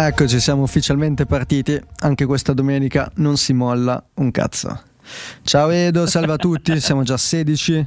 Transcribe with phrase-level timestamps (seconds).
[0.00, 1.76] Eccoci, siamo ufficialmente partiti.
[2.02, 4.80] Anche questa domenica non si molla un cazzo.
[5.42, 7.84] Ciao Edo, salve a tutti, siamo già 16.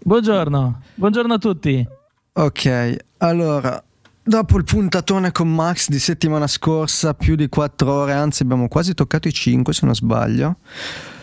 [0.00, 1.88] Buongiorno, buongiorno a tutti.
[2.34, 3.82] Ok, allora,
[4.28, 8.92] dopo il puntatone con Max di settimana scorsa, più di 4 ore, anzi abbiamo quasi
[8.92, 10.56] toccato i 5 se non sbaglio,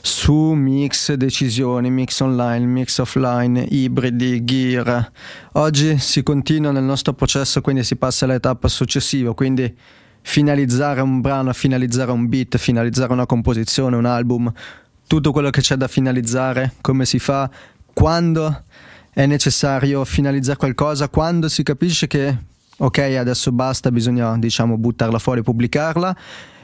[0.02, 5.12] su mix, decisioni, mix online, mix offline, ibridi, gear.
[5.54, 9.72] Oggi si continua nel nostro processo, quindi si passa all'etapa successiva, quindi
[10.22, 14.52] finalizzare un brano, finalizzare un beat, finalizzare una composizione, un album,
[15.06, 17.48] tutto quello che c'è da finalizzare, come si fa,
[17.94, 18.64] quando
[19.12, 25.42] è necessario finalizzare qualcosa, quando si capisce che ok adesso basta, bisogna diciamo buttarla fuori,
[25.42, 26.16] pubblicarla.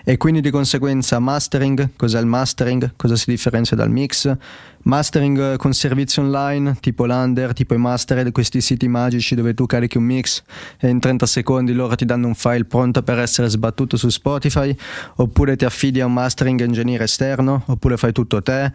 [0.04, 4.36] E quindi di conseguenza mastering, cos'è il mastering, cosa si differenzia dal mix,
[4.84, 9.98] mastering con servizi online tipo Lander, tipo i Mastered, questi siti magici dove tu carichi
[9.98, 10.42] un mix
[10.80, 14.76] e in 30 secondi loro ti danno un file pronto per essere sbattuto su Spotify,
[15.18, 18.74] oppure ti affidi a un mastering engineer esterno, oppure fai tutto te,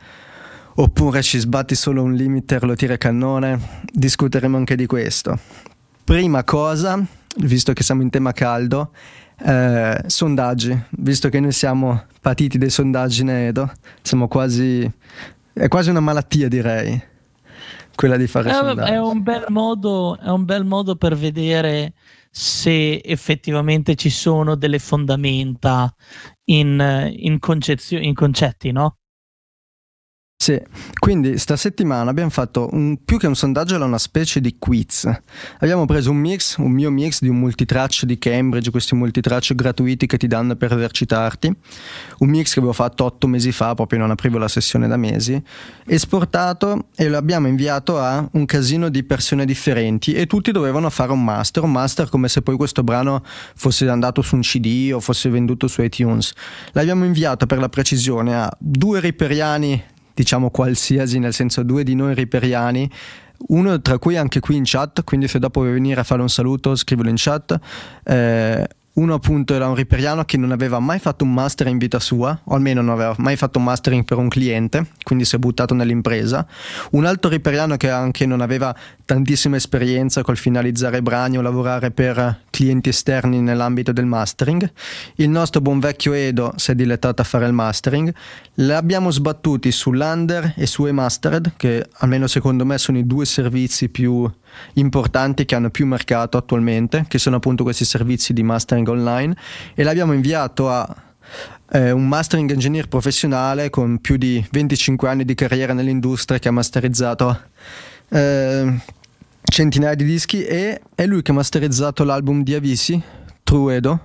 [0.77, 3.59] oppure ci sbatti solo un limiter, lo tira cannone,
[3.91, 5.37] discuteremo anche di questo.
[6.05, 7.05] Prima cosa,
[7.37, 8.93] visto che siamo in tema caldo,
[9.45, 13.71] eh, sondaggi, visto che noi siamo patiti dei sondaggi in Edo,
[14.03, 14.91] siamo quasi...
[15.53, 17.01] è quasi una malattia direi,
[17.95, 18.91] quella di fare eh, sondaggi.
[18.93, 21.93] È un, bel modo, è un bel modo per vedere
[22.31, 25.93] se effettivamente ci sono delle fondamenta
[26.45, 28.99] in, in, concezio- in concetti, no?
[30.39, 30.61] Sì,
[31.01, 35.11] quindi sta settimana abbiamo fatto un, più che un sondaggio era una specie di quiz.
[35.59, 40.07] Abbiamo preso un mix, un mio mix di un multitraccio di Cambridge, questi multitraccio gratuiti
[40.07, 41.53] che ti danno per esercitarti,
[42.19, 45.43] un mix che avevo fatto otto mesi fa, proprio non aprivo la sessione da mesi,
[45.87, 51.11] esportato e lo abbiamo inviato a un casino di persone differenti e tutti dovevano fare
[51.11, 55.01] un master, un master come se poi questo brano fosse andato su un CD o
[55.01, 56.35] fosse venduto su iTunes.
[56.73, 62.15] L'abbiamo inviato per la precisione a due riperiani diciamo qualsiasi, nel senso due di noi
[62.15, 62.91] riperiani,
[63.49, 66.31] uno tra cui anche qui in chat, quindi se dopo vuoi venire a fare un
[66.31, 67.59] saluto scrivilo in chat.
[68.03, 68.67] Eh,
[68.97, 72.41] uno appunto era un riperiano che non aveva mai fatto un master in vita sua,
[72.45, 75.75] o almeno non aveva mai fatto un mastering per un cliente, quindi si è buttato
[75.75, 76.47] nell'impresa.
[76.93, 82.45] Un altro riperiano che anche non aveva tantissima esperienza col finalizzare brani o lavorare per
[82.57, 84.73] clienti esterni nell'ambito del mastering.
[85.17, 88.15] Il nostro buon vecchio Edo si è dilettato a fare il mastering.
[88.55, 93.91] L'abbiamo sbattuti su Lander e su Emastered, che almeno secondo me sono i due servizi
[93.91, 94.27] più
[94.75, 99.37] importanti che hanno più mercato attualmente, che sono appunto questi servizi di mastering online,
[99.75, 100.97] e l'abbiamo inviato a
[101.73, 106.53] eh, un mastering engineer professionale con più di 25 anni di carriera nell'industria che ha
[106.53, 107.39] masterizzato
[108.09, 108.79] eh,
[109.49, 113.01] centinaia di dischi e è lui che ha masterizzato l'album di Avisi,
[113.43, 114.01] Truedo.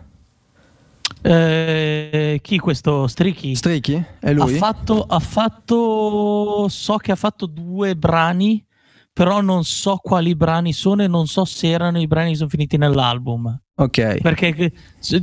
[1.21, 3.55] Eh, chi questo Striki?
[3.55, 4.03] Striki?
[4.19, 4.55] È lui?
[4.55, 8.65] Ha fatto, ha fatto, so che ha fatto due brani
[9.13, 12.49] però non so quali brani sono e non so se erano i brani che sono
[12.49, 13.59] finiti nell'album.
[13.75, 14.21] Ok.
[14.21, 14.71] Perché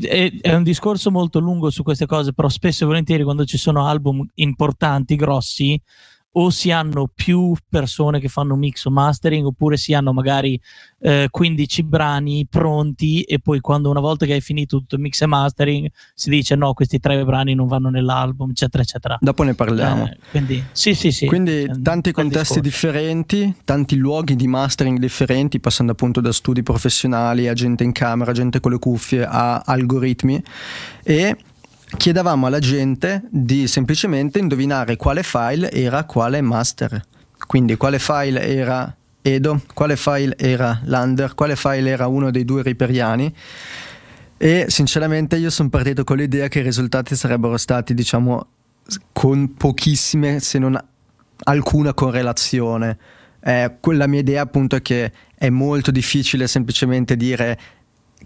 [0.02, 3.56] è, è, un discorso molto lungo su queste cose, però spesso e volentieri quando ci
[3.56, 5.80] sono album importanti, grossi,
[6.32, 10.60] o si hanno più persone che fanno mix o mastering oppure si hanno magari
[11.00, 15.22] eh, 15 brani pronti e poi quando una volta che hai finito tutto il mix
[15.22, 19.16] e mastering si dice no questi tre brani non vanno nell'album eccetera eccetera.
[19.20, 20.06] Dopo ne parliamo.
[20.06, 21.26] Eh, quindi sì sì sì.
[21.26, 27.54] Quindi tanti contesti differenti tanti luoghi di mastering differenti passando appunto da studi professionali a
[27.54, 30.42] gente in camera gente con le cuffie a algoritmi.
[31.02, 31.36] E
[31.96, 37.02] chiedevamo alla gente di semplicemente indovinare quale file era quale master.
[37.46, 42.62] Quindi quale file era Edo, quale file era Lander, quale file era uno dei due
[42.62, 43.34] riperiani.
[44.36, 48.46] E sinceramente io sono partito con l'idea che i risultati sarebbero stati, diciamo,
[49.12, 50.78] con pochissime, se non
[51.44, 52.98] alcuna correlazione.
[53.40, 57.58] Eh, la mia idea appunto è che è molto difficile semplicemente dire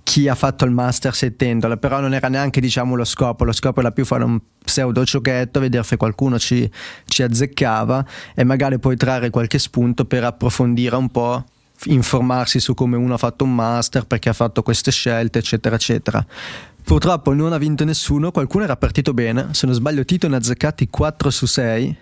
[0.03, 3.81] chi ha fatto il master settendola, però non era neanche diciamo lo scopo, lo scopo
[3.81, 6.71] era più fare un pseudo giochetto, vedere se qualcuno ci,
[7.05, 8.05] ci azzeccava
[8.35, 11.45] e magari poi trarre qualche spunto per approfondire un po'
[11.87, 16.25] informarsi su come uno ha fatto un master, perché ha fatto queste scelte, eccetera, eccetera.
[16.85, 20.39] Purtroppo non ha vinto nessuno, qualcuno era partito bene, se non sbaglio Tito ne ha
[20.39, 21.97] azzeccati 4 su 6,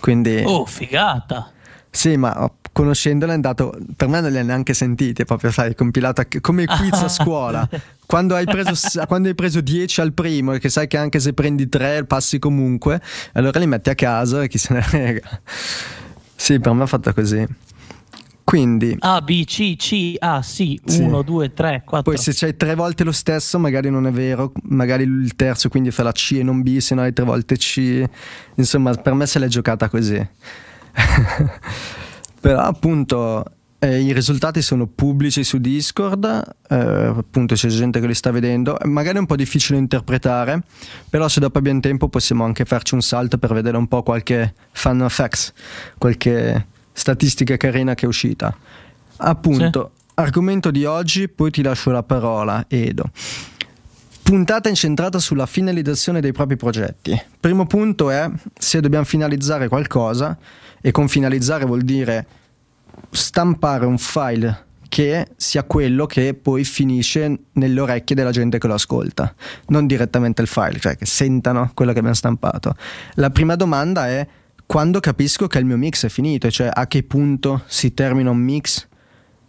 [0.00, 0.42] quindi...
[0.44, 1.52] Oh, figata!
[1.90, 2.50] Sì, ma
[2.80, 7.02] conoscendolo è andato, per me non li ha neanche sentiti, proprio sai, compilato come quiz
[7.02, 7.68] a scuola.
[8.06, 11.68] Quando hai, preso, quando hai preso 10 al primo, che sai che anche se prendi
[11.68, 13.00] 3 passi comunque,
[13.34, 15.40] allora li metti a casa e chi se ne frega.
[16.34, 17.46] Sì, per me è fatta così.
[18.42, 22.10] Quindi A, B, C, C, A, sì, 1, 2, 3, 4.
[22.10, 25.92] Poi se c'hai tre volte lo stesso, magari non è vero, magari il terzo quindi
[25.92, 28.02] fa la C e non B, se no hai tre volte C.
[28.54, 30.16] Insomma, per me se l'è giocata così.
[32.40, 33.44] Però appunto
[33.82, 36.24] eh, i risultati sono pubblici su Discord,
[36.68, 40.62] eh, appunto c'è gente che li sta vedendo, magari è un po' difficile interpretare,
[41.08, 44.54] però se dopo abbiamo tempo possiamo anche farci un salto per vedere un po' qualche
[44.72, 45.52] fun facts,
[45.96, 48.54] qualche statistica carina che è uscita.
[49.16, 50.12] Appunto, sì.
[50.14, 53.10] argomento di oggi, poi ti lascio la parola, Edo.
[54.22, 57.20] Puntata incentrata sulla finalizzazione dei propri progetti.
[57.40, 60.38] Primo punto è se dobbiamo finalizzare qualcosa,
[60.80, 62.26] e con finalizzare vuol dire
[63.10, 68.74] stampare un file che sia quello che poi finisce nelle orecchie della gente che lo
[68.74, 69.32] ascolta,
[69.68, 72.74] non direttamente il file, cioè che sentano quello che abbiamo stampato.
[73.14, 74.26] La prima domanda è
[74.66, 78.38] quando capisco che il mio mix è finito, cioè a che punto si termina un
[78.38, 78.88] mix,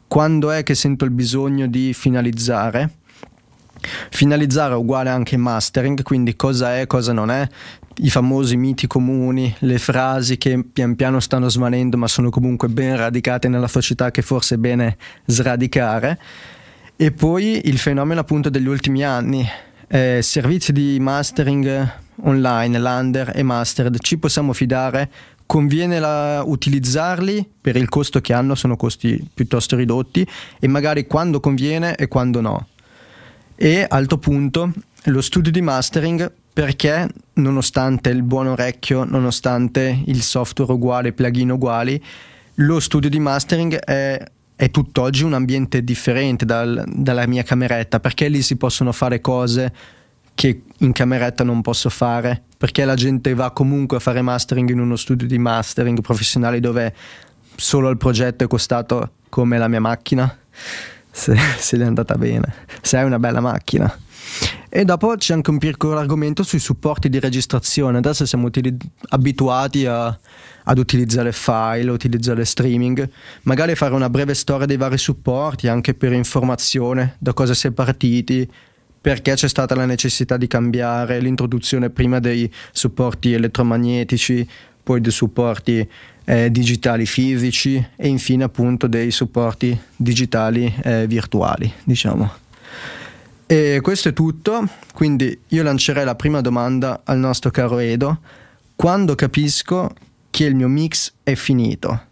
[0.07, 2.97] quando è che sento il bisogno di finalizzare.
[4.11, 7.47] Finalizzare è uguale anche mastering, quindi cosa è, cosa non è,
[8.03, 12.95] i famosi miti comuni, le frasi che pian piano stanno svanendo ma sono comunque ben
[12.97, 16.19] radicate nella società che forse è bene sradicare.
[16.95, 19.47] E poi il fenomeno appunto degli ultimi anni,
[19.87, 21.91] eh, servizi di mastering
[22.23, 25.09] online, Lander e Mastered, ci possiamo fidare?
[25.45, 30.25] Conviene la, utilizzarli per il costo che hanno, sono costi piuttosto ridotti
[30.59, 32.67] e magari quando conviene e quando no.
[33.55, 34.71] E altro punto,
[35.05, 41.51] lo studio di mastering perché nonostante il buon orecchio, nonostante il software uguale, i plugin
[41.51, 42.03] uguali,
[42.55, 44.21] lo studio di mastering è,
[44.55, 49.73] è tutt'oggi un ambiente differente dal, dalla mia cameretta, perché lì si possono fare cose
[50.35, 54.79] che in cameretta non posso fare, perché la gente va comunque a fare mastering in
[54.79, 56.93] uno studio di mastering professionale dove
[57.55, 60.37] solo il progetto è costato come la mia macchina,
[61.09, 63.95] se, se è andata bene, se hai una bella macchina.
[64.73, 67.97] E dopo c'è anche un piccolo argomento sui supporti di registrazione.
[67.97, 68.77] Adesso siamo utili-
[69.09, 70.17] abituati a,
[70.63, 73.09] ad utilizzare file, utilizzare streaming,
[73.41, 77.71] magari fare una breve storia dei vari supporti, anche per informazione, da cosa si è
[77.71, 78.49] partiti,
[79.01, 84.47] perché c'è stata la necessità di cambiare l'introduzione prima dei supporti elettromagnetici,
[84.81, 85.85] poi dei supporti
[86.23, 92.39] eh, digitali fisici e infine appunto dei supporti digitali eh, virtuali, diciamo.
[93.51, 98.19] E questo è tutto, quindi io lancerei la prima domanda al nostro caro Edo.
[98.77, 99.93] Quando capisco
[100.29, 102.05] che il mio mix è finito?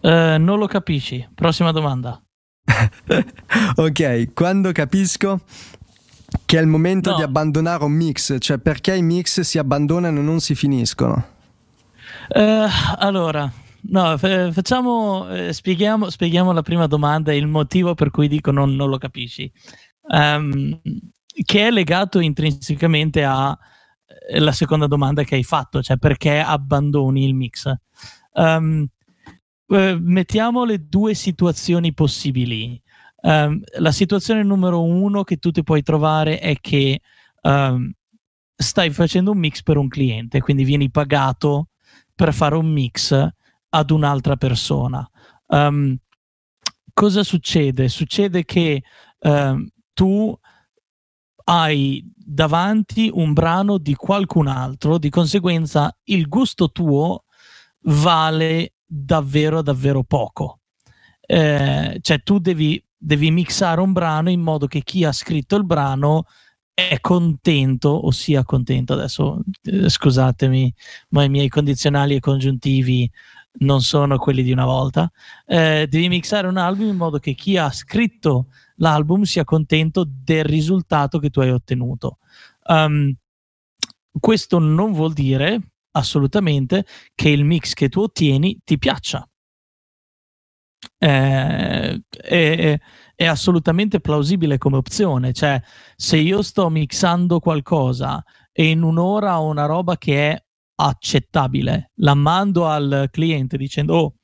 [0.00, 1.24] Uh, non lo capisci.
[1.32, 2.20] Prossima domanda.
[3.76, 5.42] ok, quando capisco
[6.46, 7.16] che è il momento no.
[7.16, 11.26] di abbandonare un mix, cioè perché i mix si abbandonano e non si finiscono?
[12.30, 12.66] Uh,
[12.96, 13.48] allora,
[13.86, 18.74] No, facciamo, eh, spieghiamo, spieghiamo, la prima domanda e il motivo per cui dico non,
[18.74, 19.50] non lo capisci,
[20.08, 20.80] um,
[21.44, 23.58] che è legato intrinsecamente alla
[24.30, 27.70] eh, seconda domanda che hai fatto, cioè perché abbandoni il mix.
[28.32, 28.86] Um,
[29.66, 32.80] mettiamo le due situazioni possibili.
[33.20, 37.00] Um, la situazione numero uno che tu ti puoi trovare è che
[38.56, 41.68] stai facendo un mix per un cliente, quindi vieni pagato
[42.14, 43.32] per fare un mix
[43.74, 45.08] ad un'altra persona.
[45.48, 45.96] Um,
[46.92, 47.88] cosa succede?
[47.88, 48.82] Succede che
[49.18, 50.38] um, tu
[51.46, 57.24] hai davanti un brano di qualcun altro, di conseguenza il gusto tuo
[57.86, 60.60] vale davvero, davvero poco.
[61.20, 65.64] Eh, cioè tu devi, devi mixare un brano in modo che chi ha scritto il
[65.64, 66.26] brano
[66.74, 70.74] è contento o sia contento adesso eh, scusatemi
[71.10, 73.08] ma i miei condizionali e congiuntivi
[73.58, 75.10] non sono quelli di una volta.
[75.46, 80.44] Eh, devi mixare un album in modo che chi ha scritto l'album sia contento del
[80.44, 82.18] risultato che tu hai ottenuto.
[82.66, 83.14] Um,
[84.18, 85.60] questo non vuol dire
[85.92, 89.28] assolutamente che il mix che tu ottieni ti piaccia.
[90.98, 92.78] Eh, è,
[93.14, 95.32] è, assolutamente plausibile come opzione.
[95.32, 95.60] Cioè,
[95.96, 100.43] se io sto mixando qualcosa e in un'ora ho una roba che è
[100.76, 101.92] accettabile.
[101.96, 104.14] La mando al cliente dicendo: Oh,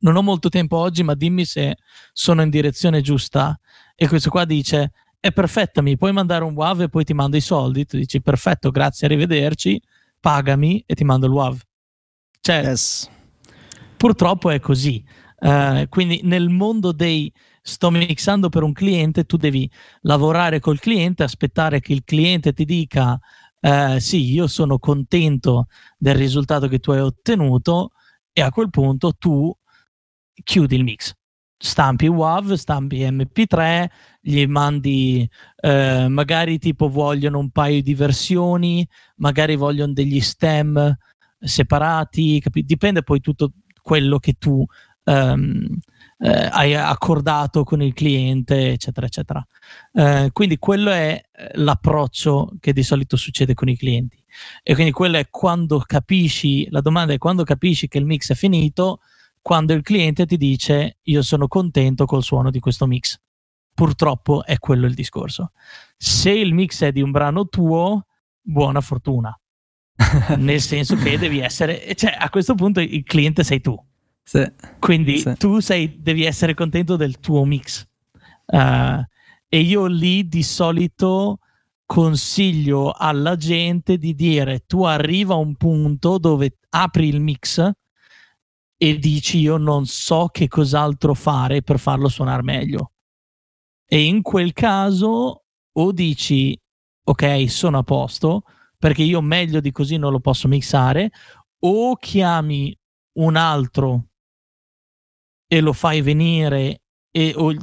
[0.00, 1.76] non ho molto tempo oggi, ma dimmi se
[2.12, 3.58] sono in direzione giusta.
[3.94, 7.36] E questo qua dice: È perfetta, mi puoi mandare un WAV e poi ti mando
[7.36, 7.86] i soldi.
[7.86, 9.80] Tu dici: Perfetto, grazie, arrivederci,
[10.20, 11.60] pagami e ti mando il WAV.
[12.40, 13.10] Cioè, yes.
[13.96, 15.02] purtroppo è così.
[15.38, 17.30] Uh, quindi nel mondo dei
[17.66, 19.70] sto mixando per un cliente, tu devi
[20.02, 23.18] lavorare col cliente, aspettare che il cliente ti dica
[23.66, 27.92] eh, sì, io sono contento del risultato che tu hai ottenuto
[28.30, 29.50] e a quel punto tu
[30.42, 31.14] chiudi il mix.
[31.56, 33.86] Stampi WAV, stampi MP3,
[34.20, 35.26] gli mandi,
[35.62, 40.94] eh, magari tipo vogliono un paio di versioni, magari vogliono degli stem
[41.38, 42.64] separati, capi?
[42.64, 44.62] dipende poi tutto quello che tu
[45.04, 45.78] um,
[46.18, 49.46] eh, hai accordato con il cliente, eccetera, eccetera.
[49.92, 54.22] Eh, quindi quello è eh, l'approccio che di solito succede con i clienti.
[54.62, 58.34] E quindi quello è quando capisci, la domanda è quando capisci che il mix è
[58.34, 59.00] finito,
[59.40, 63.18] quando il cliente ti dice io sono contento col suono di questo mix.
[63.74, 65.52] Purtroppo è quello il discorso.
[65.96, 68.06] Se il mix è di un brano tuo,
[68.40, 69.36] buona fortuna.
[70.38, 73.76] Nel senso che devi essere, cioè a questo punto il cliente sei tu
[74.24, 74.50] sì.
[74.78, 75.34] Quindi sì.
[75.36, 77.86] tu sei, devi essere contento del tuo mix.
[78.46, 79.02] Uh,
[79.48, 81.38] e io lì di solito
[81.86, 87.70] consiglio alla gente di dire tu arriva a un punto dove apri il mix
[88.76, 92.92] e dici io non so che cos'altro fare per farlo suonare meglio.
[93.86, 96.58] E in quel caso o dici
[97.04, 98.42] ok sono a posto
[98.78, 101.10] perché io meglio di così non lo posso mixare
[101.60, 102.76] o chiami
[103.18, 104.06] un altro
[105.46, 106.84] e lo fai venire
[107.16, 107.54] e o,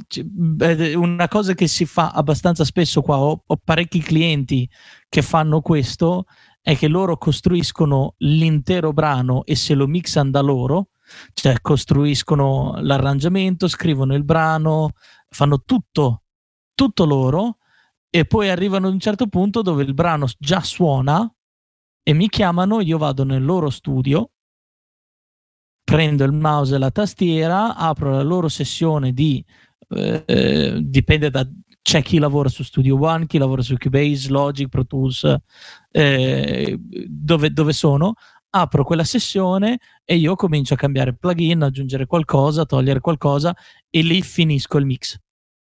[0.96, 4.66] una cosa che si fa abbastanza spesso qua, ho, ho, parecchi clienti
[5.10, 6.24] che fanno questo,
[6.62, 10.88] è che loro costruiscono l'intero brano e se lo mixano da loro,
[11.34, 14.92] cioè costruiscono l'arrangiamento, scrivono il brano,
[15.28, 16.22] fanno tutto,
[16.74, 17.58] tutto loro
[18.08, 21.30] e poi arrivano ad un certo punto dove il brano già suona
[22.02, 24.30] e mi chiamano, io vado nel loro studio
[25.84, 29.44] prendo il mouse e la tastiera, apro la loro sessione di
[29.88, 31.46] eh, dipende da
[31.82, 35.36] c'è chi lavora su Studio One, chi lavora su Cubase, Logic, Pro Tools,
[35.90, 38.14] eh, dove, dove sono,
[38.50, 43.54] apro quella sessione e io comincio a cambiare plugin, aggiungere qualcosa, togliere qualcosa
[43.90, 45.18] e lì finisco il mix.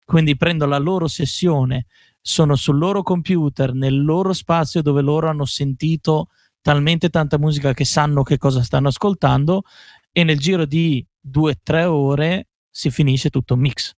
[0.04, 1.86] Quindi prendo la loro sessione,
[2.20, 6.28] sono sul loro computer, nel loro spazio dove loro hanno sentito
[6.64, 9.64] talmente tanta musica che sanno che cosa stanno ascoltando
[10.12, 13.94] e nel giro di due o tre ore si finisce tutto un mix.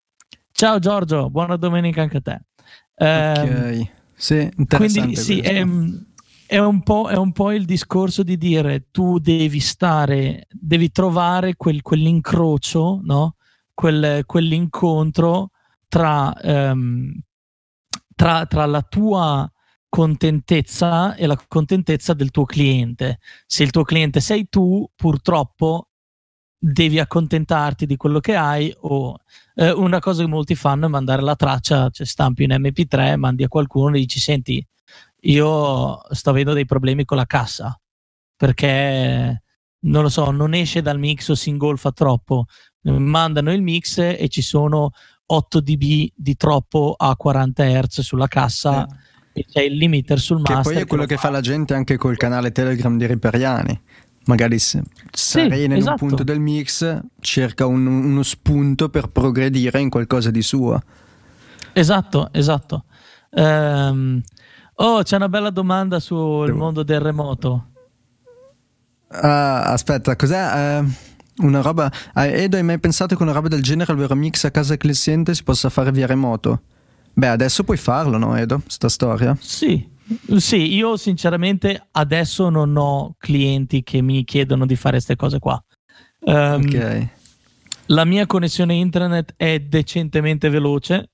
[0.51, 2.41] Ciao Giorgio, buona domenica anche a te.
[2.95, 6.03] Eh, ok, sì, quindi sì, è, è, un
[6.47, 13.35] è, un po', il discorso di dire tu devi stare, devi trovare quel, quell'incrocio, no?
[13.73, 15.51] Quel, quell'incontro
[15.87, 17.13] tra, um,
[18.15, 19.49] tra, tra la tua
[19.95, 23.19] contentezza e la contentezza del tuo cliente.
[23.45, 25.87] Se il tuo cliente sei tu, purtroppo
[26.57, 29.15] devi accontentarti di quello che hai o
[29.55, 33.43] eh, una cosa che molti fanno è mandare la traccia, cioè stampi un MP3, mandi
[33.43, 34.65] a qualcuno e dici senti,
[35.21, 37.79] io sto avendo dei problemi con la cassa
[38.35, 39.43] perché
[39.85, 42.47] non lo so, non esce dal mix o si ingolfa troppo.
[42.81, 44.91] Mandano il mix e ci sono
[45.27, 49.04] 8 dB di troppo a 40 Hz sulla cassa eh.
[49.43, 50.61] C'è il limiter sul master.
[50.61, 53.81] Che poi è quello che, che fa la gente anche col canale Telegram di Riperiani
[54.25, 56.03] magari se sarei sì, in esatto.
[56.03, 60.81] un punto del mix, cerca un, uno spunto per progredire in qualcosa di suo.
[61.73, 62.85] Esatto, esatto.
[63.31, 64.21] Um,
[64.75, 66.57] oh, c'è una bella domanda sul Devo...
[66.57, 67.67] mondo del remoto.
[69.09, 70.79] Uh, aspetta, cos'è?
[70.79, 71.91] Uh, una roba.
[72.13, 74.77] Uh, Edo, hai mai pensato che una roba del genere, al vero mix a casa
[74.77, 76.61] cliente, si possa fare via remoto?
[77.17, 78.61] Beh, adesso puoi farlo, no, Edo?
[78.67, 79.37] Sta storia?
[79.39, 79.89] Sì,
[80.35, 85.63] sì, io sinceramente adesso non ho clienti che mi chiedono di fare queste cose qua.
[86.19, 87.07] Um, ok.
[87.87, 91.11] La mia connessione internet è decentemente veloce,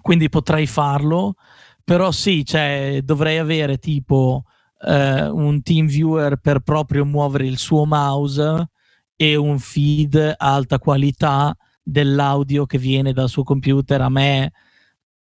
[0.00, 1.34] quindi potrei farlo,
[1.82, 4.44] però sì, cioè, dovrei avere tipo
[4.78, 8.68] uh, un team viewer per proprio muovere il suo mouse
[9.16, 14.00] e un feed a alta qualità dell'audio che viene dal suo computer.
[14.00, 14.52] A me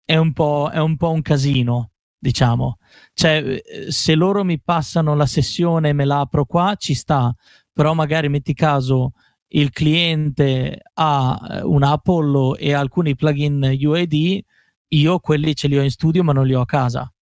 [0.04, 1.92] è un po', è un, po un casino
[2.22, 2.78] diciamo.
[3.14, 7.34] Cioè, eh, se loro mi passano la sessione e me la apro qua, ci sta,
[7.72, 9.14] però magari metti caso
[9.54, 14.40] il cliente ha eh, un Apollo e alcuni plugin UAD,
[14.88, 17.12] io quelli ce li ho in studio ma non li ho a casa.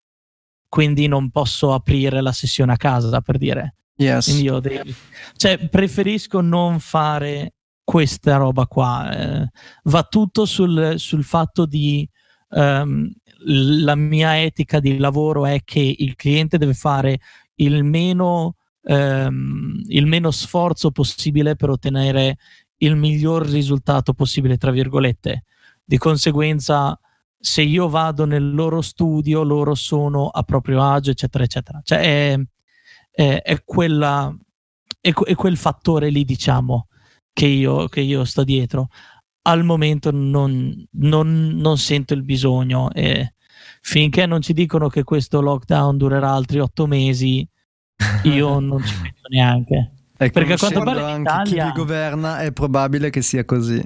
[0.68, 3.76] Quindi non posso aprire la sessione a casa, per dire.
[3.96, 4.28] Yes.
[4.40, 4.94] Io devi...
[5.34, 7.54] Cioè, preferisco non fare
[7.90, 9.10] questa roba qua.
[9.10, 9.50] Eh,
[9.84, 12.08] va tutto sul, sul fatto di
[12.50, 13.10] um,
[13.46, 17.18] la mia etica di lavoro è che il cliente deve fare
[17.56, 18.54] il meno,
[18.84, 22.36] ehm, il meno sforzo possibile per ottenere
[22.76, 25.42] il miglior risultato possibile, tra virgolette.
[25.84, 26.96] Di conseguenza,
[27.36, 31.80] se io vado nel loro studio, loro sono a proprio agio, eccetera, eccetera.
[31.82, 32.40] Cioè è,
[33.10, 34.32] è, è, quella,
[35.00, 36.86] è, è quel fattore lì, diciamo.
[37.32, 38.88] Che io, che io sto dietro.
[39.42, 43.34] Al momento non, non, non sento il bisogno e
[43.80, 47.46] finché non ci dicono che questo lockdown durerà altri otto mesi,
[48.24, 49.92] io non ci penso neanche.
[50.22, 51.64] E perché quando pare anche Italia...
[51.64, 53.82] chi vi governa è probabile che sia così.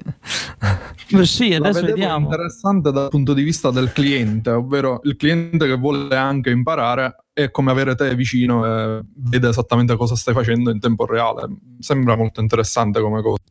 [1.23, 2.29] sì, adesso vediamo.
[2.29, 7.23] È interessante dal punto di vista del cliente, ovvero il cliente che vuole anche imparare
[7.31, 11.47] è come avere te vicino e vede esattamente cosa stai facendo in tempo reale.
[11.79, 13.41] Sembra molto interessante come cosa.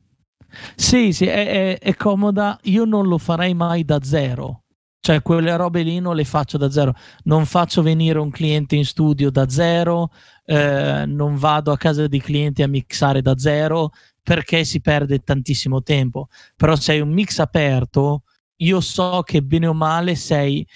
[0.74, 2.58] Sì, sì, è, è, è comoda.
[2.64, 4.63] Io non lo farei mai da zero.
[5.04, 6.94] Cioè, quelle robe lì non le faccio da zero.
[7.24, 10.10] Non faccio venire un cliente in studio da zero,
[10.46, 13.90] eh, non vado a casa dei clienti a mixare da zero
[14.22, 16.28] perché si perde tantissimo tempo.
[16.56, 18.22] Però se hai un mix aperto,
[18.62, 20.66] io so che bene o male sei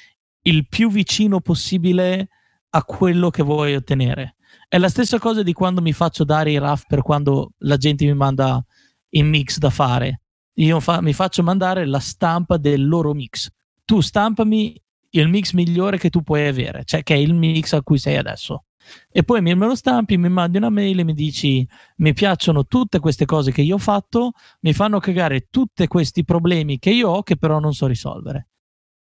[0.42, 2.28] il più vicino possibile
[2.68, 4.36] a quello che vuoi ottenere.
[4.68, 8.04] È la stessa cosa di quando mi faccio dare i RAF per quando la gente
[8.04, 8.62] mi manda
[9.08, 10.20] il mix da fare.
[10.56, 13.50] Io fa- mi faccio mandare la stampa del loro mix
[13.88, 14.78] tu stampami
[15.12, 18.18] il mix migliore che tu puoi avere, cioè che è il mix a cui sei
[18.18, 18.64] adesso.
[19.10, 21.66] E poi me lo stampi, mi mandi una mail e mi dici
[21.96, 26.78] mi piacciono tutte queste cose che io ho fatto, mi fanno cagare tutti questi problemi
[26.78, 28.48] che io ho che però non so risolvere.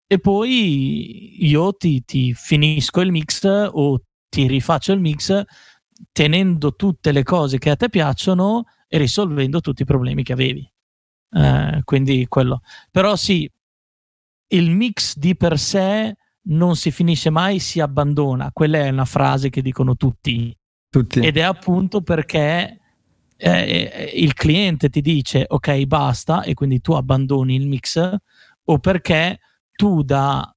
[0.06, 5.44] E poi io ti, ti finisco il mix o ti rifaccio il mix
[6.10, 10.66] tenendo tutte le cose che a te piacciono e risolvendo tutti i problemi che avevi.
[11.32, 12.62] Eh, quindi quello.
[12.90, 13.50] Però sì,
[14.52, 18.50] il mix di per sé non si finisce mai, si abbandona.
[18.52, 20.56] Quella è una frase che dicono tutti.
[20.88, 21.20] tutti.
[21.20, 22.80] Ed è appunto perché
[23.36, 28.16] eh, il cliente ti dice ok basta e quindi tu abbandoni il mix
[28.64, 29.38] o perché
[29.74, 30.54] tu da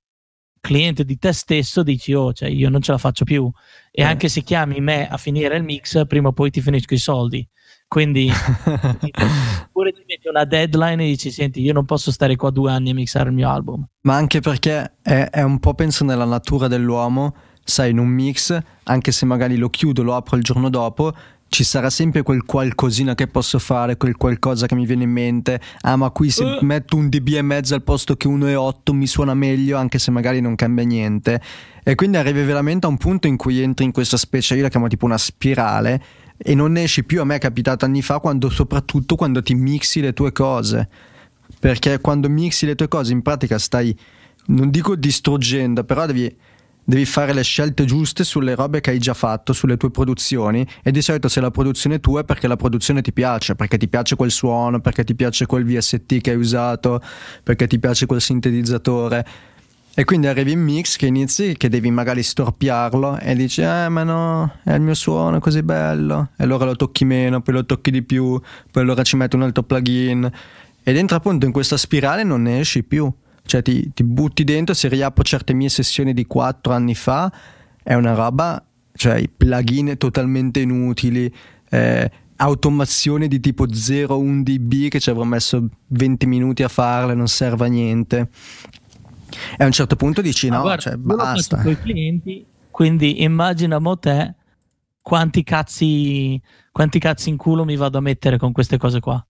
[0.59, 3.49] cliente di te stesso dici oh cioè io non ce la faccio più
[3.89, 4.03] e eh.
[4.03, 7.47] anche se chiami me a finire il mix prima o poi ti finisco i soldi
[7.93, 8.27] quindi
[9.71, 12.89] pure ti metti una deadline e dici senti io non posso stare qua due anni
[12.89, 13.85] a mixare il mio album.
[14.01, 18.59] Ma anche perché è, è un po' penso nella natura dell'uomo, sai in un mix
[18.85, 21.13] anche se magari lo chiudo, lo apro il giorno dopo
[21.53, 25.61] ci sarà sempre quel qualcosina che posso fare, quel qualcosa che mi viene in mente.
[25.81, 26.65] Ah, ma qui se uh.
[26.65, 30.41] metto un dB e mezzo al posto che 1,8 mi suona meglio, anche se magari
[30.41, 31.39] non cambia niente.
[31.83, 34.69] E quindi arrivi veramente a un punto in cui entri in questa specie, io la
[34.69, 36.01] chiamo tipo una spirale,
[36.37, 37.21] e non esci più.
[37.21, 40.87] A me è capitato anni fa, quando, soprattutto quando ti mixi le tue cose.
[41.59, 43.97] Perché quando mixi le tue cose, in pratica stai,
[44.47, 46.33] non dico distruggendo, però devi,
[46.83, 50.67] devi fare le scelte giuste sulle robe che hai già fatto, sulle tue produzioni.
[50.81, 53.77] E di solito se la produzione è tua è perché la produzione ti piace, perché
[53.77, 57.01] ti piace quel suono, perché ti piace quel VST che hai usato,
[57.43, 59.25] perché ti piace quel sintetizzatore
[59.95, 64.01] e quindi arrivi in mix che inizi, che devi magari storpiarlo e dici, eh ma
[64.01, 66.29] no, è il mio suono così bello.
[66.35, 69.43] E allora lo tocchi meno, poi lo tocchi di più, poi allora ci metti un
[69.43, 70.31] altro plugin.
[70.81, 73.11] Ed entra appunto in questa spirale non ne esci più.
[73.45, 77.31] Cioè ti, ti butti dentro, se riapro certe mie sessioni di quattro anni fa,
[77.83, 81.31] è una roba, cioè plugin totalmente inutili.
[81.69, 87.27] Eh, automazione di tipo 0-1 dB che ci avrò messo 20 minuti a farle, non
[87.27, 88.29] serve a niente.
[89.57, 91.61] E a un certo punto dici no, guarda, cioè, basta.
[91.61, 94.35] Con i clienti, quindi immagina mo te
[95.03, 96.41] quanti cazzi,
[96.71, 99.23] quanti cazzi in culo mi vado a mettere con queste cose qua.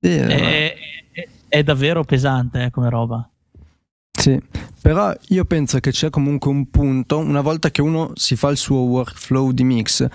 [0.00, 0.74] Sì, è,
[1.12, 3.28] è, è, davvero pesante eh, come roba.
[4.10, 4.40] Sì,
[4.80, 8.56] però io penso che c'è comunque un punto, una volta che uno si fa il
[8.56, 10.06] suo workflow di mix,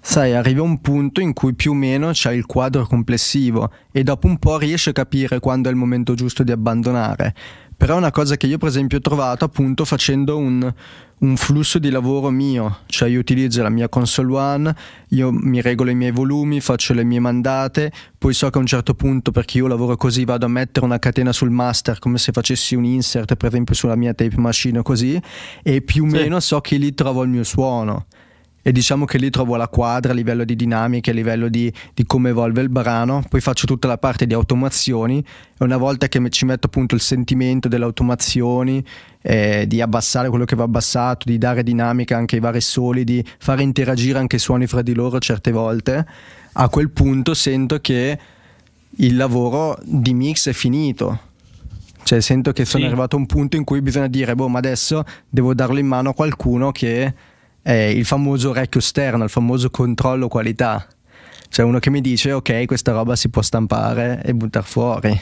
[0.00, 4.26] sai, arriva un punto in cui più o meno c'è il quadro complessivo e dopo
[4.26, 7.34] un po' riesce a capire quando è il momento giusto di abbandonare.
[7.82, 10.72] Però è una cosa che io per esempio ho trovato appunto facendo un,
[11.18, 14.76] un flusso di lavoro mio, cioè io utilizzo la mia console one,
[15.08, 18.68] io mi regolo i miei volumi, faccio le mie mandate, poi so che a un
[18.68, 22.30] certo punto perché io lavoro così vado a mettere una catena sul master come se
[22.30, 25.20] facessi un insert per esempio sulla mia tape machine o così
[25.64, 26.14] e più o sì.
[26.14, 28.06] meno so che lì trovo il mio suono
[28.62, 32.06] e diciamo che lì trovo la quadra a livello di dinamiche, a livello di, di,
[32.06, 36.20] come evolve il brano, poi faccio tutta la parte di automazioni e una volta che
[36.30, 38.84] ci metto appunto il sentimento delle automazioni,
[39.20, 43.24] eh, di abbassare quello che va abbassato, di dare dinamica anche ai vari soli, di
[43.38, 46.06] fare interagire anche i suoni fra di loro certe volte,
[46.52, 48.18] a quel punto sento che
[48.96, 51.30] il lavoro di mix è finito.
[52.04, 52.88] Cioè sento che sono sì.
[52.88, 56.10] arrivato a un punto in cui bisogna dire, boh, ma adesso devo darlo in mano
[56.10, 57.14] a qualcuno che
[57.62, 60.86] è il famoso orecchio esterno, il famoso controllo qualità.
[61.48, 65.20] C'è uno che mi dice ok, questa roba si può stampare e buttare fuori.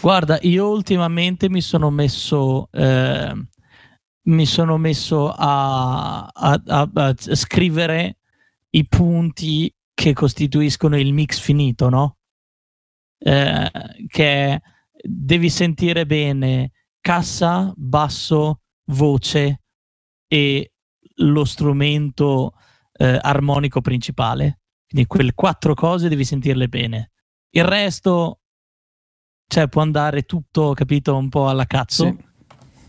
[0.00, 3.32] Guarda, io ultimamente mi sono messo, eh,
[4.22, 8.16] mi sono messo a, a, a, a, scrivere
[8.70, 12.16] i punti che costituiscono il mix finito, no?
[13.18, 13.70] Eh,
[14.08, 14.60] che
[15.00, 19.60] devi sentire bene cassa, basso, voce
[20.26, 20.71] e
[21.16, 22.54] lo strumento
[22.92, 24.60] eh, armonico principale.
[24.88, 27.12] Quindi quelle quattro cose devi sentirle bene.
[27.50, 28.40] Il resto,
[29.46, 32.04] cioè, può andare tutto, capito, un po' alla cazzo.
[32.04, 32.30] Sì.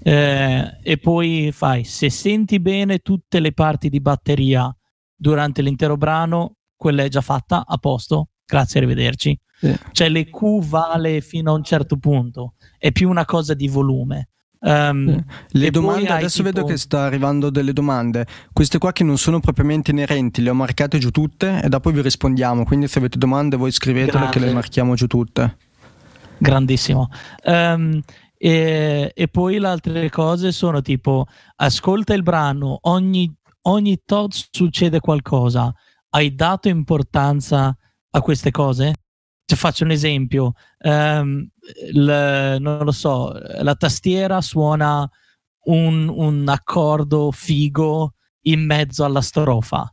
[0.05, 4.75] Eh, e poi fai, se senti bene tutte le parti di batteria
[5.15, 9.39] durante l'intero brano, quella è già fatta, a posto, grazie, arrivederci.
[9.59, 9.73] Sì.
[9.93, 14.31] Cioè le Q vale fino a un certo punto, è più una cosa di volume.
[14.65, 16.55] Um, le domande, adesso tipo...
[16.55, 20.53] vedo che sta arrivando delle domande, queste qua che non sono propriamente inerenti, le ho
[20.53, 24.31] marcate giù tutte e dopo vi rispondiamo, quindi se avete domande voi scrivetele Grande.
[24.31, 25.57] che le marchiamo giù tutte.
[26.37, 27.09] Grandissimo.
[27.43, 28.01] Um,
[28.37, 31.25] e, e, poi le altre cose sono tipo
[31.57, 35.73] ascolta il brano, ogni, ogni tot succede qualcosa,
[36.11, 37.75] hai dato importanza
[38.11, 38.93] a queste cose?
[39.45, 40.53] Ti faccio un esempio,
[40.85, 41.45] um,
[41.93, 45.09] l, non lo so, la tastiera suona
[45.65, 49.91] un, un accordo figo in mezzo alla strofa.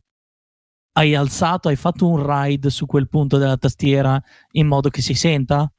[0.93, 5.13] Hai alzato, hai fatto un ride su quel punto della tastiera in modo che si
[5.13, 5.71] senta?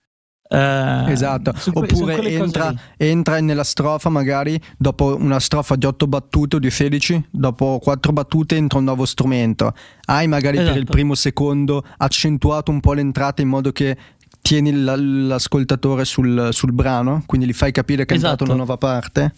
[0.53, 6.59] Uh, esatto, oppure entra, entra, nella strofa magari dopo una strofa di 8 battute o
[6.59, 9.73] di 16, dopo 4 battute entra un nuovo strumento.
[10.05, 10.73] Hai magari esatto.
[10.73, 10.93] per il esatto.
[10.93, 13.97] primo secondo accentuato un po' l'entrata in modo che
[14.43, 18.43] tieni l'ascoltatore sul, sul brano, quindi gli fai capire che è esatto.
[18.43, 19.33] entrata una nuova parte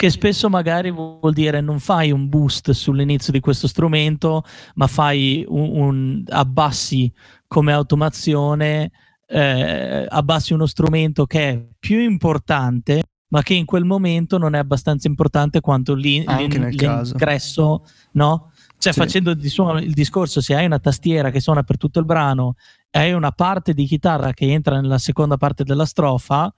[0.00, 4.44] che spesso magari vuol dire non fai un boost sull'inizio di questo strumento,
[4.76, 7.12] ma fai un, un abbassi
[7.46, 8.92] come automazione
[9.26, 14.58] eh, abbassi uno strumento che è più importante, ma che in quel momento non è
[14.58, 18.52] abbastanza importante quanto l'in- l'in- l'ingresso, no?
[18.78, 18.98] Cioè, sì.
[18.98, 22.54] facendo il, suono, il discorso, se hai una tastiera che suona per tutto il brano
[22.90, 26.52] hai una parte di chitarra che entra nella seconda parte della strofa,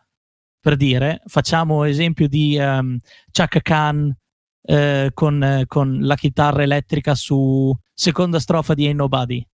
[0.61, 2.97] per dire, facciamo esempio di um,
[3.31, 4.17] Chaka Khan
[4.63, 9.45] eh, con, eh, con, la chitarra elettrica su seconda strofa di Ain't Nobody,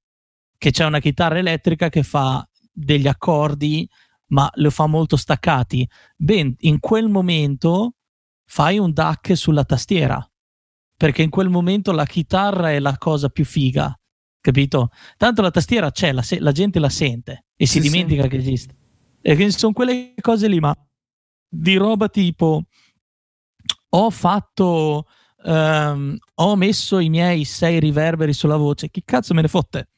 [0.56, 3.88] che c'è una chitarra elettrica che fa degli accordi,
[4.28, 5.88] ma lo fa molto staccati.
[6.14, 7.94] Ben, in quel momento
[8.44, 10.24] fai un DAC sulla tastiera,
[10.96, 13.97] perché in quel momento la chitarra è la cosa più figa,
[14.40, 14.90] capito?
[15.16, 18.28] Tanto la tastiera c'è, la, se- la gente la sente e si sì, dimentica sì.
[18.28, 18.76] che esiste.
[19.20, 20.74] E sono quelle cose lì, ma
[21.50, 22.64] di roba tipo
[23.90, 25.06] ho fatto
[25.44, 29.88] um, ho messo i miei sei riverberi sulla voce, chi cazzo me ne fotte?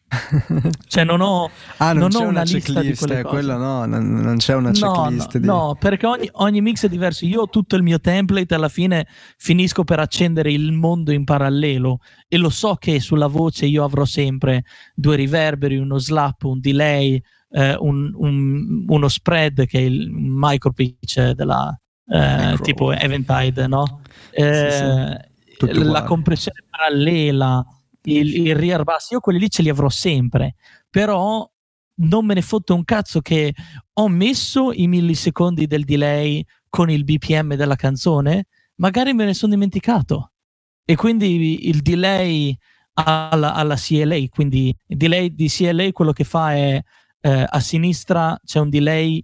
[0.89, 4.39] Cioè non ho, ah, non, non c'è ho una, checklist, lista quello no, non, non,
[4.39, 5.35] c'è una checklist.
[5.35, 5.47] No, di...
[5.47, 7.27] no perché ogni, ogni, mix è diverso.
[7.27, 12.01] Io ho tutto il mio template alla fine finisco per accendere il mondo in parallelo
[12.27, 17.23] e lo so che sulla voce io avrò sempre due riverberi, uno slap, un delay,
[17.51, 21.79] eh, un, un, uno spread che è il micro pitch della
[22.13, 24.01] eh, tipo Eventide, no?
[24.33, 25.17] Eh,
[25.57, 25.85] sì, sì.
[25.85, 27.65] La compressione parallela
[28.05, 30.55] il, il rear bass, io quelli lì ce li avrò sempre,
[30.89, 31.49] però
[32.03, 33.55] non me ne fotto un cazzo che
[33.93, 39.53] ho messo i millisecondi del delay con il BPM della canzone, magari me ne sono
[39.53, 40.33] dimenticato.
[40.85, 42.57] E quindi il delay
[42.95, 46.83] alla, alla CLA, quindi il delay di CLA quello che fa è
[47.21, 49.23] eh, a sinistra c'è un delay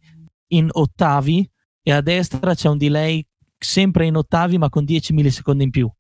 [0.48, 1.48] in ottavi
[1.82, 3.24] e a destra c'è un delay
[3.58, 5.90] sempre in ottavi ma con 10 millisecondi in più.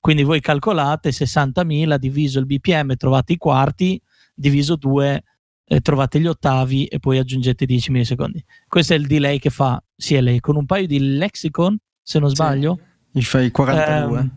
[0.00, 4.00] Quindi voi calcolate 60.000 diviso il BPM, trovate i quarti,
[4.34, 5.24] diviso 2,
[5.64, 8.44] eh, trovate gli ottavi e poi aggiungete 10 millisecondi.
[8.68, 12.78] Questo è il delay che fa CLA con un paio di lexicon, se non sbaglio.
[13.10, 14.18] Sì, gli fai 42.
[14.18, 14.30] Um,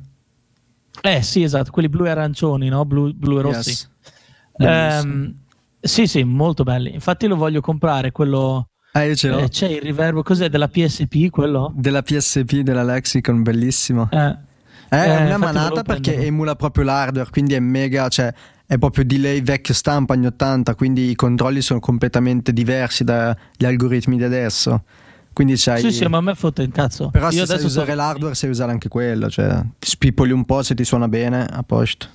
[1.01, 2.85] eh sì, esatto, quelli blu e arancioni, no?
[2.85, 3.87] Blu, blu e rossi.
[4.57, 5.03] Yes.
[5.03, 5.35] Um,
[5.79, 6.93] sì, sì, molto belli.
[6.93, 8.69] Infatti lo voglio comprare, quello...
[8.93, 9.39] Ah, io ce l'ho.
[9.39, 11.73] Eh, c'è il riverbo, cos'è della PSP quello?
[11.75, 14.07] Della PSP, della Lexicon, bellissimo.
[14.09, 14.37] Eh.
[14.89, 18.33] Eh, è una manata perché emula proprio l'hardware, quindi è mega, cioè
[18.67, 24.17] è proprio delay vecchio stampa anni 80, quindi i controlli sono completamente diversi dagli algoritmi
[24.17, 24.83] di adesso.
[25.33, 25.81] Quindi c'hai...
[25.81, 27.09] Sì, sì, ma a me fotte il cazzo.
[27.09, 27.95] Però Io se sai usare so...
[27.95, 31.61] l'hardware, sai usare anche quello, cioè ti spippoli un po' se ti suona bene, a
[31.63, 32.07] posto.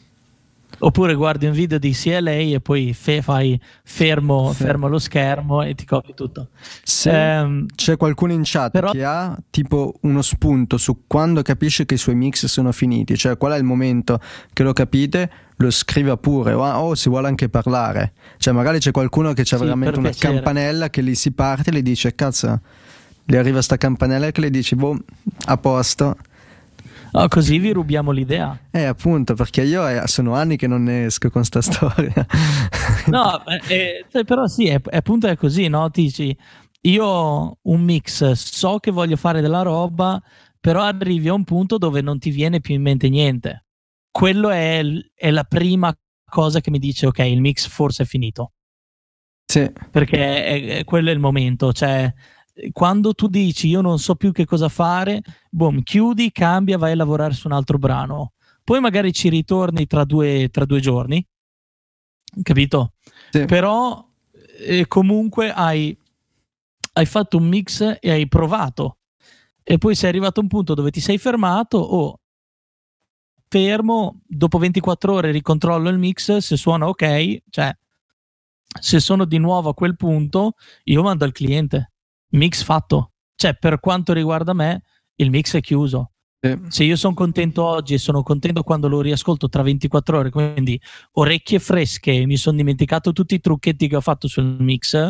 [0.78, 4.62] Oppure guardi un video di CLA e poi fe- fai fermo, sì.
[4.62, 6.48] fermo, lo schermo e ti copi tutto.
[6.82, 8.90] Se um, c'è qualcuno in chat però...
[8.92, 13.36] che ha tipo uno spunto su quando capisce che i suoi mix sono finiti, cioè
[13.36, 14.20] qual è il momento
[14.52, 18.12] che lo capite, lo scriva pure o, o si vuole anche parlare.
[18.38, 20.34] Cioè magari c'è qualcuno che c'ha sì, veramente una piacere.
[20.34, 22.58] campanella che lì si parte e le dice cazzo,
[23.24, 24.96] gli arriva sta campanella che le dici boh,
[25.44, 26.16] a posto
[27.12, 28.58] No, così vi rubiamo l'idea.
[28.70, 32.26] Eh, appunto, perché io eh, sono anni che non ne esco con sta storia.
[33.06, 35.88] no, eh, cioè, però sì, è, è, appunto è così, no?
[35.88, 36.36] Dici,
[36.82, 40.20] io ho un mix, so che voglio fare della roba,
[40.60, 43.64] però arrivi a un punto dove non ti viene più in mente niente.
[44.10, 44.82] Quello è,
[45.14, 45.94] è la prima
[46.24, 48.52] cosa che mi dice, ok, il mix forse è finito.
[49.50, 49.70] Sì.
[49.90, 52.12] Perché è, è, quello è il momento, cioè
[52.72, 56.96] quando tu dici io non so più che cosa fare, boom, chiudi, cambia, vai a
[56.96, 58.32] lavorare su un altro brano.
[58.62, 61.26] Poi magari ci ritorni tra due, tra due giorni,
[62.42, 62.94] capito?
[63.30, 63.44] Sì.
[63.46, 64.06] Però
[64.58, 65.96] eh, comunque hai,
[66.92, 68.98] hai fatto un mix e hai provato.
[69.62, 72.20] E poi sei arrivato a un punto dove ti sei fermato o oh,
[73.48, 77.76] fermo, dopo 24 ore ricontrollo il mix, se suona ok, cioè
[78.80, 81.89] se sono di nuovo a quel punto, io mando al cliente
[82.30, 83.12] mix fatto.
[83.34, 84.82] Cioè, per quanto riguarda me,
[85.16, 86.12] il mix è chiuso.
[86.42, 86.58] Eh.
[86.68, 90.80] Se io sono contento oggi e sono contento quando lo riascolto tra 24 ore, quindi
[91.12, 95.08] orecchie fresche, mi sono dimenticato tutti i trucchetti che ho fatto sul mix,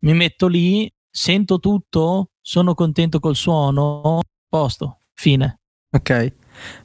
[0.00, 5.60] mi metto lì, sento tutto, sono contento col suono, posto, fine.
[5.90, 6.32] Ok.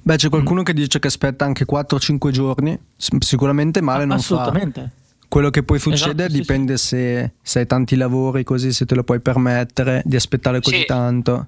[0.02, 0.64] Beh, c'è qualcuno mm.
[0.64, 2.80] che dice che aspetta anche 4-5 giorni,
[3.20, 4.82] sicuramente male non Assolutamente.
[4.82, 5.01] fa.
[5.32, 8.96] Quello che poi succede esatto, dipende sì, se, se, hai tanti lavori così, se te
[8.96, 10.86] lo puoi permettere di aspettare così sì.
[10.86, 11.48] tanto.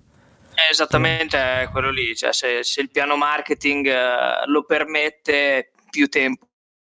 [0.71, 6.47] Esattamente è quello lì, cioè se, se il piano marketing uh, lo permette, più tempo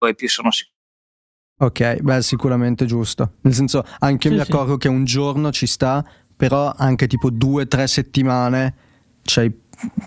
[0.05, 0.75] e più sono sicuro.
[1.59, 3.35] Ok, beh, sicuramente giusto.
[3.43, 7.29] Nel senso, anche io sì, mi accorgo che un giorno ci sta, però anche tipo
[7.29, 8.75] due o tre settimane
[9.23, 9.49] c'hai,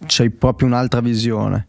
[0.04, 1.68] c'hai proprio un'altra visione.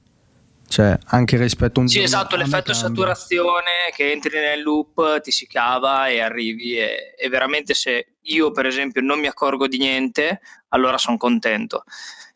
[0.67, 5.47] Cioè, anche rispetto a un Sì, esatto, l'effetto saturazione che entri nel loop, ti si
[5.47, 10.41] cava e arrivi e, e, veramente se io per esempio non mi accorgo di niente,
[10.69, 11.83] allora sono contento.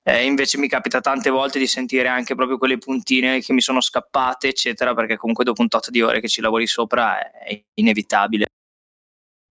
[0.03, 3.81] Eh, invece mi capita tante volte di sentire anche proprio quelle puntine che mi sono
[3.81, 8.48] scappate, eccetera, perché comunque dopo un tot di ore che ci lavori sopra è inevitabile.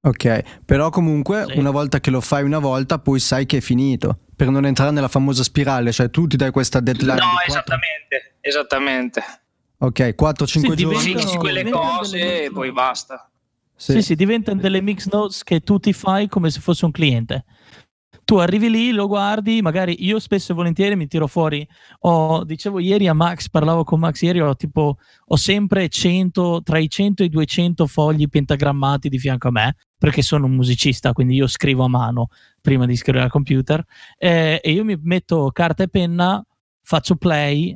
[0.09, 1.59] Ok, però comunque sì.
[1.59, 4.90] una volta che lo fai una volta, poi sai che è finito per non entrare
[4.90, 7.16] nella famosa spirale, cioè tu ti dai questa deadline.
[7.16, 9.23] No, esattamente, esattamente.
[9.79, 10.99] Ok, 4-5 sì, giorni.
[10.99, 13.29] Fixi quelle cose e poi basta.
[13.75, 13.92] Sì.
[13.92, 17.44] sì, sì, diventano delle mix notes che tu ti fai come se fosse un cliente
[18.29, 21.67] tu arrivi lì, lo guardi, magari io spesso e volentieri mi tiro fuori,
[22.01, 26.77] ho, dicevo ieri a Max, parlavo con Max ieri, ho, tipo, ho sempre 100, tra
[26.77, 31.14] i 100 e i 200 fogli pentagrammati di fianco a me, perché sono un musicista,
[31.14, 32.29] quindi io scrivo a mano
[32.61, 33.83] prima di scrivere al computer,
[34.19, 36.45] eh, e io mi metto carta e penna,
[36.83, 37.75] faccio play,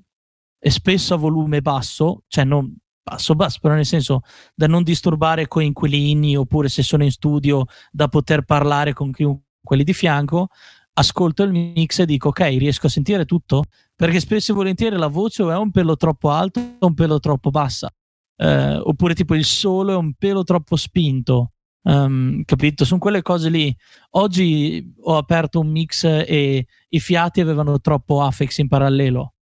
[0.58, 4.20] e spesso a volume basso, cioè non basso basso, però nel senso
[4.54, 9.84] da non disturbare coinquilini, oppure se sono in studio da poter parlare con chiunque quelli
[9.84, 10.48] di fianco,
[10.94, 13.64] ascolto il mix e dico ok, riesco a sentire tutto?
[13.94, 17.50] Perché spesso e volentieri la voce è un pelo troppo alto o un pelo troppo
[17.50, 17.90] bassa.
[18.36, 21.52] Eh, oppure tipo il solo è un pelo troppo spinto.
[21.84, 22.84] Um, capito?
[22.84, 23.74] Sono quelle cose lì.
[24.10, 29.34] Oggi ho aperto un mix e i fiati avevano troppo affix in parallelo.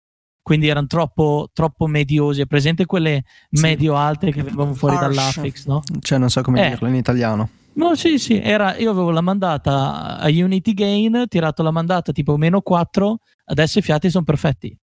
[0.41, 2.41] Quindi erano troppo, troppo mediosi.
[2.41, 5.15] È presente quelle medio alte che venivano fuori Harsh.
[5.15, 5.83] dall'affix, no?
[5.99, 6.69] Cioè, non so come eh.
[6.69, 7.49] dirlo in italiano.
[7.79, 12.35] No, sì, sì, era, io avevo la mandata a Unity Gain, tirato la mandata tipo
[12.35, 14.77] meno 4, adesso i fiati sono perfetti.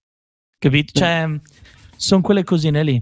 [0.57, 0.93] Capito?
[0.97, 1.39] Cioè,
[1.95, 2.95] sono quelle cosine lì.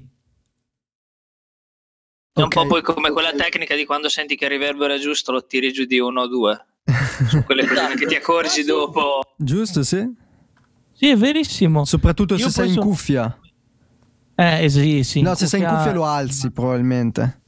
[2.34, 5.32] È un po' poi come quella tecnica di quando senti che il riverbero è giusto,
[5.32, 6.66] lo tiri giù di uno o due.
[7.30, 9.22] Sono quelle cosine che ti accorgi dopo.
[9.38, 10.06] Giusto, sì.
[10.92, 11.86] Sì, è verissimo.
[11.86, 12.82] Soprattutto io se sei in so...
[12.82, 13.40] cuffia.
[14.36, 15.22] Eh, sì, sì.
[15.22, 17.44] No, se sei in cuffia lo alzi probabilmente.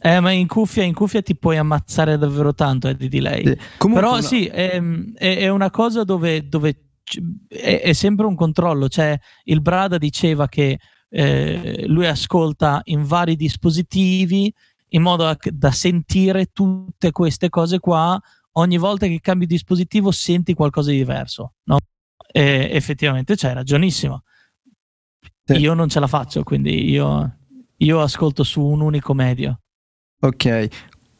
[0.00, 3.42] Eh, ma in cuffia, in cuffia ti puoi ammazzare davvero tanto eh, di delay.
[3.78, 4.20] Comunque, Però no.
[4.20, 4.80] sì, è,
[5.14, 6.90] è, è, una cosa dove, dove
[7.48, 8.88] è, è, sempre un controllo.
[8.88, 10.78] Cioè, il Brada diceva che
[11.10, 14.52] eh, lui ascolta in vari dispositivi
[14.90, 18.20] in modo da, da sentire tutte queste cose qua.
[18.52, 21.78] Ogni volta che cambi dispositivo senti qualcosa di diverso, no?
[22.30, 24.22] E effettivamente c'hai ragionissimo.
[25.44, 25.54] Sì.
[25.54, 27.38] Io non ce la faccio, quindi io,
[27.76, 29.60] io ascolto su un unico medio.
[30.20, 30.68] Ok,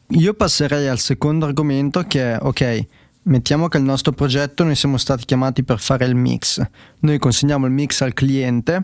[0.09, 2.85] io passerei al secondo argomento che è, ok,
[3.23, 6.61] mettiamo che il nostro progetto noi siamo stati chiamati per fare il mix,
[6.99, 8.83] noi consegniamo il mix al cliente,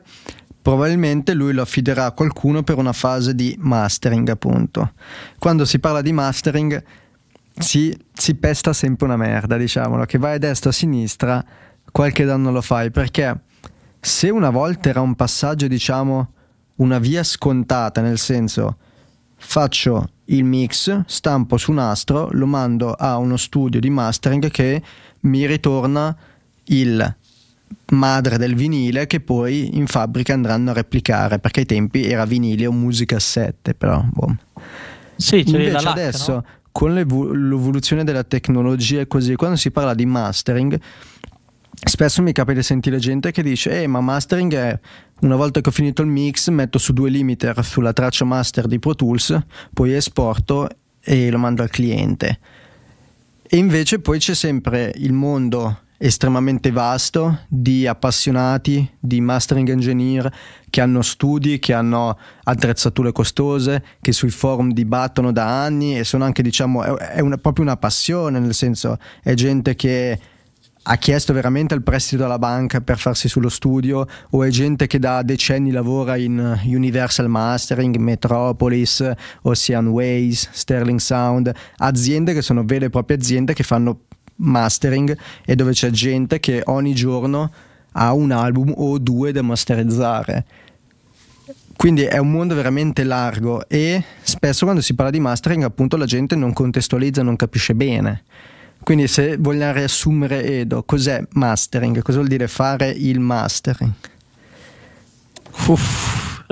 [0.62, 4.94] probabilmente lui lo affiderà a qualcuno per una fase di mastering appunto.
[5.38, 6.82] Quando si parla di mastering
[7.58, 11.46] si, si pesta sempre una merda, diciamolo, che vai a destra o a sinistra,
[11.92, 13.38] qualche danno lo fai, perché
[14.00, 16.32] se una volta era un passaggio, diciamo,
[16.76, 18.78] una via scontata, nel senso
[19.46, 24.82] faccio il mix, stampo su nastro, lo mando a uno studio di mastering che
[25.22, 26.16] mi ritorna
[26.66, 27.16] il
[27.92, 32.66] madre del vinile che poi in fabbrica andranno a replicare perché ai tempi era vinile
[32.66, 34.36] o musica 7 però boh.
[35.16, 36.46] Sì, Invece la LAC, adesso, no?
[36.72, 40.78] con l'evo- l'evoluzione della tecnologia e così, quando si parla di mastering,
[41.84, 44.80] spesso mi capita di sentire gente che dice, eh, ma mastering è
[45.22, 48.80] una volta che ho finito il mix, metto su due limiter sulla traccia master di
[48.80, 49.38] Pro Tools,
[49.74, 50.70] poi esporto
[51.02, 52.40] e lo mando al cliente.
[53.48, 60.32] E invece poi c'è sempre il mondo estremamente vasto di appassionati, di mastering engineer
[60.70, 66.26] che hanno studi, che hanno attrezzature costose, che sui forum dibattono da anni e sono
[66.26, 70.20] anche, diciamo, è, una- proprio una passione, nel senso è gente che
[70.88, 75.00] ha chiesto veramente il prestito alla banca per farsi sullo studio o è gente che
[75.00, 79.04] da decenni lavora in Universal Mastering, Metropolis,
[79.44, 84.02] Ocean Ways, Sterling Sound, aziende che sono vere e proprie aziende che fanno
[84.38, 87.52] mastering e dove c'è gente che ogni giorno
[87.94, 90.46] ha un album o due da masterizzare.
[91.76, 96.06] Quindi è un mondo veramente largo e spesso quando si parla di mastering appunto la
[96.06, 98.24] gente non contestualizza, non capisce bene.
[98.86, 102.04] Quindi se vogliamo riassumere Edo, cos'è mastering?
[102.04, 103.92] Cosa vuol dire fare il mastering?
[105.68, 106.44] Uff.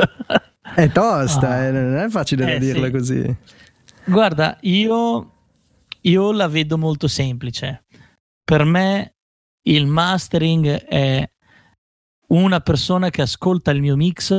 [0.76, 1.64] È tosta, Ah.
[1.66, 2.92] eh, non è facile da Eh, dirla sì.
[2.92, 3.36] così.
[4.06, 5.32] Guarda, io,
[6.02, 7.86] io la vedo molto semplice.
[8.44, 9.14] Per me
[9.68, 11.30] il mastering è
[12.30, 14.32] una persona che ascolta il mio mix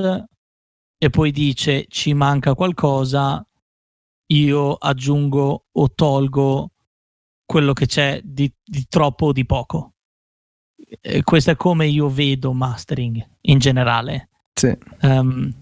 [0.99, 3.47] e poi dice ci manca qualcosa,
[4.33, 6.71] io aggiungo o tolgo
[7.45, 9.95] quello che c'è di, di troppo o di poco.
[11.01, 14.31] E questo è come io vedo mastering in generale.
[14.53, 14.77] Sì.
[15.01, 15.53] Ehm,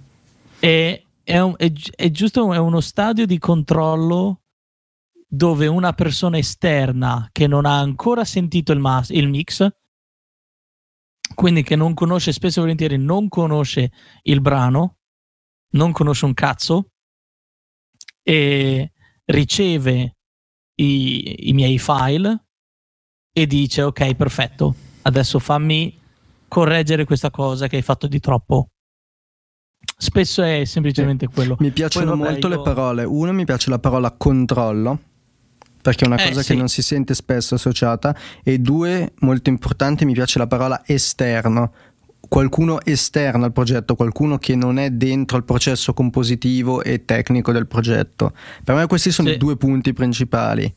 [0.59, 4.43] è, è un- è è giusto è uno stadio di controllo
[5.27, 9.67] dove una persona esterna che non ha ancora sentito il, mas- il mix,
[11.35, 13.93] quindi che non conosce spesso e volentieri, non conosce
[14.23, 14.99] il brano,
[15.71, 16.91] non conosce un cazzo
[18.23, 18.93] e
[19.25, 20.17] riceve
[20.85, 22.45] i, i miei file
[23.33, 25.99] e dice ok perfetto adesso fammi
[26.49, 28.69] correggere questa cosa che hai fatto di troppo
[29.97, 33.05] spesso è semplicemente quello Mi piacciono vabbè, molto le io- parole.
[33.05, 34.99] Uno, mi piace la parola controllo,
[35.81, 36.53] perché è una Eh, cosa sì.
[36.53, 38.15] che non si sente spesso associata.
[38.43, 41.73] E due, molto importante, mi piace la parola esterno.
[42.29, 47.67] Qualcuno esterno al progetto, qualcuno che non è dentro il processo compositivo e tecnico del
[47.67, 48.33] progetto.
[48.65, 49.35] Per me questi sono Sì.
[49.35, 50.73] i due punti principali.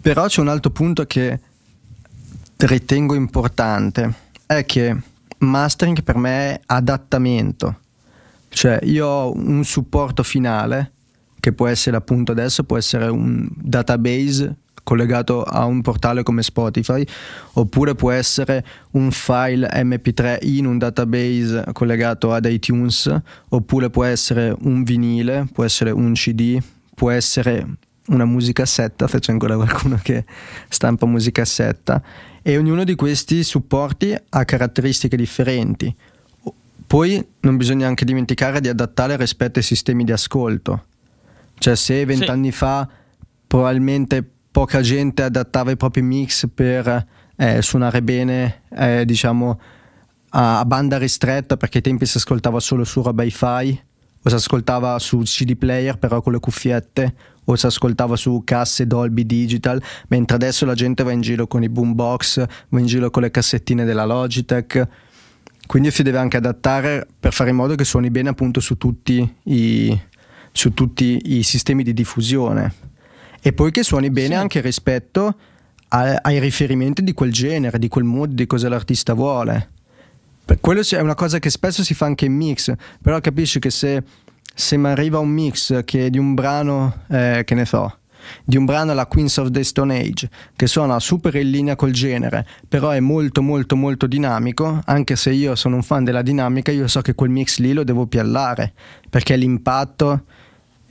[0.00, 1.40] Però c'è un altro punto che
[2.58, 4.12] ritengo importante,
[4.46, 4.96] è che
[5.38, 7.78] mastering per me è adattamento.
[8.48, 10.92] Cioè io ho un supporto finale
[11.40, 17.04] che può essere appunto adesso, può essere un database collegato a un portale come Spotify
[17.54, 23.14] oppure può essere un file mp3 in un database collegato ad iTunes
[23.48, 26.62] oppure può essere un vinile, può essere un cd,
[26.94, 27.66] può essere
[28.06, 30.24] una musicassetta, se c'è ancora qualcuno che
[30.68, 32.02] stampa musicassetta
[32.42, 35.94] e ognuno di questi supporti ha caratteristiche differenti.
[36.84, 40.86] Poi non bisogna anche dimenticare di adattare rispetto ai sistemi di ascolto.
[41.56, 42.86] Cioè se vent'anni fa
[43.46, 49.58] probabilmente poca gente adattava i propri mix per eh, suonare bene, eh, diciamo,
[50.28, 53.82] a, a banda ristretta perché ai tempi si ascoltava solo su roba hi-fi
[54.24, 58.86] o si ascoltava su CD player però con le cuffiette o si ascoltava su casse
[58.86, 63.10] Dolby Digital mentre adesso la gente va in giro con i boombox va in giro
[63.10, 64.86] con le cassettine della Logitech.
[65.66, 69.34] Quindi si deve anche adattare per fare in modo che suoni bene appunto su tutti
[69.44, 70.00] i,
[70.52, 72.81] su tutti i sistemi di diffusione
[73.42, 74.34] e poi che suoni bene Sì.
[74.34, 75.34] anche rispetto
[75.88, 79.68] a- ai riferimenti di quel genere, di quel mood, di cosa l'artista vuole.
[80.44, 83.70] Per quello è una cosa che spesso si fa anche in mix, però capisci che
[83.70, 84.02] se,
[84.54, 87.98] se mi arriva un mix che è di un brano, eh, che ne so,
[88.44, 91.90] di un brano alla Queens of the Stone Age, che suona super in linea col
[91.90, 96.70] genere, però è molto molto molto dinamico, anche se io sono un fan della dinamica,
[96.70, 98.72] io so che quel mix lì lo devo piallare,
[99.10, 100.24] perché l'impatto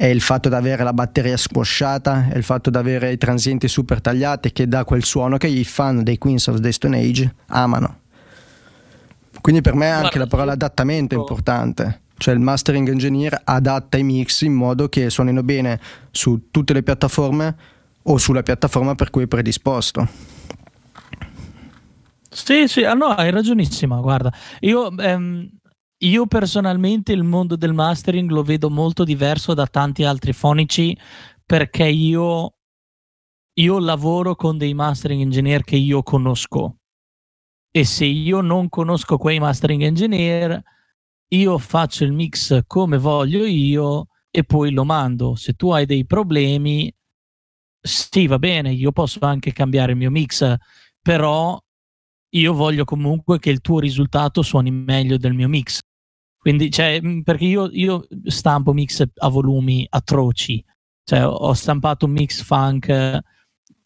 [0.02, 3.68] è il fatto di avere la batteria squasciata, è il fatto di avere i transienti
[3.68, 7.36] super tagliati che dà quel suono che i fan dei Queens of the Stone Age
[7.50, 8.00] amano.
[9.42, 12.02] Quindi per me anche la parola adattamento è importante.
[12.18, 15.80] Cioè il mastering engineer adatta i mix in modo che suonino bene
[16.10, 17.56] su tutte le piattaforme
[18.02, 20.08] o sulla piattaforma per cui è predisposto.
[22.28, 24.34] Sì, sì, ah, no, hai ragionissima, guarda.
[24.62, 25.48] Io, ehm,
[26.04, 30.98] io personalmente il mondo del mastering lo vedo molto diverso da tanti altri fonici
[31.46, 32.56] perché io,
[33.54, 36.78] io lavoro con dei mastering engineer che io conosco
[37.72, 40.62] e se io non conosco quei mastering engineer
[41.34, 45.36] io faccio il mix come voglio io e poi lo mando.
[45.36, 46.92] Se tu hai dei problemi,
[47.80, 50.56] sì, va bene, io posso anche cambiare il mio mix,
[51.02, 51.60] però
[52.34, 55.80] io voglio comunque che il tuo risultato suoni meglio del mio mix.
[56.42, 60.66] Quindi, cioè, perché io, io stampo mix a volumi atroci.
[61.04, 63.22] Cioè, ho stampato un mix funk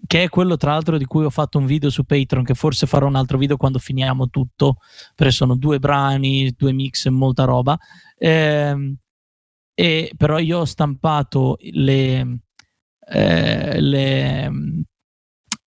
[0.07, 2.87] che è quello tra l'altro di cui ho fatto un video su Patreon, che forse
[2.87, 4.77] farò un altro video quando finiamo tutto,
[5.15, 7.77] perché sono due brani, due mix e molta roba.
[8.17, 8.95] Eh,
[9.73, 12.39] e, però io ho stampato le,
[13.09, 14.51] eh, le,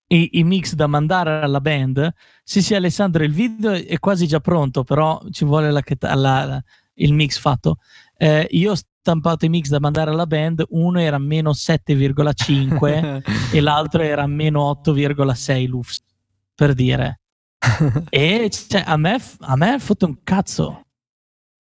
[0.08, 2.12] i, i, mix da mandare alla band.
[2.42, 6.62] Sì, sì, Alessandro, il video è quasi già pronto, però ci vuole la, la, la,
[6.94, 7.78] il mix fatto.
[8.16, 13.60] Eh, io ho stampato i mix da mandare alla band, uno era meno 7,5 e
[13.60, 16.02] l'altro era meno 8,6 lufs,
[16.54, 17.20] per dire.
[18.08, 20.82] e cioè, a me, a me ha fatto un cazzo.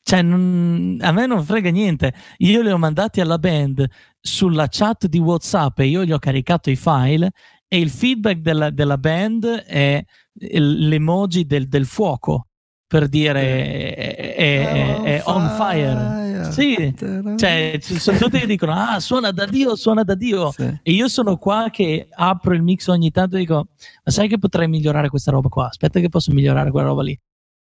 [0.02, 2.14] Cioè, non, a me non frega niente.
[2.38, 3.86] Io li ho mandati alla band
[4.18, 7.30] sulla chat di WhatsApp e io gli ho caricato i file
[7.68, 10.02] e il feedback della, della band è
[10.32, 12.46] l'emoji del, del fuoco
[12.88, 16.50] per dire è, è, è on fire.
[16.50, 16.94] Sì,
[17.36, 20.80] cioè ci sono tutti che dicono ah suona da Dio, suona da Dio sì.
[20.82, 23.66] e io sono qua che apro il mix ogni tanto e dico
[24.04, 27.18] ma sai che potrei migliorare questa roba qua, aspetta che posso migliorare quella roba lì.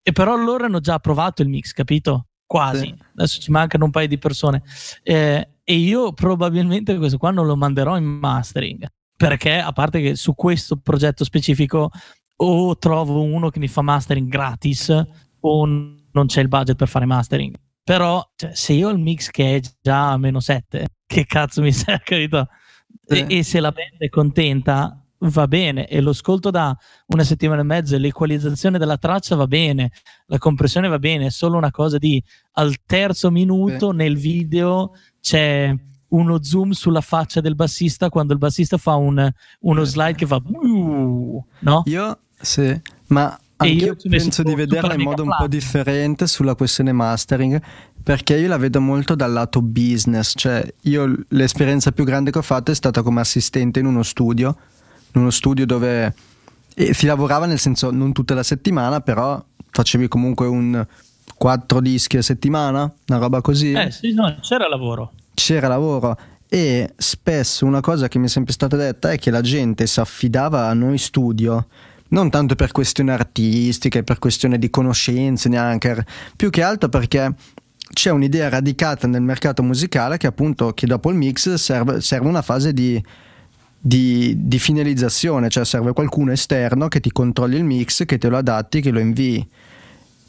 [0.04, 2.26] E però loro hanno già approvato il mix, capito?
[2.44, 2.86] Quasi.
[2.86, 2.96] Sì.
[3.16, 4.64] Adesso ci mancano un paio di persone.
[5.04, 8.90] Eh, e io probabilmente questo qua non lo manderò in mastering
[9.22, 11.92] perché a parte che su questo progetto specifico
[12.38, 14.90] o trovo uno che mi fa mastering gratis
[15.42, 17.56] o non c'è il budget per fare mastering.
[17.84, 21.62] Però cioè, se io ho il mix che è già a meno 7, che cazzo
[21.62, 22.48] mi serve, capito?
[23.06, 25.88] E, e, se la band è contenta, va bene.
[25.88, 26.76] E lo ascolto da
[27.08, 29.92] una settimana e mezzo l'equalizzazione della traccia va bene,
[30.26, 31.28] la compressione va bene.
[31.28, 32.22] È solo una cosa di
[32.54, 34.04] al terzo minuto Beh.
[34.04, 35.76] nel video c'è
[36.12, 40.42] uno zoom sulla faccia del bassista quando il bassista fa un, uno slide che fa
[41.60, 41.84] no?
[41.86, 46.92] Io sì, ma anche io penso di vederla in modo un po' differente sulla questione
[46.92, 47.62] mastering
[48.04, 52.44] perché io la vedo molto dal lato business, cioè io l'esperienza più grande che ho
[52.44, 54.58] fatto è stata come assistente in uno studio,
[55.14, 56.14] in uno studio dove
[56.76, 60.84] si lavorava nel senso non tutta la settimana, però facevi comunque un
[61.36, 63.72] quattro dischi a settimana, una roba così.
[63.74, 65.12] Eh sì, no, c'era lavoro.
[65.44, 66.16] C'era lavoro
[66.48, 70.00] e spesso una cosa che mi è sempre stata detta è che la gente si
[70.00, 71.66] affidava a noi studio
[72.10, 77.34] non tanto per questioni artistiche, per questioni di conoscenze neanche, più che altro perché
[77.92, 82.44] c'è un'idea radicata nel mercato musicale che appunto che dopo il mix serve, serve una
[82.44, 83.04] fase di,
[83.80, 88.38] di, di, finalizzazione, cioè serve qualcuno esterno che ti controlli il mix, che te lo
[88.38, 89.50] adatti, che lo invii.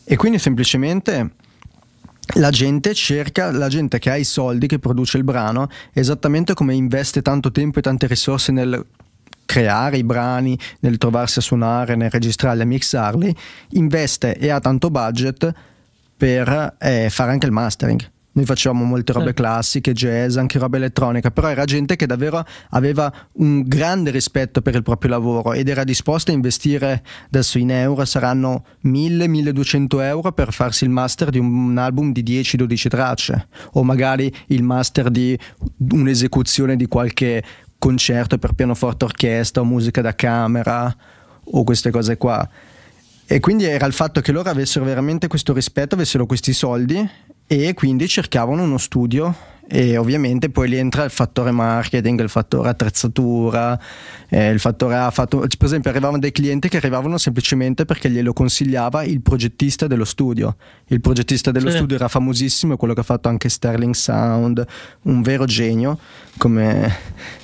[0.04, 1.32] E quindi semplicemente
[2.35, 6.75] la gente cerca, la gente che ha i soldi, che produce il brano, esattamente come
[6.75, 8.85] investe tanto tempo e tante risorse nel
[9.45, 13.37] creare i brani, nel trovarsi a suonare, nel registrarli, a mixarli,
[13.70, 15.53] investe e ha tanto budget
[16.16, 18.11] per eh, fare anche il mastering.
[18.35, 23.12] Noi facevamo molte robe classiche, jazz, anche roba elettronica, però era gente che davvero aveva
[23.35, 28.05] un grande rispetto per il proprio lavoro ed era disposta a investire, adesso in euro
[28.07, 34.35] saranno 1000-1200 euro per farsi il master di un album di 10-12 tracce o magari
[34.47, 35.39] il master di
[35.91, 37.43] un'esecuzione di qualche
[37.78, 40.95] concerto per pianoforte orchestra o musica da camera
[41.45, 42.49] o queste cose qua.
[43.26, 47.09] E quindi era il fatto che loro avessero veramente questo rispetto, avessero questi soldi
[47.61, 49.34] e quindi cercavano uno studio
[49.68, 53.78] e ovviamente poi lì entra il fattore marketing, il fattore attrezzatura,
[54.28, 58.32] eh, il fattore ha fatto, per esempio arrivavano dei clienti che arrivavano semplicemente perché glielo
[58.32, 60.57] consigliava il progettista dello studio.
[60.86, 61.76] Il progettista dello sì.
[61.76, 64.64] studio era famosissimo, quello che ha fatto anche Sterling Sound,
[65.03, 65.98] un vero genio
[66.38, 66.96] come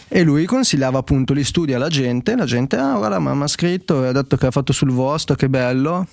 [0.09, 4.05] e lui consigliava appunto gli studi alla gente, la gente, ah guarda mamma ha scritto,
[4.05, 6.07] ha detto che ha fatto sul vostro, che bello,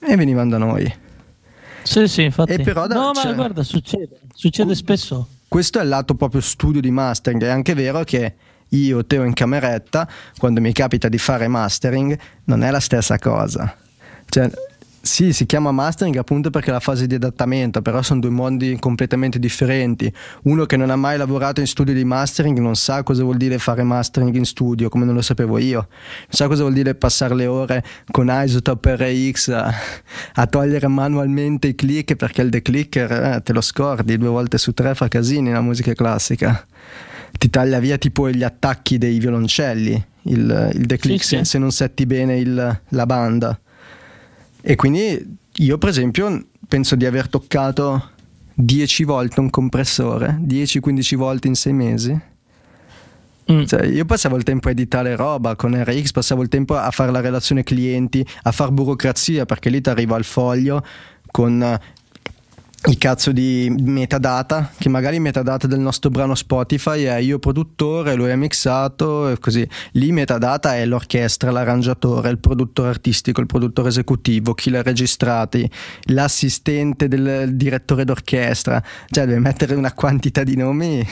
[0.00, 1.08] e venivano da noi.
[1.90, 2.52] Sì, sì, infatti.
[2.52, 5.26] E però da, no, cioè, ma guarda, succede, succede spesso.
[5.48, 8.34] Questo è il lato proprio studio di mastering, è anche vero che
[8.68, 13.76] io, Teo in cameretta, quando mi capita di fare mastering, non è la stessa cosa.
[14.28, 14.48] Cioè,
[15.02, 18.76] sì, si chiama mastering appunto perché è la fase di adattamento, però sono due mondi
[18.78, 20.12] completamente differenti.
[20.42, 23.58] Uno che non ha mai lavorato in studio di mastering non sa cosa vuol dire
[23.58, 25.88] fare mastering in studio, come non lo sapevo io.
[25.88, 29.72] Non sa cosa vuol dire passare le ore con Isotope RX a,
[30.34, 34.74] a togliere manualmente i click perché il declicker eh, te lo scordi due volte su
[34.74, 36.66] tre fa casini nella musica classica.
[37.38, 41.44] Ti taglia via tipo gli attacchi dei violoncelli, il, il declick sì, sì.
[41.44, 43.58] se non setti bene il, la banda.
[44.62, 48.10] E quindi io per esempio penso di aver toccato
[48.54, 52.20] 10 volte un compressore, 10-15 volte in 6 mesi.
[53.50, 53.64] Mm.
[53.64, 57.10] Cioè, io passavo il tempo a editare roba con RX, passavo il tempo a fare
[57.10, 60.84] la relazione clienti, a fare burocrazia perché lì ti arriva il foglio
[61.30, 61.78] con
[62.86, 68.30] i cazzo di metadata, che magari metadata del nostro brano Spotify è io produttore, lui
[68.30, 69.68] è mixato e così.
[69.92, 75.70] Lì metadata è l'orchestra, l'arrangiatore, il produttore artistico, il produttore esecutivo, chi l'ha registrati,
[76.04, 78.82] l'assistente del direttore d'orchestra.
[79.10, 81.06] Cioè deve mettere una quantità di nomi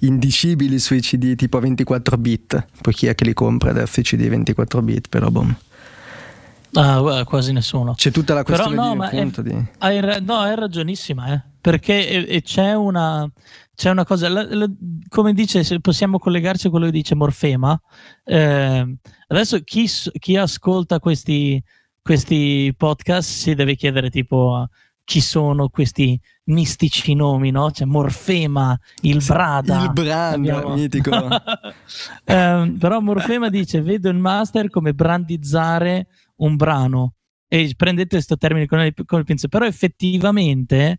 [0.00, 2.66] indicibili sui CD tipo 24 bit.
[2.80, 5.54] Poi chi è che li compra adesso i CD 24 bit, però boom.
[6.74, 7.94] Ah, quasi nessuno.
[7.94, 9.66] C'è tutta la questione Però, no, di, appunto, è, di...
[9.78, 11.42] Hai, no, hai ragionissima, eh?
[11.62, 13.26] perché e, e c'è, una,
[13.74, 14.68] c'è una cosa, la, la,
[15.08, 17.80] come dice, se possiamo collegarci a quello che dice Morfema,
[18.24, 18.96] eh,
[19.28, 21.62] adesso chi, chi ascolta questi,
[22.02, 24.66] questi, podcast si deve chiedere tipo
[25.04, 27.70] chi sono questi mistici nomi, no?
[27.70, 29.84] C'è Morfema, il Brada.
[29.84, 30.74] Il Branda, abbiamo...
[30.74, 31.10] mitico.
[32.24, 37.14] eh, però Morfema dice, vedo il master come brandizzare un brano
[37.48, 40.98] e prendete questo termine con il, con il pinze, però effettivamente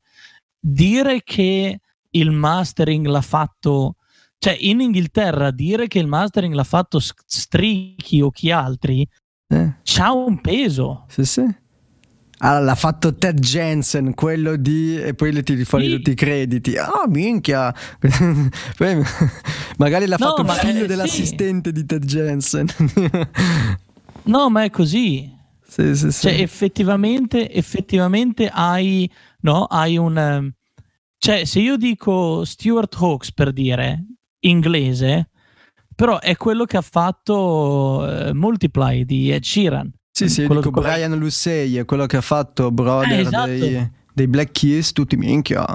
[0.59, 1.79] dire che
[2.11, 3.95] il mastering l'ha fatto
[4.37, 9.07] cioè in Inghilterra dire che il mastering l'ha fatto Strichi o chi altri
[9.47, 9.77] eh.
[9.83, 11.61] c'ha un peso sì sì
[12.45, 15.01] Ah, l'ha fatto Ted Jensen, quello di...
[15.01, 15.91] e poi le tiri fuori sì.
[15.91, 16.75] tutti i crediti.
[16.75, 17.73] Ah, oh, minchia!
[19.77, 21.75] Magari l'ha no, fatto il figlio è, dell'assistente sì.
[21.75, 22.67] di Ted Jensen.
[24.25, 25.31] no, ma è così.
[25.65, 26.21] Sì, sì, sì.
[26.21, 29.09] Cioè, effettivamente, effettivamente hai,
[29.41, 30.17] no, hai un...
[30.17, 30.53] Ehm,
[31.17, 34.05] cioè, se io dico Stuart Hawks per dire
[34.39, 35.29] inglese,
[35.95, 39.91] però è quello che ha fatto uh, Multiply di Ed Sheeran.
[40.11, 43.47] Sì, sì, dico Brian Lussey, è quello che ha fatto Brother eh, esatto.
[43.47, 45.65] dei, dei, Black Keys, tutti minchia.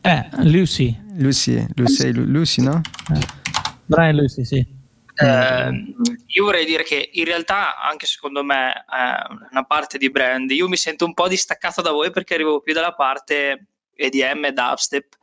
[0.00, 0.98] Eh, Lucy.
[1.16, 2.80] Lucy, Lucy, Lucy, no?
[3.12, 3.20] Eh.
[3.84, 4.66] Brian Lucy, sì.
[5.20, 5.94] Eh,
[6.26, 10.50] io vorrei dire che in realtà anche secondo me è una parte di brand.
[10.50, 14.52] Io mi sento un po' distaccato da voi perché arrivo più dalla parte EDM e
[14.52, 15.16] dubstep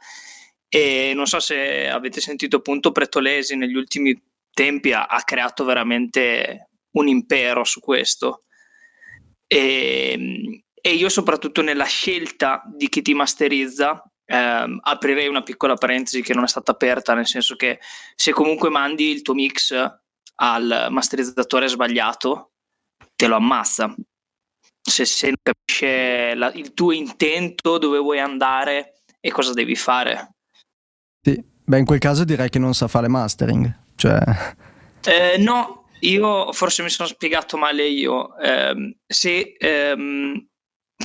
[0.67, 4.21] e non so se avete sentito appunto Pretolesi negli ultimi
[4.51, 8.43] tempi ha, ha creato veramente un impero su questo.
[9.47, 16.21] E, e, io soprattutto nella scelta di chi ti masterizza eh, aprirei una piccola parentesi
[16.21, 17.79] che non è stata aperta, nel senso che
[18.15, 19.73] se comunque mandi il tuo mix
[20.35, 22.51] al masterizzatore sbagliato,
[23.15, 23.93] te lo ammazza.
[24.81, 30.35] Se, se non capisce la, il tuo intento, dove vuoi andare e cosa devi fare.
[31.21, 33.83] Sì, beh, in quel caso direi che non sa fare mastering.
[33.95, 34.19] Cioè...
[35.05, 38.37] Eh, no, io forse mi sono spiegato male io.
[38.37, 40.47] Eh, se ehm,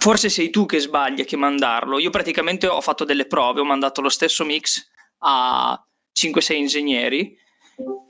[0.01, 1.99] forse sei tu che sbagli a che mandarlo.
[1.99, 4.89] Io praticamente ho fatto delle prove, ho mandato lo stesso mix
[5.19, 5.81] a
[6.19, 7.37] 5-6 ingegneri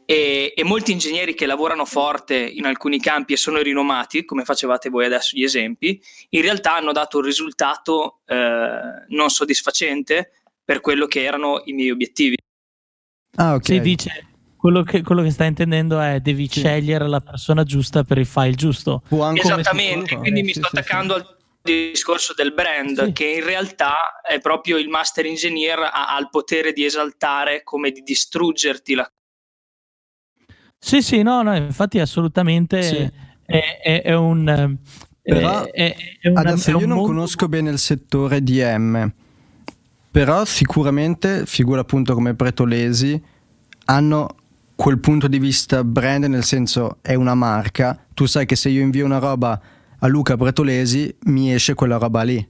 [0.06, 4.88] e, e, molti ingegneri che lavorano forte in alcuni campi e sono rinomati, come facevate
[4.88, 10.32] voi adesso gli esempi, in realtà hanno dato un risultato eh, non soddisfacente
[10.64, 12.36] per quello che erano i miei obiettivi.
[13.36, 13.64] Ah, ok.
[13.64, 14.26] Si dice
[14.56, 16.60] quello che, quello che, stai intendendo è devi sì.
[16.60, 19.02] scegliere la persona giusta per il file giusto.
[19.34, 23.12] Esattamente, quindi mi sto sì, attaccando sì, al discorso del brand sì.
[23.12, 27.90] che in realtà è proprio il master engineer ha, ha, il potere di esaltare come
[27.90, 29.10] di distruggerti la
[30.78, 32.96] sì sì no, no infatti assolutamente sì.
[33.44, 34.78] è, è, è, un
[35.22, 37.04] però è, una, adesso io non mondo...
[37.04, 39.12] conosco bene il settore DM
[40.10, 43.22] però sicuramente figure appunto come Pretolesi
[43.84, 44.36] hanno
[44.74, 48.80] quel punto di vista brand nel senso è una marca tu sai che se io
[48.80, 49.60] invio una roba
[50.00, 52.46] a Luca Bretolesi mi esce quella roba lì.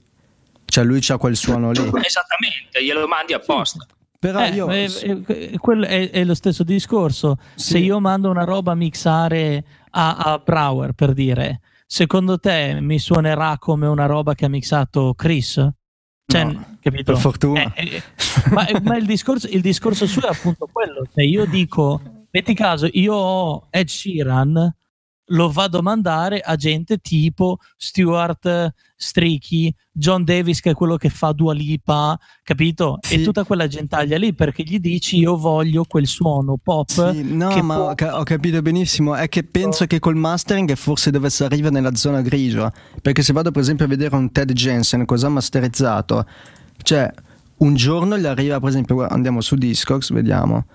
[0.65, 1.79] Cioè lui c'ha quel suono lì.
[1.79, 3.85] Esattamente, glielo mandi apposta.
[4.17, 4.67] Però eh, io...
[4.67, 5.19] È, è,
[5.59, 7.37] è, è, lo stesso discorso.
[7.55, 7.71] Sì.
[7.71, 12.99] Se io mando una roba a mixare a, a Brower, per dire, secondo te mi
[12.99, 15.67] suonerà come una roba che ha mixato Chris?
[16.25, 17.11] Cioè, no, capito?
[17.11, 17.73] Per fortuna.
[17.73, 18.03] Eh, eh,
[18.51, 21.03] ma, ma il, discorso, il, discorso, suo è appunto quello.
[21.13, 21.99] Cioè io dico,
[22.29, 24.73] metti caso, io ho Ed Sheeran
[25.31, 31.09] lo vado a mandare a gente tipo Stuart Stricky, John Davis che è quello che
[31.09, 32.99] fa Dua Lipa, capito?
[33.01, 33.15] Sì.
[33.15, 37.11] E tutta quella gentaglia lì perché gli dici io voglio quel suono pop.
[37.11, 38.07] Sì, no, ma può...
[38.11, 42.71] ho capito benissimo, è che penso che col mastering forse dovesse arrivare nella zona grigia,
[43.01, 46.25] perché se vado per esempio a vedere un Ted Jensen cosa ha masterizzato,
[46.83, 47.11] cioè
[47.57, 50.65] un giorno gli arriva per esempio, andiamo su Discogs, vediamo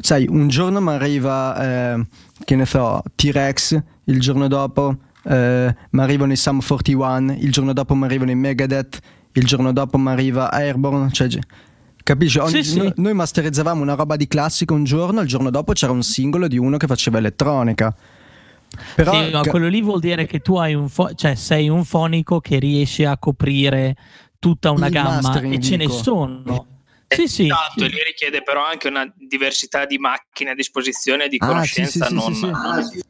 [0.00, 2.06] sai, un giorno mi arriva, eh,
[2.44, 7.72] che ne so, T-Rex, il giorno dopo eh, mi arrivano i Sum 41, il giorno
[7.72, 8.98] dopo mi arrivano i Megadeth,
[9.32, 11.28] il giorno dopo mi arriva Airborne, cioè
[12.02, 12.38] Capisci?
[12.38, 12.78] Ogni, Sì, sì.
[12.78, 16.48] Noi, noi masterizzavamo una roba di classico un giorno, il giorno dopo c'era un singolo
[16.48, 17.94] di uno che faceva elettronica.
[18.94, 21.68] Però Sì, ma ca- quello lì vuol dire che tu hai un fo- cioè sei
[21.68, 23.96] un fonico che riesce a coprire
[24.38, 25.98] tutta una gamma e ce ne dico.
[25.98, 26.66] sono.
[27.12, 27.44] Sì, sì.
[27.44, 31.46] Esatto, e lì richiede però anche una diversità di macchine a disposizione e di Ah,
[31.46, 32.06] conoscenza.
[32.06, 32.82] sì, sì, sì, non...
[32.84, 33.04] sì, sì.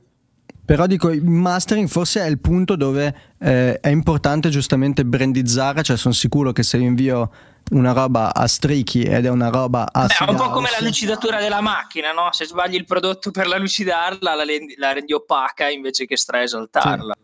[0.65, 5.97] Però dico, il mastering forse è il punto dove eh, è importante giustamente brandizzare, cioè
[5.97, 7.33] sono sicuro che se io invio
[7.73, 10.85] una roba a Striki ed è una roba a Beh, è un po' come la
[10.85, 12.29] lucidatura della macchina, no?
[12.31, 17.15] Se sbagli il prodotto per la lucidarla, la rendi, la rendi opaca invece che straesaltarla.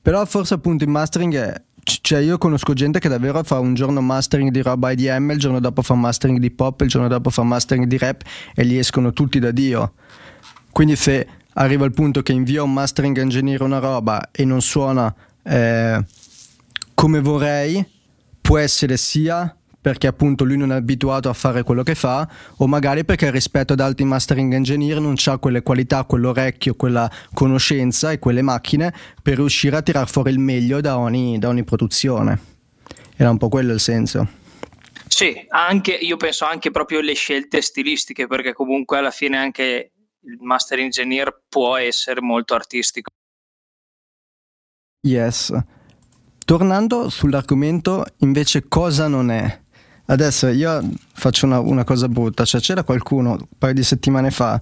[0.00, 1.62] Però forse appunto il mastering è.
[1.88, 5.60] Cioè, io conosco gente che davvero fa un giorno mastering di roba IDM, il giorno
[5.60, 8.22] dopo fa mastering di pop, il giorno dopo fa mastering di rap
[8.56, 9.92] e gli escono tutti da Dio.
[10.72, 15.14] Quindi, se arriva il punto che invia un mastering engineer una roba e non suona
[15.44, 16.04] eh,
[16.92, 17.86] come vorrei,
[18.40, 19.56] può essere sia
[19.86, 23.74] perché appunto lui non è abituato a fare quello che fa, o magari perché rispetto
[23.74, 29.36] ad altri mastering engineer non ha quelle qualità, quell'orecchio, quella conoscenza e quelle macchine per
[29.36, 32.36] riuscire a tirar fuori il meglio da ogni, da ogni produzione.
[33.14, 34.26] Era un po' quello il senso.
[35.06, 40.38] Sì, anche, io penso anche proprio alle scelte stilistiche, perché comunque alla fine anche il
[40.40, 43.08] master engineer può essere molto artistico.
[45.06, 45.56] Yes.
[46.44, 49.64] Tornando sull'argomento invece cosa non è.
[50.06, 54.60] Adesso io faccio una, una cosa brutta, cioè c'era qualcuno un paio di settimane fa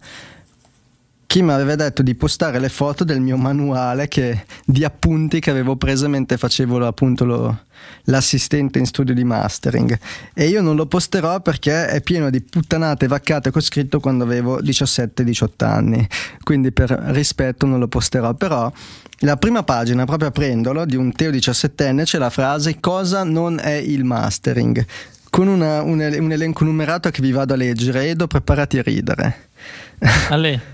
[1.35, 5.51] che mi aveva detto di postare le foto del mio manuale che- di appunti che
[5.51, 7.65] avevo preso mentre facevo appunto lo-
[8.05, 9.99] l'assistente in studio di mastering.
[10.33, 14.23] E io non lo posterò perché è pieno di puttanate vaccate che ho scritto quando
[14.23, 16.07] avevo 17-18 anni.
[16.45, 18.35] Quindi per rispetto non lo posterò.
[18.35, 18.71] Però
[19.21, 23.73] la prima pagina proprio aprendolo di un Teo 17enne c'è la frase cosa non è
[23.73, 24.87] il mastering
[25.35, 29.49] con una- un, un elenco numerato che vi vado a leggere Edo preparati a ridere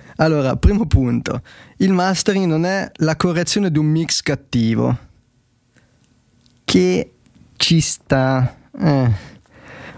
[0.16, 1.40] allora, primo punto.
[1.78, 4.98] Il mastering non è la correzione di un mix cattivo.
[6.62, 7.12] Che
[7.56, 8.54] ci sta.
[8.78, 9.10] Eh.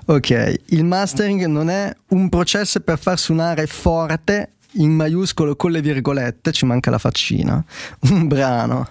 [0.05, 5.81] Ok, il mastering non è un processo per far suonare forte in maiuscolo con le
[5.83, 7.65] virgolette, ci manca la faccina,
[8.11, 8.89] un brano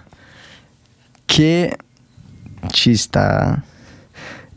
[1.24, 1.78] che
[2.68, 3.70] ci sta.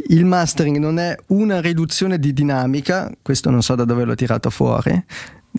[0.07, 4.51] Il mastering non è una riduzione di dinamica, questo non so da dove l'ho tirato
[4.51, 5.03] fuori,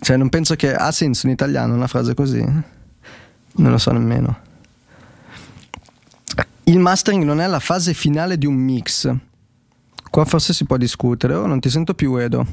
[0.00, 4.44] cioè non penso che ha senso in italiano una frase così, non lo so nemmeno.
[6.64, 9.12] Il mastering non è la fase finale di un mix.
[10.10, 12.46] Qua forse si può discutere, oh non ti sento più Edo.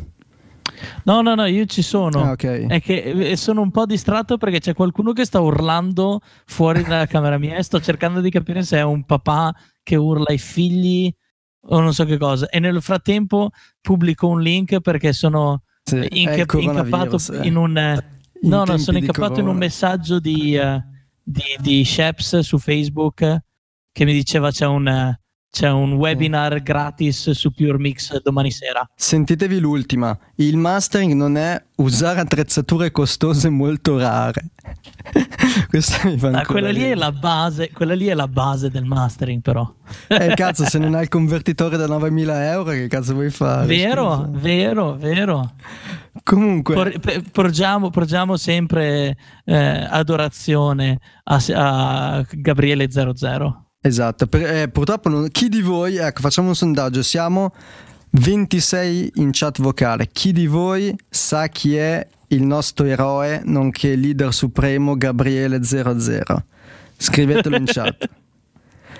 [1.04, 2.24] no, no, no, io ci sono.
[2.24, 2.44] Ah, ok.
[2.68, 7.06] È che eh, sono un po' distratto perché c'è qualcuno che sta urlando fuori dalla
[7.08, 11.14] camera mia e sto cercando di capire se è un papà che urla ai figli
[11.68, 12.47] o non so che cosa.
[12.49, 13.49] E nel frattempo
[13.82, 17.47] pubblico un link perché sono Sì, inca- coronavirus, incappato eh.
[17.47, 17.78] in un...
[17.78, 19.59] eh, no, no, sono incappato in un corona.
[19.59, 20.84] messaggio di, eh,
[21.24, 23.39] di, di Sheps su Facebook
[23.91, 25.22] che mi diceva c'è un, eh,
[25.54, 28.89] c'è un webinar gratis su Pure Mix domani sera.
[28.95, 30.18] Sentitevi l'ultima.
[30.38, 34.45] Il mastering non è usare attrezzature costose molto rare.
[35.70, 38.84] Questa mi fa Ah, quella, lì è la base, quella lì è la base del
[38.86, 39.72] mastering però.
[40.08, 43.68] Eh cazzo, se non hai il convertitore da 9000 euro, che cazzo vuoi fare?
[43.68, 44.30] vero, Scusa.
[44.32, 45.54] vero, vero.
[46.24, 53.66] Comunque, Por- porgiamo, porgiamo sempre eh, adorazione a, a Gabriele 00.
[53.84, 54.28] Esatto.
[54.28, 57.02] per- eh, purtroppo non- chi di voi, ecco, facciamo un sondaggio.
[57.04, 57.54] Siamo
[58.12, 60.08] 26 in chat vocale.
[60.12, 66.44] Chi di voi sa chi è il nostro eroe, nonché leader supremo Gabriele 00?
[66.98, 68.10] Scrivetelo in chat.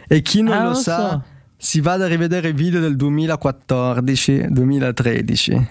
[0.06, 1.24] E chi non Ah, lo lo sa, so.
[1.58, 5.66] si vada a rivedere i video del 2014-2013.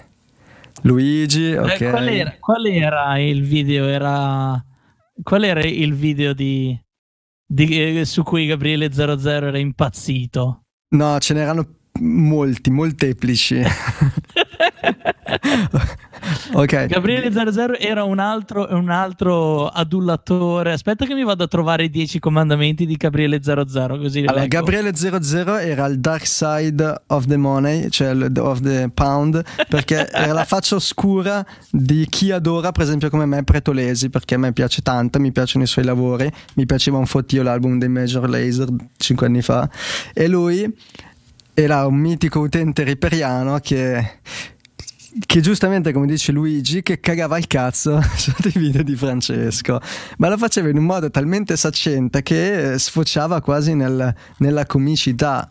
[0.81, 1.89] Luigi, Eh, ok.
[1.91, 3.85] qual, era, qual era il video?
[3.87, 4.59] Era,
[5.21, 6.75] qual era il video di,
[7.45, 10.63] di- eh, su cui Gabriele 00 era impazzito?
[10.95, 11.67] No, ce n'erano
[11.99, 13.61] molti, molteplici.
[16.53, 16.85] ok.
[16.87, 20.71] Gabriele 00 era un altro, un altro adullatore.
[20.73, 24.45] Aspetta che mi vado a trovare i 10 comandamenti di Gabriele 00 così Allora.
[24.47, 30.07] Gabriele 00 era il dark side of the money, cioè il- of the pound, perché
[30.11, 34.53] era la faccia oscura di chi adora, per esempio come me, Pretolesi, perché a me
[34.53, 38.67] piace tanto, mi piacciono i suoi lavori, mi piaceva un fottio l'album dei Major Laser
[38.97, 39.69] 5 anni fa,
[40.13, 40.71] e lui
[41.53, 44.19] era un mitico utente riperiano che
[45.25, 49.79] che giustamente, come dice Luigi, che cagava il cazzo sotto i video di Francesco,
[50.17, 55.49] ma lo faceva in un modo talmente saccente che eh, sfociava quasi nel- nella comicità.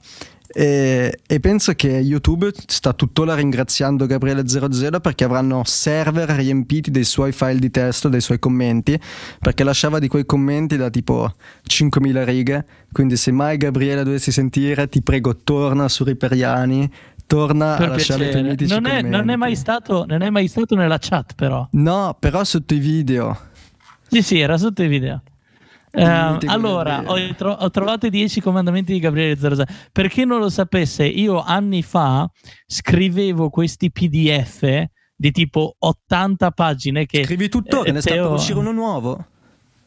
[0.55, 7.33] E, e, penso che YouTube sta tuttora ringraziando Gabriele00 perché avranno server riempiti dei suoi
[7.33, 9.01] file di testo, dei suoi commenti,
[9.41, 11.33] perché lasciava di quei commenti da tipo
[11.67, 12.67] 5.000 righe.
[12.93, 16.91] Quindi, se mai Gabriele dovessi sentire, ti prego, torna su Riperiani.
[17.33, 20.28] Torna per a lasciare i tuoi mitici non è, non è, mai stato, non è
[20.28, 21.66] mai stato nella chat, però.
[21.70, 23.35] No, però sotto i video.
[24.07, 25.22] Sì, sì, era sotto i video.
[25.93, 29.64] Eh, allora, ho, tro- ho, trovato i 10 comandamenti di Gabriele 00.
[29.91, 32.30] Per chi non lo sapesse, io anni fa
[32.66, 34.85] scrivevo questi PDF
[35.16, 37.24] di tipo 80 pagine che...
[37.24, 39.26] Scrivi tuttora, eh, ne sta per uscire uno nuovo?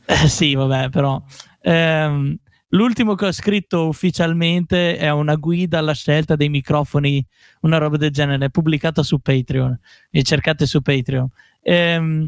[0.06, 1.22] Eh, sì, vabbè, però...
[1.62, 2.38] Ehm,
[2.76, 7.26] l'ultimo che ho scritto ufficialmente è una guida alla scelta dei microfoni,
[7.62, 9.78] una roba del genere, pubblicata su Patreon.
[10.12, 11.28] E cercate su Patreon.
[11.62, 12.28] Ehm,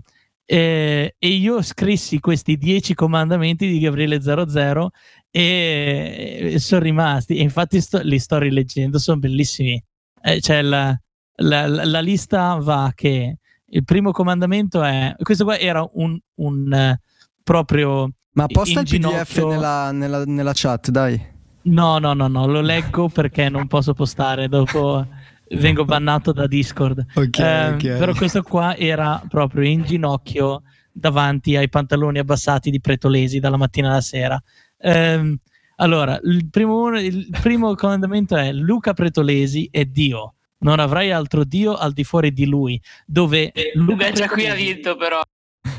[0.49, 4.91] eh, e io scrissi questi dieci comandamenti di Gabriele 00
[5.29, 7.37] e, e sono rimasti.
[7.37, 9.81] E infatti sto, li sto rileggendo, sono bellissimi.
[10.21, 10.97] Eh, cioè la,
[11.35, 15.13] la, la, lista va che il primo comandamento è...
[15.21, 16.95] Questo qua era un, un uh,
[17.43, 18.11] proprio...
[18.37, 21.19] Ma posta il PDF nella, nella, nella chat, dai.
[21.63, 25.05] No, no, no, no, lo leggo perché non posso postare dopo
[25.57, 27.03] vengo bannato da Discord.
[27.15, 27.97] Okay, eh, okay.
[27.97, 30.61] Però questo qua era proprio in ginocchio
[30.91, 34.41] davanti ai pantaloni abbassati di Pretolesi dalla mattina alla sera.
[34.77, 35.37] Eh,
[35.77, 40.35] allora, il primo, il primo comandamento è Luca Pretolesi è Dio.
[40.59, 42.79] Non avrai altro Dio al di fuori di lui.
[43.03, 45.21] Dove eh, Luca già qui ha vinto, però.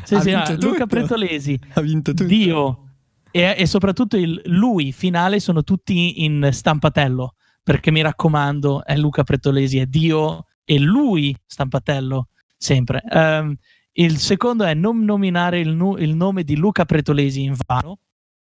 [0.08, 2.24] Sì, sì, vinto Luca Pretolesi, ha vinto tutto.
[2.24, 2.88] Dio
[3.30, 9.22] e, e soprattutto il lui finale sono tutti in stampatello perché mi raccomando, è Luca
[9.24, 13.02] Pretolesi, è Dio e lui Stampatello, sempre.
[13.10, 13.54] Um,
[13.92, 17.98] il secondo è non nominare il, nu- il, nome di Luca Pretolesi in vano.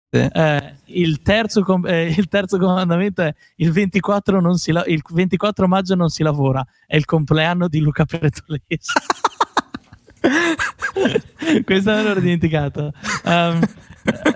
[0.10, 0.20] Sì.
[0.20, 5.96] Uh, il, terzo com- eh, il, terzo comandamento è il 24, la- il 24 maggio
[5.96, 8.66] non si lavora, è il compleanno di Luca Pretolesi.
[11.64, 12.92] Questo me l'ho dimenticato.
[13.26, 13.60] Um,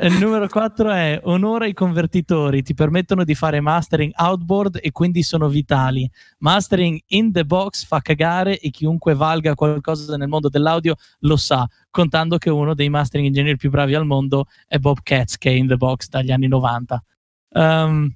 [0.02, 5.22] il numero 4 è onora i convertitori, ti permettono di fare mastering outboard e quindi
[5.22, 6.10] sono vitali.
[6.40, 11.68] Mastering in the box fa cagare e chiunque valga qualcosa nel mondo dell'audio lo sa,
[11.92, 15.54] contando che uno dei mastering ingegneri più bravi al mondo è Bob Katz che è
[15.54, 17.04] in the box dagli anni 90.
[17.50, 18.12] Um,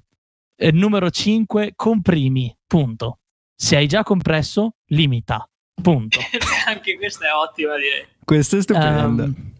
[0.56, 3.18] ehm, numero 5, comprimi, punto.
[3.54, 5.48] Se hai già compresso, limita,
[5.80, 6.18] punto.
[6.66, 8.06] Anche questa è ottima direi.
[8.24, 9.24] Questa è stupenda.
[9.24, 9.52] Um,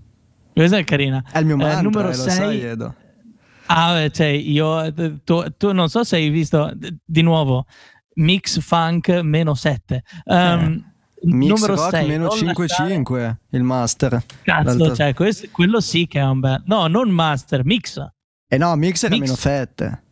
[0.53, 1.23] questa è carina.
[1.31, 2.31] È il mio mantra, eh, numero 6.
[2.31, 2.95] Sai, Edo.
[3.67, 4.93] Ah, cioè, io,
[5.25, 6.71] tu, tu, non so se hai visto
[7.05, 7.67] di nuovo
[8.15, 10.03] Mix Funk meno 7.
[10.25, 10.93] Um, eh.
[11.25, 14.23] Mix numero Rock 6, meno 5-5 il master.
[14.43, 16.63] Cazzo, cioè, questo, quello sì che è un bel.
[16.67, 18.05] No, non master, mix.
[18.47, 19.23] Eh no, mix era mix.
[19.23, 20.03] meno 7.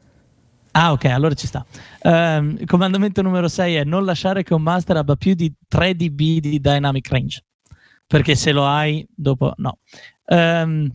[0.73, 1.65] Ah, ok, allora ci sta.
[2.05, 6.41] Um, comandamento numero 6 è non lasciare che un master abbia più di 3 dB
[6.41, 7.45] di dynamic range.
[8.07, 9.79] Perché se lo hai, dopo no.
[10.27, 10.91] Um,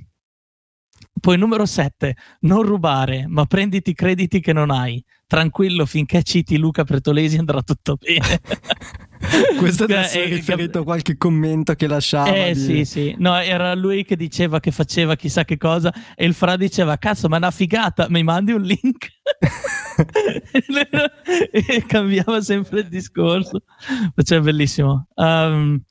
[1.20, 5.04] poi numero 7, non rubare, ma prenditi crediti che non hai.
[5.26, 8.40] Tranquillo, finché citi Luca Pretolesi andrà tutto bene.
[9.58, 12.34] Questo deve essere eh, riferito a qualche commento che lasciava.
[12.34, 12.60] Eh di...
[12.60, 13.16] sì, sì.
[13.18, 17.28] No, era lui che diceva che faceva chissà che cosa e il fra diceva, cazzo,
[17.28, 19.10] ma è una figata, mi mandi un link?
[21.52, 23.64] e cambiava sempre il discorso.
[24.16, 25.08] Cioè, bellissimo.
[25.16, 25.82] Um,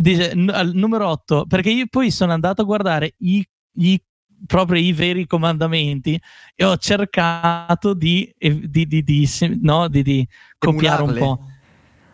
[0.00, 3.44] Dice n- numero 8, perché io poi sono andato a guardare i,
[3.78, 4.00] i
[4.46, 6.20] proprio i veri comandamenti
[6.54, 9.28] e ho cercato di, di, di, di
[9.60, 10.26] no, di
[10.58, 11.40] copiare un po'.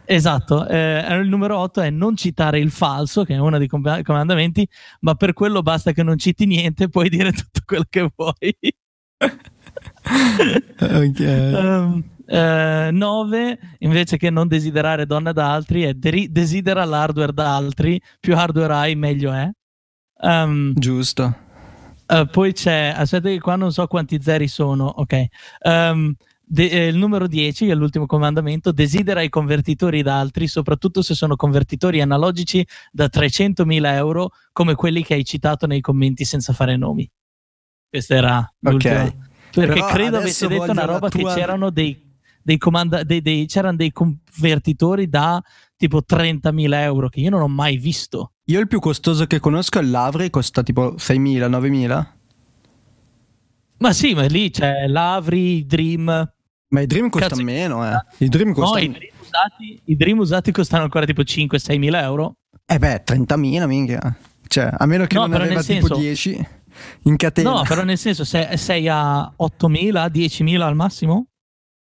[0.06, 4.02] Esatto, eh, il numero 8 è non citare il falso, che è uno dei com-
[4.02, 4.68] comandamenti,
[5.00, 8.56] ma per quello basta che non citi niente, puoi dire tutto quello che vuoi.
[10.80, 11.20] ok.
[11.54, 17.54] Um, 9 eh, invece che non desiderare donna da altri è de- desidera l'hardware da
[17.54, 19.50] altri più hardware hai meglio è
[20.22, 21.43] um, giusto
[22.06, 25.24] uh, poi c'è aspetta che qua non so quanti zeri sono ok
[25.64, 30.46] um, de- eh, il numero 10 che è l'ultimo comandamento desidera i convertitori da altri
[30.46, 36.24] soprattutto se sono convertitori analogici da 300.000 euro come quelli che hai citato nei commenti
[36.24, 37.10] senza fare nomi
[37.88, 39.18] questa era l'ultima okay.
[39.50, 41.32] perché Però credo avesse detto una roba tua...
[41.32, 42.04] che c'erano dei
[42.44, 45.42] dei comanda- dei, dei, c'erano dei convertitori da
[45.76, 48.33] tipo 30.000 euro che io non ho mai visto.
[48.46, 52.06] Io il più costoso che conosco è l'Avri, costa tipo 6.000, 9.000.
[53.78, 56.32] Ma sì, ma lì c'è l'Avri, Dream.
[56.68, 57.96] Ma i Dream costano meno, eh.
[58.18, 58.84] I Dream costano...
[58.84, 62.36] No, i Dream usati, i Dream usati costano ancora tipo 5-6.000 euro.
[62.66, 64.16] Eh beh, 30.000, minchia.
[64.46, 65.96] Cioè, a meno che no, non aveva tipo senso...
[65.96, 66.48] 10
[67.02, 67.50] in catena.
[67.50, 71.28] No, però nel senso, se sei a 8.000, 10.000 al massimo?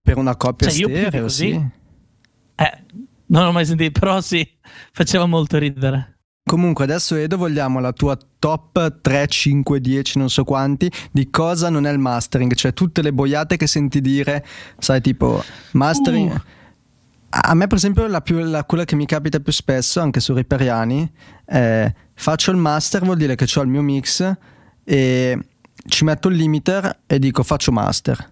[0.02, 1.50] Per una coppia cioè, stereo, sì.
[1.50, 2.84] Eh,
[3.26, 4.46] non l'ho mai sentito, però sì,
[4.90, 6.19] faceva molto ridere.
[6.50, 11.70] Comunque adesso Edo vogliamo la tua top 3, 5, 10, non so quanti di cosa
[11.70, 14.44] non è il mastering, cioè tutte le boiate che senti dire,
[14.76, 15.44] sai tipo
[15.74, 16.32] mastering...
[16.32, 16.40] Uh.
[17.28, 20.34] A me per esempio la più, la, quella che mi capita più spesso anche su
[20.34, 21.08] Riperiani
[21.44, 24.36] è faccio il master vuol dire che ho il mio mix
[24.82, 25.38] e
[25.86, 28.28] ci metto il limiter e dico faccio master.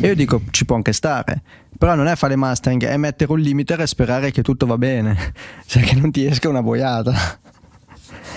[0.00, 1.42] E io dico ci può anche stare.
[1.76, 5.34] Però non è fare mastering è mettere un limiter e sperare che tutto va bene.
[5.68, 7.12] Cioè che non ti esca una boiata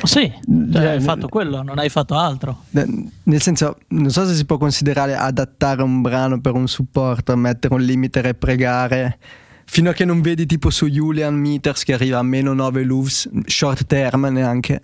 [0.04, 0.32] sì,
[0.72, 2.64] cioè, hai fatto quello, non hai fatto altro.
[2.72, 7.74] Nel senso, non so se si può considerare adattare un brano per un supporto, mettere
[7.74, 9.18] un limiter e pregare.
[9.66, 13.30] Fino a che non vedi tipo su Julian Meters che arriva a meno 9 loops,
[13.46, 14.82] short term neanche.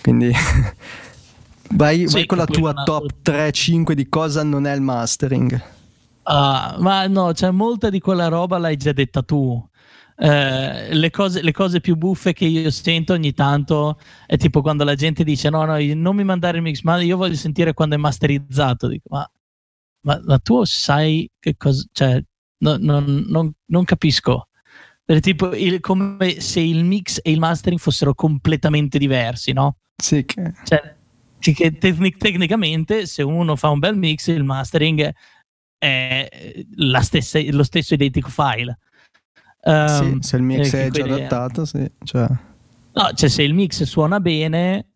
[0.00, 0.32] Quindi
[1.70, 5.60] vai, sì, vai con la tua top 3-5 di cosa non è il mastering.
[6.24, 9.60] Uh, ma no, c'è molta di quella roba l'hai già detta tu.
[10.24, 14.84] Eh, le, cose, le, cose, più buffe che io sento ogni tanto è tipo quando
[14.84, 17.96] la gente dice no, no, non mi mandare il mix, ma io voglio sentire quando
[17.96, 18.86] è masterizzato.
[18.86, 19.28] Dico, ma,
[20.02, 21.84] ma, ma tu sai che cosa...
[21.90, 22.22] Cioè,
[22.58, 24.46] no, no, non, non, capisco.
[25.04, 29.78] È tipo il, come se il mix e il mastering fossero completamente diversi, no?
[30.00, 30.52] Sì, che...
[30.62, 30.96] Cioè,
[31.40, 35.12] che tecnic- tecnicamente se uno fa un bel mix il mastering
[35.76, 36.28] è
[37.00, 38.78] stessa, lo stesso identico file
[39.64, 41.88] Um, sì, ehm, se il mix eh, è già adattato, sì.
[42.02, 42.26] Cioè.
[42.94, 44.86] No, cioè se il mix suona bene,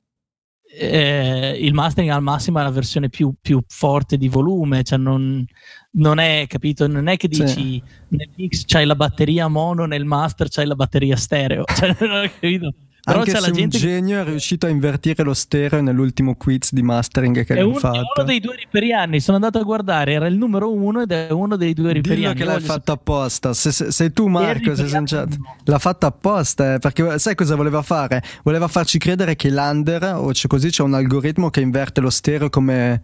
[0.78, 5.44] eh, il mastering al massimo è la versione più, più forte di volume, cioè non,
[5.92, 7.82] non, è capito, non è che dici sì.
[8.08, 12.22] nel mix c'hai la batteria mono, nel master c'hai la batteria stereo, cioè, non ho
[12.22, 12.74] capito.
[13.06, 16.72] Però Anche c'è la gente un genio è riuscito a invertire lo stereo nell'ultimo quiz
[16.72, 17.98] di mastering che abbiamo fatto.
[17.98, 21.30] È uno dei due riperiani, sono andato a guardare, era il numero uno ed è
[21.30, 22.34] uno dei due riperiani.
[22.34, 25.28] Dillo che l'hai fatto apposta, se, se, sei tu Marco, sei sincero.
[25.62, 28.20] L'ha fatto apposta, eh, perché sai cosa voleva fare?
[28.42, 32.50] Voleva farci credere che l'under, o c'è così, c'è un algoritmo che inverte lo stereo
[32.50, 33.02] come,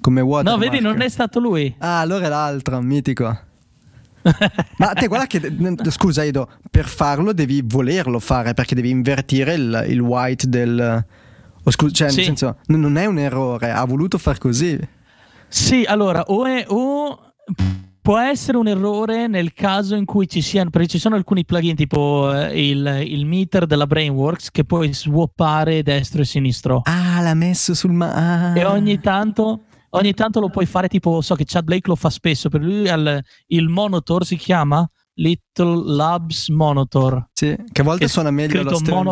[0.00, 0.64] come watermark.
[0.64, 1.72] No, vedi, non è stato lui.
[1.78, 3.38] Ah, allora è l'altro, mitico.
[4.78, 5.40] Ma te guarda che,
[5.90, 11.04] scusa Edo, per farlo devi volerlo fare perché devi invertire il, il white del...
[11.66, 12.16] Oh, scusa, cioè, sì.
[12.16, 14.78] nel senso, non è un errore, ha voluto far così.
[15.48, 17.32] Sì, allora, o, è, o
[18.02, 21.74] può essere un errore nel caso in cui ci siano, perché ci sono alcuni plugin
[21.74, 26.82] tipo eh, il, il, meter della Brainworks che puoi swappare destro e sinistro.
[26.84, 27.92] Ah, l'ha messo sul...
[27.92, 28.58] Ma- ah.
[28.58, 29.60] E ogni tanto
[29.98, 32.88] ogni tanto lo puoi fare tipo, so che Chad Blake lo fa spesso, per lui
[32.88, 37.28] il, il monitor si chiama Little Labs Monitor.
[37.32, 39.02] Sì, che a volte che suona meglio lo stereo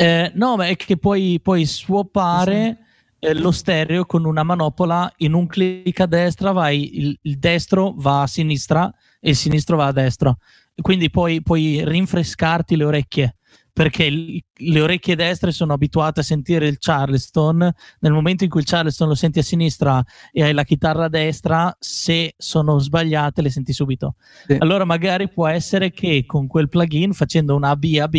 [0.00, 2.78] eh, no, ma è che puoi, puoi swappare
[3.18, 3.26] sì.
[3.26, 7.94] eh, lo stereo con una manopola, in un clic a destra vai, il, il, destro
[7.96, 10.36] va a sinistra e il sinistro va a destra.
[10.80, 13.37] Quindi puoi, puoi rinfrescarti le orecchie
[13.78, 17.72] perché le orecchie destre sono abituate a sentire il Charleston.
[18.00, 21.08] Nel momento in cui il Charleston lo senti a sinistra e hai la chitarra a
[21.08, 24.16] destra, se sono sbagliate le senti subito.
[24.48, 24.56] Sì.
[24.58, 28.16] Allora magari può essere che con quel plugin, facendo un AB AB,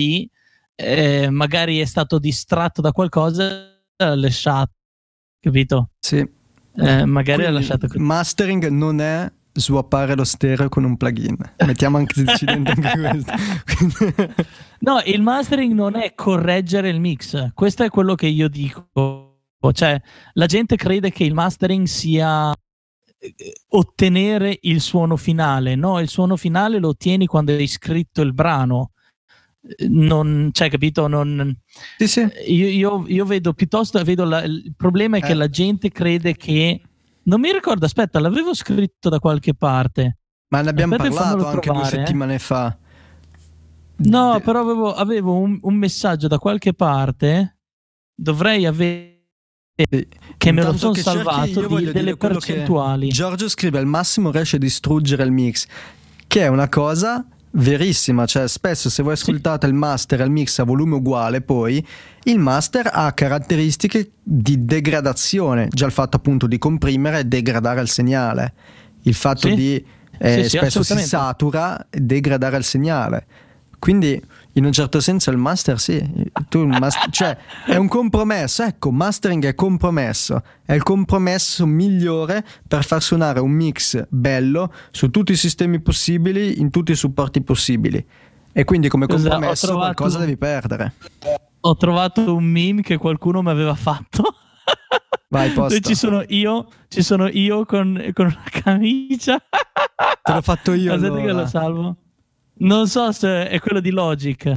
[0.76, 3.44] eh, magari è stato distratto da qualcosa
[3.98, 4.72] e ha lasciato,
[5.42, 5.90] capito?
[6.00, 6.26] Sì.
[6.78, 7.88] Eh, magari ha lasciato.
[7.96, 11.38] Mastering non è swappare lo stereo con un plugin.
[11.66, 14.44] Mettiamo anche incidente anche questo.
[14.80, 17.54] no, il mastering non è correggere il mix.
[17.54, 18.90] Questo è quello che io dico.
[19.74, 20.02] Cioè,
[20.34, 23.36] la gente crede che il mastering sia eh,
[23.70, 25.76] ottenere il suono finale.
[25.76, 28.92] No, il suono finale lo ottieni quando hai scritto il brano.
[29.90, 31.08] Non, cioè, capito?
[31.08, 31.56] Non,
[31.98, 32.22] sì, sì.
[32.48, 35.28] Io, io, io, vedo piuttosto vedo la, il problema è eh.
[35.28, 36.82] che la gente crede che
[37.30, 40.18] non mi ricordo, aspetta, l'avevo scritto da qualche parte.
[40.50, 41.90] Ma ne abbiamo aspetta, parlato anche trovare.
[41.90, 42.78] due settimane fa.
[43.98, 44.42] No, De...
[44.42, 47.60] però avevo, avevo un, un, messaggio da qualche parte.
[48.16, 49.18] Dovrei avere.
[50.38, 53.10] Che me lo sono salvato di, delle percentuali.
[53.10, 55.68] Giorgio scrive: al massimo riesce a distruggere il mix.
[56.26, 59.74] Che è una cosa verissima, cioè spesso se voi ascoltate sì.
[59.74, 61.86] il master e il mix a volume uguale, poi
[62.24, 67.90] il master ha caratteristiche di degradazione, già il fatto appunto di comprimere e degradare il
[67.90, 68.54] segnale,
[69.04, 69.56] il fatto sì.
[69.56, 69.86] di
[70.20, 73.26] eh, sì, spesso si satura e degradare il segnale.
[73.80, 74.22] Quindi
[74.54, 76.04] in un certo senso il master sì,
[76.54, 83.02] master, cioè è un compromesso, ecco, mastering è compromesso, è il compromesso migliore per far
[83.02, 88.04] suonare un mix bello su tutti i sistemi possibili, in tutti i supporti possibili.
[88.52, 90.94] E quindi come compromesso trovato, qualcosa devi perdere.
[91.62, 94.24] Ho trovato un meme che qualcuno mi aveva fatto.
[95.30, 95.80] Vai, posta.
[95.80, 99.38] Ci sono io, ci sono io con, con una camicia.
[99.38, 100.94] Te l'ho fatto io.
[100.94, 101.26] Aspetta allora.
[101.26, 101.96] che lo salvo.
[102.60, 104.54] Non so se è quello di Logic.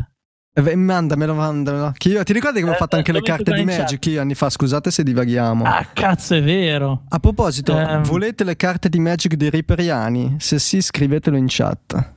[0.54, 1.92] Eh, mandamelo, mandamelo.
[1.96, 4.20] Che io, ti ricordi che avevo Eh, fatto anche lo le carte di Magic io
[4.20, 4.50] anni fa?
[4.50, 5.64] Scusate se divaghiamo.
[5.64, 7.04] Ah, cazzo, è vero.
[7.08, 8.02] A proposito, Ehm.
[8.02, 10.36] volete le carte di Magic dei Riperiani?
[10.38, 12.10] Se sì, scrivetelo in chat.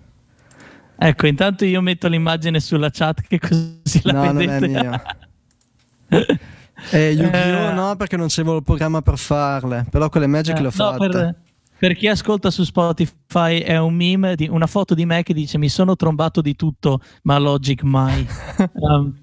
[0.97, 4.65] Ecco, intanto io metto l'immagine sulla chat che così la no, non vedete.
[4.65, 5.03] è mia.
[6.91, 7.69] Eh, Yu-Gi-Oh!
[7.69, 7.73] Eh.
[7.73, 9.85] no, perché non c'avevo il programma per farle.
[9.89, 11.07] Però con le Magic Eh, le ho no, fatte.
[11.09, 11.35] per,
[11.77, 15.57] per chi ascolta su Spotify è un meme di una foto di me che dice
[15.57, 18.25] mi sono trombato di tutto, ma Logic mai.
[18.73, 19.13] Um,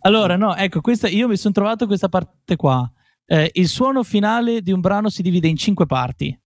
[0.00, 2.88] allora, no, ecco, questa, io mi sono trovato questa parte qua.
[3.26, 6.38] Eh, il suono finale di un brano si divide in cinque parti.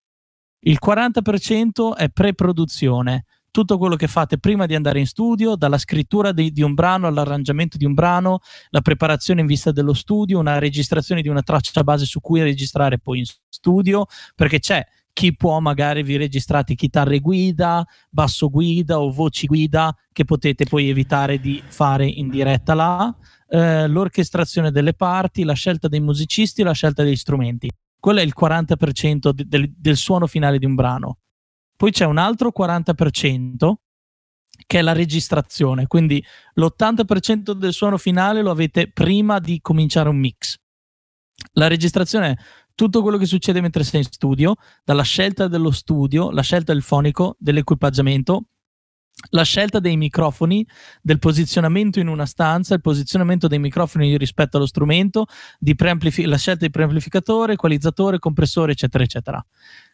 [0.61, 6.33] Il 40% è pre-produzione, tutto quello che fate prima di andare in studio, dalla scrittura
[6.33, 8.39] di, di un brano all'arrangiamento di un brano,
[8.71, 12.99] la preparazione in vista dello studio, una registrazione di una traccia base su cui registrare
[12.99, 14.85] poi in studio, perché c'è
[15.19, 20.89] chi può magari vi registrate chitarre guida, basso guida o voci guida che potete poi
[20.89, 23.13] evitare di fare in diretta là,
[23.49, 27.69] eh, l'orchestrazione delle parti, la scelta dei musicisti, la scelta degli strumenti.
[27.99, 31.19] Quello è il 40% de- del, del suono finale di un brano.
[31.77, 33.73] Poi c'è un altro 40%
[34.69, 40.17] che è la registrazione, quindi l'80% del suono finale lo avete prima di cominciare un
[40.17, 40.57] mix.
[41.53, 42.37] La registrazione è
[42.79, 44.55] tutto quello che succede mentre sei in studio,
[44.85, 48.45] dalla scelta dello studio, la scelta del fonico, dell'equipaggiamento,
[49.31, 50.65] la scelta dei microfoni,
[51.03, 55.27] del posizionamento in una stanza, il posizionamento dei microfoni rispetto allo strumento,
[55.75, 59.45] preamplifi- la scelta di preamplificatore, equalizzatore, compressore, eccetera, eccetera.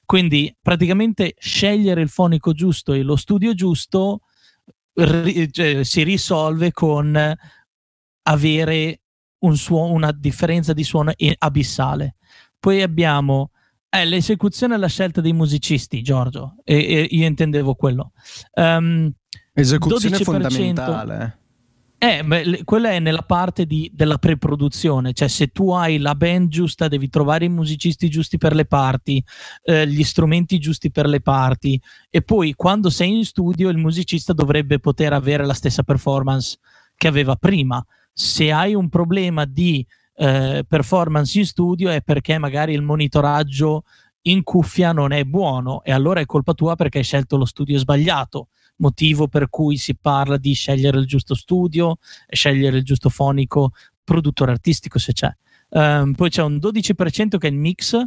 [0.05, 4.20] Quindi praticamente scegliere il fonico giusto e lo studio giusto
[4.93, 7.35] ri- cioè, si risolve con
[8.24, 9.01] avere
[9.39, 12.16] un suo- una differenza di suono abissale.
[12.65, 13.51] Poi abbiamo
[13.91, 18.12] eh, l'esecuzione e la scelta dei musicisti, Giorgio, e, e io intendevo quello.
[18.55, 19.12] Ehm,
[19.53, 20.23] Esecuzione 12%.
[20.23, 21.39] fondamentale.
[21.99, 26.49] eh, beh, quella è nella parte di- della pre-produzione, cioè se tu hai la band
[26.49, 29.23] giusta, devi trovare i musicisti giusti per le parti,
[29.65, 34.33] eh, gli strumenti giusti per le parti, e poi quando sei in studio il musicista
[34.33, 36.57] dovrebbe poter avere la stessa performance
[36.97, 37.85] che aveva prima.
[38.11, 39.87] Se hai un problema di
[40.17, 43.85] eh, performance in studio è perché magari il monitoraggio
[44.27, 47.79] in cuffia non è buono e allora è colpa tua perché hai scelto lo studio
[47.79, 51.99] sbagliato motivo per cui si parla di scegliere il giusto studio,
[52.29, 53.71] scegliere il giusto fonico,
[54.03, 55.31] produttore artistico se c'è.
[55.71, 58.03] Ehm, poi c'è un 12% che è il mix.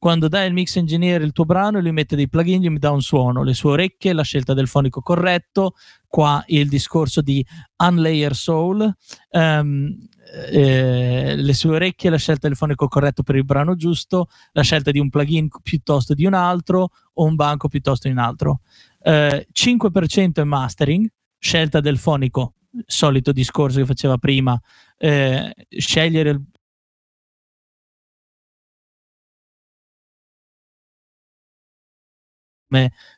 [0.00, 3.02] Quando dai il mix engineer il tuo brano, lui mette dei plugin, gli dà un
[3.02, 5.74] suono, le sue orecchie, la scelta del fonico corretto,
[6.08, 7.44] qua il discorso di
[7.76, 8.90] Unlayer Soul,
[9.30, 10.08] ehm,
[10.50, 14.90] eh, le sue orecchie, la scelta del fonico corretto per il brano giusto, la scelta
[14.90, 18.60] di un plugin piuttosto di un altro o un banco piuttosto di un altro.
[19.00, 22.54] Eh, 5% è mastering, scelta del fonico,
[22.86, 24.58] solito discorso che faceva prima,
[24.98, 26.42] eh, scegliere il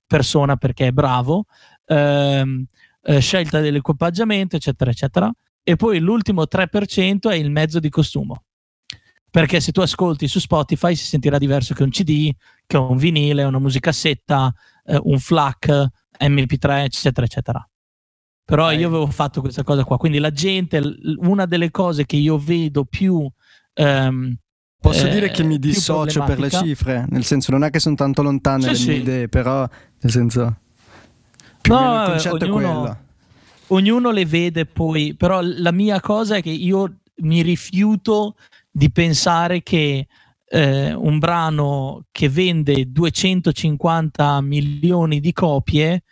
[0.07, 1.47] persona perché è bravo,
[1.95, 2.65] ehm,
[3.03, 5.31] eh, scelta dell'equipaggiamento, eccetera, eccetera.
[5.63, 8.45] E poi l'ultimo 3% è il mezzo di costumo.
[9.31, 12.33] Perché se tu ascolti su Spotify si sentirà diverso che un CD,
[12.67, 14.53] che un vinile, una musicassetta,
[14.87, 15.87] eh, un FLAC,
[16.21, 17.69] MP3, eccetera, eccetera.
[18.45, 18.79] Però Ok.
[18.79, 19.97] io avevo fatto questa cosa qua.
[19.99, 20.81] Quindi la gente,
[21.19, 23.29] una delle cose che io vedo più.
[23.75, 24.37] ehm,
[24.81, 27.95] Posso eh, dire che mi dissocio per le cifre, nel senso non è che sono
[27.95, 28.89] tanto lontane Sì, le sì.
[28.89, 29.69] mie idee, però
[30.01, 30.57] nel senso
[31.61, 32.99] più No, il concetto ognuno- è quello.
[33.69, 38.37] ognuno le vede poi, però la mia cosa è che io mi rifiuto
[38.71, 40.07] di pensare che
[40.53, 46.03] eh, un brano che vende 250 milioni di copie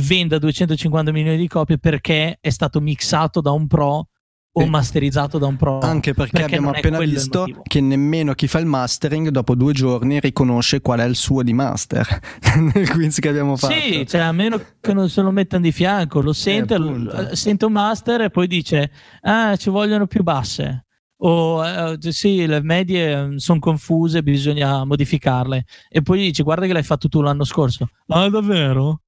[0.00, 4.08] venda 250 milioni di copie perché è stato mixato da un pro
[4.52, 5.78] o masterizzato da un pro.
[5.80, 10.18] Anche perché, perché abbiamo appena visto che nemmeno chi fa il mastering dopo due giorni
[10.18, 12.06] riconosce qual è il suo di master
[12.74, 13.72] nel quiz che abbiamo fatto.
[13.74, 17.16] Sì, cioè a meno che non se lo mettano di fianco, lo sente, appunto.
[17.20, 18.90] l- sente un master e poi dice:
[19.22, 20.84] Ah, ci vogliono più basse.
[21.20, 25.64] O eh, sì, le medie sono confuse, bisogna modificarle.
[25.88, 27.88] E poi dice: Guarda che l'hai fatto tu l'anno scorso.
[28.08, 29.02] Ah, davvero?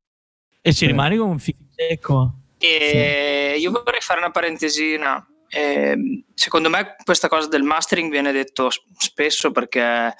[0.61, 0.86] E ci Sì.
[0.86, 2.34] rimani come un figlio secco.
[2.63, 5.27] E io vorrei fare una parentesina.
[5.49, 10.15] Eh, secondo me questa cosa del mastering viene detto spesso perché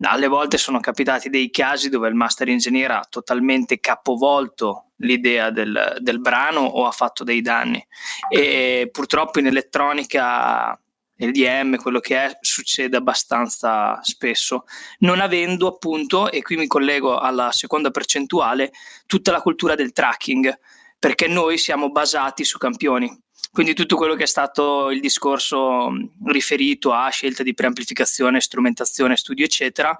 [0.00, 5.96] alle volte sono capitati dei casi dove il master engineer ha totalmente capovolto l'idea del,
[6.00, 7.82] del brano o ha fatto dei danni.
[8.28, 10.76] E purtroppo in elettronica
[11.16, 14.64] LDM, quello che è, succede abbastanza spesso,
[14.98, 18.72] non avendo appunto, e qui mi collego alla seconda percentuale,
[19.06, 20.58] tutta la cultura del tracking,
[21.04, 23.14] perché noi siamo basati su campioni.
[23.52, 25.90] Quindi tutto quello che è stato il discorso
[26.24, 29.94] riferito a scelta di preamplificazione, strumentazione, studio, eccetera,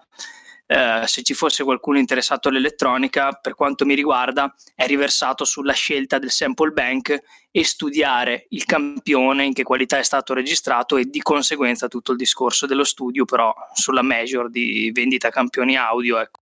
[0.66, 6.18] eh, se ci fosse qualcuno interessato all'elettronica, per quanto mi riguarda, è riversato sulla scelta
[6.18, 11.20] del sample bank e studiare il campione, in che qualità è stato registrato e di
[11.20, 16.18] conseguenza tutto il discorso dello studio, però sulla measure di vendita campioni audio.
[16.18, 16.40] Ecco.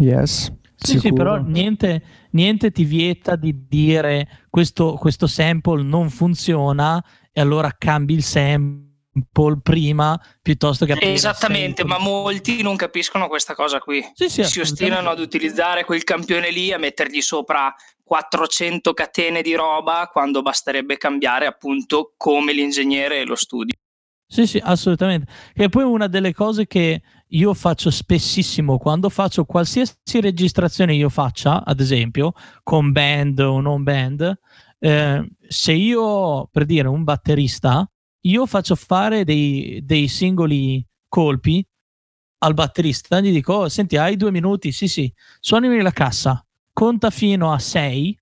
[0.00, 0.52] Yes.
[0.76, 2.02] Sì, sì, però niente,
[2.32, 7.02] niente, ti vieta di dire questo, questo sample non funziona
[7.32, 13.78] e allora cambi il sample prima piuttosto che esattamente ma molti non capiscono questa cosa
[13.78, 14.04] qui.
[14.12, 17.74] Sì, sì, si ostinano ad utilizzare quel campione lì a mettergli sopra
[18.04, 23.74] 400 catene di roba quando basterebbe cambiare appunto come l'ingegnere e lo studio.
[24.28, 25.30] Sì sì assolutamente.
[25.54, 27.00] E poi una delle cose che
[27.30, 33.82] io faccio spessissimo quando faccio qualsiasi registrazione io faccia ad esempio con band o non
[33.82, 34.38] band
[34.78, 37.88] eh, se io per dire un batterista
[38.26, 41.64] io faccio fare dei, dei singoli colpi
[42.38, 44.72] al batterista, gli dico, oh, senti, hai due minuti?
[44.72, 48.18] Sì, sì, suonami la cassa, conta fino a 6,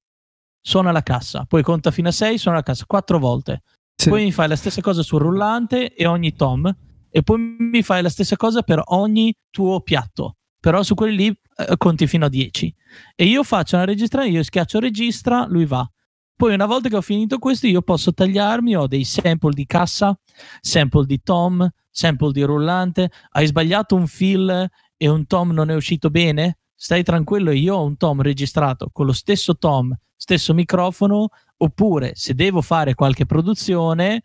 [0.61, 3.63] suona la cassa, poi conta fino a 6, suona la cassa, quattro volte.
[3.97, 4.09] Sì.
[4.09, 6.75] Poi mi fai la stessa cosa sul rullante e ogni tom,
[7.17, 11.41] e poi mi fai la stessa cosa per ogni tuo piatto, però su quelli lì
[11.59, 12.75] eh, conti fino a 10.
[13.15, 15.89] E io faccio una registrazione, io schiaccio registra, lui va.
[16.35, 20.19] Poi una volta che ho finito questo io posso tagliarmi, ho dei sample di cassa,
[20.61, 25.77] sample di tom, sample di rullante, hai sbagliato un fill e un tom non è
[25.77, 26.59] uscito bene?
[26.75, 32.35] Stai tranquillo, io ho un tom registrato con lo stesso tom, stesso microfono, oppure se
[32.35, 34.25] devo fare qualche produzione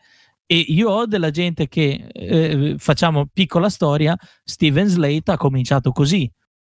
[0.51, 6.27] e io ho della gente che, eh, facciamo piccola storia, Steven Slate ha cominciato così,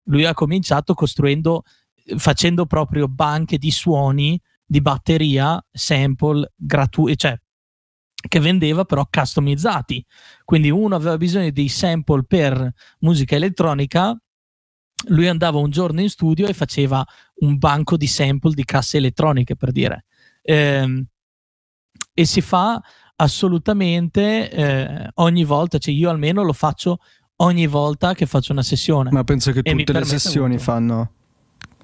[0.09, 1.63] lui ha cominciato costruendo,
[2.19, 7.41] facendo proprio banche di suoni di batteria sample gratuiti, cioè
[8.29, 10.05] che vendeva però customizzati.
[10.45, 14.15] Quindi uno aveva bisogno dei sample per musica elettronica,
[15.07, 17.03] lui andava un giorno in studio e faceva
[17.37, 20.05] un banco di sample di casse elettroniche, per dire.
[20.43, 21.07] Eh,
[22.13, 22.79] e si fa
[23.21, 26.99] assolutamente eh, ogni volta, cioè io almeno lo faccio
[27.37, 29.11] ogni volta che faccio una sessione.
[29.11, 30.63] Ma penso che tutte le sessioni molto.
[30.63, 31.11] fanno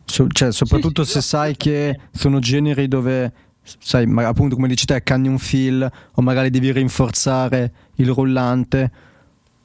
[0.07, 3.33] So, cioè, soprattutto sì, sì, se sai che sono generi dove,
[3.63, 8.93] sai, ma appunto come dici te, canni un fill o magari devi rinforzare il rullante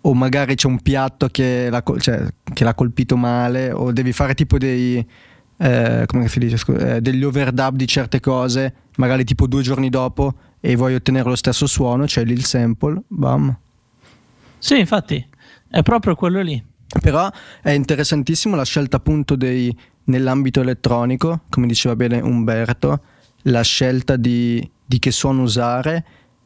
[0.02, 4.34] o magari c'è un piatto che l'ha, cioè, che l'ha colpito male o devi fare
[4.34, 5.06] tipo dei...
[5.58, 9.90] Eh, come si dice, scusa, eh, degli overdub di certe cose, magari tipo due giorni
[9.90, 13.58] dopo e vuoi ottenere lo stesso suono, c'è lì il sample, bam.
[14.60, 15.28] Sì, infatti,
[15.70, 16.64] è proprio quello lì.
[17.02, 17.30] Però
[17.62, 23.02] è interessantissimo la scelta appunto dei, nell'ambito elettronico, come diceva bene Umberto,
[23.44, 26.06] la scelta di, di che suono usare,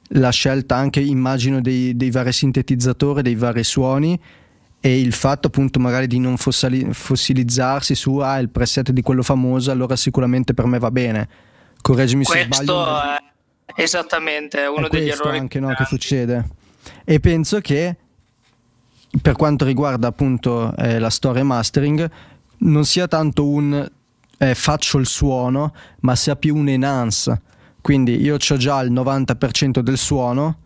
[0.10, 4.18] la scelta anche, immagino, dei, dei, vari sintetizzatori, dei vari suoni
[4.80, 9.24] e il fatto appunto magari di non fossili, fossilizzarsi su ah, il preset di quello
[9.24, 11.28] famoso, allora sicuramente per me va bene.
[11.82, 13.02] Correggimi Questo se sbaglio.
[13.02, 13.35] È
[13.76, 16.48] esattamente uno degli errori anche no, che succede.
[17.04, 17.96] E penso che
[19.22, 22.10] per quanto riguarda appunto eh, la storia mastering,
[22.58, 23.90] non sia tanto un
[24.38, 27.42] eh, faccio il suono, ma sia più un enhance.
[27.82, 30.58] Quindi io ho già il 90% del suono,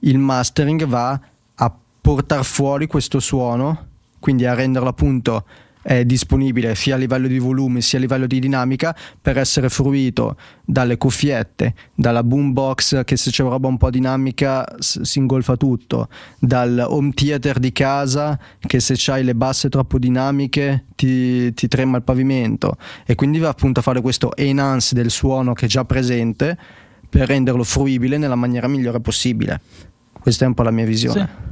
[0.00, 1.20] il mastering va
[1.54, 3.88] a portare fuori questo suono,
[4.20, 5.44] quindi a renderlo appunto
[5.82, 10.36] è disponibile sia a livello di volume sia a livello di dinamica per essere fruito
[10.64, 16.08] dalle cuffiette, dalla boombox che se c'è roba un po' dinamica si ingolfa tutto,
[16.38, 21.96] dal home theater di casa che se c'hai le basse troppo dinamiche ti, ti trema
[21.96, 22.76] il pavimento
[23.06, 26.56] e quindi va appunto a fare questo enhance del suono che è già presente
[27.08, 29.60] per renderlo fruibile nella maniera migliore possibile.
[30.12, 31.28] Questa è un po' la mia visione.
[31.28, 31.49] Sì.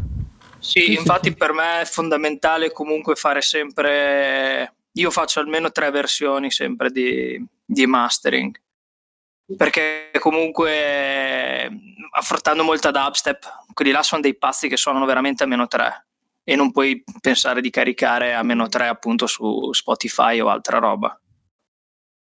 [0.59, 6.90] Sì, infatti per me è fondamentale comunque fare sempre, io faccio almeno tre versioni sempre
[6.90, 8.60] di, di mastering,
[9.56, 11.70] perché comunque
[12.10, 16.06] affrontando molta dubstep, quelli là sono dei pazzi che suonano veramente a meno 3
[16.43, 21.18] e non puoi pensare di caricare a meno 3 appunto su Spotify o altra roba.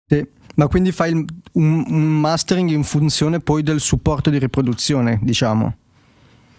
[0.06, 0.26] Sì,
[0.56, 5.78] ma quindi fai un, un mastering in funzione poi del supporto di riproduzione, diciamo.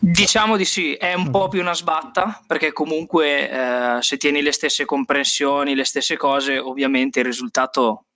[0.05, 4.51] Diciamo di sì, è un po' più una sbatta perché comunque eh, se tieni le
[4.51, 8.07] stesse comprensioni, le stesse cose, ovviamente il risultato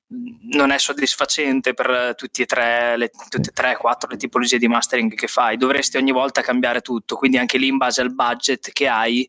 [0.53, 4.67] non è soddisfacente per tutti e tre, le, tutte e tre, quattro le tipologie di
[4.67, 5.57] mastering che fai.
[5.57, 9.29] Dovresti ogni volta cambiare tutto, quindi anche lì in base al budget che hai.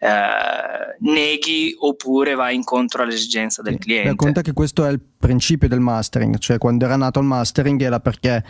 [0.00, 4.14] Eh, neghi oppure vai incontro all'esigenza del cliente.
[4.14, 7.98] conta che questo è il principio del mastering, cioè quando era nato il mastering era
[7.98, 8.44] perché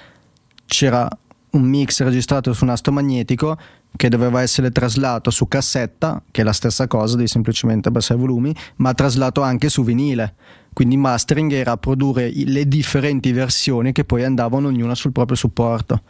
[0.67, 1.09] c'era
[1.51, 3.57] un mix registrato su nastro magnetico
[3.97, 8.23] che doveva essere traslato su cassetta, che è la stessa cosa, di semplicemente abbassare i
[8.23, 10.35] volumi, ma traslato anche su vinile.
[10.73, 16.03] Quindi mastering era produrre le differenti versioni che poi andavano ognuna sul proprio supporto.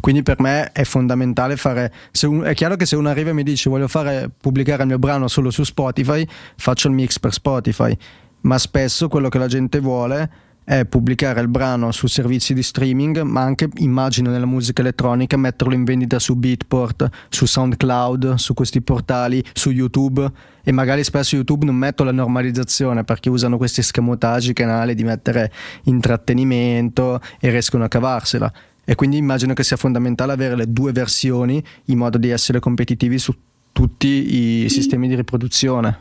[0.00, 1.92] Quindi per me è fondamentale fare.
[2.22, 4.98] Un, è chiaro che se uno arriva e mi dice voglio fare, pubblicare il mio
[4.98, 7.96] brano solo su Spotify, faccio il mix per Spotify.
[8.42, 10.30] Ma spesso quello che la gente vuole
[10.66, 15.74] è pubblicare il brano su servizi di streaming, ma anche immagino nella musica elettronica metterlo
[15.74, 20.28] in vendita su Beatport, su SoundCloud, su questi portali, su YouTube
[20.64, 25.52] e magari spesso YouTube non metto la normalizzazione perché usano questi scamotaggi canali di mettere
[25.84, 28.52] intrattenimento e riescono a cavarsela.
[28.84, 33.20] E quindi immagino che sia fondamentale avere le due versioni in modo di essere competitivi
[33.20, 33.32] su
[33.70, 36.00] tutti i sistemi di riproduzione.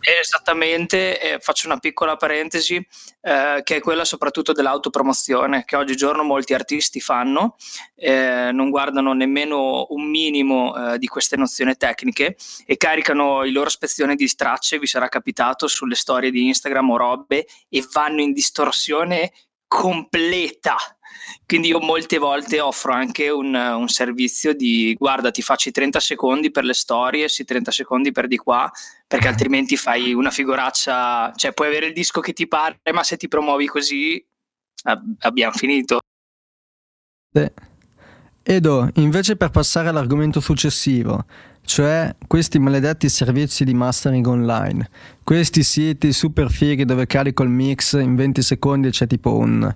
[0.00, 6.54] Esattamente, eh, faccio una piccola parentesi eh, che è quella soprattutto dell'autopromozione che oggigiorno molti
[6.54, 7.56] artisti fanno,
[7.94, 13.68] eh, non guardano nemmeno un minimo eh, di queste nozioni tecniche e caricano i loro
[13.68, 18.32] spezzoni di stracce, vi sarà capitato sulle storie di Instagram o robe e vanno in
[18.32, 19.32] distorsione
[19.66, 20.76] completa
[21.46, 26.00] quindi io molte volte offro anche un, un, servizio di guarda ti faccio i 30
[26.00, 28.70] secondi per le storie, sì 30 secondi per di qua,
[29.06, 33.16] perché altrimenti fai una figuraccia, cioè puoi avere il disco che ti pare, ma se
[33.16, 34.24] ti promuovi così
[34.84, 36.00] ab- abbiamo finito.
[37.32, 37.68] Sì.
[38.42, 41.24] Edo, invece per passare all'argomento successivo,
[41.62, 44.88] cioè questi maledetti servizi di mastering online,
[45.22, 49.72] questi siti super fighi dove carico il mix in 20 secondi e c'è tipo un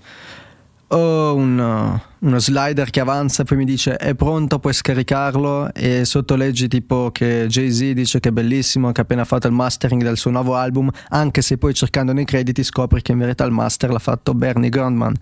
[0.89, 6.05] o un, uno slider che avanza e poi mi dice è pronto, puoi scaricarlo e
[6.05, 10.03] sotto leggi tipo che Jay-Z dice che è bellissimo, che ha appena fatto il mastering
[10.03, 13.53] del suo nuovo album, anche se poi cercando nei crediti scopri che in verità il
[13.53, 15.15] master l'ha fatto Bernie Grundman.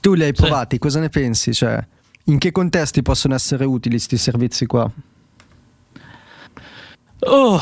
[0.00, 0.80] Tu li hai provati, sì.
[0.80, 1.52] cosa ne pensi?
[1.52, 1.84] Cioè,
[2.24, 4.90] in che contesti possono essere utili questi servizi qua?
[7.18, 7.58] Oh,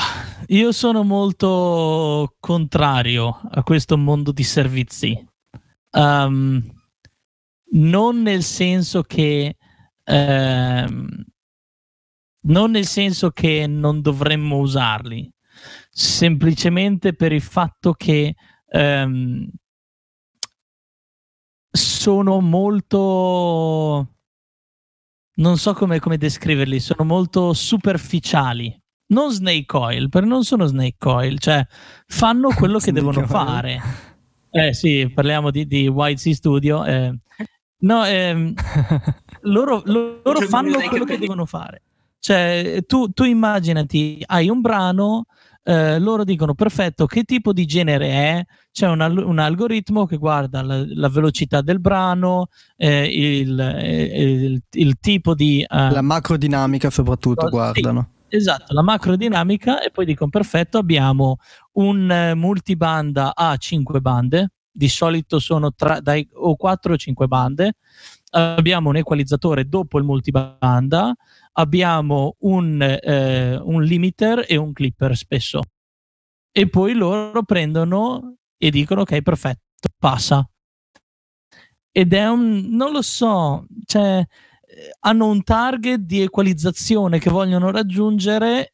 [0.48, 5.26] io sono molto contrario a questo mondo di servizi.
[5.92, 6.62] Um,
[7.74, 9.56] non nel senso che
[10.04, 11.24] ehm,
[12.46, 15.30] non nel senso che non dovremmo usarli,
[15.90, 18.34] semplicemente per il fatto che
[18.68, 19.48] ehm,
[21.70, 24.08] sono molto
[25.36, 28.80] non so come, come, descriverli, sono molto superficiali.
[29.06, 31.66] Non snake oil, perché non sono snake oil, cioè
[32.06, 33.80] fanno quello che devono fare.
[34.50, 36.84] Eh sì, parliamo di, di YC Studio.
[36.84, 37.18] Eh,
[37.84, 38.54] No, ehm,
[39.42, 41.82] loro, loro fanno quello che devono fare.
[42.18, 45.26] Cioè, tu, tu immaginati, hai un brano,
[45.62, 48.44] eh, loro dicono perfetto, che tipo di genere è?
[48.72, 54.62] C'è un, un algoritmo che guarda la, la velocità del brano, eh, il, eh, il,
[54.70, 55.64] il, tipo di...
[55.68, 58.08] Uh, la macrodinamica soprattutto, guardano.
[58.28, 61.36] Sì, esatto, la macrodinamica e poi dicono perfetto, abbiamo
[61.72, 67.26] un uh, multibanda a 5 bande, di solito sono tra, dai, o 4 o 5
[67.28, 67.74] bande.
[68.30, 71.14] Abbiamo un equalizzatore dopo il multibanda,
[71.52, 75.60] abbiamo un, eh, un limiter e un clipper spesso.
[76.50, 80.48] E poi loro prendono e dicono ok, perfetto, passa.
[81.92, 84.26] Ed è un, non lo so, cioè,
[85.00, 88.73] hanno un target di equalizzazione che vogliono raggiungere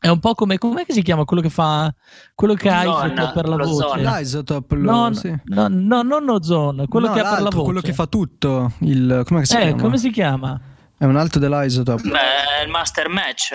[0.00, 1.94] è un po' come com'è che si chiama quello che fa
[2.34, 3.98] quello che ha Isotope per la voce?
[3.98, 5.38] L'isotope, no, sì.
[5.44, 7.64] no, no, non Ozone, quello no, che ha per la voce.
[7.64, 8.72] quello che fa tutto.
[8.78, 9.82] Il, come si eh, chiama?
[9.82, 10.60] come si chiama?
[10.96, 12.02] È un altro dell'isotope.
[12.02, 13.50] Beh, il master match.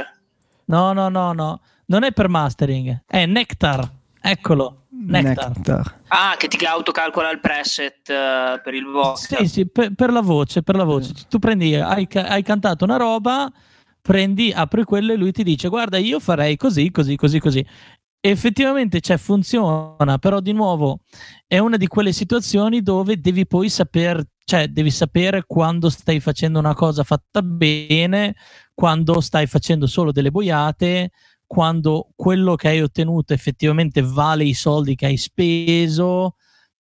[0.65, 1.61] No, no, no, no.
[1.87, 3.89] Non è per mastering, è Nectar.
[4.21, 4.83] Eccolo.
[4.89, 5.51] Nectar.
[5.55, 5.99] Nectar.
[6.09, 9.35] Ah, che ti autocalcola il preset uh, per il voce.
[9.35, 11.11] Sì, sì, per, per, la voce, per la voce.
[11.27, 13.51] Tu prendi, hai, hai cantato una roba
[14.05, 17.65] prendi, apri quello e lui ti dice guarda io farei così, così, così, così.
[18.19, 20.99] effettivamente cioè, funziona, però di nuovo
[21.47, 26.59] è una di quelle situazioni dove devi poi saper, cioè devi sapere quando stai facendo
[26.59, 28.35] una cosa fatta bene,
[28.75, 31.09] quando stai facendo solo delle boiate,
[31.47, 36.35] quando quello che hai ottenuto effettivamente vale i soldi che hai speso.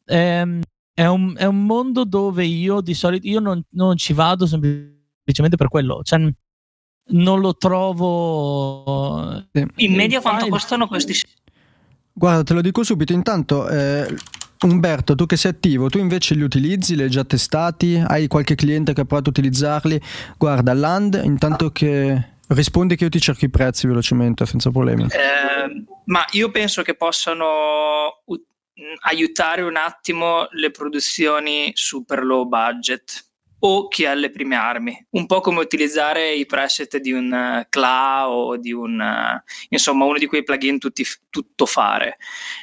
[0.06, 0.60] Ehm,
[0.92, 5.56] è, un, è, un, mondo dove io di solito io non, non ci vado semplicemente
[5.56, 6.02] per quello.
[6.02, 6.32] Cioè,
[7.12, 9.44] non lo trovo.
[9.76, 11.14] In media quanto costano questi?
[12.12, 13.12] Guarda, te lo dico subito.
[13.12, 14.14] Intanto, eh,
[14.60, 18.02] Umberto, tu che sei attivo, tu invece li utilizzi, li hai già testati?
[18.04, 20.00] Hai qualche cliente che ha provato a utilizzarli?
[20.36, 25.04] Guarda, Land, intanto che rispondi che io ti cerco i prezzi velocemente, senza problemi.
[25.04, 28.44] Eh, ma io penso che possano u-
[29.02, 33.24] aiutare un attimo le produzioni super low budget
[33.64, 37.66] o chi ha le prime armi, un po' come utilizzare i preset di un uh,
[37.68, 42.16] CLA o di un uh, insomma uno di quei plugin tutti, tutto fare,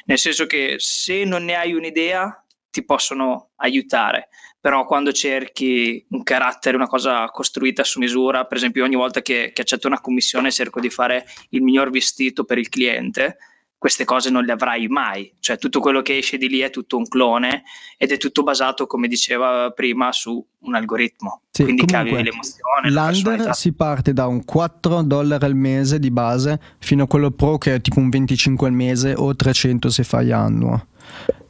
[0.06, 4.28] nel senso che se non ne hai un'idea ti possono aiutare,
[4.60, 9.52] però quando cerchi un carattere, una cosa costruita su misura, per esempio ogni volta che,
[9.54, 13.38] che accetto una commissione cerco di fare il miglior vestito per il cliente,
[13.80, 16.98] queste cose non le avrai mai, cioè tutto quello che esce di lì è tutto
[16.98, 17.62] un clone
[17.96, 21.44] ed è tutto basato, come diceva prima, su un algoritmo.
[21.50, 22.90] Sì, Quindi cavi l'emozione.
[22.90, 27.56] L'under si parte da un 4 dollari al mese di base fino a quello pro
[27.56, 30.88] che è tipo un 25 al mese o 300 se fai annuo.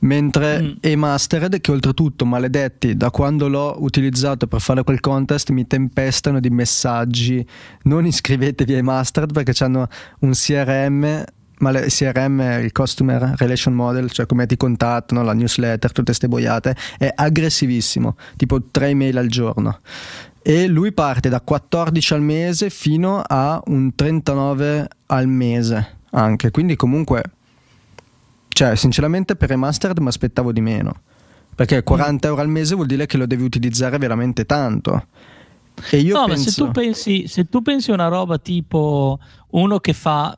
[0.03, 0.71] Mentre mm.
[0.83, 6.49] e-mastered, che oltretutto, maledetti, da quando l'ho utilizzato per fare quel contest, mi tempestano di
[6.49, 7.45] messaggi.
[7.83, 9.89] Non iscrivetevi a e-mastered perché hanno
[10.21, 11.25] un CRM
[11.61, 16.29] ma il CRM, il Customer Relation Model, cioè come ti contattano, la newsletter, tutte queste
[16.29, 19.79] boiate, è aggressivissimo, tipo 3 email al giorno.
[20.43, 26.77] E lui parte da 14 al mese fino a un 39 al mese anche, quindi
[26.77, 27.23] comunque,
[28.49, 31.03] cioè sinceramente per remastered mi aspettavo di meno,
[31.55, 35.07] perché 40 euro al mese vuol dire che lo devi utilizzare veramente tanto.
[35.91, 36.43] E io no, penso...
[36.43, 39.19] ma se tu, pensi, se tu pensi una roba tipo
[39.51, 40.37] uno che fa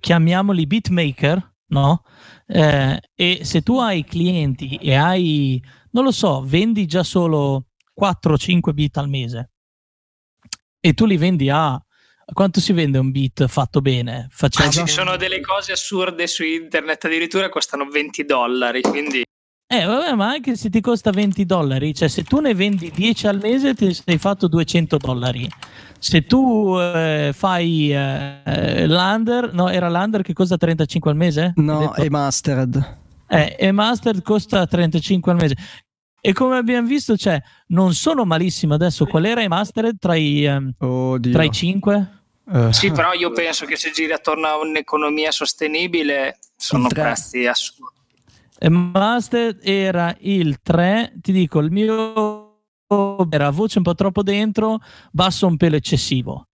[0.00, 2.02] chiamiamoli beatmaker, no?
[2.46, 5.62] Eh, e se tu hai clienti e hai,
[5.92, 7.66] non lo so, vendi già solo
[8.00, 9.50] 4-5 bit al mese
[10.80, 11.80] e tu li vendi a
[12.32, 14.28] quanto si vende un beat fatto bene?
[14.30, 14.70] Facciamo...
[14.70, 19.24] Ci sono delle cose assurde su internet, addirittura costano 20 dollari, quindi...
[19.68, 23.26] Eh, vabbè, ma anche se ti costa 20 dollari, cioè se tu ne vendi 10
[23.26, 25.48] al mese ti sei fatto 200 dollari
[25.98, 31.52] se tu eh, fai eh, l'under, no, era l'under che costa 35 al mese?
[31.56, 32.98] No, è mastered.
[33.28, 35.54] Eh, e mastered costa 35 al mese.
[36.20, 39.06] E come abbiamo visto, cioè, non sono malissimo adesso.
[39.06, 40.72] Qual era i mastered tra i, um,
[41.20, 42.10] tra i 5?
[42.44, 42.56] Uh.
[42.56, 42.72] Eh.
[42.72, 47.94] Sì, però io penso che se giri attorno a un'economia sostenibile sono prezzi assurdi.
[48.58, 52.46] E mastered era il 3, ti dico, il mio
[53.30, 54.80] era voce un po' troppo dentro,
[55.10, 56.48] basso un pelo eccessivo.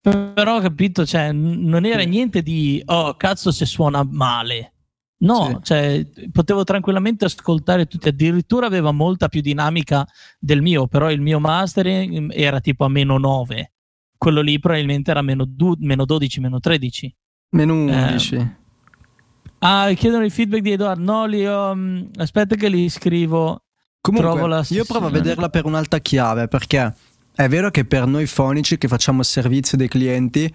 [0.00, 4.72] Però capito, cioè, non era niente di oh cazzo se suona male.
[5.20, 5.58] No, sì.
[5.62, 10.06] cioè, potevo tranquillamente ascoltare tutti, addirittura aveva molta più dinamica
[10.38, 13.72] del mio, però il mio mastering era tipo a meno 9.
[14.16, 17.14] Quello lì probabilmente era meno, du- meno 12, meno 13.
[17.50, 18.34] Meno 11.
[18.36, 18.57] Eh,
[19.60, 21.02] ah, chiedono il feedback di Edoardo.
[21.02, 23.62] No, li um, aspetta che li scrivo.
[24.00, 26.94] Comunque, io provo a vederla per un'altra chiave perché
[27.34, 30.52] è vero che per noi fonici che facciamo servizio dei clienti,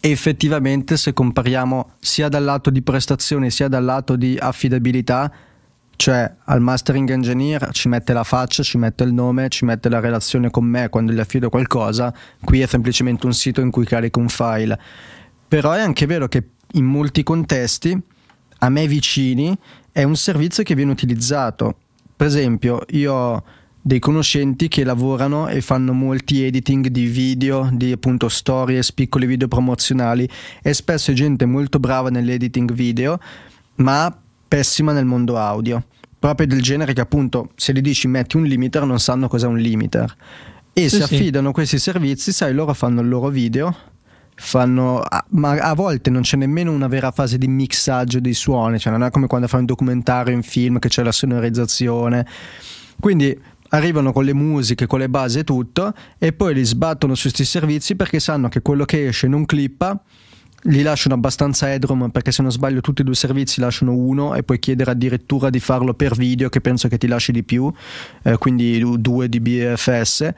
[0.00, 5.30] effettivamente se compariamo sia dal lato di prestazione sia dal lato di affidabilità,
[5.96, 10.00] cioè al mastering engineer ci mette la faccia, ci mette il nome, ci mette la
[10.00, 14.18] relazione con me quando gli affido qualcosa, qui è semplicemente un sito in cui carico
[14.18, 14.78] un file.
[15.46, 18.00] Però è anche vero che in molti contesti,
[18.62, 19.56] a me vicini,
[19.90, 21.76] è un servizio che viene utilizzato
[22.22, 23.44] per esempio, io ho
[23.80, 29.48] dei conoscenti che lavorano e fanno molti editing di video, di appunto stories, piccoli video
[29.48, 30.28] promozionali
[30.62, 33.18] e spesso è gente molto brava nell'editing video,
[33.78, 34.16] ma
[34.46, 35.84] pessima nel mondo audio.
[36.16, 39.58] Proprio del genere che appunto se gli dici metti un limiter non sanno cos'è un
[39.58, 40.16] limiter.
[40.72, 41.54] E sì, si affidano sì.
[41.54, 43.74] questi servizi, sai, loro fanno il loro video,
[44.34, 48.90] fanno ma a volte non c'è nemmeno una vera fase di mixaggio dei suoni cioè
[48.90, 52.26] non è come quando fai un documentario in film che c'è la sonorizzazione.
[52.98, 53.38] Quindi
[53.70, 57.44] arrivano con le musiche, con le basi e tutto e poi li sbattono su questi
[57.44, 60.00] servizi perché sanno che quello che esce non clippa
[60.64, 64.34] gli lasciano abbastanza headroom perché se non sbaglio tutti e due i servizi lasciano uno
[64.34, 67.72] e puoi chiedere addirittura di farlo per video che penso che ti lasci di più
[68.22, 70.32] eh, quindi due di BFS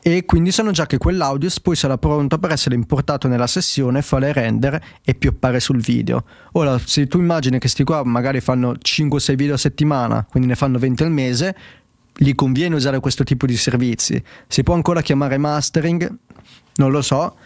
[0.00, 4.32] e quindi sanno già che quell'audio poi sarà pronto per essere importato nella sessione, fare
[4.32, 6.24] render e pioppare sul video.
[6.52, 10.54] Ora, se tu immagini che sti qua magari fanno 5-6 video a settimana, quindi ne
[10.54, 11.56] fanno 20 al mese,
[12.16, 14.22] gli conviene usare questo tipo di servizi.
[14.46, 16.16] Si può ancora chiamare mastering?
[16.76, 17.36] Non lo so,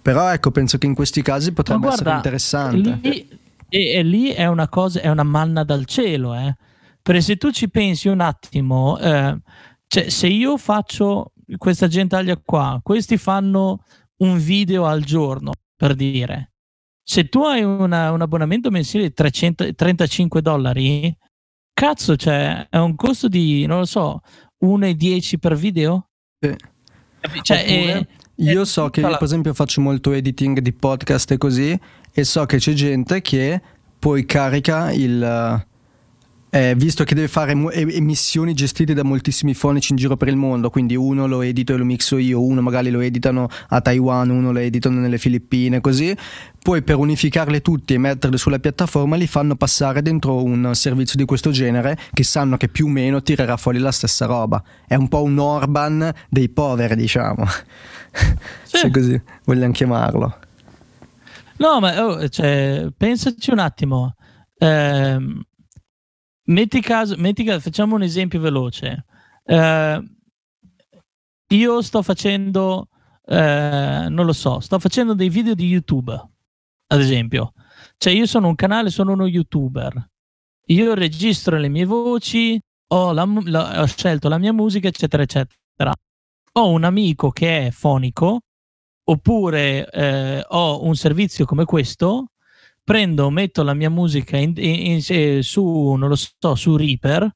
[0.00, 2.98] però ecco, penso che in questi casi potrebbe guarda, essere interessante.
[3.02, 3.28] Lì,
[3.68, 6.54] e, e, lì è una cosa, è una manna dal cielo, eh.
[7.00, 9.36] Perché se tu ci pensi un attimo, eh,
[9.86, 13.84] cioè se io faccio questa gentaglia qua, questi fanno
[14.18, 16.52] un video al giorno, per dire.
[17.04, 21.14] Se tu hai una, un abbonamento mensile di 335 dollari,
[21.72, 24.20] cazzo, cioè, è un costo di, non lo so,
[24.64, 26.08] 1,10 per video?
[26.38, 26.54] Sì.
[27.42, 28.06] Cioè, Oppure, è-
[28.36, 31.78] io è so che la- per esempio faccio molto editing di podcast e così
[32.12, 33.60] e so che c'è gente che
[33.98, 35.66] poi carica il
[36.54, 40.36] eh, visto che deve fare mo- emissioni gestite da moltissimi fonici in giro per il
[40.36, 44.28] mondo, quindi uno lo edito e lo mixo io, uno magari lo editano a Taiwan,
[44.28, 46.14] uno lo editano nelle Filippine, così.
[46.62, 51.24] Poi per unificarle tutte e metterle sulla piattaforma li fanno passare dentro un servizio di
[51.24, 54.62] questo genere che sanno che più o meno tirerà fuori la stessa roba.
[54.86, 57.46] È un po' un Orban dei poveri, diciamo.
[58.64, 58.76] Sì.
[58.76, 60.38] Se così vogliamo chiamarlo.
[61.56, 64.14] No, ma oh, cioè, pensaci un attimo.
[64.58, 65.42] Ehm,
[66.52, 69.04] metti caso, metti caso, facciamo un esempio veloce.
[69.44, 70.02] Eh,
[71.48, 72.88] io sto facendo,
[73.26, 77.52] eh, non lo so, sto facendo dei video di YouTube, ad esempio.
[77.98, 80.10] Cioè, io sono un canale, sono uno YouTuber.
[80.66, 82.58] Io registro le mie voci,
[82.88, 85.92] ho, la la- ho scelto la mia musica, eccetera, eccetera.
[86.54, 88.40] Ho un amico che è fonico
[89.04, 92.31] oppure eh, ho un servizio come questo,
[92.84, 97.30] prendo, metto la mia musica in- in- in- su, non lo so, su Reaper,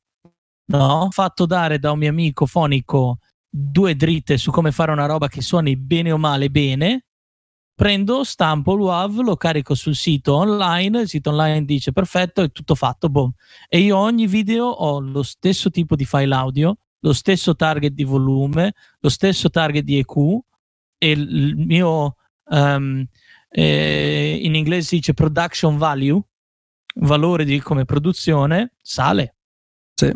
[0.73, 1.09] no?
[1.11, 3.19] fatto dare da un mio amico fonico
[3.49, 7.05] due dritte su come fare una roba che suoni bene o male bene,
[7.75, 12.51] prendo, stampo il WAV, lo carico sul sito online, il sito online dice perfetto, è
[12.51, 13.33] tutto fatto, boom.
[13.69, 18.05] E io ogni video ho lo stesso tipo di file audio, lo stesso target di
[18.05, 20.39] volume, lo stesso target di EQ,
[20.99, 22.17] e il mio
[22.51, 23.07] ehm,
[23.59, 26.21] eh, in inglese si dice production value
[26.97, 29.37] valore di come produzione sale
[29.95, 30.13] Sì.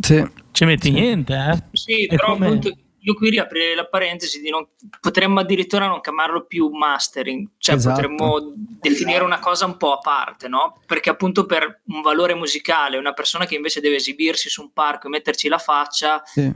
[0.00, 0.24] Sì.
[0.52, 0.92] ci metti Sì.
[0.92, 1.62] niente eh?
[1.72, 2.70] Sì, È però come- appunto
[3.06, 4.66] io qui riaprirei la parentesi di non,
[5.00, 8.00] potremmo addirittura non chiamarlo più mastering, cioè Esatto.
[8.00, 10.80] potremmo definire una cosa un po' a parte, no?
[10.86, 15.06] Perché appunto per un valore musicale, una persona che invece deve esibirsi su un parco
[15.06, 16.50] e metterci la faccia, sì.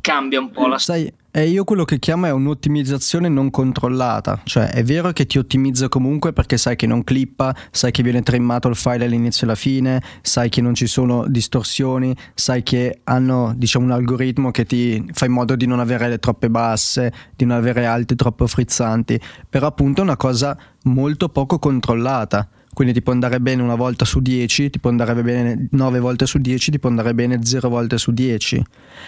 [0.00, 4.70] Cambia un po' la Sai, e io quello che chiamo è un'ottimizzazione non controllata, cioè
[4.70, 8.66] è vero che ti ottimizza comunque perché sai che non clippa, sai che viene trimmato
[8.68, 13.52] il file all'inizio e alla fine, sai che non ci sono distorsioni, sai che hanno
[13.56, 17.44] diciamo un algoritmo che ti fa in modo di non avere le troppe basse, di
[17.44, 22.48] non avere alte troppo frizzanti, però appunto è una cosa molto poco controllata.
[22.72, 26.26] Quindi ti può andare bene una volta su 10, ti può andare bene 9 volte
[26.26, 28.62] su 10, ti può andare bene 0 volte su 10.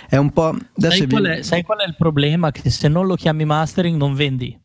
[0.09, 0.57] È un po'...
[0.77, 3.97] Sai vi- qual, è, sai qual è il problema che se non lo chiami mastering
[3.97, 4.59] non vendi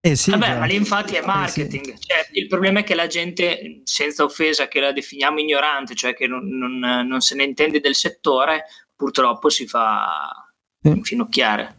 [0.00, 1.84] Eh sì, Vabbè, ma lì infatti è Eh, marketing.
[1.98, 6.26] Cioè, il problema è che la gente, senza offesa che la definiamo ignorante, cioè che
[6.26, 8.64] non, non- non se ne intende del settore,
[8.94, 10.30] purtroppo si fa
[10.82, 10.88] Sì.
[10.90, 11.76] infinocchiare.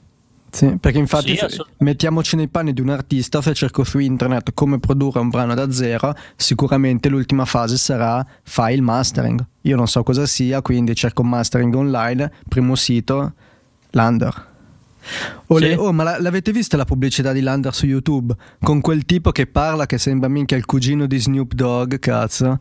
[0.52, 4.80] Sì, perché infatti Sì, mettiamoci nei panni di un artista, se cerco su internet come
[4.80, 9.46] produrre un brano da zero, sicuramente l'ultima fase sarà fai il mastering.
[9.62, 13.34] Io non so cosa sia, quindi cerco mastering online, primo sito,
[13.92, 14.48] Lander.
[15.48, 15.74] Oh, Sì.
[15.78, 18.36] oh, ma la- l'avete vista la pubblicità di Lander su YouTube?
[18.60, 22.46] Con quel tipo che parla che sembra minchia il cugino di Snoop Dogg, cazzo.
[22.48, 22.60] No,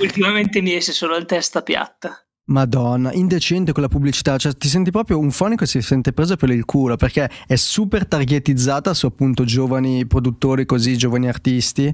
[0.00, 2.20] ultimamente mi esce solo il testa piatta.
[2.48, 6.50] Madonna, indecente quella pubblicità, cioè ti senti proprio un fonico e si sente preso per
[6.50, 11.92] il culo perché è super targetizzata su appunto giovani produttori così, giovani artisti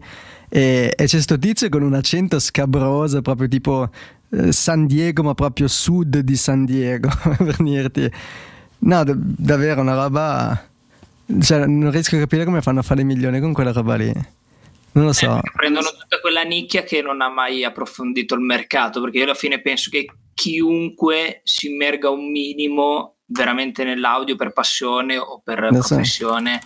[0.50, 3.88] e, e c'è sto tizio con un accento scabroso proprio tipo
[4.28, 7.08] eh, San Diego ma proprio sud di San Diego
[7.38, 8.10] per dirti.
[8.80, 10.66] No, d- davvero una roba...
[11.40, 14.12] Cioè non riesco a capire come fanno a fare milioni con quella roba lì.
[14.92, 15.38] Non lo so.
[15.38, 19.34] Eh, prendono tutta quella nicchia che non ha mai approfondito il mercato, perché io alla
[19.34, 20.04] fine penso che
[20.42, 25.94] chiunque si immerga un minimo veramente nell'audio per passione o per Lo so.
[25.94, 26.60] professione,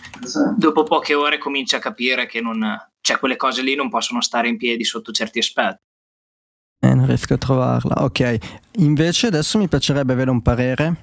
[0.57, 2.59] dopo poche ore comincia a capire che non,
[3.01, 5.83] cioè, quelle cose lì non possono stare in piedi sotto certi aspetti.
[6.79, 8.03] Eh, non riesco a trovarla.
[8.03, 8.37] Ok,
[8.77, 10.95] invece adesso mi piacerebbe avere un parere,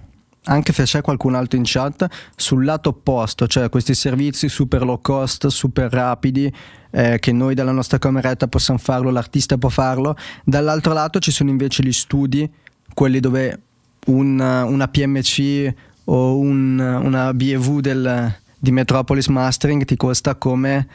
[0.46, 5.00] anche se c'è qualcun altro in chat, sul lato opposto, cioè questi servizi super low
[5.00, 6.52] cost, super rapidi,
[6.90, 10.16] eh, che noi dalla nostra cameretta possiamo farlo, l'artista può farlo.
[10.44, 12.48] Dall'altro lato ci sono invece gli studi,
[12.92, 13.60] quelli dove
[14.06, 15.72] un- una PMC
[16.04, 20.86] o un- una BEV del- di Metropolis Mastering ti costa come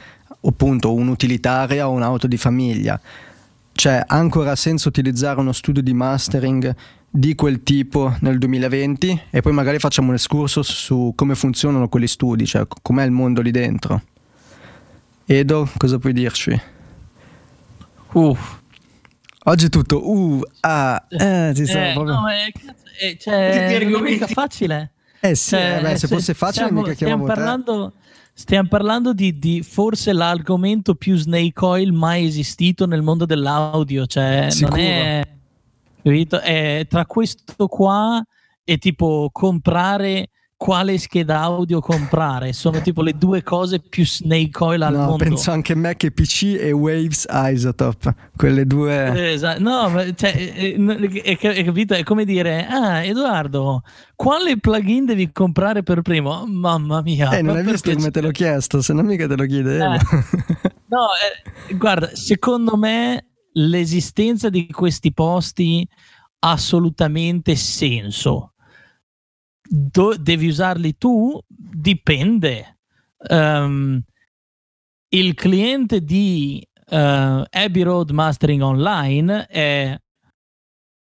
[0.41, 2.99] appunto un'utilitaria o un'auto di famiglia.
[3.73, 6.75] Cioè, ancora senso utilizzare uno studio di mastering
[7.09, 12.05] di quel tipo nel 2020 e poi magari facciamo un escurso su come funzionano quegli
[12.07, 14.01] studi, cioè com'è il mondo lì dentro.
[15.25, 16.59] Edo, cosa puoi dirci?
[18.13, 18.57] Uff.
[19.49, 22.19] Oggi è tutto uh, ah, eh, ci sono Eh, proprio...
[22.19, 25.97] no, eh, cazzo, eh, cioè, non è mica facile Eh sì, Cioè, eh beh, se
[25.97, 27.93] se- fosse facile stiamo, mica stiamo parlando,
[28.31, 34.05] stiamo parlando di, di forse l'argomento più snake oil mai esistito nel mondo dell'audio.
[34.05, 34.75] Cioè, non Sicuro.
[34.75, 35.27] è,
[36.03, 36.39] capito?
[36.39, 38.23] È tra questo qua
[38.63, 42.51] e tipo comprare quale scheda audio comprare.
[42.51, 45.23] Sono tipo le due cose più snake oil al no, mondo.
[45.23, 49.31] penso anche Mac e PC e Waves Isotope, quelle due.
[49.31, 49.61] Esatto.
[49.61, 51.93] No, cioè, è, è, è, capito?
[51.93, 53.83] È come dire, ah, Edoardo,
[54.17, 56.43] quale plugin devi comprare per primo?
[56.45, 57.37] Mamma mia.
[57.37, 59.93] Eh, non hai visto come te l'ho chiesto, se non mica te lo chiedevo.
[59.93, 59.99] Eh.
[60.89, 61.07] No,
[61.69, 65.87] eh, guarda, secondo me l'esistenza di questi posti
[66.39, 68.55] ha assolutamente senso
[69.69, 71.39] do- devi usarli tu?
[71.47, 72.79] Dipende.
[73.29, 74.01] Um,
[75.09, 76.95] il cliente di uh,
[77.49, 79.99] Abbey Road Mastering Online è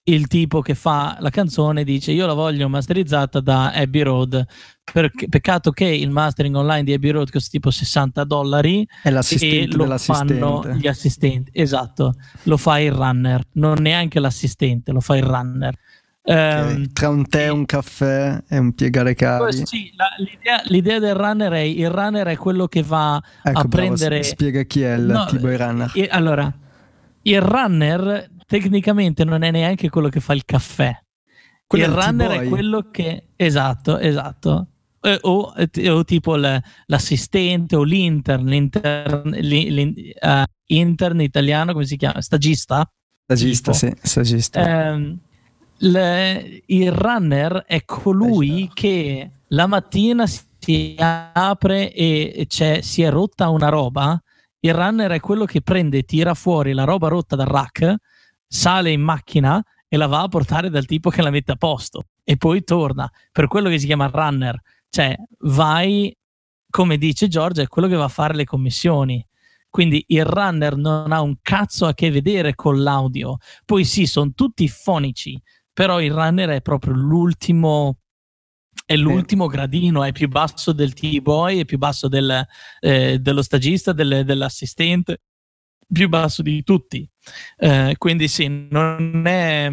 [0.05, 4.45] il tipo che fa la canzone dice io la voglio masterizzata da Abbey Road
[4.82, 9.74] perché, peccato che il mastering online di Abbey Road costa tipo 60 dollari è l'assistente
[9.74, 12.15] e lo fanno gli assistenti esatto
[12.45, 15.78] lo fa il runner non neanche l'assistente lo fa il runner
[16.22, 16.74] Okay.
[16.74, 19.64] Um, Tra un tè, un caffè e un piegare cavi.
[19.66, 23.64] Sì, la, l'idea, l'idea, del runner è il runner è quello che va ecco, a
[23.64, 24.22] bravo, prendere.
[24.22, 25.90] Spiega chi è il no, tipo di runner.
[25.94, 26.52] E, allora,
[27.22, 30.94] il runner tecnicamente non è neanche quello che fa il caffè.
[31.66, 33.28] Quello il runner è quello che.
[33.36, 34.66] Esatto, esatto.
[35.02, 42.20] Eh, o, o, tipo l'assistente o l'intern, l'intern, uh, intern italiano, come si chiama?
[42.20, 42.86] Stagista?
[43.24, 43.86] Stagista, tipo.
[43.86, 44.90] sì, stagista.
[44.92, 45.18] Um,
[45.82, 53.69] le, il runner è colui che la mattina si apre e si è rotta una
[53.69, 54.20] roba.
[54.61, 57.94] Il runner è quello che prende, tira fuori la roba rotta dal rack,
[58.47, 62.05] sale in macchina e la va a portare dal tipo che la mette a posto
[62.24, 63.11] e poi torna.
[63.32, 66.15] Per quello che si chiama runner, cioè vai,
[66.69, 69.24] come dice Giorgia, è quello che va a fare le commissioni.
[69.70, 73.39] Quindi il runner non ha un cazzo a che vedere con l'audio.
[73.65, 75.40] Poi sì, sono tutti fonici,
[75.81, 78.01] però il runner è proprio l'ultimo
[78.85, 82.47] è l'ultimo gradino, è più basso del T-boy, è più basso del,
[82.81, 85.23] eh, dello stagista, del, dell'assistente,
[85.90, 87.09] più basso di tutti.
[87.57, 89.73] Eh, quindi sì, non è,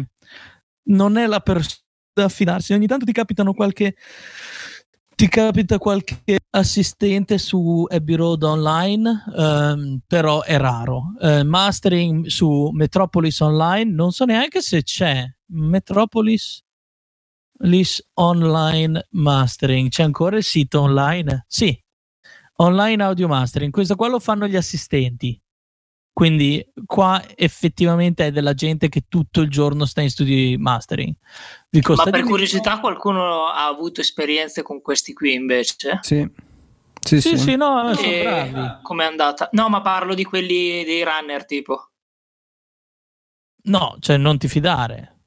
[0.84, 1.76] non è la persona
[2.14, 2.72] da affidarsi.
[2.72, 3.94] Ogni tanto ti capitano qualche
[5.14, 11.12] ti capita qualche assistente su Abbey Road Online, um, però è raro.
[11.18, 15.28] Uh, mastering su Metropolis Online, non so neanche se c'è.
[15.48, 16.62] Metropolis
[18.14, 21.44] Online Mastering, c'è ancora il sito online?
[21.48, 21.76] Sì,
[22.56, 23.72] Online Audio Mastering.
[23.72, 25.40] Questo qua lo fanno gli assistenti.
[26.12, 31.14] Quindi qua effettivamente è della gente che tutto il giorno sta in studio di mastering.
[31.94, 32.80] Ma per curiosità meno?
[32.80, 36.00] qualcuno ha avuto esperienze con questi qui invece?
[36.02, 36.28] Sì.
[37.00, 38.82] Sì, sì, sì, sì no, sono bravi.
[38.82, 39.48] Com'è andata?
[39.52, 41.90] No, ma parlo di quelli dei runner tipo.
[43.66, 45.17] No, cioè non ti fidare.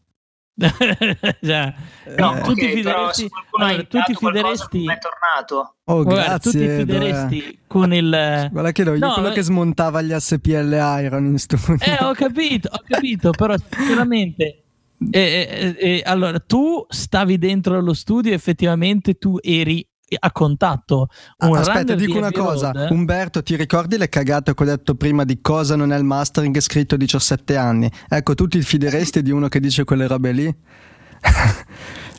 [1.42, 1.74] cioè,
[2.18, 5.76] no, tu okay, ti fideresti, allora, tu ti fideresti è tornato.
[5.86, 7.58] Oh, Guarda, tu ti fideresti dove...
[7.68, 9.34] con il guarda che io no, quello eh...
[9.34, 11.78] che smontava gli SPL Iron in studio.
[11.80, 14.64] Eh ho capito ho capito però sicuramente
[15.10, 19.86] eh, eh, allora tu stavi dentro lo studio effettivamente tu eri
[20.20, 21.08] a contatto.
[21.40, 22.72] Un Aspetta, dico una cosa.
[22.72, 22.92] Road.
[22.92, 26.60] Umberto, ti ricordi le cagate che ho detto prima di cosa non è il mastering
[26.60, 27.92] scritto 17 anni?
[28.08, 30.46] Ecco, tu ti fideresti di uno che dice quelle robe lì?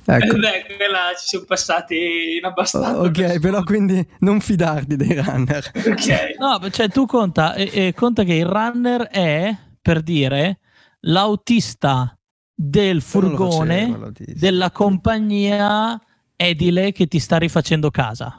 [0.05, 0.35] ecco.
[0.35, 2.99] Eh beh, quella ci sono passati in abbastanza.
[3.01, 3.39] ok, persone.
[3.39, 5.71] però quindi non fidarti dei runner.
[5.75, 6.37] ok.
[6.39, 10.61] No, cioè tu conta, eh, eh, conta che il runner è, per dire,
[11.01, 12.17] l'autista
[12.55, 16.01] del furgone facevo, della compagnia
[16.47, 18.37] edile che ti sta rifacendo casa.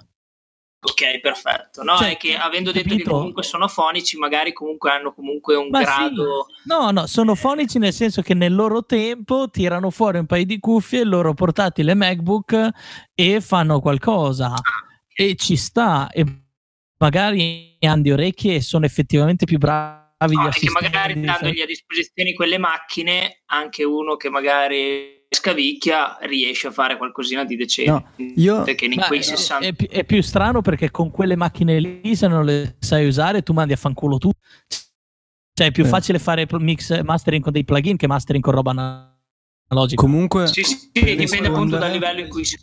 [0.85, 1.81] Ok, perfetto.
[1.81, 2.89] No, cioè, è che avendo capito?
[2.89, 6.45] detto che comunque sono fonici, magari comunque hanno comunque un Ma grado.
[6.47, 6.67] Sì.
[6.67, 10.59] No, no, sono fonici nel senso che nel loro tempo tirano fuori un paio di
[10.59, 12.69] cuffie, il loro portatile MacBook
[13.15, 14.51] e fanno qualcosa.
[14.51, 14.61] Ah,
[15.15, 16.09] e ci sta.
[16.11, 16.25] E
[16.97, 20.01] magari hanno di orecchie e sono effettivamente più bravi.
[20.35, 26.71] No, che magari dandogli a disposizione quelle macchine, anche uno che magari scavicchia riesce a
[26.71, 27.91] fare qualcosina di decente.
[27.91, 28.63] No, io...
[28.63, 29.65] Perché in quei 60...
[29.65, 33.53] è, è, più strano perché con quelle macchine lì, se non le sai usare, tu
[33.53, 34.31] mandi a fanculo tu.
[35.55, 35.87] Cioè, è più eh.
[35.87, 38.71] facile fare mix mastering con dei plugin che mastering con roba
[39.69, 40.01] analogica.
[40.01, 42.57] Comunque, sì, sì, dipende appunto dal livello in cui si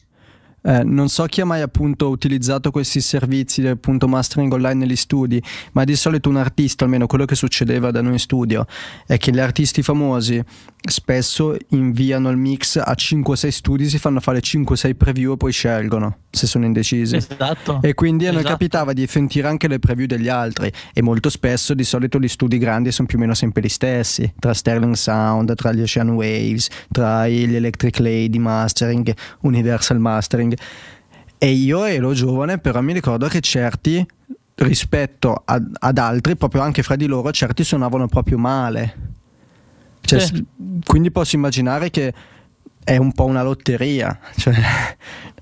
[0.62, 4.96] eh, non so chi ha mai appunto utilizzato questi servizi del appunto mastering online negli
[4.96, 5.42] studi,
[5.72, 8.66] ma di solito un artista, almeno quello che succedeva da noi in studio,
[9.06, 10.42] è che gli artisti famosi
[10.88, 16.18] spesso inviano il mix a 5-6 studi, si fanno fare 5-6 preview e poi scelgono
[16.30, 17.16] se sono indecisi.
[17.16, 17.80] Esatto.
[17.82, 18.54] E quindi a noi Esatto.
[18.54, 22.56] capitava di sentire anche le preview degli altri e molto spesso di solito gli studi
[22.58, 26.68] grandi sono più o meno sempre gli stessi, tra Sterling Sound, tra gli Ocean Waves,
[26.90, 30.54] tra gli Electric Lady Mastering, Universal Mastering.
[31.36, 34.06] E io ero giovane, però mi ricordo che certi
[34.56, 39.18] rispetto ad, ad altri, proprio anche fra di loro, certi suonavano proprio male.
[40.00, 40.44] Cioè, Sì.
[40.84, 42.12] Quindi posso immaginare che
[42.82, 44.54] è un po' una lotteria, cioè,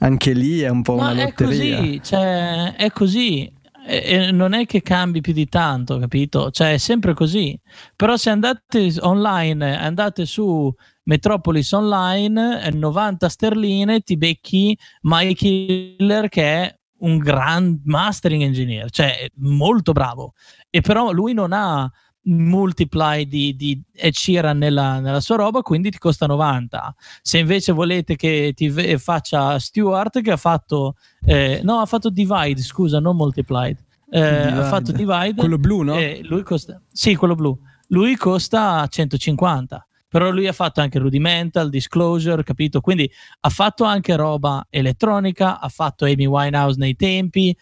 [0.01, 1.77] anche lì è un po' una Ma è lotteria.
[1.79, 3.53] così, cioè, è così.
[3.87, 6.51] E- non è che cambi più di tanto, capito?
[6.51, 7.59] Cioè, è sempre così.
[7.97, 10.71] Però se andate online, andate su
[11.05, 18.91] Metropolis Online, eh, 90 sterline, ti becchi Mike Killer che è un grand mastering engineer,
[18.91, 20.35] cioè molto bravo.
[20.69, 21.91] E però lui non ha
[22.29, 26.95] multiply di, di Ed Sheeran nella, nella sua roba, quindi ti costa 90.
[27.23, 30.95] Se invece volete che ti ve- faccia Stewart, che ha fatto,
[31.25, 33.85] eh, no, ha fatto Divide, scusa, non Multiplied.
[34.11, 34.21] Eh.
[34.21, 35.35] Ha fatto Divide.
[35.35, 35.97] Quello blu, no?
[35.97, 37.59] e lui costa, sì, quello blu.
[37.89, 39.83] Lui costa 150.
[40.09, 42.81] Però lui ha fatto anche Rudimental, Disclosure, capito?
[42.81, 43.11] Quindi
[43.41, 47.55] ha fatto anche roba elettronica, ha fatto Amy Winehouse nei tempi,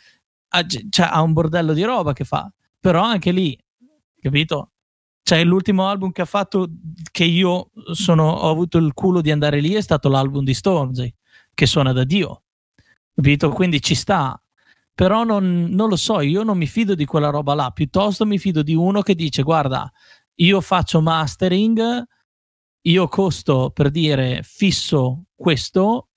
[0.50, 2.48] ha, cioè, ha un bordello di roba che fa.
[2.78, 3.58] Però anche lì,
[4.26, 4.72] capito?
[5.22, 6.68] Cioè, l'ultimo album che ha fatto
[7.10, 11.12] che io sono, ho avuto il culo di andare lì è stato l'album di Stormzy,
[11.54, 12.42] che suona da Dio.
[13.14, 13.50] Capito?
[13.50, 14.40] Quindi ci sta.
[14.94, 18.38] Però non, non lo so, io non mi fido di quella roba là, piuttosto mi
[18.38, 19.90] fido di uno che dice guarda,
[20.36, 22.04] io faccio mastering,
[22.82, 26.08] io costo per dire fisso questo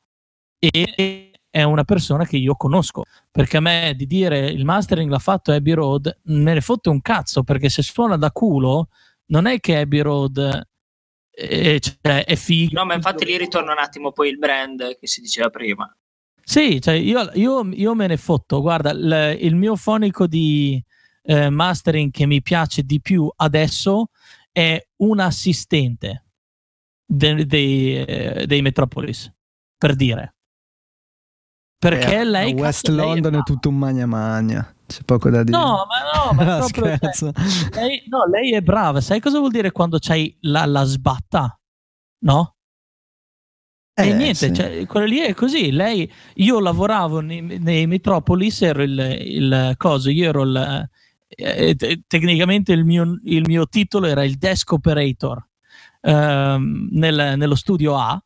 [0.60, 5.20] e è una persona che io conosco perché a me di dire il mastering l'ha
[5.20, 8.90] fatto Abbey Road me ne fotte un cazzo perché se suona da culo
[9.28, 10.68] non è che Abbey Road
[11.32, 15.08] eh, cioè, è figo No, ma infatti lì ritorna un attimo poi il brand che
[15.08, 15.96] si diceva prima.
[16.44, 18.60] sì, cioè io, io- io me ne fotto.
[18.62, 20.84] Guarda, il, il mio fonico di
[21.24, 24.10] eh, mastering che mi piace di più adesso
[24.52, 26.26] è un assistente
[27.06, 29.32] de- dei, eh, dei Metropolis,
[29.78, 30.34] per dire.
[31.80, 32.54] Perché Eh, lei...
[32.54, 35.58] West cazzo, lei è London è tutto un magna magna, c'è poco da dire.
[35.58, 37.32] No, ma no, ma No, proprio, cioè,
[37.72, 39.00] lei, no, lei è brava.
[39.00, 41.58] Sai cosa vuol dire quando c'hai la, la sbatta?
[42.26, 42.56] No?
[43.94, 44.54] E Eh, niente, sì.
[44.54, 45.72] cioè, quello lì è così.
[45.72, 50.90] Lei, io lavoravo nei, nei Metropolis, ero il, il coso, io ero il,
[51.30, 55.42] eh, te- tecnicamente il mio, il mio titolo era il desk operator
[56.02, 58.22] ehm, nel- nello studio A,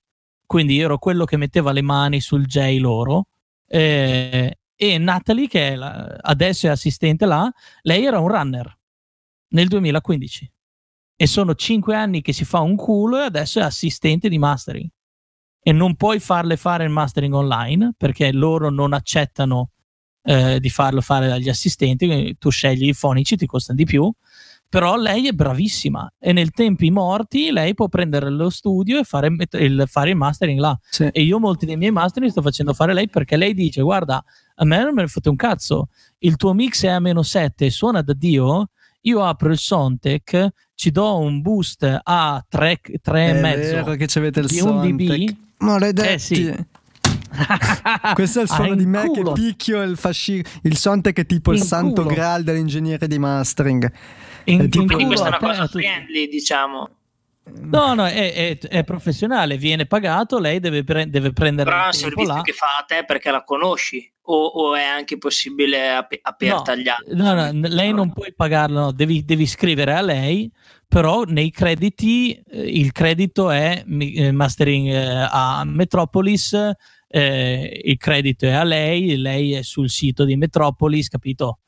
[0.45, 3.27] quindi io ero quello che metteva le mani sul J loro.
[3.73, 7.51] Eh, e Natalie, che è la- adesso è assistente là,
[7.81, 8.77] lei era un runner
[9.49, 10.51] nel 2015
[11.15, 14.87] e sono cinque anni che si fa un culo e adesso è assistente di mastering.
[15.65, 19.71] E non puoi farle fare il mastering online perché loro non accettano
[20.23, 24.11] eh, di farlo fare dagli assistenti, tu scegli i fonici, ti costano di più,
[24.73, 29.27] però lei è bravissima e nel tempi morti lei può prendere lo studio e fare
[29.27, 30.75] il, fare il mastering là.
[30.89, 31.07] Sì.
[31.11, 34.23] E io molti dei miei mastering sto facendo fare lei perché lei dice guarda,
[34.55, 35.89] a me non me ne fotte un cazzo,
[36.19, 38.71] il tuo mix è a meno 7 suona da Dio,
[39.01, 43.41] io apro il Sontec, ci do un boost a 3, È 3 e vero
[43.85, 44.53] mezzo che ci avete il dB.
[44.55, 45.35] Soundtech.
[45.59, 46.11] Maledetti.
[46.13, 46.65] Eh sì.
[48.15, 49.33] Questo è il Ah, suono in di me culo.
[49.33, 52.13] che picchio il fasci- il Soundtech è tipo il In santo culo.
[52.15, 53.91] graal dell'ingegnere di mastering.
[54.45, 56.89] In, È tipo- in Quindi questa è una cosa friendly, diciamo.
[57.45, 61.87] No, no, è, è- è professionale, viene pagato, lei deve, pre- deve prendere Però è
[61.87, 62.41] un servizio là.
[62.41, 66.87] che fa a te perché la conosci o, o è anche possibile ap- aperta agli
[66.87, 67.13] altri?
[67.15, 70.49] No, no, lei non puoi pagarlo, no, devi, devi scrivere a lei,
[70.87, 76.53] però nei crediti eh, il credito è eh, mastering eh, a Metropolis,
[77.09, 81.59] eh, il credito è a lei, lei è sul sito di Metropolis, capito?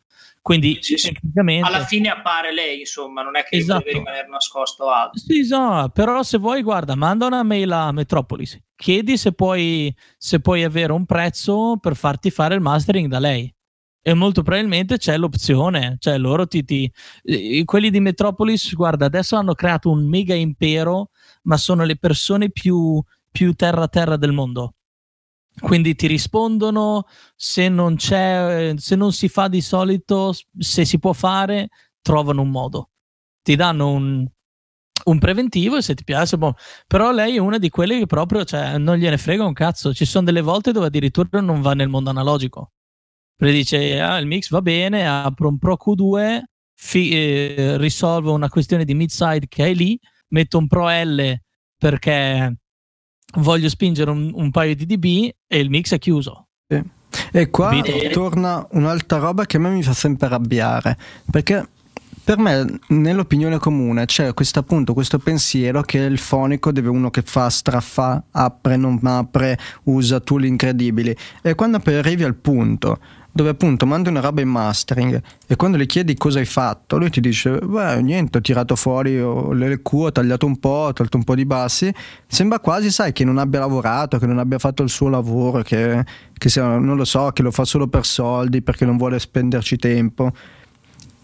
[0.45, 1.11] Quindi Sì, sì.
[1.11, 1.67] tecnicamente...
[1.67, 3.83] Alla fine appare lei, insomma, non è che Esatto.
[3.83, 5.19] deve rimanere nascosto altro.
[5.19, 10.39] Sì, no, però se vuoi, guarda, manda una mail a Metropolis, chiedi se puoi, se
[10.41, 13.51] puoi avere un prezzo per farti fare il mastering da lei.
[14.03, 16.93] E molto probabilmente c'è l'opzione, cioè loro ti, ti-
[17.65, 21.09] quelli di Metropolis, guarda, adesso hanno creato un mega impero,
[21.45, 23.01] ma sono le persone più,
[23.31, 24.75] più terra terra del mondo.
[25.59, 27.05] Quindi ti rispondono
[27.35, 31.69] se non c'è, se non si fa di solito, se si può fare,
[32.01, 32.89] trovano un modo.
[33.41, 34.27] Ti danno un,
[35.05, 36.55] un preventivo e se ti piace, boh.
[36.87, 39.93] però lei è una di quelle che proprio cioè, non gliene frega un cazzo.
[39.93, 42.71] Ci sono delle volte dove addirittura non va nel mondo analogico.
[43.35, 46.41] Perché dice, ah, il mix va bene, apro un Pro Q2,
[46.73, 49.99] fi- eh, risolvo una questione di mid-side che è lì,
[50.29, 51.37] metto un Pro L
[51.77, 52.55] perché
[53.37, 56.47] voglio spingere un, un paio di dB e il mix è chiuso.
[56.67, 56.81] Sì.
[57.31, 58.09] E qua Capito?
[58.09, 60.97] torna un'altra roba che a me mi fa sempre arrabbiare,
[61.29, 61.67] perché
[62.25, 67.21] per me, nell'opinione comune, c'è questo appunto questo pensiero che il fonico deve uno che
[67.21, 71.15] fa, straffa, apre, non apre, usa tool incredibili.
[71.43, 72.97] E quando poi arrivi al punto
[73.35, 77.09] dove appunto mandi una roba in mastering e quando gli chiedi cosa hai fatto, lui
[77.09, 81.17] ti dice: Beh, niente, ho tirato fuori le Q, ho tagliato un po', ho tolto
[81.17, 81.93] un po' di bassi.
[82.27, 86.01] Sembra quasi, sai, che non abbia lavorato, che non abbia fatto il suo lavoro, che,
[86.31, 89.75] che sia, non lo so, che lo fa solo per soldi perché non vuole spenderci
[89.75, 90.31] tempo.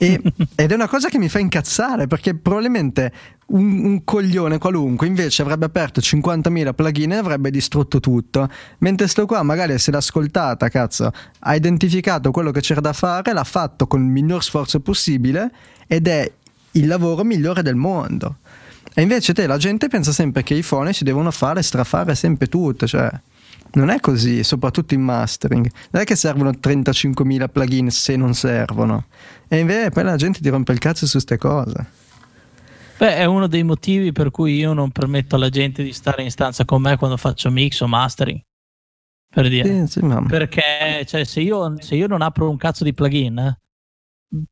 [0.02, 0.20] E,
[0.56, 3.14] ed è una cosa che mi fa incazzare perché probabilmente
[3.48, 8.50] un, un, coglione qualunque invece avrebbe aperto 50.000 plugin e avrebbe distrutto tutto.
[8.80, 13.32] Mentre sto qua magari se l'ha ascoltata, cazzo, ha identificato quello che c'era da fare,
[13.32, 15.52] l'ha fatto con il minor sforzo possibile
[15.86, 16.32] ed è
[16.72, 18.38] il lavoro migliore del mondo.
[18.96, 22.88] E invece te la gente pensa sempre che i fonici devono fare strafare sempre tutto,
[22.88, 23.08] cioè
[23.74, 25.70] non è così, soprattutto in mastering.
[25.92, 29.06] Non è che servono 35.000 plugin se non servono.
[29.48, 32.00] E invece poi la gente ti rompe il cazzo su queste cose.
[32.98, 36.32] Beh, è uno dei motivi per cui io non permetto alla gente di stare in
[36.32, 38.40] stanza con me quando faccio mix o mastering.
[39.28, 39.88] Per dire.
[39.88, 43.58] Sì, sì, perché cioè, se, io, se, io, non apro un cazzo di plugin,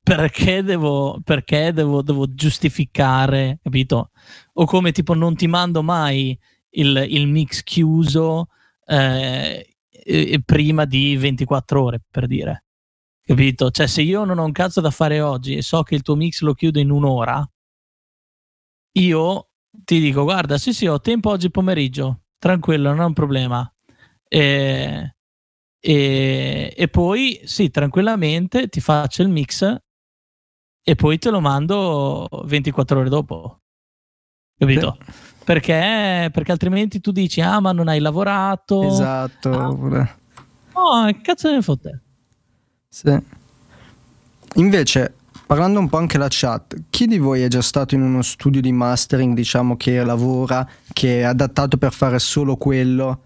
[0.02, 4.12] perché devo, perché devo, devo giustificare, capito?
[4.54, 6.38] O come tipo non ti mando mai
[6.72, 8.48] il, il mix chiuso
[8.90, 12.66] eh, prima di 24 ore, per dire.
[13.22, 13.70] Capito?
[13.70, 16.16] Cioè, se io non ho un cazzo da fare oggi e so che il tuo
[16.16, 17.48] mix lo chiudo in un'ora,
[18.94, 23.72] io ti dico, guarda, sì, sì, ho tempo oggi pomeriggio, tranquillo, non è un problema.
[24.28, 25.16] E,
[25.80, 29.78] e, e poi, sì, tranquillamente ti faccio il mix
[30.82, 33.62] e poi te lo mando 24 ore dopo.
[34.58, 34.98] Capito?
[35.00, 35.29] Sì.
[35.50, 38.84] Perché, perché altrimenti tu dici, ah, ma non hai lavorato.
[38.84, 39.50] Esatto.
[39.52, 40.16] Ah.
[40.74, 42.02] Oh, che cazzo ne fotte?
[42.88, 43.18] Sì.
[44.58, 45.16] Invece,
[45.48, 48.62] parlando un po' anche la chat, chi di voi è già stato in uno studio
[48.62, 53.24] di mastering, diciamo, che lavora, che è adattato per fare solo quello?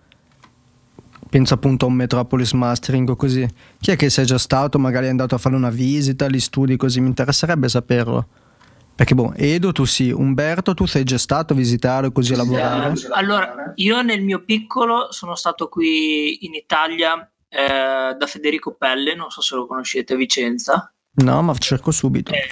[1.30, 3.45] Penso appunto a un Metropolis Mastering o così.
[3.82, 4.80] Chi è che sei già stato?
[4.80, 8.28] Magari è andato a fare una visita agli studi così, mi interesserebbe saperlo.
[8.95, 12.94] Perché boh, Edo tu sì, Umberto tu sei già stato a visitare così a lavorare?
[13.11, 19.32] Allora, io nel mio piccolo sono stato qui in Italia eh, da Federico Pelle, non
[19.32, 20.94] so se lo conoscete, a Vicenza.
[21.15, 22.34] No, ma cerco subito.
[22.34, 22.48] Eh,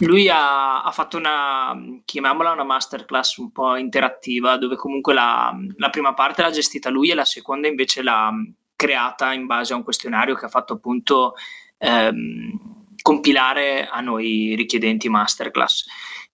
[0.00, 1.74] lui ha, ha, fatto una,
[2.04, 7.10] chiamiamola una masterclass un po' interattiva, dove comunque la, la prima parte l'ha gestita lui
[7.10, 8.30] e la seconda invece l'ha
[8.74, 11.32] creata in base a un questionario che ha fatto appunto...
[11.78, 12.75] Ehm,
[13.06, 15.84] compilare a noi richiedenti masterclass.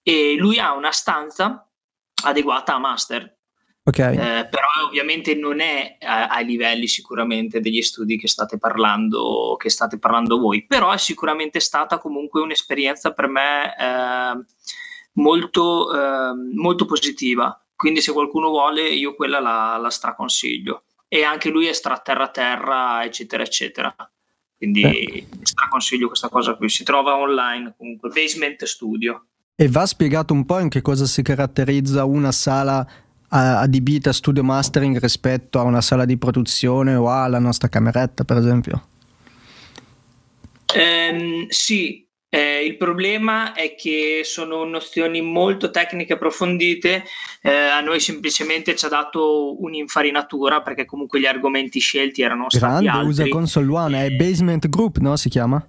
[0.03, 1.69] E lui ha una stanza
[2.25, 3.37] adeguata a master.
[3.85, 4.15] Okay.
[4.15, 9.71] Eh, però ovviamente non è a, ai livelli sicuramente degli studi che state parlando che
[9.71, 14.45] state parlando voi però è sicuramente stata comunque un'esperienza per me eh,
[15.15, 21.49] molto, eh, molto positiva quindi se qualcuno vuole io quella la, la straconsiglio e anche
[21.49, 23.93] lui è stra terra terra eccetera eccetera
[24.63, 25.27] quindi eh.
[25.43, 26.69] straconsiglio questa cosa qui.
[26.69, 29.25] Si trova online comunque, Basement Studio.
[29.57, 32.87] E va spiegato un po' in che cosa si caratterizza una sala
[33.29, 38.37] adibita a studio mastering rispetto a una sala di produzione o alla nostra cameretta, per
[38.37, 38.87] esempio?
[40.77, 42.02] Um, sì,
[42.35, 47.05] eh, il problema è che sono nozioni molto tecniche approfondite,
[47.43, 52.85] eh, a noi semplicemente ci ha dato un'infarinatura perché comunque gli argomenti scelti erano stati
[52.85, 53.09] Grande, altri.
[53.09, 55.15] usa Console One, è Basement Group, no?
[55.17, 55.63] Si chiama?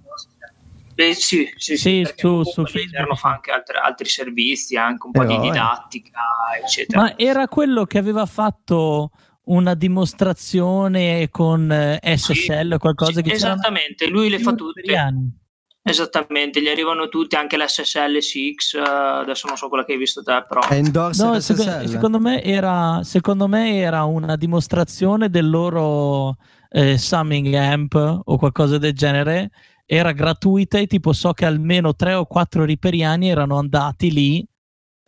[0.94, 5.12] Beh, sì, sì, sì, sì su, su Facebook fa anche altri, altri, servizi, anche un
[5.12, 5.36] po' Eroe.
[5.36, 6.20] di didattica,
[6.62, 7.02] eccetera.
[7.02, 9.10] Ma era quello che aveva fatto
[9.46, 14.96] una dimostrazione con SSL o qualcosa sì, che Esattamente, lui le fa tutte.
[14.96, 15.42] Anni.
[15.86, 18.80] Esattamente, gli arrivano tutti, anche l'SSL 6, uh,
[19.20, 20.62] adesso non so quella che hai visto te, però...
[20.62, 26.38] È endorse no, secondo, secondo, me era, secondo me era una dimostrazione del loro
[26.70, 29.50] eh, Summing Amp o qualcosa del genere,
[29.84, 34.46] era gratuita e tipo so che almeno tre o quattro riperiani erano andati lì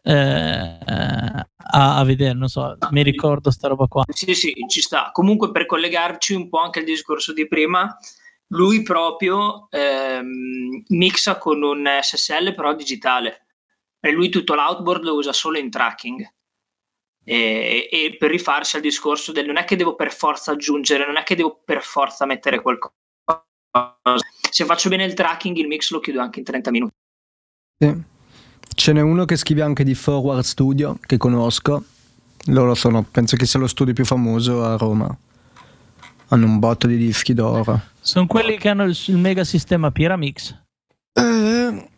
[0.03, 4.05] eh, a, a, vedere, non so, ah, mi ricordo sta roba qua.
[4.09, 5.09] Sì, sì, ci sta.
[5.11, 7.97] Comunque per collegarci un po' anche al discorso di prima
[8.48, 13.47] lui proprio ehm, mixa con un SSL però digitale
[14.01, 16.28] e lui tutto l'outboard lo usa solo in tracking
[17.24, 21.16] e, e, per rifarsi al discorso del non è che devo per forza aggiungere non
[21.16, 22.94] è che devo per forza mettere qualcosa
[24.51, 26.94] se faccio bene il tracking il mix lo chiudo anche in 30 minuti
[27.78, 28.14] sì.
[28.78, 31.82] Ce n'è uno che scrive anche di Forward Studio, che conosco.
[32.48, 35.16] Loro sono, penso che sia lo studio più famoso a Roma.
[36.28, 37.81] Hanno un botto di dischi d'oro.
[38.01, 40.55] Sono quelli che hanno il, il mega sistema Pyramix.
[41.12, 41.89] Eh,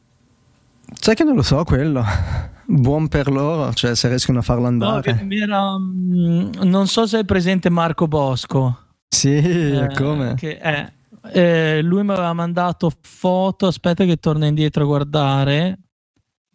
[1.01, 2.05] sai che non lo so quello.
[2.71, 5.17] Buon per loro, cioè se riescono a farlo No, andare.
[5.27, 8.79] che era, mm, non so se è presente Marco Bosco.
[9.09, 10.35] Sì, Eh, come?
[10.35, 10.93] che è-
[11.33, 13.67] eh, lui mi aveva mandato foto.
[13.67, 15.79] Aspetta, che torno indietro a guardare.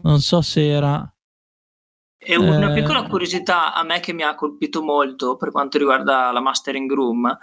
[0.03, 1.11] Non so se era.
[2.25, 2.73] E una Eh.
[2.73, 7.37] piccola curiosità a me che mi ha colpito molto per quanto riguarda la Mastering Room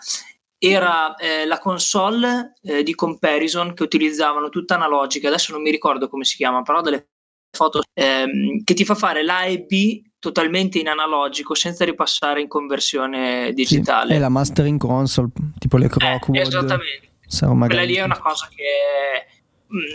[0.62, 6.08] era eh, la console eh, di comparison che utilizzavano tutta analogica, adesso non mi ricordo
[6.08, 7.08] come si chiama, però delle
[7.56, 12.48] foto ehm, che ti fa fare l'A e B totalmente in analogico senza ripassare in
[12.48, 14.14] conversione Sì, digitale.
[14.16, 16.38] è la mastering console, tipo le Eh, Crockwood.
[16.40, 17.08] esattamente.
[17.26, 19.39] Sarò magari- Quella lì è una cosa che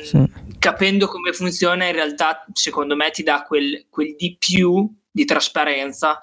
[0.04, 0.32] Sì.
[0.58, 6.20] capendo come funziona in realtà secondo me ti dà quel, quel di più di trasparenza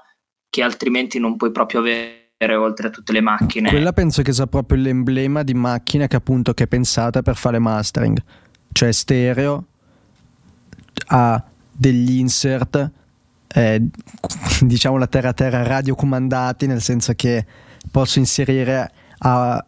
[0.49, 3.71] che altrimenti non puoi proprio avere oltre a tutte le macchine.
[3.71, 7.59] Quella penso che sia proprio l'emblema di macchina che appunto che è pensata per fare
[7.59, 8.23] mastering.
[8.71, 9.65] Cioè stereo,
[11.07, 12.91] ha degli insert,
[13.49, 13.81] eh,
[14.61, 17.47] diciamo la terra terra radiocomandati, nel senso che
[17.91, 19.65] posso inserire a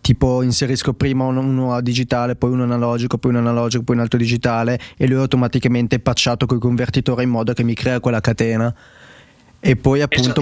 [0.00, 4.02] tipo inserisco prima uno, uno a digitale, poi uno analogico, poi un analogico, poi un
[4.02, 8.00] altro digitale e lui è automaticamente patchato con il convertitore in modo che mi crea
[8.00, 8.74] quella catena.
[9.60, 10.40] E poi appunto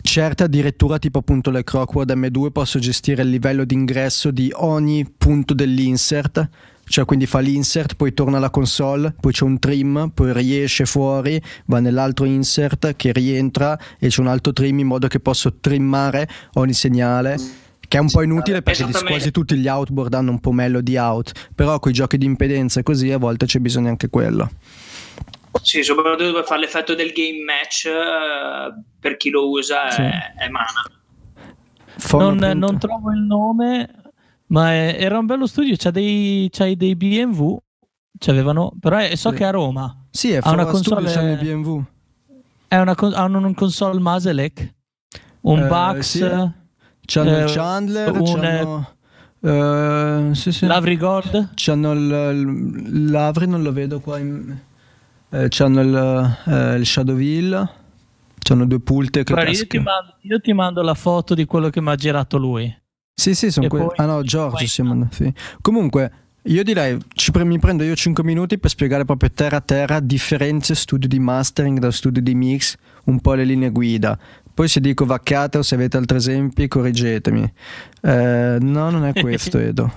[0.00, 5.54] certe addirittura tipo appunto le Crockwood M2 posso gestire il livello d'ingresso di ogni punto
[5.54, 6.48] dell'insert.
[6.84, 11.38] Cioè quindi fa l'insert poi torna alla console poi c'è un trim poi riesce fuori
[11.66, 16.26] va nell'altro insert che rientra e c'è un altro trim in modo che posso trimmare
[16.54, 17.36] ogni segnale
[17.88, 20.96] che è un po' inutile perché di quasi tutti gli outboard hanno un po' melody
[20.96, 24.50] out però con i giochi di impedenza e così a volte c'è bisogno anche quello
[25.62, 30.02] Sì, soprattutto per fare l'effetto del game match eh, per chi lo usa Sì.
[30.02, 30.66] è, è mana.
[32.12, 33.90] Non, non trovo il nome,
[34.48, 35.74] ma è- era un bello studio.
[35.76, 37.56] C'ha dei, c'hai dei BMW.
[38.18, 39.36] C'avevano, però è- so Sì.
[39.36, 40.04] che è a Roma.
[40.10, 41.82] sì è una Studio, console- c'hanno i BMW
[42.68, 44.74] È una, hanno un console Maselec,
[45.42, 46.50] un Eh, Bax, sì.
[47.10, 48.94] C'hanno Eh, il Chandler, un, c'hanno...
[50.30, 50.66] eh, sì, sì.
[50.66, 51.52] Lavrigord.
[51.54, 54.18] C'hanno il, l'Avri, non lo vedo qua.
[54.18, 54.54] In,
[55.30, 57.70] eh, c'hanno il, eh, il Shadowville.
[58.38, 61.70] C'hanno due pulte che Guarda, io, ti mando, io ti mando la foto di quello
[61.70, 62.72] che mi ha girato lui.
[63.14, 63.88] Sì, sì, sono quelli.
[63.96, 65.32] Ah no, Giorgio poi- si manda, sì.
[65.62, 66.12] Comunque,
[66.42, 66.98] io direi,
[67.32, 71.18] pre- mi prendo io 5 minuti per spiegare proprio terra a terra differenze studio di
[71.18, 74.18] mastering da studio di mix, un po' le linee guida.
[74.58, 77.42] Poi se dico vaccate o se avete altri esempi, correggetemi.
[78.02, 79.88] Eh, no, non è questo, Edo.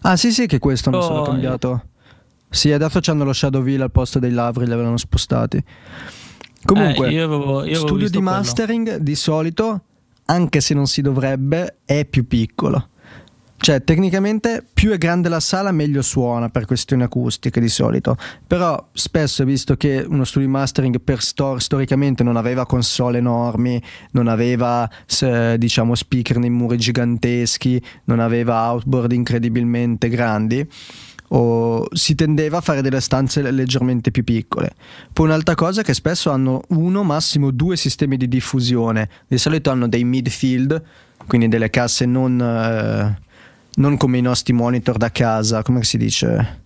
[0.00, 1.84] Ah sì sì che questo non Oh, sono cambiato.
[2.48, 5.62] Sì, adesso c'hanno lo Shadowville al posto dei Lavri, li avevano spostati.
[6.64, 8.30] Comunque, Eh, io avevo- io avevo studio di quello.
[8.30, 9.82] mastering di solito,
[10.24, 12.88] anche se non si dovrebbe, è più piccolo.
[13.62, 18.16] Cioè, tecnicamente più è grande la sala, meglio suona per questioni acustiche di solito.
[18.46, 23.80] Però spesso, visto che uno studio di mastering per stor- storicamente non aveva console enormi,
[24.12, 30.66] non aveva se- diciamo speaker nei muri giganteschi, non aveva outboard incredibilmente grandi,
[31.32, 34.72] o si tendeva a fare delle stanze leggermente più piccole.
[35.12, 39.08] Poi un'altra cosa è che spesso hanno uno, massimo due sistemi di diffusione.
[39.28, 40.82] Di solito hanno dei midfield,
[41.26, 43.28] quindi delle casse non, eh,
[43.80, 46.58] non come i nostri monitor da casa, come si dice?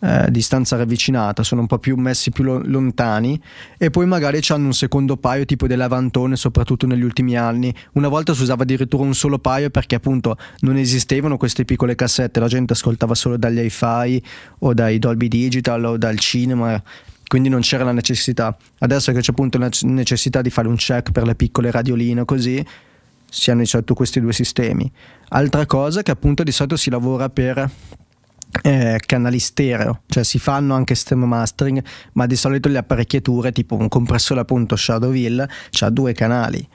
[0.00, 3.40] Eh, distanza ravvicinata, sono un po' più messi più lo- lontani
[3.78, 7.72] e poi magari hanno un secondo paio tipo dell'avantone, soprattutto negli ultimi anni.
[7.92, 12.40] Una volta si usava addirittura un solo paio perché appunto non esistevano queste piccole cassette,
[12.40, 14.22] la gente ascoltava solo dagli hi-fi
[14.60, 16.82] o dai Dolby Digital o dal cinema
[17.28, 18.54] quindi non c'era la necessità.
[18.80, 22.62] Adesso che c'è appunto la necessità di fare un check per le piccole radioline così,
[23.32, 24.90] si hanno di solito questi due sistemi.
[25.30, 27.70] Altra cosa è che appunto di solito si lavora per
[28.62, 31.82] eh, canali stereo, cioè si fanno anche stem mastering,
[32.12, 35.48] ma di solito le apparecchiature, tipo un compressore appunto Shadowville,
[35.80, 36.66] ha due canali.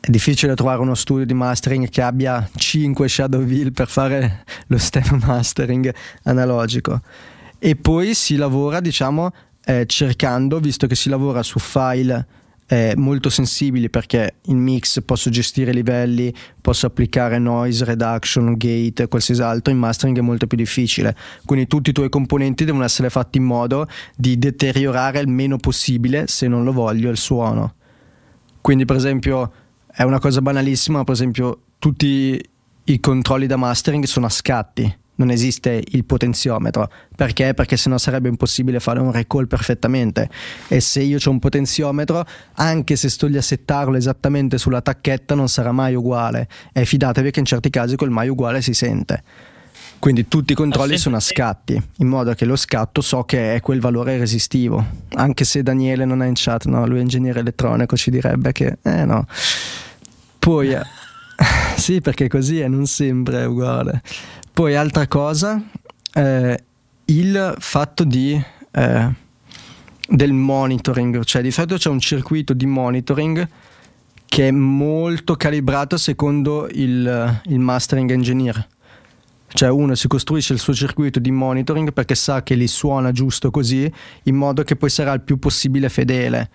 [0.00, 5.20] È difficile trovare uno studio di mastering che abbia 5 Shadowville per fare lo stem
[5.26, 7.02] mastering analogico.
[7.58, 9.30] E poi si lavora, diciamo,
[9.66, 12.26] eh, cercando, visto che si lavora su file
[12.72, 19.42] eh, molto sensibili perché in mix posso gestire livelli, posso applicare noise reduction, gate, qualsiasi
[19.42, 21.16] altro, in mastering è molto più difficile.
[21.44, 26.28] Quindi tutti i tuoi componenti devono essere fatti in modo di deteriorare il meno possibile,
[26.28, 27.74] se non lo voglio, il suono.
[28.60, 29.52] Quindi per esempio
[29.90, 32.40] è una cosa banalissima, per esempio tutti
[32.84, 36.90] i controlli da mastering sono a scatti non esiste il potenziometro.
[37.14, 37.52] Perché?
[37.52, 40.28] Perché sennò sarebbe impossibile fare un recall perfettamente.
[40.68, 42.24] E se io ho un potenziometro,
[42.54, 46.48] anche se sto lì a settarlo esattamente sulla tacchetta, non sarà mai uguale.
[46.72, 49.22] E fidatevi che in certi casi quel mai uguale si sente.
[49.98, 53.60] Quindi tutti i controlli sono a scatti, in modo che lo scatto so che è
[53.60, 54.82] quel valore resistivo.
[55.16, 58.78] Anche se Daniele non è in chat, no, lui è ingegnere elettronico, ci direbbe che
[58.82, 59.26] eh no.
[60.38, 60.80] Poi eh,
[61.76, 64.02] sì, perché così è, non sempre è uguale.
[64.52, 65.62] Poi altra cosa,
[66.12, 66.64] eh,
[67.06, 69.28] il fatto di eh,
[70.08, 73.48] del monitoring, cioè di solito c'è un circuito di monitoring
[74.26, 78.68] che è molto calibrato secondo il, il mastering engineer
[79.52, 83.50] cioè uno si costruisce il suo circuito di monitoring perché sa che gli suona giusto
[83.50, 83.90] così,
[84.24, 86.50] in modo che poi sarà il più possibile fedele.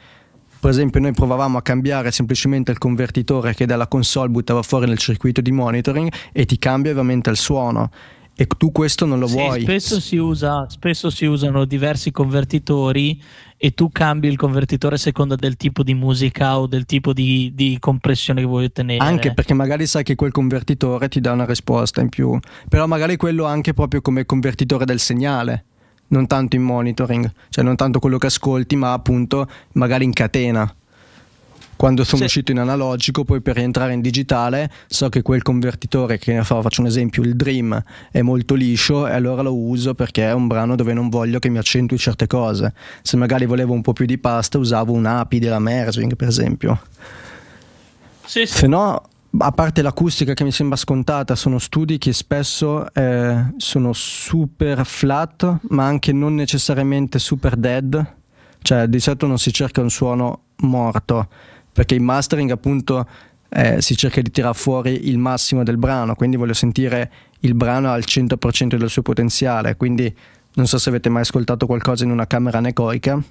[0.66, 4.98] Per esempio noi provavamo a cambiare semplicemente il convertitore che dalla console buttava fuori nel
[4.98, 7.92] circuito di monitoring e ti cambia ovviamente il suono
[8.36, 9.62] e tu questo non lo sì, vuoi.
[9.62, 13.22] Spesso si, usa, spesso si usano diversi convertitori
[13.58, 17.52] e tu cambi il convertitore a seconda del tipo di musica o del tipo di,
[17.54, 19.06] di, compressione che vuoi ottenere.
[19.06, 23.18] Anche perché magari sai che quel convertitore ti dà una risposta in più, però magari
[23.18, 25.66] quello anche proprio come convertitore del segnale,
[26.08, 30.74] non tanto in monitoring, cioè non tanto quello che ascolti, ma appunto magari in catena
[31.76, 32.24] quando sono sì.
[32.26, 36.88] uscito in analogico, poi per rientrare in digitale, so che quel convertitore, che faccio un
[36.88, 40.94] esempio, il Dream, è molto liscio e allora lo uso perché è un brano dove
[40.94, 42.74] non voglio che mi accentui certe cose.
[43.02, 46.82] Se magari volevo un po' più di pasta, usavo un API della merging, per esempio.
[48.26, 48.58] Sì, sì.
[48.58, 49.04] Se no,
[49.38, 55.60] a parte l'acustica che mi sembra scontata, sono studi che spesso eh, sono super flat,
[55.70, 58.14] ma anche non necessariamente super dead.
[58.62, 61.28] Cioè, di solito non si cerca un suono morto
[61.72, 63.06] perché in mastering appunto
[63.50, 67.92] eh, si cerca di tirare fuori il massimo del brano, quindi voglio sentire il brano
[67.92, 70.14] al 100% del suo potenziale, quindi
[70.54, 73.22] non so se avete mai ascoltato qualcosa in una camera anecoica,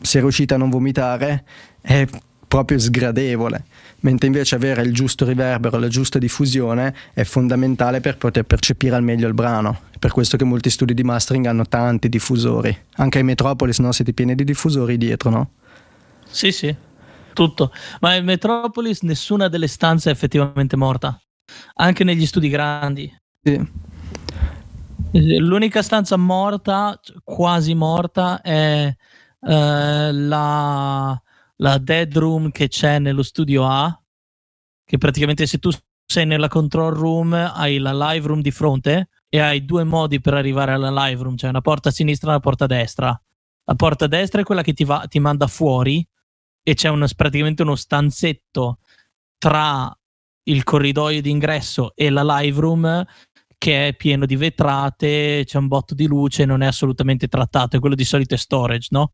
[0.00, 1.44] se riuscite a non vomitare
[1.80, 2.06] è
[2.50, 3.64] proprio sgradevole,
[4.00, 9.04] mentre invece avere il giusto riverbero, la giusta diffusione è fondamentale per poter percepire al
[9.04, 9.82] meglio il brano.
[10.00, 12.76] Per questo che molti studi di mastering hanno tanti diffusori.
[12.96, 15.50] Anche ai Metropolis no, siete pieni di diffusori dietro, no?
[16.28, 16.74] Sì, sì
[17.32, 17.72] tutto.
[18.00, 21.16] Ma in Metropolis nessuna delle stanze è effettivamente morta,
[21.74, 23.10] anche negli studi grandi.
[23.42, 23.88] Sì.
[25.12, 28.92] L'unica stanza morta, quasi morta, è
[29.40, 31.22] eh, la,
[31.60, 34.02] la dead room che c'è nello studio A,
[34.84, 35.70] che praticamente se tu
[36.04, 40.34] sei nella control room hai la live room di fronte e hai due modi per
[40.34, 43.22] arrivare alla live room, cioè una porta a sinistra e una porta a destra.
[43.64, 46.06] La porta a destra è quella che ti, va, ti manda fuori
[46.62, 48.78] e c'è uno, praticamente uno stanzetto
[49.38, 49.94] tra
[50.44, 53.04] il corridoio d'ingresso e la live room
[53.60, 57.78] che è pieno di vetrate, c'è un botto di luce, non è assolutamente trattato, e
[57.78, 59.12] quello di solito è storage, no?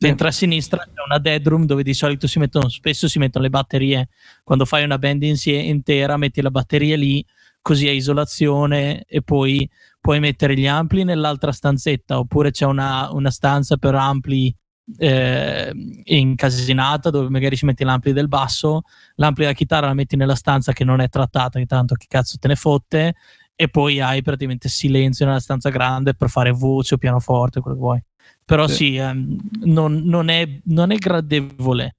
[0.00, 3.44] Mentre a sinistra c'è una dead room dove di solito si mettono, spesso si mettono
[3.44, 4.08] le batterie.
[4.44, 7.24] Quando fai una band intera, metti la batteria lì,
[7.62, 9.66] così è isolazione e poi
[9.98, 14.54] puoi mettere gli ampli nell'altra stanzetta, oppure c'è una, una stanza per ampli
[14.98, 15.72] eh,
[16.04, 18.82] incasinata dove magari ci metti l'ampli del basso,
[19.14, 22.48] l'ampli della chitarra la metti nella stanza che non è trattata, intanto che cazzo te
[22.48, 23.14] ne fotte,
[23.56, 27.82] e poi hai praticamente silenzio nella stanza grande per fare voce o pianoforte, quello che
[27.82, 28.02] vuoi.
[28.44, 31.96] Però sì, sì ehm, non, non, è, non, è, gradevole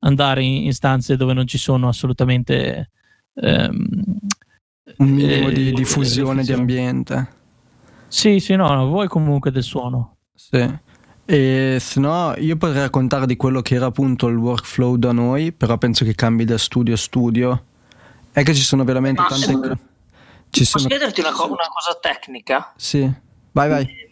[0.00, 2.90] andare in, in, stanze dove non ci sono assolutamente
[3.34, 3.88] ehm,
[4.96, 7.38] un minimo eh, di diffusione di ambiente.
[8.08, 10.16] Sì, sì, no, no, vuoi comunque del suono.
[10.34, 10.78] Sì.
[11.24, 15.52] E se no, io potrei raccontare di quello che era appunto il workflow da noi,
[15.52, 17.64] però penso che cambi da studio a studio.
[18.32, 19.78] È che ci sono veramente tante
[20.50, 20.64] cose.
[20.64, 20.88] Posso sono...
[20.88, 22.72] chiederti una, co- una, cosa tecnica?
[22.76, 23.10] Sì,
[23.52, 24.08] vai, vai.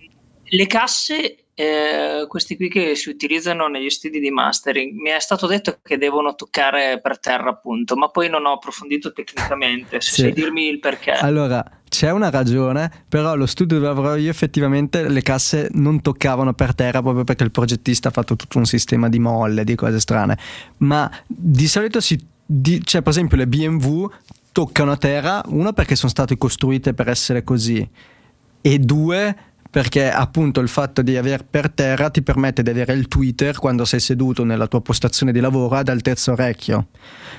[0.51, 5.47] Le casse, eh, questi qui che si utilizzano negli studi di mastering, mi è stato
[5.47, 10.01] detto che devono toccare per terra, appunto, ma poi non ho approfondito tecnicamente.
[10.01, 10.21] Se sì.
[10.23, 11.13] sai dirmi il perché.
[11.13, 16.53] Allora, c'è una ragione, però lo studio dove lavoro io effettivamente le casse non toccavano
[16.53, 19.99] per terra proprio perché il progettista ha fatto tutto un sistema di molle, di cose
[19.99, 20.39] strane.
[20.79, 24.07] Ma di solito si, di, cioè per esempio le BMW
[24.59, 27.89] toccano a terra, uno perché sono state costruite per essere così
[28.61, 29.37] e due
[29.71, 33.85] perché appunto il fatto di avere per terra ti permette di avere il Twitter quando
[33.85, 36.89] sei seduto nella tua postazione di lavoro ad altezza orecchio.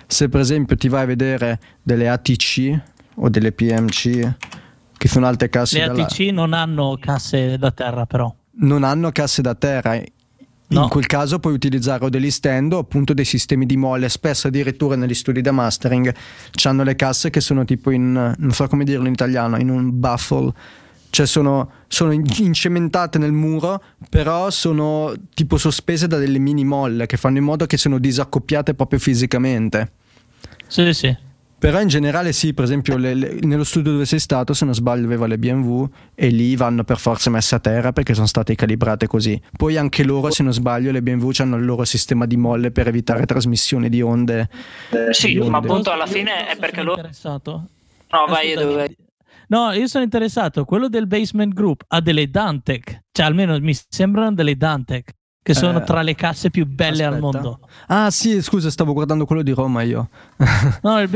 [0.08, 2.80] Se per esempio ti vai a vedere delle ATC,
[3.16, 4.36] o delle PMC
[4.98, 9.42] che sono altre casse le ATC non hanno casse da terra però non hanno casse
[9.42, 10.02] da terra
[10.70, 10.84] No.
[10.84, 14.48] In quel caso puoi utilizzare o degli stand o appunto dei sistemi di molle, spesso
[14.48, 16.14] addirittura negli studi da mastering
[16.64, 20.00] hanno le casse che sono tipo in, non so come dirlo in italiano, in un
[20.00, 20.54] baffle,
[21.10, 27.18] cioè sono, sono incementate nel muro, però sono tipo sospese da delle mini molle che
[27.18, 29.92] fanno in modo che siano disaccoppiate proprio fisicamente.
[30.68, 31.28] Sì, sì.
[31.60, 34.74] Però in generale sì, per esempio le, le, nello studio dove sei stato, se non
[34.74, 38.56] sbaglio, aveva le BMW e lì vanno per forza messe a terra perché sono state
[38.56, 39.40] calibrate così.
[39.58, 42.88] Poi anche loro, se non sbaglio, le BMW hanno il loro sistema di molle per
[42.88, 44.50] evitare trasmissioni di onde.
[44.92, 45.50] Eh, sì, di onde.
[45.52, 46.98] ma appunto alla fine è perché loro...
[46.98, 47.52] Interessato.
[48.12, 48.98] No, vai, dove vai?
[49.50, 50.64] No, io sono interessato.
[50.64, 55.80] Quello del Basement Group ha delle Dantec, cioè almeno mi sembrano delle Dantec che sono
[55.80, 57.16] eh, tra le casse più belle aspetta.
[57.16, 57.60] al mondo.
[57.88, 60.10] Ah, sì, scusa, stavo guardando quello di Roma io.
[60.84, 61.10] no, il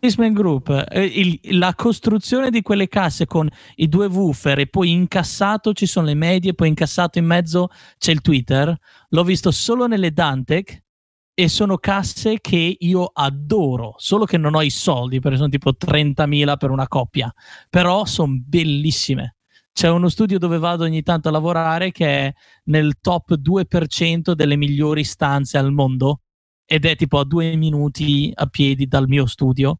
[0.00, 4.90] Basement Group, eh, il, la costruzione di quelle casse con i due woofer e poi
[4.90, 7.68] incassato ci sono le medie, poi incassato in mezzo
[7.98, 8.74] c'è il Twitter.
[9.08, 10.82] L'ho visto solo nelle Dantec
[11.34, 15.72] e sono casse che io adoro, solo che non ho i soldi perché sono tipo
[15.72, 17.32] 30.000 per una coppia,
[17.68, 19.36] però sono bellissime
[19.80, 22.34] c'è uno studio dove vado ogni tanto a lavorare che è
[22.64, 26.20] nel top 2% delle migliori stanze al mondo
[26.66, 29.78] ed è tipo a due minuti a piedi dal mio studio.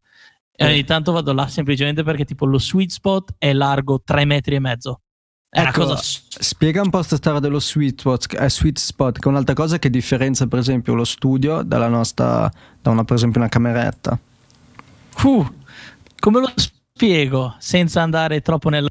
[0.51, 4.55] E ogni tanto vado là semplicemente perché tipo lo sweet spot è largo 3 metri
[4.55, 5.01] e mezzo.
[5.47, 5.99] È ecco, cosa...
[6.01, 9.77] Spiega un po' questa storia dello sweet spot, eh, sweet spot, che è un'altra cosa
[9.77, 12.51] che differenzia per esempio lo studio dalla nostra,
[12.81, 14.17] da una, per esempio una cameretta.
[15.21, 15.45] Uh,
[16.19, 18.89] come lo spiego senza andare troppo nel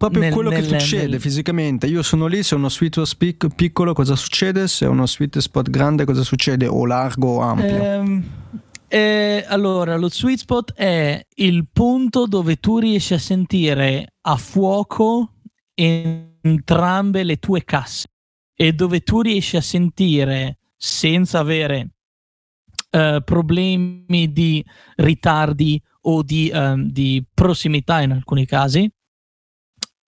[0.00, 1.20] proprio nel, quello nel, che succede nel...
[1.20, 1.86] fisicamente.
[1.86, 6.06] Io sono lì, se uno sweet spot piccolo cosa succede, se uno sweet spot grande
[6.06, 7.66] cosa succede, o largo o ampio.
[7.66, 8.24] Ehm,
[8.88, 15.34] eh, allora, lo sweet spot è il punto dove tu riesci a sentire a fuoco
[15.74, 18.08] entrambe le tue casse
[18.54, 21.90] e dove tu riesci a sentire senza avere
[22.92, 24.64] uh, problemi di
[24.96, 28.90] ritardi o di, um, di prossimità in alcuni casi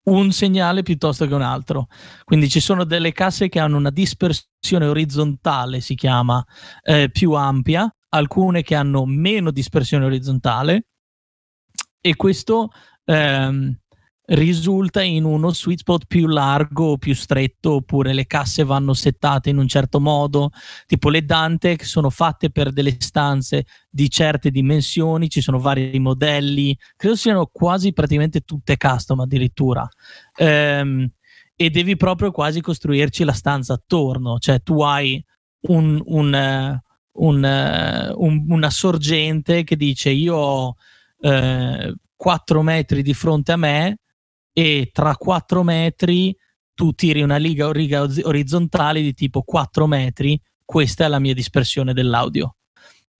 [0.04, 1.86] un segnale piuttosto che un altro.
[2.24, 6.44] Quindi ci sono delle casse che hanno una dispersione orizzontale, si chiama,
[6.82, 10.86] eh, più ampia, alcune che hanno meno dispersione orizzontale
[12.00, 12.70] e questo
[13.04, 13.78] ehm,
[14.24, 19.50] risulta in uno sweet spot più largo o più stretto, oppure le casse vanno settate
[19.50, 20.50] in un certo modo,
[20.86, 25.98] tipo le Dante che sono fatte per delle stanze di certe dimensioni, ci sono vari
[25.98, 29.86] modelli, credo siano quasi praticamente tutte custom addirittura.
[30.36, 31.08] Ehm,
[31.54, 35.22] e devi proprio quasi costruirci la stanza attorno, cioè tu hai
[35.68, 36.80] un, un,
[37.12, 40.76] un, un una sorgente che dice io ho
[41.20, 43.98] eh, 4 metri di fronte a me
[44.52, 46.36] e tra 4 metri
[46.74, 51.92] tu tiri una riga, riga orizzontale di tipo 4 metri, questa è la mia dispersione
[51.92, 52.56] dell'audio.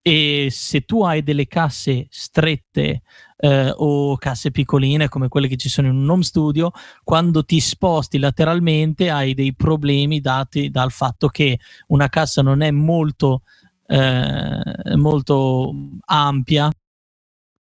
[0.00, 3.02] E se tu hai delle casse strette
[3.36, 6.72] eh, o casse piccoline come quelle che ci sono in un home studio,
[7.04, 12.72] quando ti sposti lateralmente hai dei problemi dati dal fatto che una cassa non è
[12.72, 13.42] molto,
[13.86, 15.72] eh, molto
[16.06, 16.68] ampia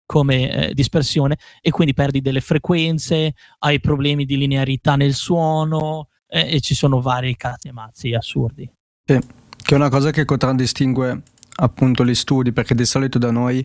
[0.07, 6.55] come eh, dispersione e quindi perdi delle frequenze, hai problemi di linearità nel suono eh,
[6.55, 8.67] e ci sono vari cazzi e mazzi assurdi.
[9.05, 9.19] Sì,
[9.61, 11.21] che è una cosa che contraddistingue
[11.59, 13.63] appunto gli studi perché di solito da noi,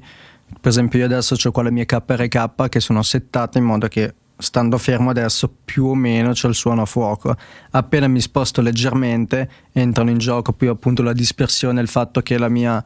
[0.61, 4.15] per esempio io adesso ho qua le mie KRK che sono settate in modo che
[4.37, 7.37] stando fermo adesso più o meno c'è il suono a fuoco.
[7.71, 12.49] Appena mi sposto leggermente entrano in gioco più appunto la dispersione, il fatto che la
[12.49, 12.85] mia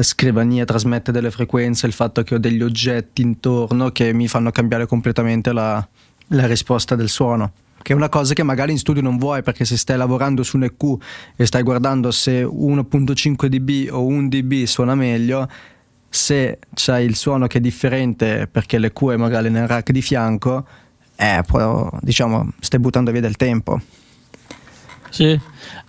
[0.00, 4.86] scrivania trasmette delle frequenze, il fatto che ho degli oggetti intorno che mi fanno cambiare
[4.86, 5.86] completamente la,
[6.28, 7.52] la risposta del suono
[7.82, 10.56] che è una cosa che magari in studio non vuoi perché se stai lavorando su
[10.56, 11.02] un EQ
[11.36, 15.48] e stai guardando se 1.5 dB o 1 dB suona meglio,
[16.08, 20.66] se c'hai il suono che è differente perché l'EQ è magari nel rack di fianco,
[21.16, 23.80] eh, però, diciamo, stai buttando via del tempo.
[25.10, 25.40] Sì.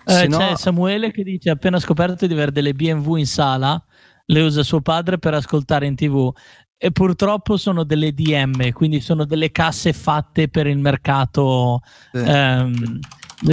[0.05, 0.37] Eh, no...
[0.37, 3.83] C'è Samuele che dice appena scoperto di avere delle BMW in sala
[4.31, 6.31] le usa suo padre per ascoltare in tv
[6.77, 11.81] e purtroppo sono delle DM, quindi sono delle casse fatte per il mercato,
[12.11, 12.23] sì.
[12.25, 12.99] ehm,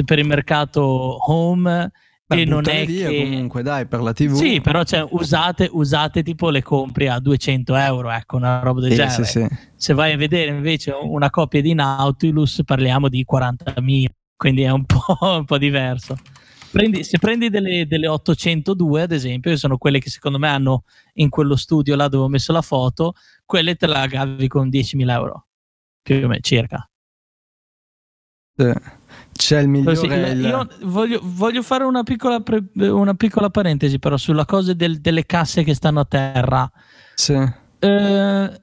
[0.05, 0.83] per il mercato
[1.31, 1.91] home.
[2.25, 3.25] Beh, e non è che...
[3.25, 7.75] comunque dai per la tv sì però cioè, usate, usate tipo le compri a 200
[7.75, 9.47] euro ecco una roba del sì, genere sì, sì.
[9.75, 14.05] se vai a vedere invece una copia di Nautilus parliamo di 40.000
[14.37, 15.07] quindi è un po',
[15.39, 16.19] un po diverso
[16.71, 20.85] Prendi, se prendi delle, delle, 802, ad esempio, che sono quelle che secondo me hanno
[21.15, 23.15] in quello studio là dove ho messo la foto,
[23.45, 25.47] quelle te la gavi con 10.000 euro,
[26.03, 26.89] più o meno circa.
[29.33, 29.95] C'è il migliore.
[29.95, 30.07] Sì.
[30.07, 35.25] Io voglio, voglio fare una piccola, pre, una piccola, parentesi, però, sulla cosa del, delle
[35.27, 36.71] casse che stanno a terra.
[37.15, 37.35] Sì.
[37.79, 38.61] Eh,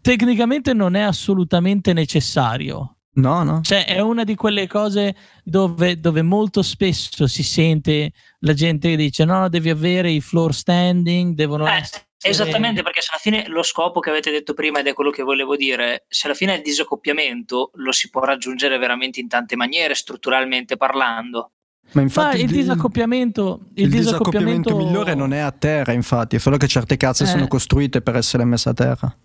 [0.00, 2.97] tecnicamente non è assolutamente necessario.
[3.18, 3.60] No, no.
[3.62, 8.96] Cioè, è una di quelle cose dove, dove, molto spesso si sente la gente che
[8.96, 12.06] dice: no, devi avere i floor standing, devono eh, essere.
[12.20, 15.22] Esattamente, perché se alla fine lo scopo che avete detto prima ed è quello che
[15.22, 19.56] volevo dire, se alla fine è il disaccoppiamento, lo si può raggiungere veramente in tante
[19.56, 21.52] maniere, strutturalmente parlando.
[21.92, 26.36] Ma infatti ah, il, disaccoppiamento, il, il disaccoppiamento, disaccoppiamento migliore non è a terra, infatti,
[26.36, 27.28] è solo che certe cazze eh.
[27.28, 29.16] sono costruite per essere messe a terra.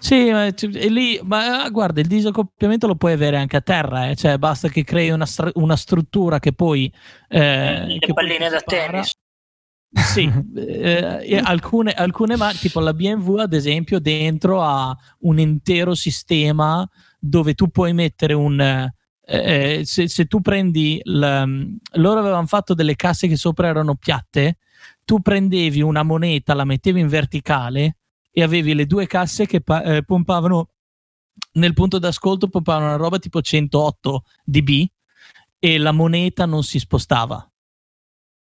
[0.00, 0.48] Sì, ma,
[0.88, 4.16] lì, ma ah, guarda, il disaccoppiamento lo puoi avere anche a terra, eh?
[4.16, 6.90] cioè basta che crei una, una struttura che poi...
[7.28, 9.12] Eh, Le palline da tennis.
[9.92, 16.88] Sì, eh, alcune, alcune marche, tipo la BMW ad esempio, dentro ha un intero sistema
[17.18, 18.58] dove tu puoi mettere un...
[18.58, 20.98] Eh, eh se, se, tu prendi...
[21.04, 24.56] La, loro avevano fatto delle casse che sopra erano piatte,
[25.04, 27.96] tu prendevi una moneta, la mettevi in verticale
[28.30, 30.70] e avevi le due casse che eh, pompavano
[31.52, 34.86] nel punto d'ascolto pompavano una roba tipo 108 dB
[35.58, 37.44] e la moneta non si spostava.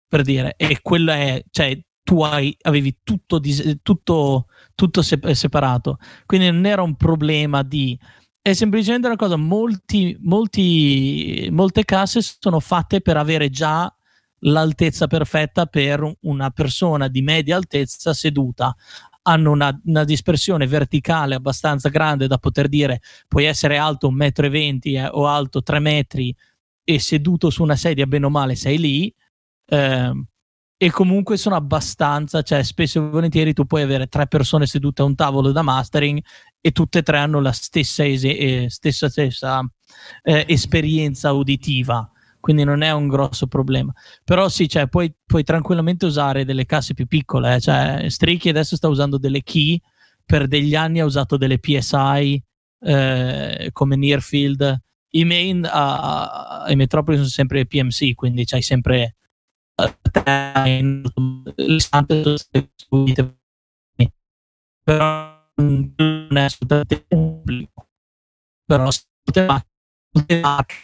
[0.07, 3.39] Per dire e quella è cioè tu hai, avevi tutto,
[3.81, 5.97] tutto, tutto separato.
[6.25, 7.97] Quindi non era un problema di
[8.43, 13.93] è semplicemente una cosa molti, molti, molte casse sono fatte per avere già
[14.39, 18.75] l'altezza perfetta per una persona di media altezza seduta
[19.23, 24.95] hanno una, una, dispersione verticale abbastanza grande da poter dire puoi essere alto 1,20 m
[24.95, 26.35] eh, o alto 3 metri
[26.83, 29.13] e seduto su una sedia bene o male sei lì
[29.65, 30.25] eh,
[30.77, 35.05] e comunque sono abbastanza cioè spesso e volentieri tu puoi avere tre persone sedute a
[35.05, 36.19] un tavolo da mastering
[36.59, 39.61] e tutte e tre hanno la stessa, ese- eh, stessa, stessa
[40.23, 42.10] eh, esperienza uditiva
[42.41, 43.93] quindi non è un grosso problema.
[44.25, 47.55] Però sì, cioè, puoi, puoi tranquillamente usare delle casse più piccole.
[47.55, 47.59] Eh.
[47.61, 49.79] Cioè, Strichy adesso sta usando delle key,
[50.25, 52.43] per degli anni ha usato delle PSI
[52.81, 54.81] eh, come Nearfield.
[55.13, 59.15] I main a, a, Metropoli sono sempre PMC, quindi c'hai sempre
[64.83, 67.87] però non è assolutamente pubblico
[68.65, 68.89] però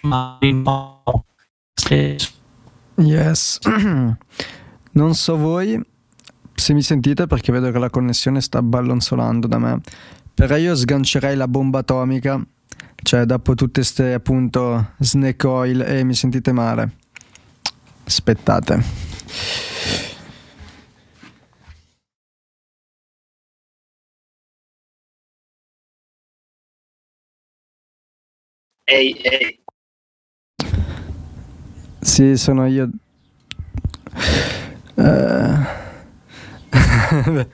[0.01, 0.37] ma
[2.95, 3.59] Yes.
[4.91, 5.79] non so voi
[6.55, 9.79] se mi sentite perché vedo che la connessione sta ballonzolando da me.
[10.33, 12.43] Però io sgancerei la bomba atomica,
[13.03, 16.91] cioè dopo tutte queste appunto snake oil e mi sentite male.
[18.05, 18.83] Aspettate.
[28.87, 29.66] Ehi, ehi.
[32.07, 32.89] Sì, sono io.
[34.95, 35.59] Uh...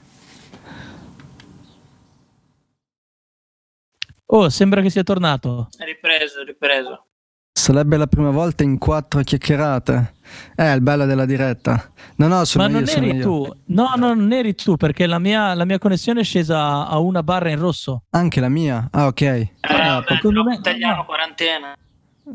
[4.27, 5.69] oh, sembra che sia tornato.
[5.75, 7.07] È ripreso, ripreso.
[7.51, 10.13] Sarebbe la prima volta in quattro chiacchierate.
[10.55, 11.91] È eh, il bello della diretta.
[12.17, 13.51] No, no, sono Ma non io, eri tu.
[13.65, 17.23] No, no, non eri tu perché la mia, la mia, connessione è scesa a una
[17.23, 18.03] barra in rosso.
[18.11, 18.87] Anche la mia?
[18.91, 19.21] Ah, ok.
[19.21, 20.61] Eh, ah, vabbè, no, me...
[20.61, 21.75] tagliamo quarantena.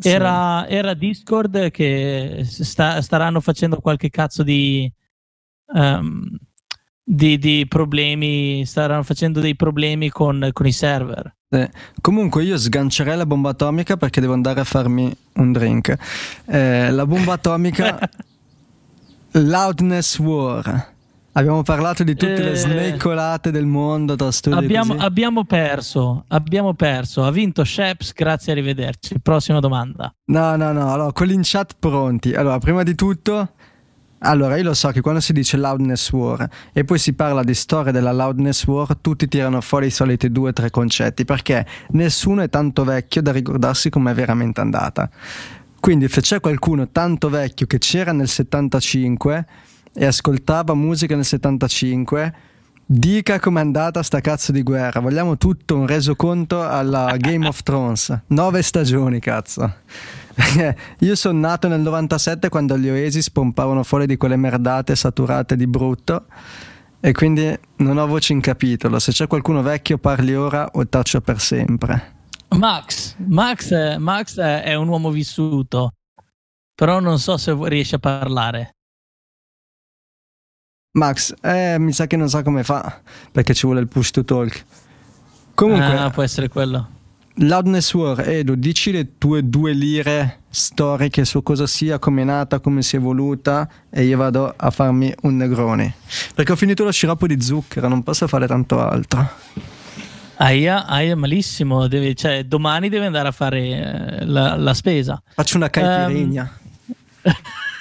[0.03, 0.75] Era, sì.
[0.75, 4.91] era, Discord che sta, staranno facendo qualche cazzo di,
[5.75, 6.29] um,
[7.03, 11.35] di, di, problemi, staranno facendo dei problemi con, con i server.
[11.51, 11.71] Eh,
[12.03, 15.97] comunque io sgancerei la bomba atomica perché devo andare a farmi un drink.
[16.45, 17.99] Eh, la bomba atomica
[19.33, 20.97] Loudness War.
[21.39, 24.17] Abbiamo parlato di tutte eh, le snake del mondo
[24.51, 27.25] abbiamo, abbiamo, perso, abbiamo perso.
[27.25, 29.21] Ha vinto Sheps, grazie, arrivederci.
[29.21, 30.13] Prossima domanda.
[30.25, 32.35] No, no, no, allora, quelli in chat pronti.
[32.35, 33.53] Allora, prima di tutto,
[34.19, 37.55] allora io lo so che quando si dice loudness war e poi si parla di
[37.55, 42.43] storia della loudness war, tutti tirano fuori i soliti due o tre concetti, perché nessuno
[42.43, 45.09] è tanto vecchio da ricordarsi com'è veramente andata.
[45.79, 49.47] Quindi se c'è qualcuno tanto vecchio che c'era nel 75
[49.95, 52.35] e ascoltava musica nel 75,
[52.85, 55.01] dica com'è andata sta cazzo di guerra.
[55.01, 58.19] Vogliamo tutto un resoconto alla Game of Thrones.
[58.29, 59.75] Nove stagioni, cazzo.
[61.01, 65.67] Io sono nato nel 97 quando gli Oasis pompavano fuori di quelle merdate saturate di
[65.67, 66.27] brutto
[67.01, 68.99] e quindi non ho voce in capitolo.
[68.99, 72.17] Se c'è qualcuno vecchio parli ora o taccio per sempre.
[72.51, 75.93] Max, Max, Max è un uomo vissuto,
[76.75, 78.78] però non so se riesce a parlare.
[80.99, 83.01] Max, eh, mi sa che non sa come fa
[83.33, 84.65] perché ci vuole il push to talk.
[85.55, 86.97] Comunque, ah, può essere quello.
[87.41, 92.59] Loudness War, Edo, dici le tue due lire storiche su cosa sia, come è nata,
[92.59, 95.95] come si è evoluta e io vado a farmi un negrone.
[96.35, 99.31] Perché ho finito lo sciroppo di zucchero, non posso fare tanto altro.
[100.37, 101.87] Aia, aia, malissimo.
[101.87, 105.21] Deve, cioè, domani devi andare a fare eh, la, la, spesa.
[105.35, 106.59] Faccio una caipirinha.
[107.23, 107.33] Um...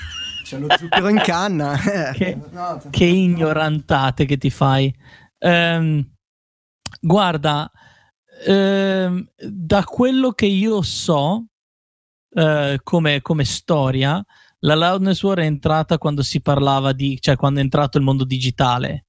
[0.47, 1.77] C'è lo zucchero in canna.
[2.13, 2.39] che,
[2.89, 4.93] che, ignorantate che ti fai.
[5.39, 6.05] Um,
[7.01, 7.69] guarda,
[8.45, 11.45] Ehm, da quello che io so
[12.29, 14.23] uh, come, come, storia,
[14.59, 18.23] la loudness war è entrata quando si parlava di, cioè quando è entrato il mondo
[18.25, 19.05] digitale,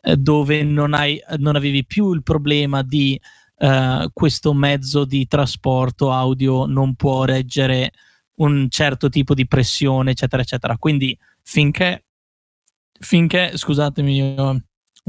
[0.00, 3.20] eh, dove non, hai, non avevi più il problema di
[3.58, 7.92] uh, questo mezzo di trasporto audio non può reggere
[8.36, 10.76] un certo tipo di pressione, eccetera, eccetera.
[10.78, 12.04] Quindi finché,
[12.98, 14.60] finché scusatemi, ho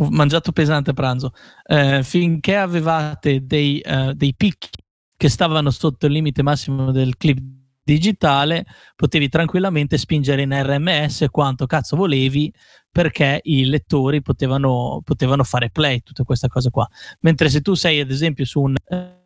[0.09, 1.33] mangiato pesante pranzo,
[1.65, 4.69] eh, finché avevate dei, uh, dei picchi
[5.15, 7.39] che stavano sotto il limite massimo del clip
[7.83, 12.51] digitale, potevi tranquillamente spingere in RMS quanto cazzo volevi
[12.89, 16.87] perché i lettori potevano, potevano fare play, tutte queste cose qua.
[17.21, 19.22] Mentre se tu sei ad esempio su un, eh,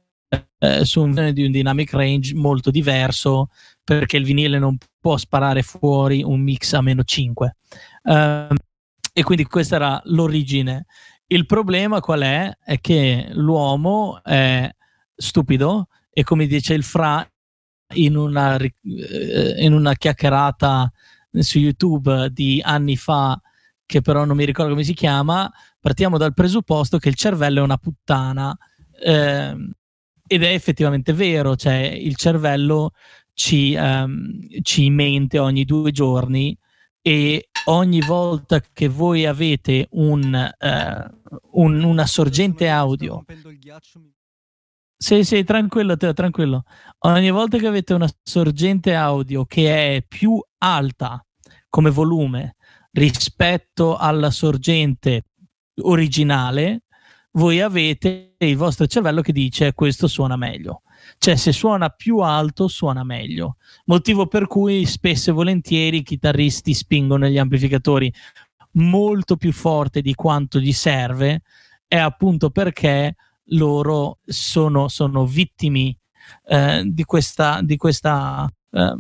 [0.84, 3.50] su un di un dynamic range molto diverso,
[3.84, 7.56] perché il vinile non può sparare fuori un mix a meno 5.
[8.04, 8.56] Um, ehm,
[9.14, 10.86] e quindi questa era l'origine.
[11.28, 12.52] Il problema qual è?
[12.64, 14.70] È che l'uomo è
[15.16, 17.28] stupido e come dice il Fra
[17.96, 20.92] in una, eh, in una chiacchierata
[21.32, 23.40] su YouTube di anni fa,
[23.86, 27.64] che però non mi ricordo come si chiama, partiamo dal presupposto che il cervello è
[27.64, 28.56] una puttana.
[29.00, 29.56] Eh,
[30.28, 32.92] ed è effettivamente vero, cioè il cervello
[33.34, 36.58] ci, um, ci mente ogni due giorni
[37.02, 43.24] e ogni volta che voi avete un, uh, un, una sorgente audio
[45.00, 46.64] sì, sì, tranquillo, Teo, tranquillo.
[47.00, 51.24] Ogni volta che avete una sorgente audio che è più alta
[51.70, 52.56] come volume
[52.94, 55.26] rispetto alla sorgente
[55.84, 56.86] originale,
[57.38, 60.82] voi avete il vostro cervello che dice questo suona meglio.
[61.20, 63.58] Cioè, se suona più alto, suona meglio.
[63.86, 68.12] Motivo per cui spesso e volentieri i chitarristi spingono gli amplificatori
[68.74, 71.44] molto più forte di quanto gli serve,
[71.88, 73.16] è appunto perché
[73.52, 75.98] loro sono, sono vittimi
[76.48, 78.94] eh, di questa, di questa eh,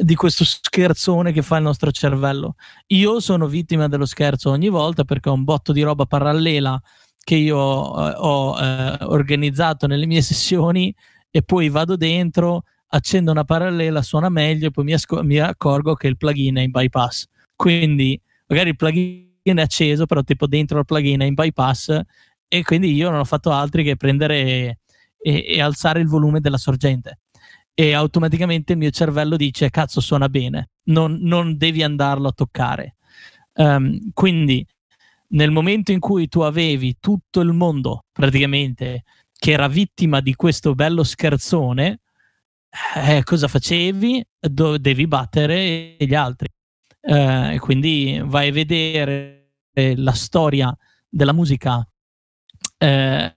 [0.00, 2.54] di questo scherzone che fa il nostro cervello.
[2.88, 6.80] Io sono vittima dello scherzo ogni volta perché ho un botto di roba parallela
[7.28, 10.94] che io eh, ho eh, organizzato nelle mie sessioni
[11.30, 15.92] e poi vado dentro, accendo una parallela, suona meglio e poi mi, asco- mi accorgo
[15.92, 17.26] che il plugin è in bypass.
[17.54, 22.00] Quindi magari il plugin è acceso, però tipo dentro il plugin è in bypass
[22.48, 24.78] e quindi io non ho fatto altro che prendere
[25.18, 27.18] e, e alzare il volume della sorgente
[27.74, 32.96] e automaticamente il mio cervello dice cazzo suona bene, non, non devi andarlo a toccare.
[33.52, 34.66] Um, quindi
[35.28, 39.04] nel momento in cui tu avevi tutto il mondo praticamente
[39.38, 42.00] che era vittima di questo bello scherzone,
[42.96, 44.22] eh, cosa facevi?
[44.38, 46.48] Do- devi battere gli altri.
[47.00, 50.76] Eh, quindi vai a vedere eh, la storia
[51.08, 51.88] della musica
[52.78, 53.34] eh,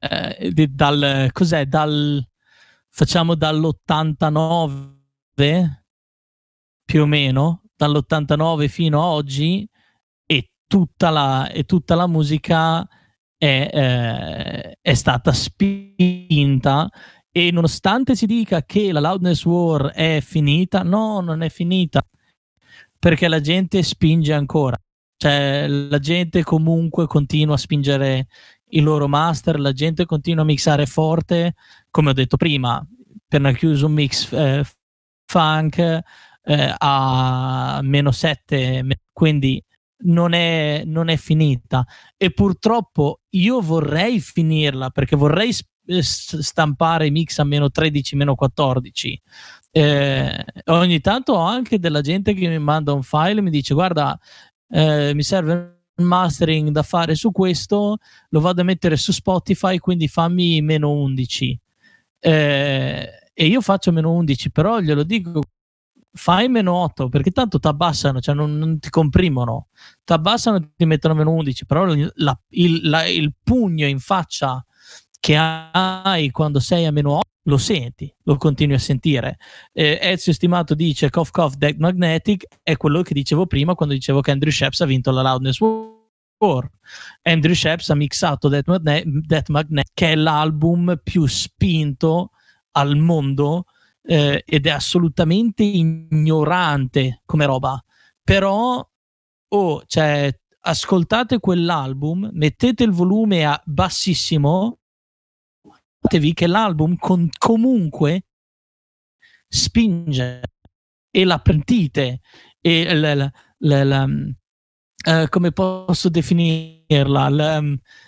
[0.70, 2.28] dal, cos'è, dal,
[2.90, 5.80] facciamo dall'89
[6.84, 9.66] più o meno, dall'89 fino a oggi
[10.72, 12.88] tutta la, e tutta la musica
[13.38, 16.90] è, eh, è stata spinta
[17.30, 22.02] e nonostante si dica che la loudness war è finita, no, non è finita
[22.98, 24.82] perché la gente spinge ancora.
[25.18, 28.28] Cioè, la gente comunque continua a spingere
[28.70, 31.56] i loro master, la gente continua a mixare forte,
[31.90, 32.82] come ho detto prima,
[33.28, 34.64] per chiuso un mix eh,
[35.26, 35.80] funk
[36.44, 39.62] eh, a meno 7, quindi
[40.04, 41.86] non è, non è finita
[42.18, 45.54] e purtroppo io vorrei finirla perché vorrei
[45.86, 49.22] eh, stampare mix a meno 13, meno 14.
[49.72, 53.74] Eh, ogni tanto ho anche della gente che mi manda un file e mi dice
[53.74, 54.20] guarda
[54.70, 57.98] eh, mi serve un mastering da fare su questo,
[58.30, 61.60] lo vado a mettere su Spotify, quindi fammi meno 11.
[62.20, 65.42] Eh, e io faccio meno 11, però glielo dico
[66.14, 69.68] fai meno 8 perché tanto ti abbassano, cioè non, non ti comprimono,
[70.04, 74.64] ti abbassano e ti mettono meno 11, però la, il, la, il, pugno in faccia
[75.20, 79.38] che hai quando sei a meno 8 lo senti, lo continui a sentire.
[79.72, 84.22] Eh, Ezio Stimato dice Cough Cough Deck Magnetic è quello che dicevo prima quando dicevo
[84.22, 86.70] che Andrew Sheps ha vinto la Loudness War.
[87.24, 92.32] Andrew Sheps ha mixato Death Magnetic che è l'album più spinto
[92.72, 93.66] al mondo
[94.04, 97.84] eh, ed è assolutamente ignorante come roba.
[98.24, 98.90] Però,
[99.48, 104.80] oh, cioè, ascoltate quell'album, mettete il volume a bassissimo,
[106.08, 108.26] che l'album con, comunque
[109.48, 110.42] spinge
[111.12, 112.22] e la pentite
[112.60, 117.62] e la, la, la, la uh, come posso definirla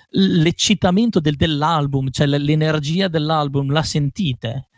[0.09, 4.69] l'eccitamento del, dell'album cioè l'energia dell'album la sentite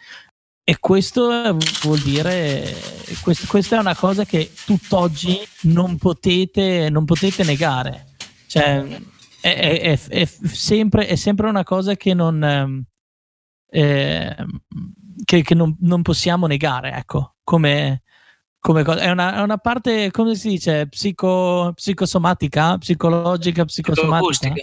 [0.68, 2.76] e questo vuol dire
[3.22, 8.08] questo, questa è una cosa che tutt'oggi non potete non potete negare
[8.48, 8.84] cioè
[9.42, 12.84] è, è, è, è sempre, sempre, una cosa che non
[13.70, 14.36] eh,
[15.24, 18.04] che, che non, non, possiamo negare, ecco, come,
[18.60, 19.02] come cosa.
[19.02, 24.54] È una, una, parte, come si dice, psico, psicosomatica, psicologica, psicosomatica.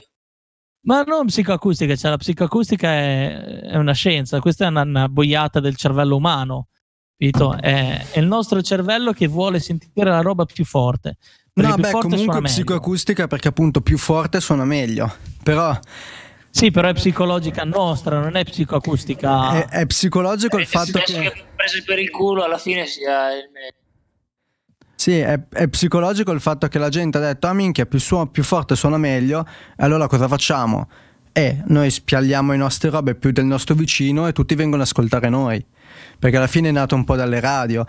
[0.84, 5.60] Ma non psicoacustica, cioè la psicoacustica è, è una scienza, questa è una, una boiata
[5.60, 6.68] del cervello umano.
[7.16, 7.56] Capito?
[7.56, 11.18] È, è, il nostro cervello che vuole sentire la roba più forte.
[11.54, 15.12] No, beh, comunque psicoacustica perché appunto più forte suona meglio.
[15.42, 15.78] Però
[16.52, 19.64] sì, però è psicologica nostra, non è psicoacustica.
[19.64, 21.12] È, è psicologico il eh, fatto che...
[21.12, 23.81] che prese per il culo alla fine sia il meglio.
[25.02, 28.26] Sì, è, è, psicologico il fatto che la gente ha detto, ah minchia, più, suona,
[28.26, 29.44] più forte suona meglio,
[29.78, 30.88] allora cosa facciamo?
[31.32, 35.28] Eh, noi spialliamo i nostri robe più del nostro vicino e tutti vengono ad ascoltare
[35.28, 35.66] noi.
[36.20, 37.84] Perché alla fine è nato un po' dalle radio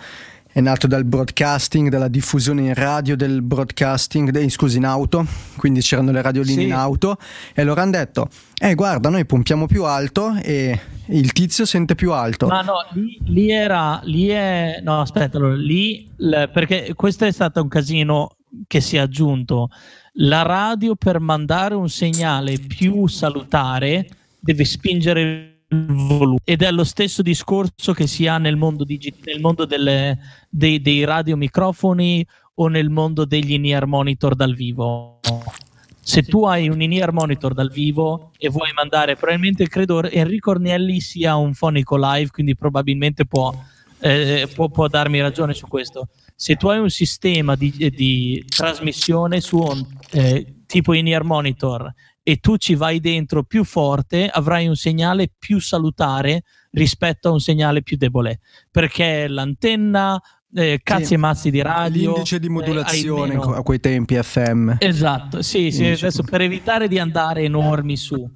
[0.53, 5.25] è nato dal broadcasting, dalla diffusione in radio del broadcasting, dei, scusi, in auto,
[5.57, 6.67] quindi c'erano le radioline sì.
[6.67, 7.17] in auto
[7.55, 12.11] e loro hanno detto, eh guarda, noi pompiamo più alto e il tizio sente più
[12.11, 12.45] alto.
[12.45, 17.31] Ma no, lì, lì era, lì è, no aspetta, allora, lì, l, perché questo è
[17.31, 18.35] stato un casino
[18.67, 19.69] che si è aggiunto,
[20.17, 24.07] la radio per mandare un segnale più salutare
[24.39, 26.39] deve spingere volume.
[26.43, 30.19] Ed è lo stesso discorso che si ha nel mondo, digi- nel mondo delle,
[30.49, 32.25] dei, dei radiomicrofoni
[32.55, 35.19] o nel mondo degli in-ear monitor dal vivo.
[35.99, 40.99] Se tu hai un in-ear monitor dal vivo e vuoi mandare, probabilmente credo Enrico Ornelli
[40.99, 43.53] sia un fonico live, quindi probabilmente può,
[43.99, 46.09] eh, può, può darmi ragione su questo.
[46.35, 51.93] Se tu hai un sistema di, di trasmissione su un eh, tipo in-ear monitor
[52.23, 57.41] e tu ci vai dentro più forte, avrai un segnale più salutare rispetto a un
[57.41, 58.39] segnale più debole,
[58.71, 60.19] perché l'antenna
[60.55, 62.13] eh, cazzi sì, e mazzi di radio.
[62.13, 64.75] L'indice di eh, modulazione eh, a quei tempi FM.
[64.79, 68.29] Esatto, sì, sì adesso per evitare di andare enormi su.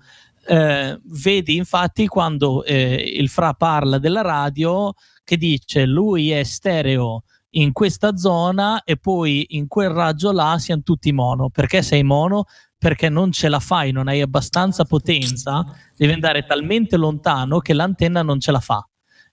[0.50, 4.94] Eh, vedi infatti quando eh, il Fra parla della radio
[5.24, 10.84] che dice lui è stereo in questa zona e poi in quel raggio là siamo
[10.84, 11.50] tutti mono.
[11.50, 12.46] Perché sei mono?
[12.78, 18.22] Perché non ce la fai, non hai abbastanza potenza, devi andare talmente lontano che l'antenna
[18.22, 18.88] non ce la fa.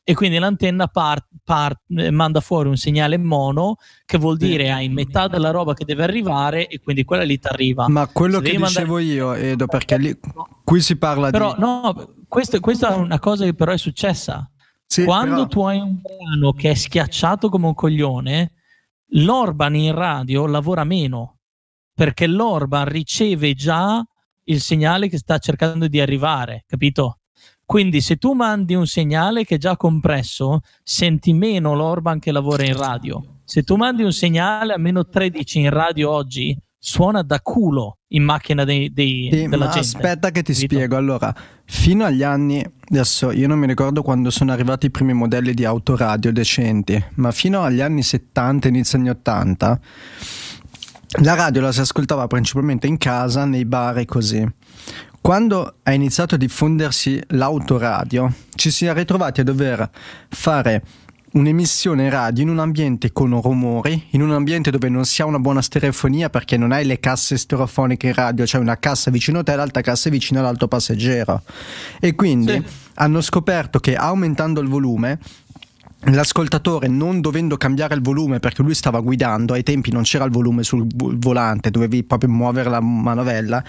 [0.06, 1.80] E quindi l'antenna part, part,
[2.10, 6.66] manda fuori un segnale mono che vuol dire hai metà della roba che deve arrivare
[6.66, 7.88] e quindi quella lì ti arriva.
[7.88, 10.14] Ma quello Se che dicevo io, Edo, perché lì,
[10.62, 11.60] qui si parla però, di...
[11.60, 14.46] No, questo, questa è una cosa che però è successa.
[14.84, 15.46] Sì, Quando però...
[15.46, 18.52] tu hai un brano che è schiacciato come un coglione,
[19.12, 21.38] l'Orban in radio lavora meno
[21.94, 24.04] perché l'Orban riceve già
[24.44, 27.18] il segnale che sta cercando di arrivare, capito?
[27.64, 32.64] Quindi se tu mandi un segnale che è già compresso, senti meno l'Orban che lavora
[32.64, 33.22] in radio.
[33.44, 38.22] Se tu mandi un segnale a meno 13 in radio oggi, suona da culo in
[38.22, 39.78] macchina dei, dei, sì, della gente.
[39.78, 40.74] Aspetta che ti capito?
[40.74, 40.96] spiego.
[40.96, 41.34] Allora,
[41.64, 45.64] fino agli anni, adesso io non mi ricordo quando sono arrivati i primi modelli di
[45.64, 49.80] autoradio decenti, ma fino agli anni 70, inizio anni 80
[51.22, 54.46] la radio la si ascoltava principalmente in casa, nei bar e così.
[55.20, 59.88] Quando ha iniziato a diffondersi l'autoradio, ci si è ritrovati a dover
[60.28, 60.82] fare
[61.34, 65.38] un'emissione radio in un ambiente con rumori, in un ambiente dove non si ha una
[65.38, 69.38] buona stereofonia perché non hai le casse stereofoniche in radio, c'è cioè una cassa vicino
[69.38, 71.42] a te e l'altra cassa vicino all'altro passeggero.
[72.00, 72.64] E quindi sì.
[72.94, 75.18] hanno scoperto che aumentando il volume
[76.12, 80.30] l'ascoltatore non dovendo cambiare il volume perché lui stava guidando, ai tempi non c'era il
[80.30, 83.62] volume sul volante, dovevi proprio muovere la manovella,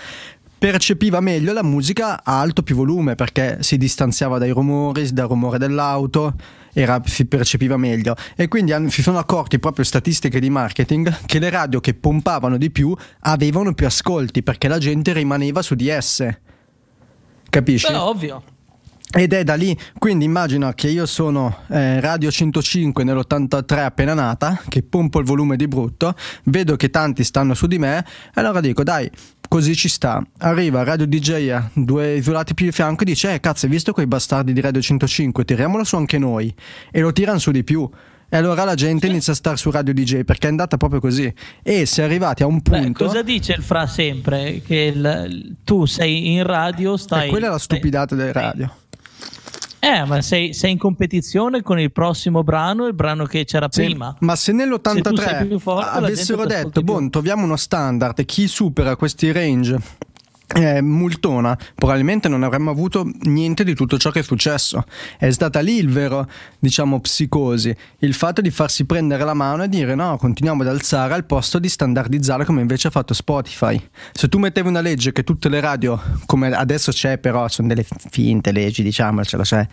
[0.57, 5.57] percepiva meglio la musica a alto più volume perché si distanziava dai rumori, dal rumore
[5.57, 6.33] dell'auto,
[6.73, 11.49] era, si percepiva meglio e quindi si sono accorti proprio statistiche di marketing che le
[11.49, 16.41] radio che pompavano di più avevano più ascolti perché la gente rimaneva su di esse.
[17.49, 17.91] Capisci?
[17.91, 18.43] Beh, ovvio.
[19.17, 24.61] Ed è da lì, quindi immagina che io sono eh, Radio 105 nell'83 appena nata,
[24.67, 26.13] che pompo il volume di brutto,
[26.43, 29.09] vedo che tanti stanno su di me, e allora dico dai,
[29.47, 30.21] così ci sta.
[30.39, 33.93] Arriva Radio DJ a due isolati più di fianco e dice: Eh, cazzo, hai visto
[33.93, 35.45] quei bastardi di Radio 105?
[35.45, 36.53] Tiriamolo su anche noi.
[36.91, 37.89] E lo tirano su di più.
[38.27, 41.31] E allora la gente inizia a stare su Radio DJ perché è andata proprio così.
[41.63, 42.81] E si è arrivati a un punto.
[42.81, 44.61] Beh, cosa dice il Fra sempre?
[44.61, 47.27] Che il, tu sei in radio, stai.
[47.27, 48.69] E quella è la stupidata del radio.
[49.79, 53.83] Eh, ma sei, sei, in competizione con il prossimo brano, il brano che c'era sì,
[53.83, 54.15] prima.
[54.21, 59.79] Ma se nell'83 se forte, avessero detto, boh, troviamo uno standard, chi supera questi range
[60.53, 64.83] eh, multona, probabilmente non avremmo avuto niente di tutto ciò che è successo.
[65.17, 66.27] È stata lì il vero,
[66.59, 71.13] diciamo, psicosi, il fatto di farsi prendere la mano e dire no, continuiamo ad alzare
[71.13, 73.81] al posto di standardizzare come invece ha fatto Spotify.
[74.11, 77.85] Se tu mettevi una legge che tutte le radio, come adesso c'è però, sono delle
[78.09, 79.67] finte leggi, diciamocelo, cioè...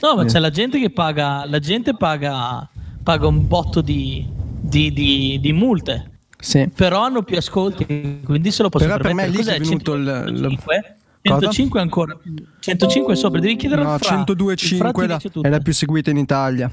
[0.00, 2.68] No, ma c'è la gente che paga, la gente paga,
[3.02, 4.24] paga un botto di,
[4.60, 6.68] di, di, di multe sì.
[6.74, 10.76] Però hanno più ascolti, quindi se lo possono Però per me lì è venuto 105?
[10.76, 10.96] il...
[11.20, 12.16] 105 ancora
[12.60, 14.24] 105 sopra, devi chiedere no, al Fra.
[14.24, 16.70] 102,5 la, è la più seguita in Italia.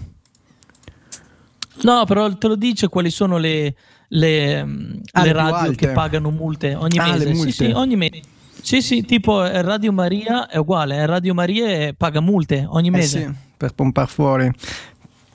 [1.81, 3.75] No, però te lo dice quali sono le,
[4.09, 5.75] le, ah, le radio alte.
[5.75, 7.33] che pagano multe ogni ah, mese.
[7.33, 7.51] Multe.
[7.51, 8.21] Sì, sì, ogni mese.
[8.61, 13.19] Sì, sì, tipo eh, Radio Maria è uguale, eh, Radio Maria paga multe ogni mese.
[13.19, 14.51] Eh sì, per pompare fuori.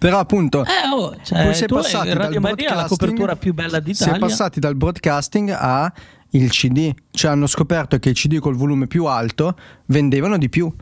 [0.01, 4.15] Però appunto eh, oh, cioè, si è passati Radio Maria la copertura più bella d'Italia.
[4.15, 5.93] Si è passati dal broadcasting a
[6.31, 9.55] il CD, cioè hanno scoperto che i CD col volume più alto
[9.87, 10.73] vendevano di più.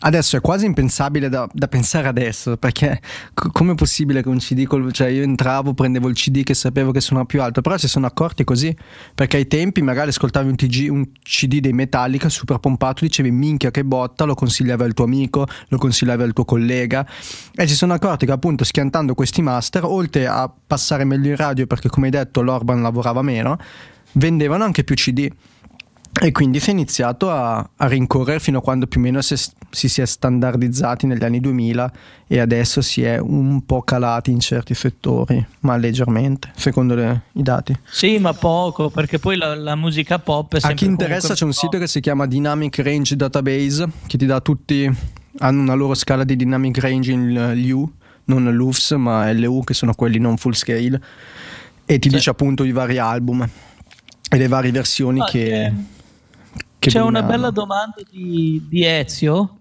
[0.00, 3.00] Adesso è quasi impensabile da, da pensare adesso, perché
[3.34, 6.92] c- com'è possibile che un CD, col, cioè io entravo, prendevo il CD che sapevo
[6.92, 8.74] che suonava più alto, però si sono accorti così,
[9.12, 13.72] perché ai tempi magari ascoltavi un, TG, un CD dei Metallica super pompato, dicevi minchia
[13.72, 17.04] che botta, lo consigliavi al tuo amico, lo consigliavi al tuo collega,
[17.52, 21.66] e si sono accorti che appunto schiantando questi master, oltre a passare meglio in radio,
[21.66, 23.58] perché come hai detto l'Orban lavorava meno,
[24.12, 25.28] vendevano anche più CD.
[26.20, 29.36] E quindi si è iniziato a, a rincorrere fino a quando più o meno si,
[29.70, 31.92] si, si è standardizzati negli anni 2000
[32.26, 37.42] e adesso si è un po' calati in certi settori, ma leggermente, secondo le, i
[37.42, 37.78] dati.
[37.88, 40.74] Sì, ma poco, perché poi la, la musica pop è sempre...
[40.74, 44.40] A chi interessa c'è un sito che si chiama Dynamic Range Database, che ti dà
[44.40, 44.90] tutti,
[45.38, 47.92] hanno una loro scala di Dynamic Range in LU,
[48.24, 51.00] non LUFS, ma LU, che sono quelli non full scale,
[51.86, 52.16] e ti sì.
[52.16, 53.48] dice appunto i vari album
[54.30, 55.38] e le varie versioni ah, che...
[55.38, 55.96] che
[56.78, 59.58] che C'è una bella domanda di, di, Ezio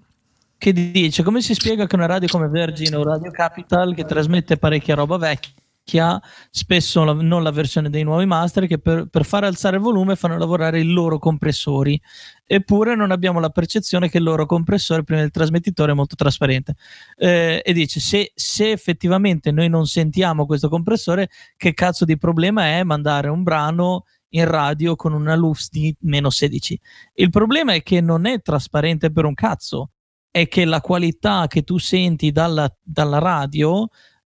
[0.57, 4.57] che dice come si spiega che una radio come Virgin o Radio Capital che trasmette
[4.57, 9.47] parecchia roba vecchia, spesso la, non la versione dei nuovi master, che per, per fare
[9.47, 11.99] alzare il volume fanno lavorare i loro compressori,
[12.45, 16.75] eppure non abbiamo la percezione che il loro compressore prima del trasmettitore è molto trasparente.
[17.15, 22.65] Eh, e dice se, se effettivamente noi non sentiamo questo compressore, che cazzo di problema
[22.65, 26.79] è mandare un brano in radio con una LUFS di meno 16.
[27.13, 29.91] Il problema è che non è trasparente per un cazzo,
[30.29, 33.87] è che la qualità che tu senti dalla, dalla radio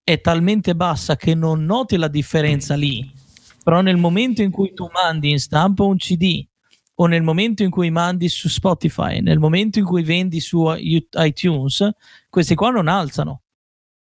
[0.04, 3.12] è talmente bassa che non noti la differenza lì.
[3.64, 6.46] Però nel momento in cui tu mandi in stampa un CD
[6.96, 11.90] o nel momento in cui mandi su Spotify, nel momento in cui vendi su iTunes,
[12.30, 13.44] questi qua non alzano.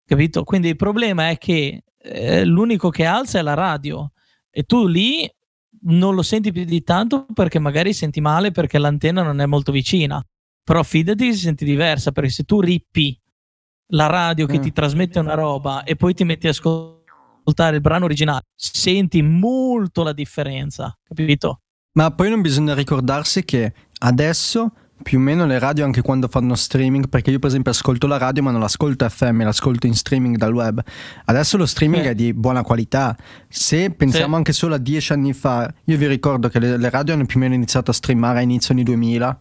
[0.05, 0.43] Capito?
[0.45, 4.11] Quindi il problema è che eh, l'unico che alza è la radio
[4.51, 5.31] e tu lì
[5.89, 9.73] non lo senti più di tanto perché magari senti male perché l'antenna non è molto
[9.73, 10.23] vicina.
[10.63, 13.19] Però fidati si senti diversa perché se tu rippi
[13.93, 14.63] la radio che mm.
[14.63, 20.03] ti trasmette una roba e poi ti metti a ascoltare il brano originale, senti molto
[20.03, 21.63] la differenza, capito?
[21.93, 24.73] Ma poi non bisogna ricordarsi che adesso
[25.03, 28.19] più o meno le radio anche quando fanno streaming, perché io per esempio ascolto la
[28.19, 30.83] radio ma non l'ascolto FM, l'ascolto in streaming dal web.
[31.25, 32.09] Adesso lo streaming sì.
[32.09, 33.17] è di buona qualità.
[33.49, 34.35] Se pensiamo sì.
[34.35, 37.39] anche solo a dieci anni fa, io vi ricordo che le, le, radio hanno più
[37.39, 39.39] o meno iniziato a streamare a inizio anni 2000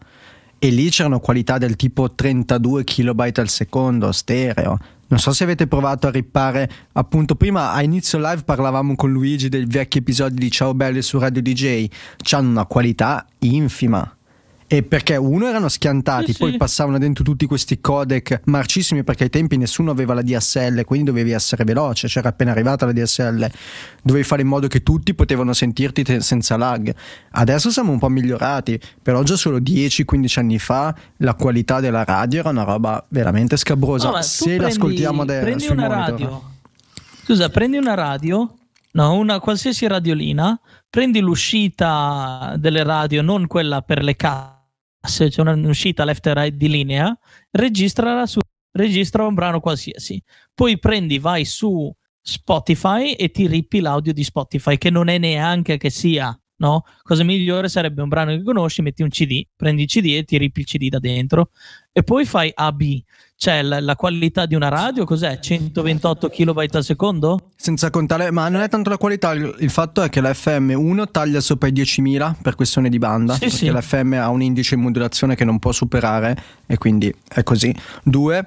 [0.58, 4.78] e lì c'erano qualità del tipo 32 kilobyte al secondo, stereo.
[5.10, 9.48] Non so se avete provato a rippare, appunto prima a inizio live parlavamo con Luigi
[9.48, 11.86] dei vecchi episodi di Ciao Belli su Radio DJ,
[12.32, 14.17] hanno una qualità infima
[14.70, 16.56] e perché uno erano schiantati, sì, poi sì.
[16.58, 21.30] passavano dentro tutti questi codec marcissimi perché ai tempi nessuno aveva la DSL, quindi dovevi
[21.30, 23.50] essere veloce, c'era appena arrivata la DSL,
[24.02, 26.94] dovevi fare in modo che tutti potevano sentirti te- senza lag.
[27.30, 32.40] Adesso siamo un po' migliorati, però già solo 10-15 anni fa la qualità della radio
[32.40, 34.10] era una roba veramente scabrosa.
[34.10, 36.10] No, Se prendi, l'ascoltiamo adesso, prendi una monitor.
[36.10, 36.42] radio.
[37.24, 38.52] Scusa, prendi una radio
[38.90, 40.58] No, una qualsiasi radiolina,
[40.88, 44.57] prendi l'uscita delle radio, non quella per le case
[45.00, 47.16] se c'è un'uscita left e right di linea,
[47.50, 48.40] registrala su,
[48.72, 50.22] registra un brano qualsiasi.
[50.54, 55.76] Poi prendi, vai su Spotify e ti rippi l'audio di Spotify, che non è neanche
[55.76, 56.84] che sia no?
[57.02, 60.38] Cosa migliore sarebbe un brano che conosci, metti un CD, prendi il CD e ti
[60.38, 61.50] ripi il CD da dentro
[61.92, 62.82] e poi fai AB.
[63.40, 65.38] Cioè la, la qualità di una radio cos'è?
[65.38, 67.50] 128 kB al secondo?
[67.54, 70.72] Senza contare, ma non è tanto la qualità, il, il fatto è che la FM
[70.74, 73.66] 1 taglia sopra i 10.000 per questione di banda, Sì, perché sì.
[73.68, 76.36] la FM ha un indice di modulazione che non può superare
[76.66, 77.72] e quindi è così.
[78.02, 78.44] 2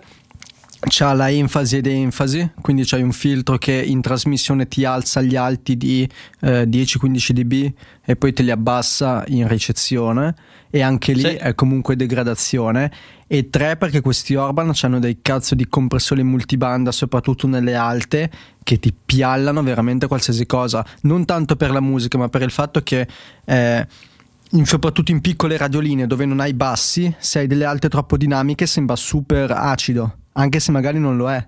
[0.84, 5.38] c'ha la enfasi ed enfasi, quindi c'hai un filtro che in trasmissione ti alza gli
[5.38, 6.06] alti di
[6.42, 7.72] eh, 10-15 dB
[8.04, 10.36] e poi te li abbassa in ricezione
[10.70, 11.28] e anche lì Sì.
[11.36, 12.92] è comunque degradazione
[13.34, 18.30] e tre perché questi Orban hanno dei cazzo di compressori multibanda soprattutto nelle alte
[18.62, 20.86] che ti piallano veramente qualsiasi cosa.
[21.04, 23.08] Non tanto per la musica ma per il fatto che
[23.46, 23.88] eh,
[24.50, 28.66] in- soprattutto in piccole radioline dove non hai bassi se hai delle alte troppo dinamiche
[28.66, 31.48] sembra super acido anche se magari non lo è.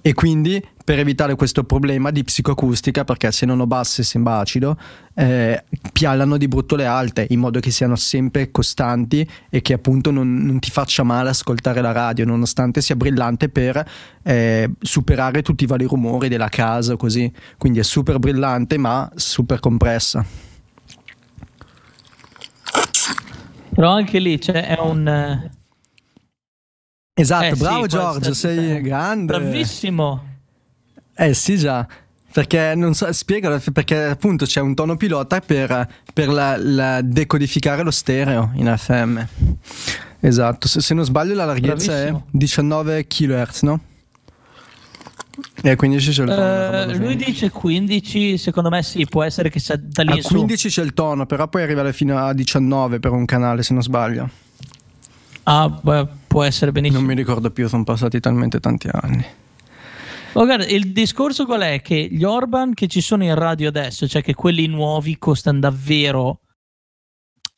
[0.00, 4.78] E quindi per evitare questo problema di psicoacustica, perché se non ho basse sembra acido,
[5.14, 10.12] eh, piallano di brutto le alte in modo che siano sempre costanti e che appunto
[10.12, 13.84] non, non ti faccia male ascoltare la radio, nonostante sia brillante per
[14.22, 17.32] eh, superare tutti i vari rumori della casa, così.
[17.58, 20.24] Quindi è super brillante ma super compressa.
[23.74, 25.08] Però anche lì c'è è un...
[25.08, 25.50] eh,
[27.12, 29.36] Esatto, eh sì, bravo può Giorgio, sei grande.
[29.36, 30.34] Bravissimo.
[31.18, 31.86] Eh sì già,
[32.30, 37.82] perché non so, spiegalo, perché appunto c'è un tono pilota per, per la, la decodificare
[37.82, 39.20] lo stereo in FM.
[40.20, 42.18] Esatto, se, se non sbaglio la larghezza Bravissimo.
[42.26, 43.80] è 19 kHz, no?
[45.62, 46.82] E a 15 c'è il tono.
[46.82, 46.98] Eh, così.
[46.98, 50.34] lui dice 15, secondo me sì, può essere che sia da lì a in su.
[50.34, 53.82] 15 c'è il tono, però poi arriva fino a 19 per un canale, se non
[53.82, 54.28] sbaglio.
[55.44, 57.00] Ah, beh, può essere benissimo.
[57.00, 59.24] Non mi ricordo più, sono passati talmente tanti anni.
[60.36, 61.80] Oh, guarda, il discorso qual è?
[61.80, 66.42] Che gli Orban che ci sono in radio adesso, cioè che quelli nuovi costano davvero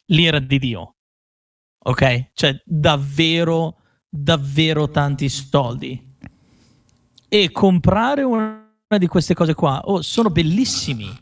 [0.07, 0.95] l'ira di Dio.
[1.77, 2.31] Ok?
[2.35, 3.79] Cioè davvero,
[4.09, 6.17] davvero tanti soldi.
[7.29, 8.65] E comprare una
[8.97, 11.13] di queste cose qua, oh, sono bellissimi.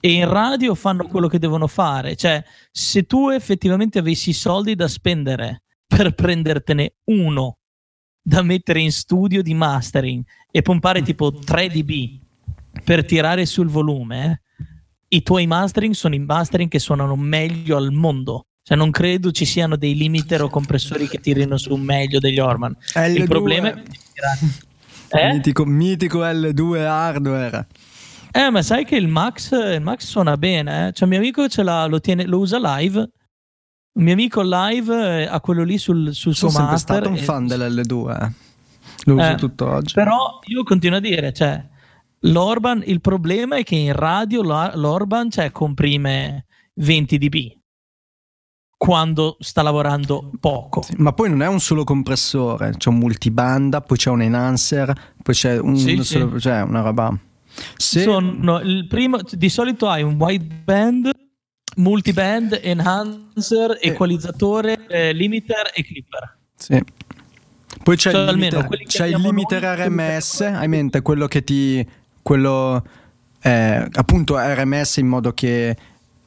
[0.00, 2.14] E in radio fanno quello che devono fare.
[2.14, 7.59] Cioè, se tu effettivamente avessi soldi da spendere per prendertene uno
[8.30, 12.20] da mettere in studio di mastering e pompare tipo 3 dB
[12.84, 17.90] per tirare sul volume, eh, i tuoi mastering sono i mastering che suonano meglio al
[17.90, 18.46] mondo.
[18.62, 22.76] Cioè, non credo ci siano dei limiter o compressori che tirino su meglio degli Orman.
[22.94, 23.16] L2.
[23.16, 23.82] Il problema è
[25.08, 25.32] eh?
[25.32, 27.66] Mitico, mitico L2 hardware.
[28.30, 30.92] Eh, ma sai che il Max, il Max suona bene, eh?
[30.92, 33.08] Cioè, mio amico ce l'ha, lo, tiene, lo usa live.
[33.92, 36.96] Un mio amico live eh, ha quello lì sul, sul suo Sono sempre master.
[36.96, 38.32] stato un fan dell'L2, eh.
[39.04, 39.94] Lo uso Eh, tutt'oggi.
[39.94, 41.62] Però io continuo a dire, cioè,
[42.20, 47.36] l'Orban, il problema è che in radio l'Orban cioè, comprime 20 dB
[48.76, 50.82] quando sta lavorando poco.
[50.82, 55.14] Sì, ma poi non è un solo compressore, c'è un multibanda, poi c'è un enhancer,
[55.22, 56.40] poi c'è un Sì, solo, sì.
[56.40, 57.14] cioè una roba.
[57.76, 61.10] Se, Sono il primo, di solito hai un wideband,
[61.80, 66.36] multiband, enhancer, equalizzatore, eh, limiter e clipper.
[66.56, 66.82] sì.
[67.82, 71.42] Poi c'è, Cioè, il limiter, c'è il limiter noi, RMS, hai in mente quello che
[71.44, 71.86] ti.
[72.22, 72.84] quello
[73.42, 75.76] eh, appunto RMS in modo che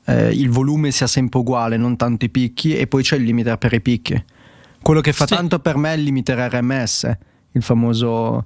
[0.06, 3.57] eh, il volume sia sempre uguale, non tanto i picchi, e poi c'è il limiter
[3.57, 4.22] per i picchi.
[4.82, 5.35] Quello che fa Sì.
[5.35, 7.11] tanto per me è il limiter RMS,
[7.51, 8.45] il famoso.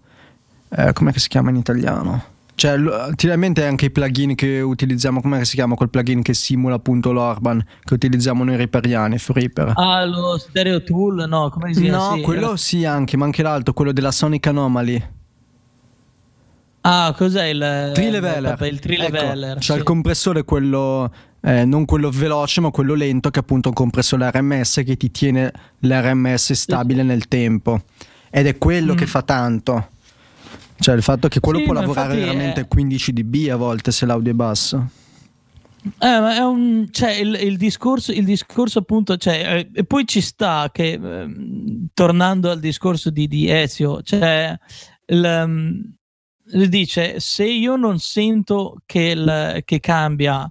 [0.70, 2.24] Eh, come si chiama in italiano?
[2.58, 2.76] Cioè,
[3.16, 6.74] ti in mente anche i plugin che utilizziamo, come si chiama quel plugin che simula
[6.74, 9.74] appunto l'Orban che utilizziamo noi riperiani su Reaper?
[9.76, 12.10] Ah, lo stereo tool, no, come si chiama?
[12.10, 15.08] no, Sì, quello era- sì anche, ma anche l'altro, quello della Sonic Anomaly.
[16.82, 18.58] Ah, cos'è il Trileveler.
[18.64, 19.50] il trileveler.
[19.52, 19.78] Ecco, c'è sì.
[19.78, 21.12] il compressore quello
[21.42, 25.12] eh, non quello veloce, ma quello lento che è appunto un compressore RMS che ti
[25.12, 27.82] tiene l'RMS stabile nel tempo.
[28.32, 28.98] Ed è quello Mm.
[28.98, 29.90] che fa tanto.
[30.80, 34.06] Cioè il fatto che quello Sì, può lavorare veramente è- 15 dB a volte se
[34.06, 34.90] l'audio è basso.
[36.00, 40.70] Eh, un, cioè, il, il discorso, il discorso appunto, cioè, eh, e poi ci sta
[40.72, 44.58] che, ehm, tornando al discorso di, di Ezio, cioè,
[45.06, 45.96] il,
[46.52, 50.50] lui dice, se io non sento che, che cambia,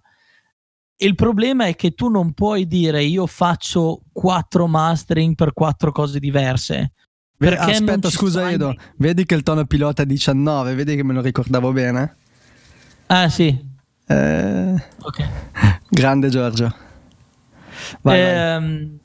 [0.99, 6.19] il problema è che tu non puoi dire io faccio quattro mastering per quattro cose
[6.19, 6.93] diverse.
[7.39, 11.21] Perché Aspetta, scusa Edo, vedi che il tono pilota è 19, vedi che me lo
[11.21, 12.17] ricordavo bene?
[13.07, 13.57] Ah sì,
[14.07, 15.29] Eh, ok.
[15.91, 16.75] grande Giorgio.
[18.01, 18.35] Vai, vai.
[18.35, 18.99] Ehm,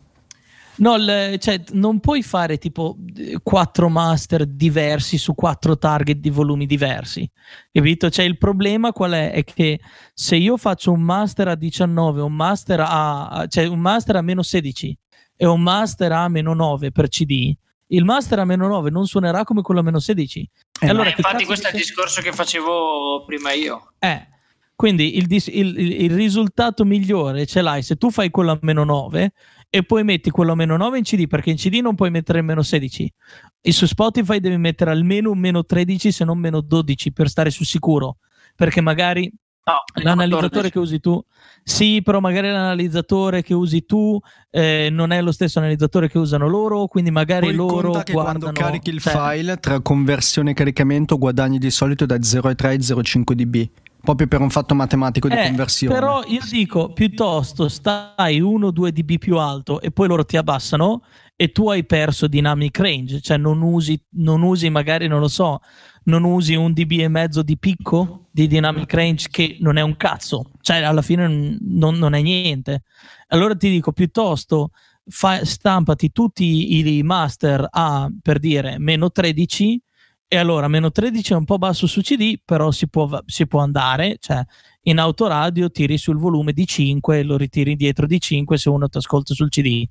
[0.82, 2.98] No, le, cioè, non puoi fare tipo
[3.44, 7.30] quattro master diversi su quattro target di volumi diversi,
[7.72, 8.10] capito?
[8.10, 9.32] Cioè, il problema qual è?
[9.32, 9.80] È che
[10.12, 14.42] se io faccio un master a 19, un master a, cioè un master a meno
[14.42, 14.98] 16
[15.36, 17.54] e un master a meno 9 per CD,
[17.94, 20.50] il master a meno 9 non suonerà come quello a meno 16.
[20.82, 23.94] Eh, allora, infatti questo è il discorso che facevo prima io.
[24.00, 24.28] Eh,
[24.76, 29.32] quindi il, il, il, risultato migliore ce l'hai se tu fai quello a meno 9
[29.70, 32.40] e poi metti quello a meno 9 in CD perché in CD non puoi mettere
[32.40, 33.14] il meno 16
[33.62, 37.52] e su Spotify devi mettere almeno un meno 13 se non meno 12 per stare
[37.52, 38.18] sul sicuro
[38.56, 39.32] perché magari
[39.64, 41.24] No, l'analizzatore che usi tu,
[41.64, 46.48] sì, però magari l'analizzatore che usi tu eh, non è lo stesso analizzatore che usano
[46.48, 50.54] loro, quindi magari Poi loro che guardano, quando carichi il cioè, file tra conversione e
[50.56, 53.70] caricamento guadagni di solito da 0,3 e 0,5 dB
[54.02, 55.94] proprio per un fatto matematico di eh, conversione.
[55.94, 61.04] Però io dico piuttosto stai 1-2 dB più alto e poi loro ti abbassano
[61.42, 65.60] e tu hai perso dynamic range, cioè non usi, non usi magari, non lo so,
[66.04, 69.98] non usi un dB e mezzo di picco di dynamic range che non è un
[69.98, 72.84] cazzo, cioè alla fine non, non è niente.
[73.30, 74.70] Allora ti dico piuttosto
[75.08, 79.82] fa, stampati tutti i master a per dire meno 13
[80.28, 83.62] e allora meno 13 è un po' basso su CD, però si può, si può
[83.62, 84.46] andare, cioè
[84.84, 88.88] in autoradio tiri sul volume di 5 e lo ritiri indietro di 5 se uno
[88.88, 89.86] ti ascolta sul CD.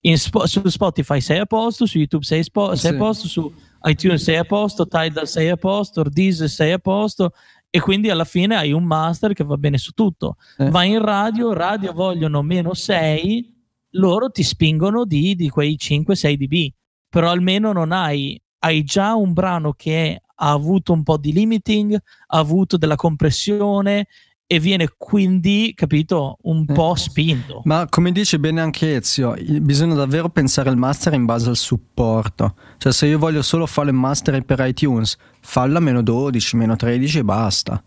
[0.00, 2.96] Spo- su Spotify sei a posto, su YouTube sei, spo- sei sì.
[2.96, 3.52] a posto, su
[3.82, 7.32] iTunes sei a posto, Tidal sei a posto, Deezer sei a posto
[7.70, 10.36] e quindi alla fine hai un master che va bene su tutto.
[10.56, 10.70] Eh.
[10.70, 13.54] Vai in radio, radio vogliono meno 6,
[13.92, 16.72] loro ti spingono di, di quei 5-6 dB,
[17.08, 21.94] però almeno non hai hai già un brano che ha avuto un po' di limiting,
[21.94, 24.06] ha avuto della compressione
[24.50, 26.72] e viene quindi, capito, un eh.
[26.72, 27.60] po' spinto.
[27.64, 32.54] Ma come dice bene anche Ezio, bisogna davvero pensare al master in base al supporto.
[32.78, 36.76] Cioè se io voglio solo fare il master per iTunes, fallo a meno 12, meno
[36.76, 37.82] 13 e basta.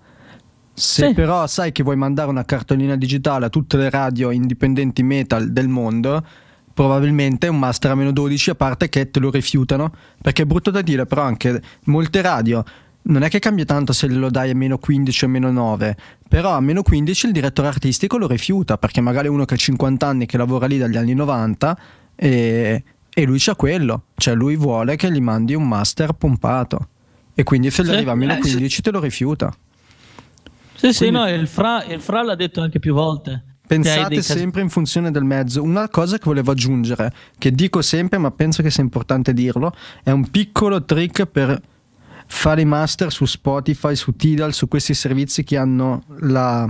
[0.71, 1.13] Se sì.
[1.15, 5.67] però sai che vuoi mandare una cartolina digitale a tutte le radio indipendenti metal del
[5.67, 6.23] mondo,
[6.73, 9.91] probabilmente un master a meno 12 a parte che te lo rifiutano
[10.21, 12.63] perché è brutto da dire però anche molte radio
[13.03, 15.95] non è che cambia tanto se lo dai a meno 15 o a meno 9
[16.27, 20.05] però a meno 15 il direttore artistico lo rifiuta perché magari uno che ha 50
[20.05, 21.77] anni che lavora lì dagli anni 90
[22.15, 26.87] e, e lui c'ha quello cioè lui vuole che gli mandi un master pompato.
[27.33, 29.51] E quindi se gli arriva a meno 15 eh, te lo rifiuta.
[30.75, 33.43] Sì quindi, sì no il Fra, il Fra l'ha detto anche più volte.
[33.65, 35.63] Pensate sempre in funzione del mezzo.
[35.63, 39.73] Una cosa che volevo aggiungere, che dico sempre, ma penso che sia importante dirlo,
[40.03, 41.59] è un piccolo trick per
[42.31, 46.67] fare i master su Spotify, su Tidal, su questi servizi che hanno la,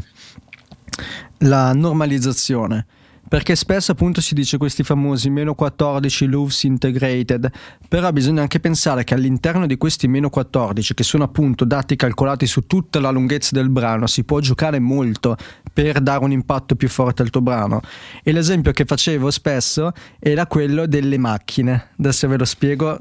[1.38, 2.86] la normalizzazione
[3.32, 7.50] perché spesso appunto si dice questi famosi meno 14 loops integrated,
[7.88, 12.46] però bisogna anche pensare che all'interno di questi meno 14, che sono appunto dati calcolati
[12.46, 15.38] su tutta la lunghezza del brano, si può giocare molto
[15.72, 17.80] per dare un impatto più forte al tuo brano.
[18.22, 21.92] E l'esempio che facevo spesso era quello delle macchine.
[22.00, 23.00] Adesso ve lo spiego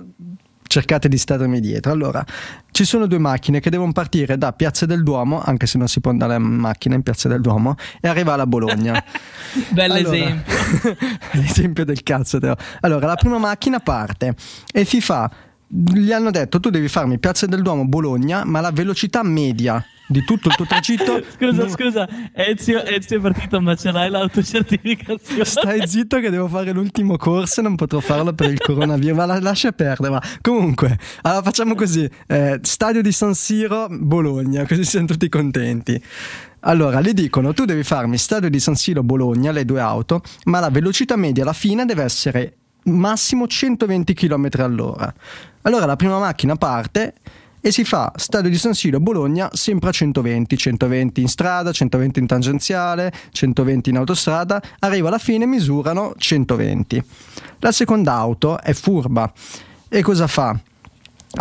[0.70, 1.90] cercate di starmi dietro.
[1.90, 2.24] Allora,
[2.70, 6.00] ci sono due macchine che devono partire da Piazza del Duomo, anche se non si
[6.00, 9.02] può andare a macchina in Piazza del Duomo, e arrivare a Bologna.
[9.70, 10.55] Bell'esempio.
[10.82, 10.97] Allora,
[11.42, 12.39] l'esempio del cazzo.
[12.39, 12.55] Teo.
[12.82, 14.36] Allora, la prima macchina parte
[14.73, 15.28] e si fa
[15.73, 20.24] gli hanno detto tu devi farmi Piazza del Duomo Bologna ma la velocità media di
[20.24, 21.22] tutto il tuo tragitto.
[21.39, 21.70] Scusa non...
[21.70, 22.08] scusa.
[22.32, 25.44] Ezio, Ezio è partito ma ce l'hai l'autocertificazione.
[25.44, 29.16] Stai zitto che devo fare l'ultimo corso e non potrò farlo per il coronavirus.
[29.16, 32.08] Ma la, lascia perdere ma comunque allora facciamo così.
[32.26, 36.02] Eh, stadio di San Siro Bologna così siamo tutti contenti.
[36.62, 40.60] Allora, le dicono, tu devi farmi stadio di San Siro Bologna, le due auto, ma
[40.60, 45.12] la velocità media alla fine deve essere massimo 120 km all'ora.
[45.62, 47.14] Allora la prima macchina parte
[47.60, 52.18] e si fa stadio di San Siro Bologna sempre a 120, 120 in strada, 120
[52.18, 57.05] in tangenziale, 120 in autostrada, arriva alla fine misurano 120.
[57.58, 59.30] La seconda auto è furba
[59.89, 60.58] e cosa fa?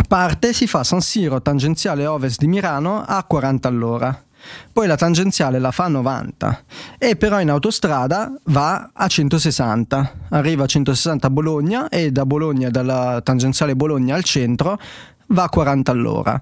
[0.06, 4.24] Parte si fa San Siro tangenziale ovest di Milano a 40 all'ora
[4.72, 6.62] poi la tangenziale la fa a 90
[6.98, 12.70] e però in autostrada va a 160, arriva a 160 a Bologna e da Bologna,
[12.70, 14.78] dalla tangenziale Bologna al centro,
[15.30, 16.40] va a 40 all'ora.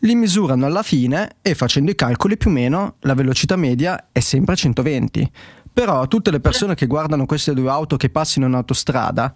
[0.00, 4.20] Li misurano alla fine e facendo i calcoli più o meno la velocità media è
[4.20, 5.30] sempre a 120.
[5.72, 9.32] Però tutte le persone che guardano queste due auto che passino in autostrada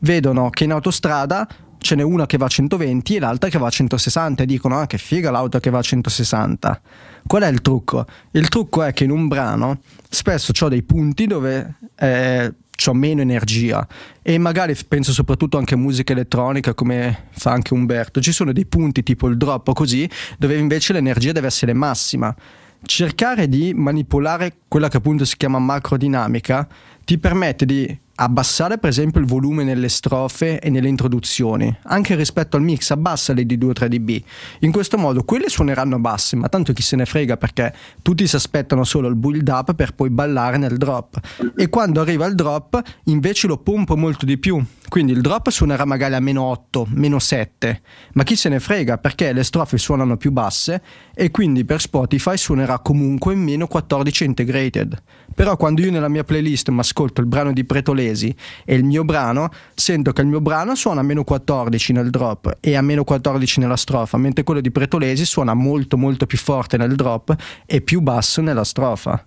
[0.00, 3.68] vedono che in autostrada ce n'è una che va a 120 e l'altra che va
[3.68, 6.80] a 160 e dicono ah che figa l'auto che va a 160
[7.24, 8.04] qual è il trucco?
[8.32, 12.52] il trucco è che in un brano spesso ho dei punti dove eh,
[12.86, 13.86] ho meno energia
[14.22, 18.66] e magari penso soprattutto anche a musica elettronica come fa anche Umberto, ci sono dei
[18.66, 20.08] punti tipo il drop o così
[20.38, 22.34] dove invece l'energia deve essere massima.
[22.80, 26.68] Cercare di manipolare quella che appunto si chiama macrodinamica
[27.04, 32.56] ti permette di abbassare per esempio il volume nelle strofe e nelle introduzioni, anche rispetto
[32.56, 34.22] al mix abbassale di 2 o 3 dB.
[34.60, 37.72] In questo modo quelle suoneranno basse, ma tanto chi se ne frega perché
[38.02, 41.18] tutti si aspettano solo il build up per poi ballare nel drop.
[41.56, 45.84] E quando arriva il drop invece lo pompo molto di più, quindi il drop suonerà
[45.84, 47.82] magari a meno 8, meno 7,
[48.14, 50.82] ma chi se ne frega perché le strofe suonano più basse
[51.14, 55.02] e quindi per Spotify suonerà comunque meno 14 integrated.
[55.34, 57.64] Però quando io nella mia playlist mi ascolto il brano di
[58.08, 62.10] Pretolesi e il mio brano, sento che il mio brano suona a meno 14 nel
[62.10, 66.38] drop e a meno 14 nella strofa, mentre quello di Pretolesi suona molto molto più
[66.38, 67.34] forte nel drop
[67.66, 69.24] e più basso nella strofa.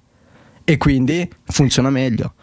[0.63, 2.33] E quindi funziona meglio.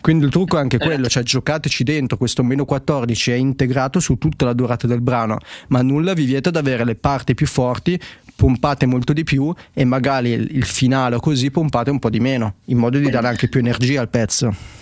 [0.00, 4.18] Quindi il trucco è anche quello, cioè giocateci dentro, questo meno 14 è integrato su
[4.18, 5.38] tutta la durata del brano,
[5.68, 8.00] ma nulla vi vieta di avere le parti più forti
[8.34, 12.54] pompate molto di più e magari il finale o così pompate un po' di meno,
[12.66, 14.81] in modo di dare anche più energia al pezzo.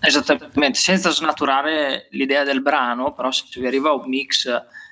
[0.00, 4.48] Esattamente, senza snaturare l'idea del brano, però se vi arriva un mix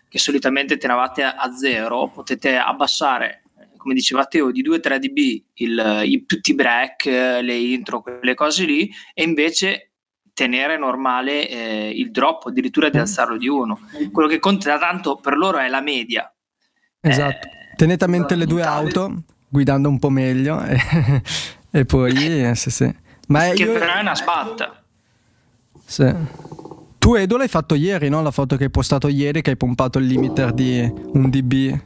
[0.09, 3.43] che solitamente tenevate a zero, potete abbassare,
[3.77, 8.65] come diceva Teo, di 2-3 dB il, i, tutti i break, le intro, quelle cose
[8.65, 9.91] lì, e invece
[10.33, 13.81] tenere normale eh, il drop, addirittura di alzarlo di uno.
[14.13, 16.33] Quello che conta tanto per loro è la media.
[17.01, 17.47] Esatto.
[17.47, 20.81] Eh, Tenete a mente le due auto, guidando un po' meglio, e,
[21.71, 22.43] e poi...
[22.43, 22.95] Eh, sì, sì.
[23.29, 23.73] Ma che io...
[23.73, 24.78] però è una spatta.
[25.89, 26.15] Sì.
[26.99, 28.21] Tu Edo l'hai fatto ieri, no?
[28.21, 31.81] La foto che hai postato ieri che hai pompato il limiter di un dB.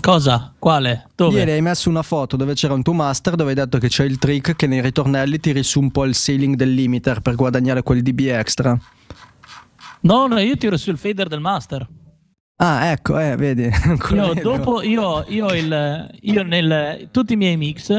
[0.00, 0.54] Cosa?
[0.58, 1.08] Quale?
[1.14, 1.36] Dove?
[1.38, 4.04] Ieri hai messo una foto dove c'era un tuo master dove hai detto che c'è
[4.04, 7.82] il trick che nei ritornelli tiri su un po' il ceiling del limiter per guadagnare
[7.82, 8.78] quel dB extra.
[10.00, 11.86] No, no, io tiro sul fader del master.
[12.56, 13.68] Ah, ecco, eh, vedi.
[14.12, 17.92] Io, dopo, io, io, il, io nel, tutti i miei mix,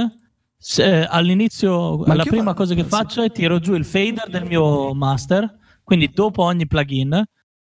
[0.68, 4.96] se, all'inizio, Ma la prima cosa che faccio è tiro giù il fader del mio
[4.96, 7.24] master, quindi dopo ogni plugin,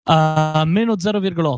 [0.03, 1.55] a meno 0,8.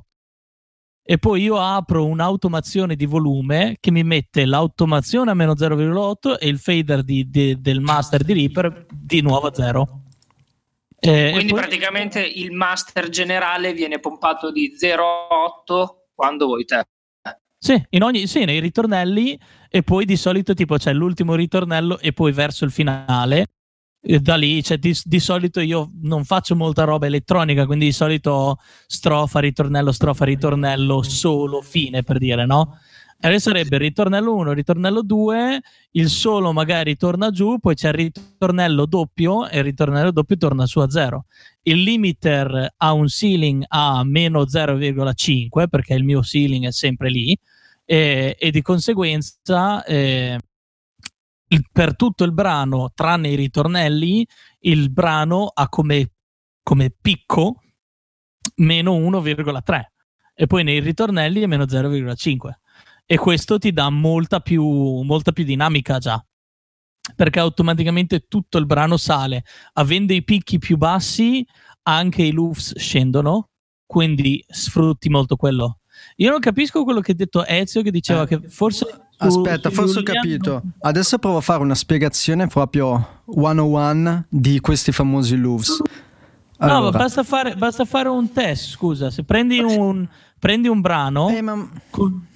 [1.04, 6.48] E poi io apro un'automazione di volume che mi mette l'automazione a meno 0,8 e
[6.48, 10.02] il fader di, di, del master di Reaper di nuovo a 0.
[11.00, 11.62] Eh, Quindi poi...
[11.62, 15.86] praticamente il master generale viene pompato di 0,8
[16.16, 16.84] quando vuoi te.
[17.60, 22.14] Sì, in ogni, sì, nei ritornelli e poi di solito tipo c'è l'ultimo ritornello e
[22.14, 23.48] poi verso il finale.
[24.00, 28.58] Da lì, cioè, di, di, solito io non faccio molta roba elettronica, quindi di solito
[28.86, 32.78] strofa, ritornello, strofa, ritornello, solo, fine per dire, no?
[33.20, 35.60] Adesso sarebbe ritornello 1, ritornello 2,
[35.94, 40.68] il solo magari torna giù, poi c'è il ritornello doppio e il ritornello doppio torna
[40.68, 41.26] su a 0.
[41.64, 47.36] Il limiter ha un ceiling a meno 0,5 perché il mio ceiling è sempre lì
[47.90, 50.38] e, e di conseguenza eh,
[51.72, 54.28] per tutto il brano, tranne i ritornelli,
[54.60, 56.12] il brano ha come,
[56.62, 57.62] come picco
[58.56, 59.82] meno 1,3
[60.36, 62.50] e poi nei ritornelli è meno 0,5
[63.06, 66.22] e questo ti dà molta più, molta più dinamica già
[67.16, 69.46] perché automaticamente tutto il brano sale.
[69.74, 71.48] Avendo i picchi più bassi
[71.84, 73.52] anche i loops scendono
[73.86, 75.80] quindi sfrutti molto quello
[76.18, 78.86] io non capisco quello che ha detto Ezio che diceva eh, che forse
[79.18, 80.62] aspetta forse ho capito.
[80.82, 85.82] adesso provo a fare una spiegazione proprio 101 di questi famosi loops
[86.60, 86.80] allora.
[86.80, 89.10] no basta fare, basta fare un test scusa.
[89.10, 90.08] Se prendi un,
[90.40, 91.70] prendi un brano eh, ma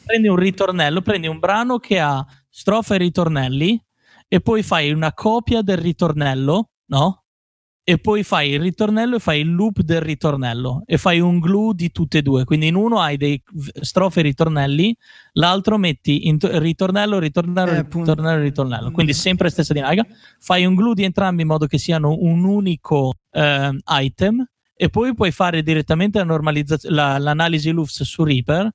[0.05, 3.83] prendi un ritornello, prendi un brano che ha strofa e ritornelli
[4.27, 7.20] e poi fai una copia del ritornello, no?
[7.91, 11.73] E poi fai il ritornello e fai il loop del ritornello e fai un glue
[11.75, 12.45] di tutte e due.
[12.45, 13.43] Quindi in uno hai dei
[13.81, 14.95] strofe ritornelli,
[15.33, 18.91] l'altro metti in ritornello, ritornello, eh, ritornello, ritornello.
[18.91, 20.05] Quindi sempre stessa dinamica.
[20.39, 25.13] Fai un glue di entrambi in modo che siano un unico eh, item e poi
[25.13, 26.41] puoi fare direttamente la
[26.83, 28.69] la, l'analisi loops su Reaper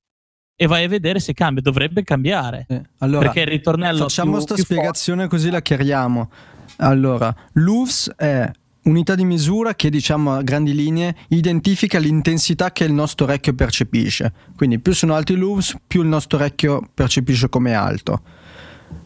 [0.54, 1.62] e vai a vedere se cambia.
[1.62, 2.66] Dovrebbe cambiare.
[2.68, 4.00] Eh, allora, perché il ritornello.
[4.00, 5.36] Facciamo questa spiegazione forte.
[5.36, 6.30] così la chiariamo.
[6.76, 8.50] Allora, l'UFS è
[8.86, 14.32] unità di misura che diciamo a grandi linee identifica l'intensità che il nostro orecchio percepisce.
[14.56, 18.20] Quindi più sono alti i LUFS, più il nostro orecchio percepisce come alto.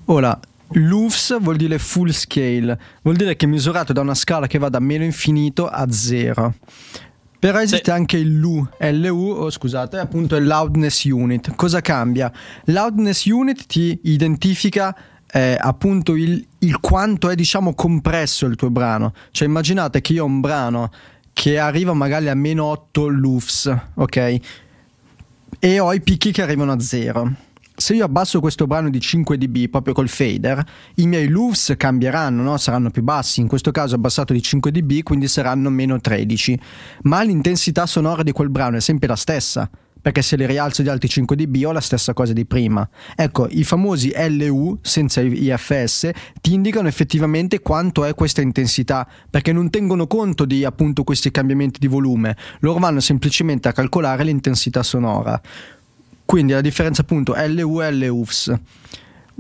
[0.07, 0.39] Ora,
[0.73, 4.69] LUFS vuol dire full scale, vuol dire che è misurato da una scala che va
[4.69, 6.55] da meno infinito a zero.
[7.41, 7.91] Però esiste sì.
[7.91, 11.55] anche il LU, LU, oh, scusate, appunto il loudness unit.
[11.55, 12.31] Cosa cambia?
[12.67, 14.95] Loudness unit ti identifica
[15.33, 19.13] eh, appunto il, il quanto è diciamo compresso il tuo brano.
[19.31, 20.91] Cioè immaginate che io ho un brano
[21.33, 24.37] che arriva magari a meno 8 lufs, ok?
[25.59, 27.49] E ho i picchi che arrivano a 0
[27.81, 30.63] se io abbasso questo brano di 5 dB proprio col fader,
[30.97, 32.57] i miei loops cambieranno, no?
[32.59, 33.41] saranno più bassi.
[33.41, 36.61] In questo caso abbassato di 5 dB, quindi saranno meno 13.
[37.05, 39.69] Ma l'intensità sonora di quel brano è sempre la stessa.
[40.03, 42.89] Perché se li rialzo di altri 5 dB ho la stessa cosa di prima.
[43.15, 49.71] Ecco, i famosi LU senza IFS ti indicano effettivamente quanto è questa intensità, perché non
[49.71, 55.41] tengono conto di appunto questi cambiamenti di volume, loro vanno semplicemente a calcolare l'intensità sonora.
[56.25, 58.55] Quindi la differenza appunto LU e LUFS.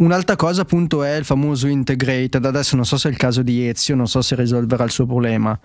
[0.00, 3.68] Un'altra cosa appunto è il famoso integrated, adesso non so se è il caso di
[3.68, 5.58] Ezio, non so se risolverà il suo problema.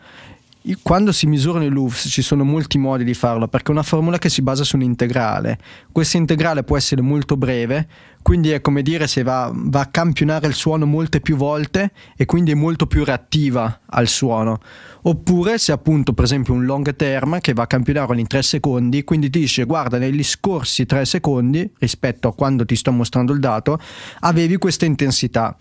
[0.82, 4.18] Quando si misurano i LUFS ci sono molti modi di farlo perché è una formula
[4.18, 5.60] che si basa su un integrale.
[5.92, 7.88] Questo integrale può essere molto breve,
[8.24, 12.26] quindi è come dire se va, va, a campionare il suono molte più volte e
[12.26, 14.58] quindi è molto più reattiva al suono.
[15.03, 19.03] Oppure se appunto per esempio un long term che va a campionare ogni 3 secondi,
[19.03, 23.40] quindi ti dice guarda negli scorsi 3 secondi rispetto a quando ti sto mostrando il
[23.40, 23.77] dato
[24.22, 25.56] avevi questa intensità.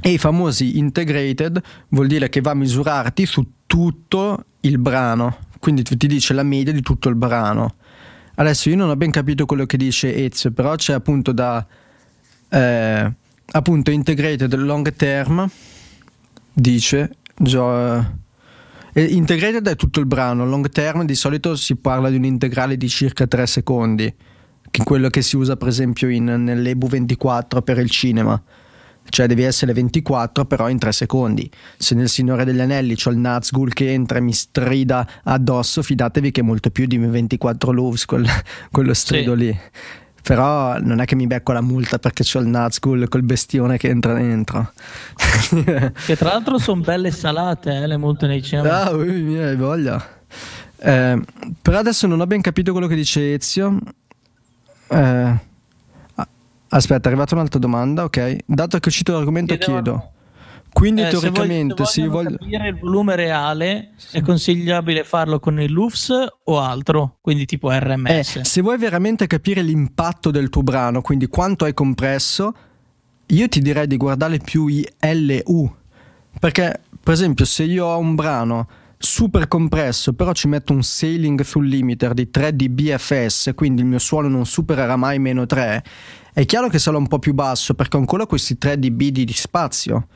[0.00, 5.84] E i famosi integrated vuol dire che va a misurarti su tutto il brano, quindi
[5.84, 7.76] ti dice la media di tutto il brano.
[8.34, 11.64] Adesso io non ho ben capito quello che dice Ezio, però c'è appunto da
[12.48, 13.12] eh,
[13.52, 15.48] appunto integrated long term
[16.52, 17.96] dice gio,
[18.92, 22.76] eh, integrated è tutto il brano, long term di solito si parla di un integrale
[22.76, 24.12] di circa 3 secondi,
[24.68, 28.42] che è quello che si usa per esempio in, nell'EBU 24 per il cinema
[29.10, 31.50] cioè devi essere 24 però in 3 secondi.
[31.76, 36.30] Se nel Signore degli Anelli c'ho il Nazgul che entra e mi strida addosso, fidatevi
[36.30, 38.26] che è molto più di 24 loaves quel,
[38.70, 39.44] quello strido sì.
[39.44, 39.60] lì.
[40.22, 43.88] Però non è che mi becco la multa perché c'ho il Nazgul col bestione che
[43.88, 44.72] entra dentro.
[46.06, 48.82] che tra l'altro sono belle salate, eh, le multe nei cinema.
[48.82, 50.18] Ah, mi hai voglia.
[50.76, 51.20] Eh,
[51.60, 53.78] però adesso non ho ben capito quello che dice Ezio.
[54.88, 55.48] Eh,
[56.70, 58.36] Aspetta, è arrivata un'altra domanda, ok.
[58.46, 59.82] Dato che ho uscito l'argomento, Chiedevo...
[59.82, 60.12] chiedo.
[60.72, 65.70] Quindi eh, teoricamente se, voglio, se capire il volume reale è consigliabile farlo con il
[65.70, 68.36] LUFS o altro, quindi tipo RMS.
[68.36, 72.54] Eh, se vuoi veramente capire l'impatto del tuo brano, quindi quanto hai compresso,
[73.26, 75.74] io ti direi di guardare più i LU.
[76.38, 81.40] Perché, per esempio, se io ho un brano super compresso, però ci metto un sailing
[81.40, 85.82] sul limiter di 3 dB fs, quindi il mio suono non supererà mai meno 3,
[86.32, 89.32] è chiaro che sarà un po' più basso perché ho ancora questi 3 dB di
[89.32, 90.06] spazio.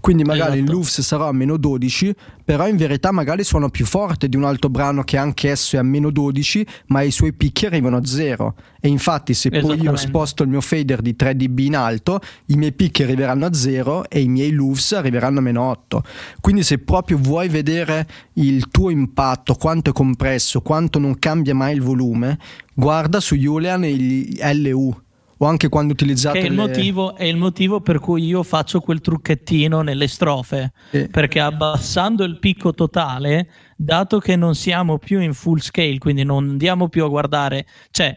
[0.00, 0.70] Quindi magari esatto.
[0.72, 4.44] il LUFS sarà a meno 12, però in verità magari suona più forte di un
[4.44, 8.04] altro brano che anche esso è a meno 12, ma i suoi picchi arrivano a
[8.06, 8.54] zero.
[8.80, 12.56] E infatti se poi io sposto il mio fader di 3 dB in alto, i
[12.56, 16.02] miei picchi arriveranno a zero e i miei LUFS arriveranno a meno 8.
[16.40, 21.74] Quindi se proprio vuoi vedere il tuo impatto, quanto è compresso, quanto non cambia mai
[21.74, 22.38] il volume,
[22.72, 24.96] guarda su Julian e gli LU
[25.42, 26.66] o anche quando utilizzate che è il, le...
[26.66, 30.72] motivo, è il motivo per cui io faccio quel trucchettino nelle strofe.
[30.90, 31.08] Eh.
[31.08, 36.48] perché abbassando il picco totale dato che non siamo più in full scale quindi non
[36.50, 38.16] andiamo più a guardare cioè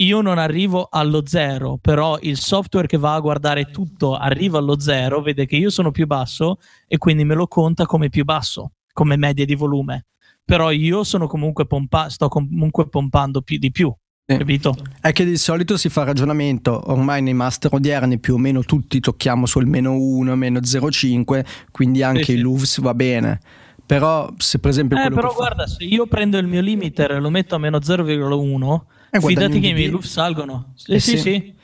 [0.00, 4.78] io non arrivo allo zero però il software che va a guardare tutto arriva allo
[4.78, 8.72] zero vede che io sono più basso e quindi me lo conta come più basso
[8.92, 10.06] come media di volume.
[10.44, 13.94] Però io sono comunque pompa- sto comunque pompando più di più
[14.36, 14.76] Capito?
[15.00, 19.00] È che di solito si fa ragionamento, ormai nei master odierni più o meno tutti
[19.00, 23.40] tocchiamo sul meno 1, meno 0,5, quindi anche sì, il LUVS va bene.
[23.84, 25.02] Però se per esempio...
[25.02, 25.74] Eh, però guarda, fa...
[25.74, 29.68] se io prendo il mio limiter e lo metto a meno 0,1, eh, fidati che
[29.68, 30.74] i miei LUVS salgono.
[30.86, 31.18] Eh, eh sì, sì.
[31.18, 31.54] sì.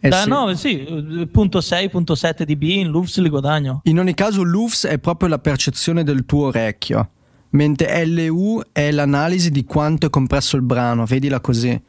[0.00, 0.28] Eh da, sì.
[0.28, 3.80] No, sì, punto 6, punto 7 dB in LUVS li guadagno.
[3.84, 7.10] In ogni caso LUVS è proprio la percezione del tuo orecchio
[7.54, 11.80] mentre LU è l'analisi di quanto è compresso il brano, vedila così.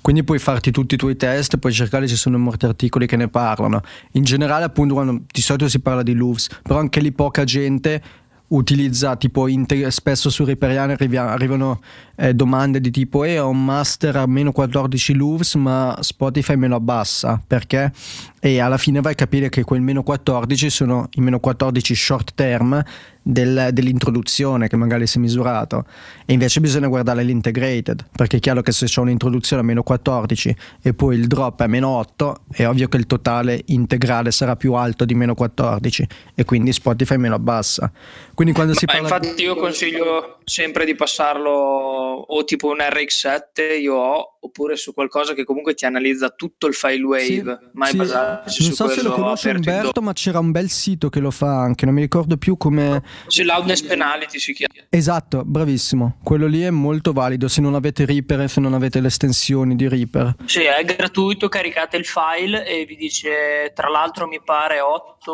[0.00, 3.28] Quindi puoi farti tutti i tuoi test, puoi cercare, ci sono molti articoli che ne
[3.28, 3.82] parlano.
[4.12, 8.02] In generale, appunto, quando di solito si parla di LUVs, però anche lì poca gente
[8.48, 11.80] utilizza tipo integ- spesso su Riperiano arrivano
[12.16, 16.68] eh, domande di tipo eh ho un master a meno 14 LUVs ma Spotify me
[16.68, 17.92] lo abbassa perché?
[18.40, 22.32] E alla fine vai a capire che quel meno 14 sono i meno 14 short
[22.34, 22.82] term
[23.22, 25.86] del, dell'introduzione che magari si è misurato.
[26.26, 30.56] E invece bisogna guardare l'integrated perché è chiaro che se c'è un'introduzione a meno 14
[30.82, 34.56] e poi il drop è a meno 8 è ovvio che il totale integrale sarà
[34.56, 37.90] più alto di meno 14 e quindi Spotify me lo abbassa.
[38.34, 43.94] Quindi quando si parla infatti io consiglio sempre di passarlo o tipo un RX7 io
[43.94, 47.42] ho oppure su qualcosa che comunque ti analizza tutto il file wave, Sì,
[47.72, 47.96] mai sì.
[47.96, 51.30] basarsi Non su so se lo conosce Umberto, ma c'era un bel sito che lo
[51.30, 53.02] fa anche, non mi ricordo più come...
[53.28, 54.72] Su loudness penalty si chiama.
[54.88, 56.18] Esatto, bravissimo.
[56.22, 59.76] Quello lì è molto valido se non avete Reaper e se non avete le estensioni
[59.76, 60.34] di Reaper.
[60.44, 65.32] Sì, è gratuito, caricate il file e vi dice, tra l'altro mi pare 8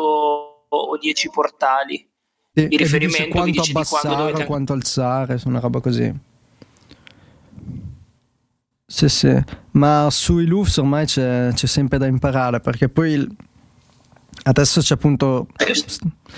[0.69, 2.07] o 10 portali.
[2.51, 6.13] Di riferimento quanto abbassare dovete- quanto alzare, una roba così.
[8.91, 9.31] Sì, sì,
[9.73, 13.35] ma sui loops ormai c'è, c'è sempre da imparare perché poi il-
[14.45, 15.47] adesso c'è appunto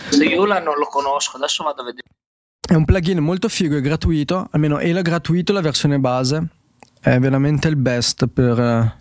[0.09, 2.07] Se io la non lo conosco, adesso vado a vedere.
[2.67, 6.45] È un plugin molto figo e gratuito, almeno è la gratuito la versione base,
[6.99, 8.97] è veramente il best per,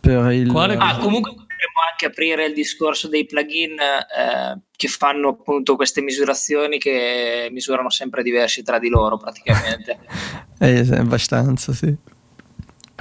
[0.00, 0.50] per il...
[0.50, 6.00] Quale- Ah, comunque potremmo anche aprire il discorso dei plugin eh, che fanno appunto queste
[6.02, 9.98] misurazioni che misurano sempre diversi tra di loro praticamente.
[10.58, 11.94] Eh, abbastanza, sì.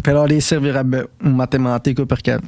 [0.05, 2.39] Però lì servirebbe un matematico perché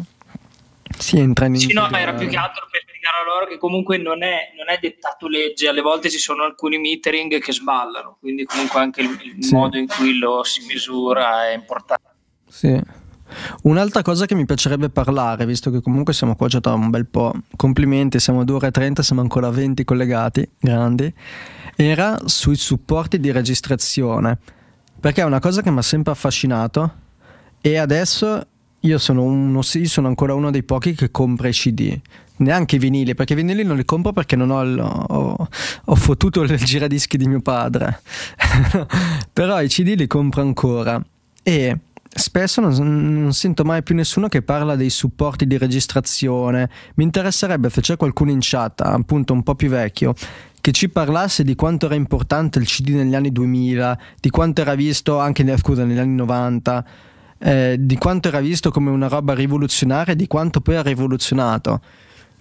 [0.95, 1.55] si entra in...
[1.55, 4.53] sì, no, ma era più che altro per spiegare a loro che comunque non è,
[4.55, 9.01] non è dettato legge, alle volte ci sono alcuni metering che sballano, quindi comunque anche
[9.01, 9.55] il, il Sì.
[9.55, 12.03] modo in cui lo si misura è importante.
[12.47, 12.79] Sì.
[13.63, 17.07] Un'altra cosa che mi piacerebbe parlare, visto che comunque siamo qua già da un bel
[17.07, 21.11] po', complimenti, siamo a 2 ore e 30, siamo ancora 20 collegati, grandi,
[21.75, 24.37] era sui supporti di registrazione,
[24.99, 27.05] perché è una cosa che mi ha sempre affascinato
[27.61, 28.45] e adesso
[28.81, 31.99] io sono, uno, sì, sono ancora uno dei pochi che compra i CD,
[32.37, 35.47] neanche i vinili, perché i vinili non li compro perché non ho, il- ho,
[35.85, 38.01] ho fottuto il giradischi di mio padre,
[39.33, 41.03] però i CD li compro ancora.
[41.43, 41.77] E
[42.07, 46.69] spesso non, non sento mai più nessuno che parla dei supporti di registrazione.
[46.95, 50.13] Mi interesserebbe se c'è qualcuno in chat, appunto un po' più vecchio,
[50.61, 54.75] che ci parlasse di quanto era importante il CD negli anni 2000, di quanto era
[54.75, 56.85] visto anche scusa, negli anni 90,
[57.39, 61.81] eh, di quanto era visto come una roba rivoluzionaria e di quanto poi ha rivoluzionato.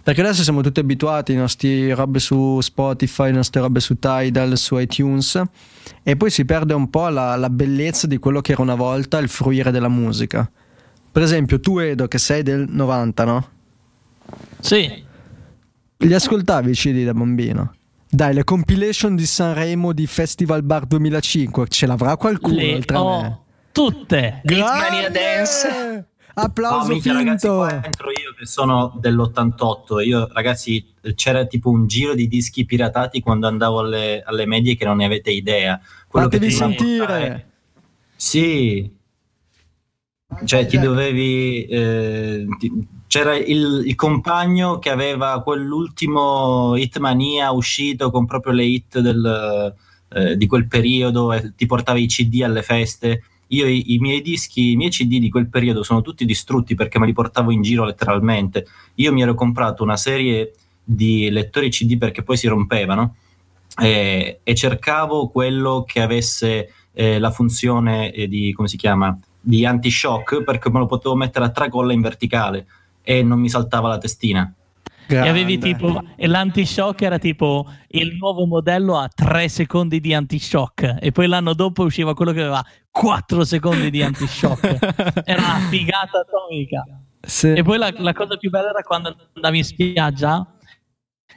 [0.03, 4.57] Perché adesso siamo tutti abituati ai nostri robe su Spotify, le nostre robe su Tidal,
[4.57, 5.43] su iTunes
[6.05, 9.19] e poi si perde un po' la, la bellezza di quello che era una volta
[9.19, 10.49] il fruire della musica.
[11.11, 13.49] Per esempio, tu Edo che sei del 90, no?
[14.61, 15.05] Sì,
[15.99, 17.75] Li ascoltavi i CD da bambino?
[18.09, 23.03] Dai, le compilation di Sanremo di Festival Bar 2005, ce l'avrà qualcuno le oltre a
[23.03, 23.39] ho me?
[23.83, 24.41] Tutte.
[24.45, 25.19] Hitmania Grande!
[25.19, 26.07] Dance.
[26.39, 27.55] Applauso No, ragazzi, finto!
[27.57, 30.05] qua entro io che sono dell'88.
[30.07, 34.85] Io, ragazzi, c'era tipo un giro di dischi piratati quando andavo alle, alle medie che
[34.85, 35.81] non ne avete idea.
[36.07, 36.99] Quello che Fatevi ti doveva sentire!
[37.07, 37.51] portare-
[38.17, 38.91] Sì.
[40.45, 41.65] Cioè, ti dovevi.
[41.67, 48.99] eh, ti- c'era il, il compagno che aveva quell'ultimo Hitmania uscito con proprio le hit
[48.99, 49.75] del,
[50.11, 53.23] eh, di quel periodo e ti portava i CD alle feste.
[53.49, 56.99] Io i, i miei dischi, i miei CD di quel periodo sono tutti distrutti perché
[56.99, 58.67] me li portavo in giro letteralmente.
[58.97, 63.17] Io mi ero comprato una serie di lettori CD perché poi si rompevano
[63.81, 69.65] e, e cercavo quello che avesse eh, la funzione eh, di come si chiama di
[69.65, 72.67] anti-shock perché me lo potevo mettere a tracolla in verticale
[73.03, 74.53] e non mi saltava la testina.
[75.09, 75.77] E avevi Grande.
[75.77, 81.27] tipo, e l'antishock era tipo il nuovo modello a 3 secondi di antishock e poi
[81.29, 85.23] l'anno dopo usciva quello che aveva 4 secondi di antishock.
[85.25, 86.85] Era una figata atomica.
[87.21, 87.53] Sì.
[87.53, 90.47] E poi la, la cosa più bella era quando andavi in spiaggia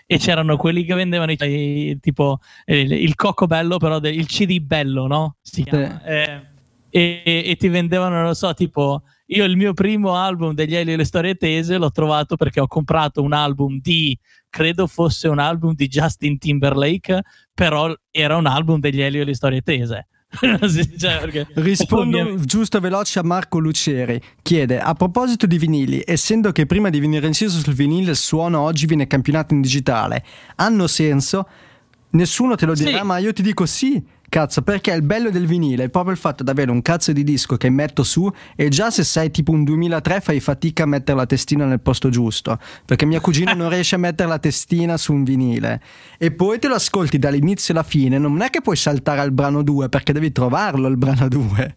[0.06, 4.60] e c'erano quelli che vendevano i- tipo eh, il cocco bello, però del- il CD
[4.60, 5.36] bello, no?
[5.42, 6.04] Si chiama.
[6.04, 6.42] Eh,
[6.90, 10.94] e, e ti vendevano, non lo so, tipo io il mio primo album degli Elio
[10.94, 14.18] e le storie tese l'ho trovato perché ho comprato un album di
[14.50, 17.22] credo fosse un album di Justin Timberlake,
[17.54, 20.08] però era un album degli Elio e le storie tese.
[20.68, 24.22] Sì, cioè, Rispondo ovviamente- giusto veloce a Marco Luceri.
[24.44, 28.60] Chiede: A proposito di vinili, essendo che prima di venire inciso sul vinile il suono
[28.60, 30.24] oggi viene campionato in digitale,
[30.58, 31.48] hanno senso?
[32.12, 32.86] Nessuno te lo Sì.
[32.86, 34.04] dirà, ma io ti dico sì.
[34.30, 37.24] Cazzo, perché il bello del vinile è proprio il fatto di avere un cazzo di
[37.24, 41.18] disco che metto su e già se sei tipo un 2003 fai fatica a mettere
[41.18, 45.14] la testina nel posto giusto, perché mia cugina non riesce a mettere la testina su
[45.14, 45.82] un vinile.
[46.18, 49.64] E poi te lo ascolti dall'inizio alla fine, non è che puoi saltare al brano
[49.64, 51.76] 2 perché devi trovarlo il brano 2.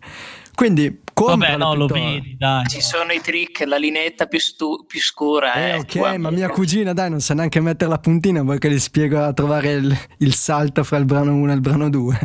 [0.55, 2.67] Quindi Vabbè, compralo no, lo vedi, dai.
[2.67, 5.55] Ci sono i trick, la linetta più, stu- più scura.
[5.55, 6.19] Eh, è ok, qua.
[6.19, 9.33] ma mia cugina, dai, non sa neanche mettere la puntina, vuoi che gli spiego a
[9.33, 12.21] trovare il, il salto fra il brano 1 e il brano 2.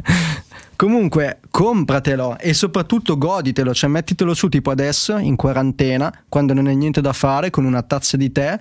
[0.77, 6.75] Comunque, compratelo e soprattutto goditelo, cioè mettitelo su tipo adesso, in quarantena, quando non hai
[6.75, 8.59] niente da fare, con una tazza di tè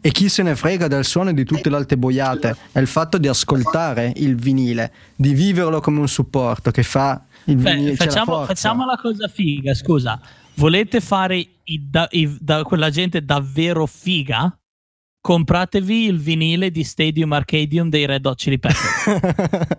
[0.00, 2.56] E chi se ne frega del suono e di tutte le altre boiate?
[2.72, 7.24] È il fatto di ascoltare il vinile, di viverlo come un supporto che fa.
[7.54, 10.20] Beh, facciamo, facciamo la cosa figa, scusa.
[10.54, 14.52] Volete fare i, da, i, da quella gente davvero figa?
[15.20, 19.76] Compratevi il vinile di Stadium Arcadium dei Red Hot Chili Peppers.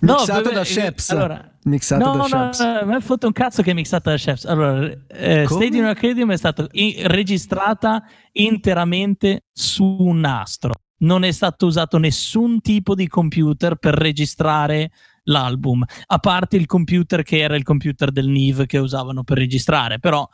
[0.00, 1.10] mixato beh, da Sheps.
[1.10, 2.58] Allora, mixato no, da no, Sheps.
[2.60, 4.44] no, mi ha fatto un cazzo che è mixata da Sheps.
[4.46, 8.02] Allora, eh, Stadium Arcadium è stata in- registrata
[8.32, 10.72] interamente su un nastro.
[10.98, 14.90] Non è stato usato nessun tipo di computer per registrare
[15.24, 19.98] l'album, a parte il computer che era il computer del NIV che usavano per registrare,
[19.98, 20.26] però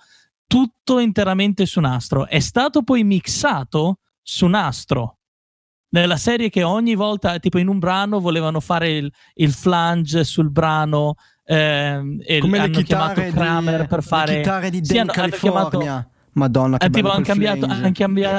[0.46, 2.26] tutto interamente su nastro.
[2.26, 5.18] È stato poi mixato su nastro
[5.88, 10.50] nella serie che ogni volta, tipo in un brano, volevano fare il, il flange sul
[10.50, 11.14] brano.
[11.44, 15.12] Eh, e Come hanno chiamato Kramer di, per fare le chitarre di sì, Dan hanno-
[15.12, 15.68] hanno California.
[15.78, 17.94] chiamato- Madonna, che eh, tipo, hanno cambiato, han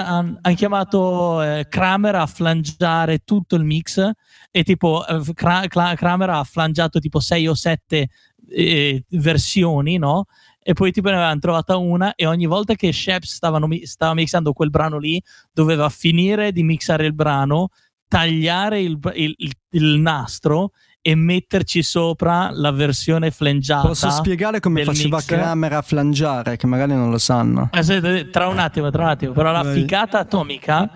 [0.06, 4.08] han- han chiamato eh, Kramer a flangiare tutto il mix
[4.52, 8.10] e tipo eh, Kramer ha flangiato tipo 6 o 7
[9.10, 10.26] versioni, no?
[10.62, 14.14] E poi tipo ne avevano trovata una e ogni volta che Sheps stavano mi- stava
[14.14, 15.22] mixando quel brano lì
[15.54, 17.70] doveva finire di mixare il brano,
[18.08, 23.88] tagliare il, il- il- il nastro e metterci sopra la versione flangiata.
[23.88, 25.26] Posso spiegare come faceva mix?
[25.26, 27.70] Kramer a flangiare, che magari non lo sanno.
[27.72, 30.90] Aspetta, tra un attimo, tra un attimo, però la figata atomica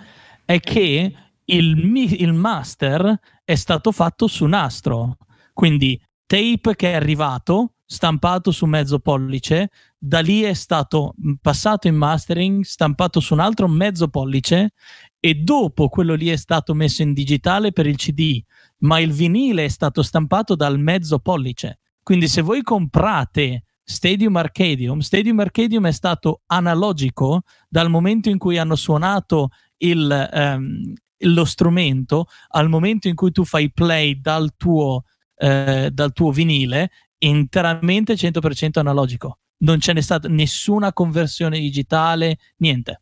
[0.43, 1.13] è che
[1.51, 5.17] il, il master è stato fatto su nastro,
[5.53, 11.95] quindi tape che è arrivato, stampato su mezzo pollice, da lì è stato passato in
[11.95, 14.71] mastering, stampato su un altro mezzo pollice
[15.19, 18.41] e dopo quello lì è stato messo in digitale per il CD,
[18.79, 21.79] ma il vinile è stato stampato dal mezzo pollice.
[22.01, 28.57] Quindi se voi comprate Stadium Arcadium, Stadium Arcadium è stato analogico dal momento in cui
[28.57, 35.03] hanno suonato il, ehm, lo strumento al momento in cui tu fai play dal tuo,
[35.37, 39.39] eh, dal tuo vinile, interamente 100% analogico.
[39.59, 43.01] Non ce n'è stata nessuna conversione digitale, niente.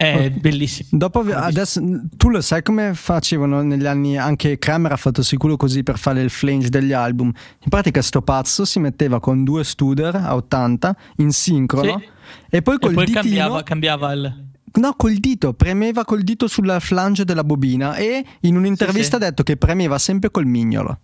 [0.00, 0.88] È bellissimo.
[0.92, 1.82] Dopo, adesso,
[2.16, 6.22] tu lo sai come facevano negli anni, anche Kramer ha fatto sicuro così per fare
[6.22, 7.26] il flange degli album.
[7.26, 12.08] In pratica sto pazzo si metteva con due Studer a 80 in sincrono Sì.
[12.48, 14.49] e poi col e poi ditino, cambiava, cambiava il...
[14.74, 19.22] no col dito, premeva col dito sulla flange della bobina e in un'intervista sì.
[19.22, 21.00] ha detto che premeva sempre col mignolo.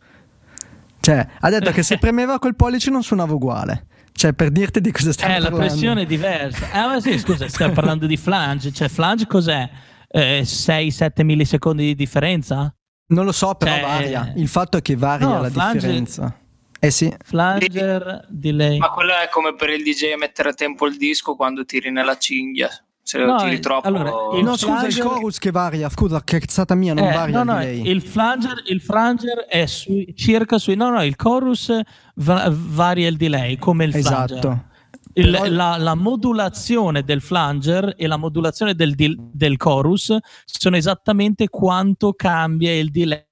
[1.01, 3.87] Cioè, ha detto che se premeva col pollice non suonava uguale.
[4.13, 5.69] Cioè, per dirti di cosa stiamo Eh, la parlando.
[5.73, 6.71] pressione è diversa.
[6.73, 8.73] Ah, ma sì, scusa, stiamo parlando di flange.
[8.73, 9.69] Cioè, flange cos'è?
[10.09, 12.75] Eh, 6-7 millisecondi di differenza?
[13.09, 14.33] Non lo so, però Cioè- varia.
[14.37, 16.39] Il fatto è che varia No, la flange- differenza.
[16.79, 17.13] Eh sì.
[17.25, 18.79] Flanger, delay.
[18.79, 22.17] Ma quello è come per il DJ mettere a tempo il disco quando tiri nella
[22.17, 22.71] cinghia.
[23.07, 23.87] Se lo No, tiri troppo.
[23.87, 25.89] allora, il No, scusa, il flanger- chorus che varia.
[25.89, 27.89] Scusa, che cazzata mia, non Eh, varia no, no, il delay.
[27.93, 30.75] il flanger, il flanger è sui- circa sui...
[30.75, 31.73] No, no, il chorus
[32.17, 34.37] va- varia il delay, come il flanger.
[34.39, 34.65] Esatto.
[35.13, 41.49] Il- Però- la, la modulazione del flanger e la modulazione del, del chorus sono esattamente
[41.49, 43.25] quanto cambia il delay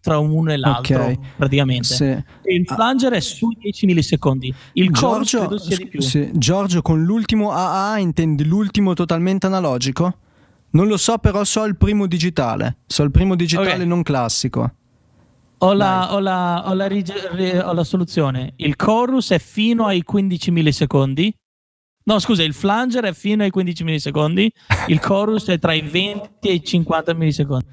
[0.00, 1.18] tra uno e l'altro, Ok.
[1.36, 1.84] praticamente.
[1.94, 2.24] Sì.
[2.52, 6.00] Il flanger è sui 10 millisecondi, il Giorgio, credo sia di più.
[6.02, 10.18] sì, Giorgio, con l'ultimo AA intendi l'ultimo totalmente analogico?
[10.70, 12.78] Non lo so, però so il primo digitale.
[12.86, 13.86] So il primo digitale Ok.
[13.88, 14.74] non classico.
[15.58, 18.52] Ho la, ho, la, ho, la rig- ho la soluzione.
[18.56, 21.34] Il chorus è fino ai 15 millisecondi.
[22.04, 24.52] No, scusa, il flanger è fino ai 15 millisecondi.
[24.88, 27.64] Il chorus è tra i 20 e i 50 millisecondi.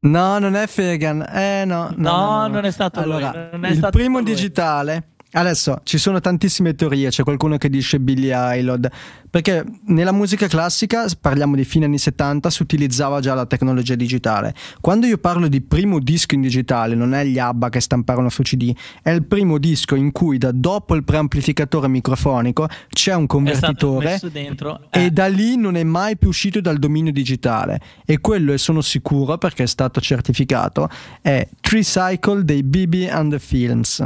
[0.00, 1.22] No, non è Fegan.
[1.32, 1.90] Eh no.
[1.96, 2.48] No, No, no, no.
[2.48, 4.26] non è stato lui, allora, non è il stato primo lui.
[4.32, 5.14] digitale.
[5.36, 8.90] Adesso ci sono tantissime teorie, c'è qualcuno che dice Billy Eilod,
[9.28, 14.54] perché nella musica classica, parliamo di fine anni 70, si utilizzava già la tecnologia digitale.
[14.80, 18.40] Quando io parlo di primo disco in digitale, non è gli ABBA che stamparono su
[18.40, 24.18] CD, è il primo disco in cui da dopo il preamplificatore microfonico c'è un convertitore
[24.32, 24.86] dentro.
[24.90, 25.10] e eh.
[25.10, 29.36] da lì non è mai più uscito dal dominio digitale e quello e sono sicuro
[29.36, 30.88] perché è stato certificato
[31.20, 34.02] è Tricycle dei BB and the Films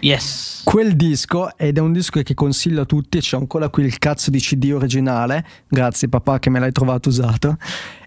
[0.00, 0.62] Yes.
[0.64, 4.30] quel disco ed è un disco che consiglio a tutti c'è ancora qui il cazzo
[4.30, 7.56] di CD originale grazie papà che me l'hai trovato usato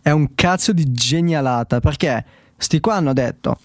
[0.01, 2.25] è un cazzo di genialata perché
[2.58, 3.58] sti qua hanno detto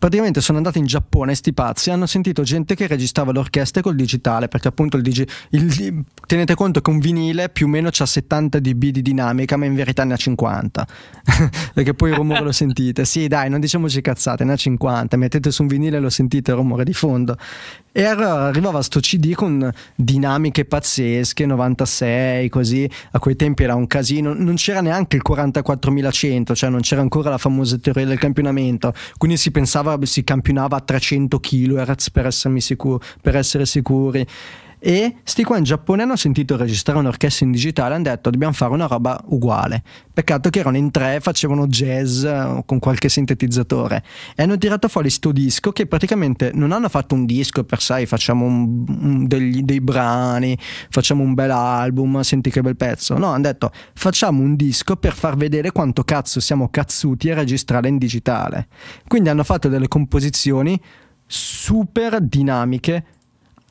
[0.00, 3.94] praticamente sono andati in Giappone sti pazzi hanno sentito gente che registrava le orchestre col
[3.94, 8.06] digitale perché appunto il, digi- il- tenete conto che un vinile più o meno ha
[8.06, 10.86] 70 dB di dinamica ma in verità ne ha 50
[11.74, 13.04] perché poi il rumore lo sentite.
[13.04, 16.50] Sì dai non diciamoci cazzate ne ha 50 mettete su un vinile e lo sentite
[16.50, 17.36] il rumore di fondo
[17.92, 22.88] E arrivava sto CD con dinamiche pazzesche, 96, così.
[23.10, 24.32] A quei tempi era un casino.
[24.32, 28.94] Non c'era neanche il 44100, cioè non c'era ancora la famosa teoria del campionamento.
[29.18, 32.28] Quindi si pensava, si campionava a 300 kHz per,
[33.20, 34.24] per essere sicuri.
[34.82, 38.54] E sti qua in Giappone hanno sentito registrare un'orchestra in digitale e hanno detto dobbiamo
[38.54, 39.82] fare una roba uguale.
[40.10, 44.02] Peccato che erano in tre, facevano jazz eh, con qualche sintetizzatore
[44.34, 48.06] e hanno tirato fuori sto disco che praticamente non hanno fatto un disco per sé,
[48.06, 50.56] facciamo un, un, degli, dei brani,
[50.88, 53.18] facciamo un bel album, senti che bel pezzo.
[53.18, 57.88] No, hanno detto facciamo un disco per far vedere quanto cazzo siamo cazzuti a registrare
[57.88, 58.68] in digitale.
[59.06, 60.80] Quindi hanno fatto delle composizioni
[61.26, 63.04] super dinamiche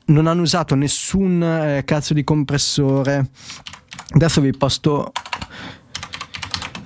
[0.10, 3.30] non hanno usato nessun eh, cazzo di compressore.
[4.12, 5.12] Adesso vi posto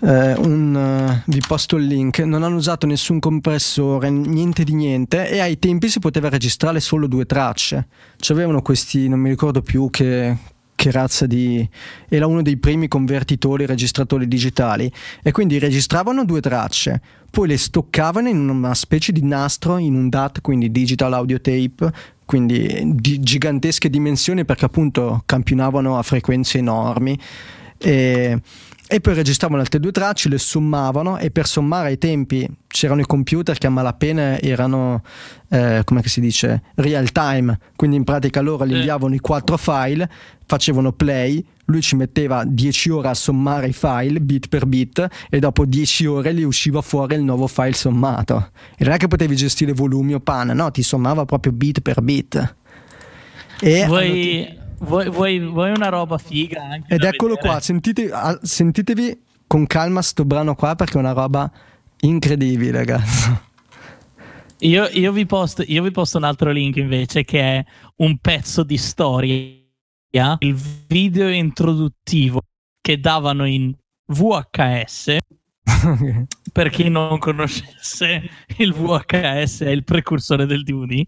[0.01, 2.19] eh, un, uh, vi posto il link.
[2.19, 5.29] Non hanno usato nessun compressore, niente di niente.
[5.29, 7.87] E ai tempi si poteva registrare solo due tracce.
[8.17, 10.35] C'avevano questi, non mi ricordo più che,
[10.75, 11.67] che razza di...
[12.09, 18.27] era uno dei primi convertitori registratori digitali e quindi registravano due tracce, poi le stoccavano
[18.27, 21.91] in una specie di nastro in un DAT, quindi digital audio tape,
[22.33, 27.15] quindi di gigantesche dimensioni perché appunto campionavano a frequenze enormi.
[27.77, 28.41] E,
[28.87, 33.05] e poi registravano altre due tracce, le sommavano e per sommare ai tempi c'erano i
[33.05, 35.01] computer che a malapena erano,
[35.49, 40.09] eh, come si dice, real time, quindi in pratica loro gli inviavano i quattro file,
[40.45, 45.39] facevano play, lui ci metteva 10 ore a sommare i file bit per bit e
[45.39, 48.49] dopo 10 ore gli usciva fuori il nuovo file sommato.
[48.77, 52.01] E non è che potevi gestire volumi o pan, no, ti sommava proprio bit per
[52.01, 52.55] bit.
[53.61, 54.61] E Vuoi...
[54.83, 56.75] Vuoi, vuoi, vuoi, una roba figa?
[56.87, 57.53] Ed eccolo vedere.
[57.53, 61.49] qua, sentite, sentitevi con calma sto brano qua perché è una roba
[62.01, 63.51] incredibile, ragazzi.
[64.59, 67.65] Io, io, vi posto, io vi posto un altro link invece che è
[67.97, 70.55] un pezzo di storia, il
[70.87, 72.41] video introduttivo
[72.81, 73.73] che davano in
[74.07, 75.17] VHS.
[76.51, 78.21] per chi non conoscesse
[78.57, 80.91] il VHS è il precursore del DVD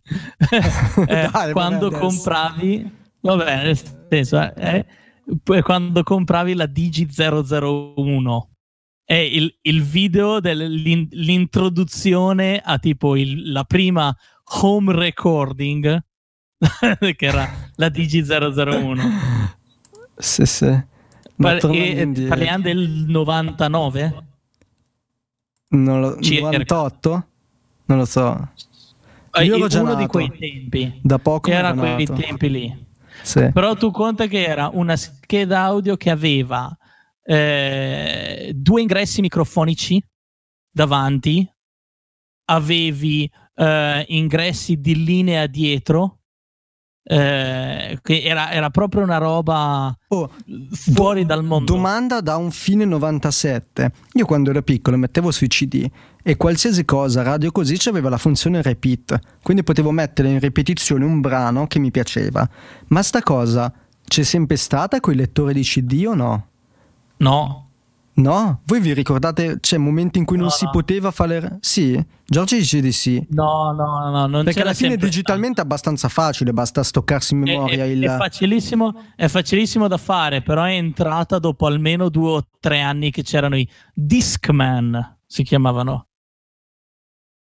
[1.09, 2.89] eh, Dai, quando compravi
[3.25, 4.85] Va bene, nel senso, eh,
[5.63, 8.41] quando compravi la Digi001
[9.03, 14.15] è il, il video dell'introduzione a tipo il, la prima
[14.61, 16.03] home recording
[16.99, 18.99] che era la Digi001.
[20.17, 20.83] Sì, sì.
[21.35, 24.23] Par- e, parliamo del 99?
[25.69, 27.27] Non lo, 98?
[27.85, 28.49] Non lo so.
[29.41, 29.95] Io ero uno nato.
[29.95, 30.99] di quei tempi.
[31.01, 32.84] Da poco era quei tempi lì.
[33.25, 33.49] Sì.
[33.51, 36.75] Però tu conta che era una scheda audio che aveva
[37.23, 40.01] eh, due ingressi microfonici
[40.69, 41.51] davanti,
[42.45, 46.19] avevi eh, ingressi di linea dietro,
[47.07, 50.31] eh, che era, era, proprio una roba oh,
[50.71, 51.71] fuori dal mondo.
[51.71, 53.91] Domanda da un fine 97.
[54.13, 55.87] Io quando ero piccolo mettevo sui CD
[56.23, 61.21] e qualsiasi cosa radio così c'aveva la funzione repeat, quindi potevo mettere in ripetizione un
[61.21, 62.47] brano che mi piaceva.
[62.87, 63.71] Ma sta cosa
[64.03, 66.47] c'è sempre stata con i lettori di CD o no?
[67.17, 67.64] No,
[68.15, 68.61] No?
[68.65, 70.57] Voi vi ricordate, c'è momenti in cui no, non no.
[70.57, 71.57] si poteva fare...
[71.59, 72.01] Sì?
[72.25, 73.25] Giorgio dice di sì.
[73.31, 77.83] No, no, no, non Perché alla fine digitalmente è abbastanza facile, basta stoccarsi in memoria
[77.83, 78.03] è, il...
[78.03, 83.11] È facilissimo, è facilissimo da fare, però è entrata dopo almeno due o tre anni
[83.11, 86.07] che c'erano i Discman, si chiamavano.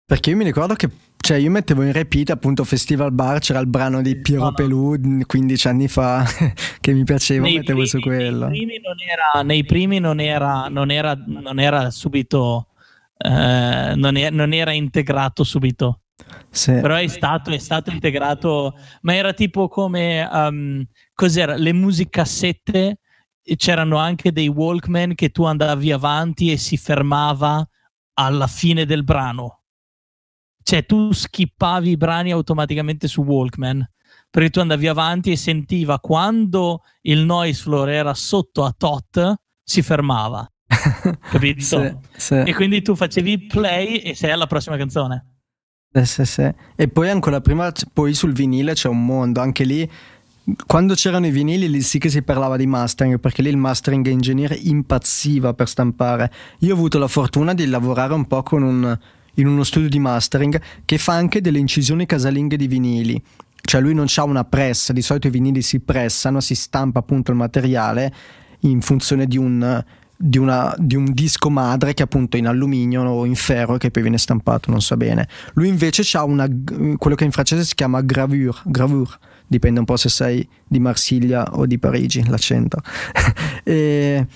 [0.06, 3.66] Perché io mi ricordo che cioè io mettevo in repeat appunto Festival Bar, c'era il
[3.66, 4.52] brano di Piero no.
[4.52, 6.24] Pelù 15 anni fa
[6.80, 8.46] che mi piaceva, nei mettevo primi, su quello.
[8.46, 12.68] Nei primi non era, nei primi non era, non era, non era subito,
[13.16, 16.02] eh, non, era, non, era, integrato subito.
[16.50, 16.74] Sì.
[16.74, 23.00] Però è stato, è stato, integrato, ma era tipo come, um, cos'era, le musicassette,
[23.56, 27.68] c'erano anche dei Walkman che tu andavi avanti e si fermava
[28.14, 29.62] alla fine del brano
[30.66, 33.88] cioè tu skippavi i brani automaticamente su Walkman
[34.28, 39.80] perché tu andavi avanti e sentiva quando il noise floor era sotto a tot si
[39.80, 40.44] fermava
[41.30, 41.60] capito?
[41.60, 42.34] sì, sì.
[42.34, 45.36] e quindi tu facevi play e sei alla prossima canzone
[45.92, 46.52] eh, sì, sì.
[46.74, 49.88] e poi ancora prima poi sul vinile c'è un mondo anche lì
[50.66, 54.04] quando c'erano i vinili lì sì che si parlava di mastering perché lì il mastering
[54.08, 58.98] engineer impazziva per stampare io ho avuto la fortuna di lavorare un po' con un
[59.36, 63.22] in uno studio di mastering che fa anche delle incisioni casalinghe di vinili.
[63.60, 67.32] Cioè lui non ha una pressa, di solito i vinili si pressano, si stampa appunto
[67.32, 68.12] il materiale
[68.60, 69.84] in funzione di un
[70.16, 73.90] di, una, di, un disco madre che è appunto in alluminio o in ferro che
[73.90, 75.28] poi viene stampato, non so bene.
[75.54, 76.48] Lui invece ha una,
[76.96, 79.10] quello che in francese si chiama gravure, gravure,
[79.46, 82.80] dipende un po' se sei di Marsiglia o di Parigi, l'accento.
[83.62, 84.26] e,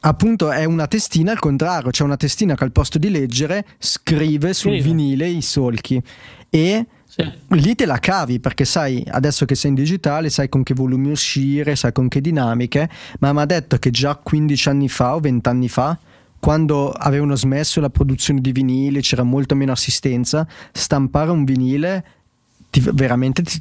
[0.00, 4.52] appunto è una testina al contrario, c'è una testina che al posto di leggere scrive
[4.54, 4.80] sul sì.
[4.80, 6.02] vinile i solchi
[6.48, 7.30] e sì.
[7.48, 11.10] lì te la cavi perché sai adesso che sei in digitale sai con che volumi
[11.10, 12.88] uscire, sai con che dinamiche,
[13.20, 15.98] ma mi ha detto che già 15 anni fa o 20 anni fa
[16.40, 22.04] quando avevano smesso la produzione di vinili, c'era molto meno assistenza, stampare un vinile
[22.70, 23.60] ti, veramente ti,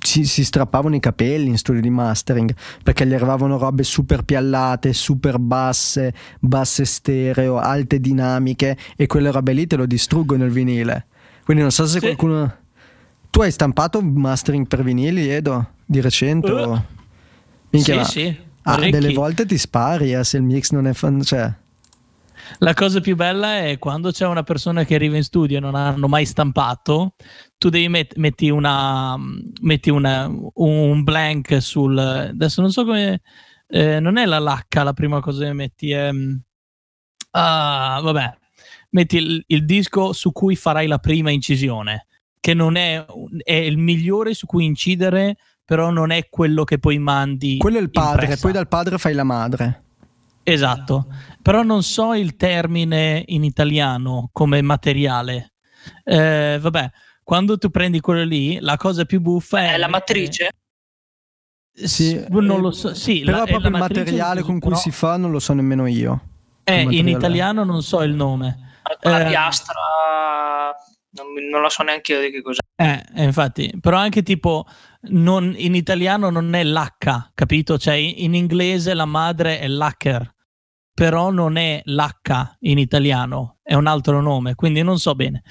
[0.00, 4.92] si, si, strappavano i capelli in studio di mastering perché gli arrivavano robe super piallate,
[4.92, 11.06] super basse, basse stereo, alte dinamiche e quelle robe lì te lo distruggono il vinile.
[11.44, 12.06] Quindi non so se sì.
[12.06, 12.62] qualcuno...
[13.30, 16.50] Tu hai stampato mastering per vinili, Edo, di recente?
[16.50, 16.56] Uh.
[16.56, 16.84] O...
[17.70, 18.36] Minchia, sì, sì.
[18.62, 21.20] Ah, delle volte ti spari eh, se il mix non è fan...
[21.20, 21.52] Cioè...
[22.58, 25.74] La cosa più bella è quando c'è una persona che arriva in studio e non
[25.74, 27.14] hanno mai stampato,
[27.58, 29.16] tu devi met- metti, una,
[29.60, 31.98] metti una, un blank sul...
[31.98, 33.20] Adesso non so come...
[33.66, 36.10] Eh, non è la lacca la prima cosa che metti, è...
[37.30, 38.36] Ah, vabbè,
[38.90, 42.06] metti il, il, disco su cui farai la prima incisione,
[42.38, 43.04] che non è,
[43.42, 47.56] è il migliore su cui incidere, però non è quello che poi mandi.
[47.56, 49.83] Quello è il padre, poi dal padre fai la madre.
[50.44, 51.06] Esatto,
[51.42, 55.54] però non so il termine in italiano come materiale.
[56.04, 56.90] Eh, vabbè,
[57.22, 59.72] quando tu prendi quello lì, la cosa più buffa è...
[59.72, 60.50] È la matrice?
[61.72, 62.94] Sì, non lo so.
[62.94, 64.80] Sì, però la, proprio il materiale con cui però...
[64.80, 66.28] si fa non lo so nemmeno io.
[66.62, 68.78] Eh, in italiano non so il nome.
[69.00, 69.74] La eh, piastra
[71.10, 72.60] non, non la so neanche io di che cos'è.
[72.76, 74.66] Eh, infatti, però anche tipo
[75.10, 77.78] non, in italiano non è l'H, capito?
[77.78, 80.33] Cioè in inglese la madre è l'hacker,
[80.94, 85.42] però non è l'H in italiano, è un altro nome, quindi non so bene.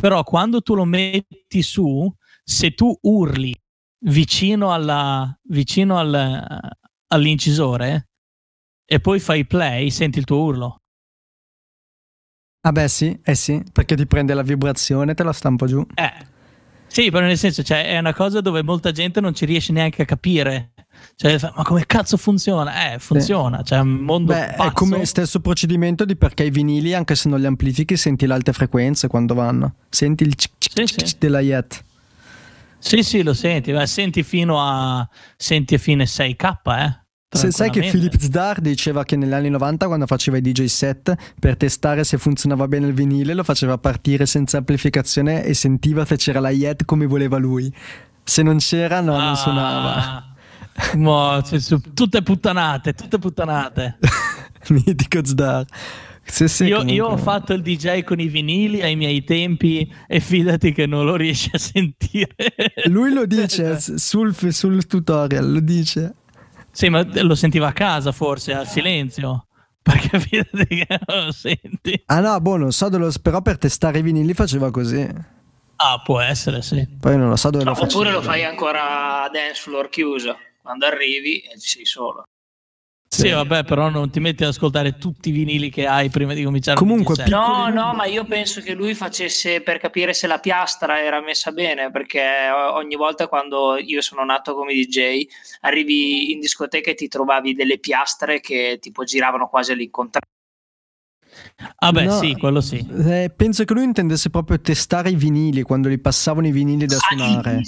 [0.00, 2.12] Però quando tu lo metti su,
[2.42, 3.54] se tu urli
[4.00, 6.58] vicino, alla, vicino al,
[7.08, 8.08] all'incisore
[8.84, 10.80] e poi fai play, senti il tuo urlo.
[12.62, 15.86] Ah beh sì, eh sì, perché ti prende la vibrazione e te la stampo giù.
[15.94, 16.36] Eh.
[16.88, 20.02] Sì, però nel senso, cioè, è una cosa dove molta gente non ci riesce neanche
[20.02, 20.72] a capire.
[21.16, 22.92] Cioè, ma come cazzo funziona?
[22.92, 23.64] Eh, funziona, sì.
[23.64, 24.70] cioè un mondo Beh, pazzo.
[24.70, 28.34] È come stesso procedimento di perché i vinili, anche se non li amplifichi, senti le
[28.34, 29.74] alte frequenze quando vanno.
[29.88, 31.14] Senti il cic cic sì, sì.
[31.18, 31.84] della Yet.
[32.78, 37.06] Sì, sì, lo senti, Beh, senti fino a senti a fine 6K, eh.
[37.30, 41.14] Se sai che Philip Zdar diceva che negli anni 90 quando faceva i DJ set
[41.38, 46.16] per testare se funzionava bene il vinile lo faceva partire senza amplificazione e sentiva se
[46.16, 47.70] c'era la Yet come voleva lui.
[48.24, 50.24] Se non c'era no, ah, non suonava.
[50.94, 51.60] Mo, cioè,
[51.94, 53.98] tutte puttanate, tutte puttanate.
[54.68, 55.64] Mitico Zdar.
[56.60, 60.84] Io, io, ho fatto il DJ con i vinili ai miei tempi e fidati che
[60.84, 62.34] non lo riesci a sentire.
[62.84, 66.14] Lui lo dice sul, sul tutorial, lo dice.
[66.70, 69.46] Sì, ma lo sentiva a casa forse, al silenzio.
[69.80, 72.02] Perché fidati che non lo senti.
[72.06, 73.12] Ah no, boh, non so dove lo...
[73.22, 75.08] Però per testare i vinili faceva così.
[75.76, 76.86] Ah, può essere, sì.
[77.00, 78.00] Poi non lo so dove no, lo faceva.
[78.00, 80.36] Oppure lo fai ancora a dance floor chiuso.
[80.68, 82.24] Quando arrivi e ci sei solo.
[83.08, 86.44] Sì, vabbè, però non ti metti ad ascoltare tutti i vinili che hai prima di
[86.44, 86.76] cominciare.
[86.76, 91.22] Comunque, no, no, ma io penso che lui facesse per capire se la piastra era
[91.22, 95.26] messa bene, perché ogni volta quando io sono nato come DJ,
[95.60, 100.28] arrivi in discoteca e ti trovavi delle piastre che tipo giravano quasi all'incontrario.
[101.76, 102.86] Ah beh, no, sì, quello sì.
[103.06, 106.96] Eh, penso che lui intendesse proprio testare i vinili quando gli passavano i vinili da
[106.96, 107.54] ah, suonare.
[107.54, 107.62] Beh,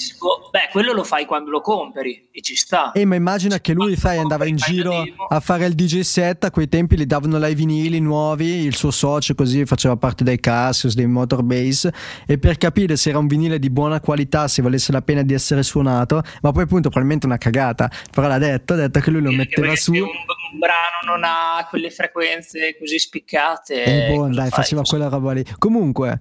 [0.71, 2.93] quello lo fai quando lo compri e ci sta.
[2.93, 6.51] Eh, ma immagina che lui, sai, andava in giro a fare il DJ set, a
[6.51, 10.41] quei tempi gli davano là i vinili nuovi, il suo socio così faceva parte dei
[10.41, 11.93] Cassius, dei Motorbase,
[12.27, 15.35] e per capire se era un vinile di buona qualità, se valesse la pena di
[15.35, 19.23] essere suonato, ma poi appunto probabilmente una cagata, però l'ha detto, ha detto che lui
[19.23, 19.93] lo metteva su...
[19.93, 25.09] Un, un brano non ha quelle frequenze così spiccate e eh, boh, dai, faceva quella
[25.09, 25.45] roba lì.
[25.59, 26.21] Comunque,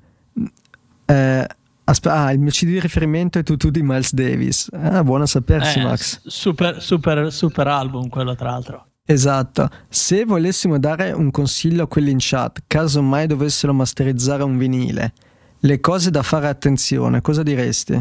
[1.05, 1.47] eh,
[1.89, 4.69] aspe- ah, il mio CD di riferimento è Tutu di Miles Davis.
[4.71, 6.21] Ah, buono sapersi, eh, Max.
[6.25, 8.85] Super, super, super album quello, tra l'altro.
[9.05, 9.67] Esatto.
[9.89, 15.13] Se volessimo dare un consiglio a quelli in chat, caso mai dovessero masterizzare un vinile,
[15.59, 17.93] le cose da fare attenzione, cosa diresti?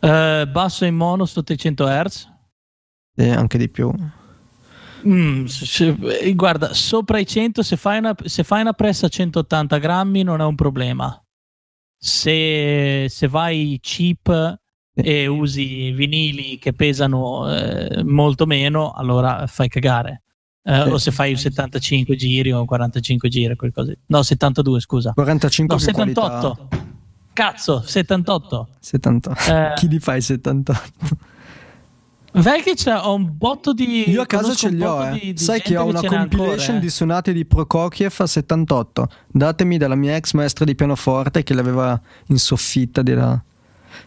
[0.00, 2.28] Uh, basso in mono sotto i 100 Hz.
[3.16, 3.92] E anche di più.
[5.06, 9.08] Mm, se, eh, guarda, sopra i 100, se fai, una, se fai una pressa a
[9.08, 11.20] 180 grammi non è un problema.
[11.98, 14.58] Se, se vai cheap
[14.94, 20.22] e usi vinili che pesano eh, molto meno, allora fai cagare.
[20.62, 23.92] eh, o se fai 75 giri o 45 giri, qualcosa.
[24.06, 25.12] No, 72, scusa.
[25.14, 26.54] 45 No, più 78.
[26.68, 26.86] qualità.
[27.32, 28.68] Cazzo, 78.
[28.80, 29.52] 78.
[29.52, 29.72] Eh.
[29.76, 30.88] Chi li fai 78?
[32.42, 34.08] Vai che c'è, un botto di...
[34.10, 35.12] Io a casa ce li ho, eh.
[35.12, 36.80] di- di Sai che ho una n'ha compilation ancora, eh.
[36.80, 39.08] di sonate di Prokofiev a 78.
[39.26, 43.42] Datemi dalla mia ex maestra di pianoforte che l'aveva in soffitta della...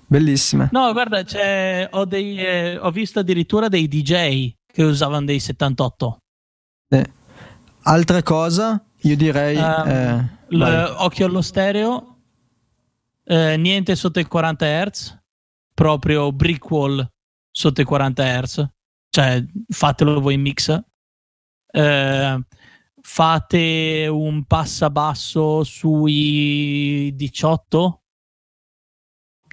[0.06, 0.70] Bellissime.
[0.72, 6.18] No, guarda, c'è, ho, dei, eh, ho visto addirittura dei DJ che usavano dei 78.
[6.90, 7.14] Eh.
[7.84, 9.58] Altra cosa, io direi...
[9.58, 12.18] Ehm, eh, L- occhio allo stereo,
[13.26, 15.20] eh, niente sotto i 40 Hz,
[15.74, 17.11] proprio brick wall
[17.52, 18.68] sotto i 40 Hz,
[19.10, 20.82] cioè fatelo voi in mix.
[21.74, 22.46] Eh,
[23.02, 28.02] fate un passabasso sui 18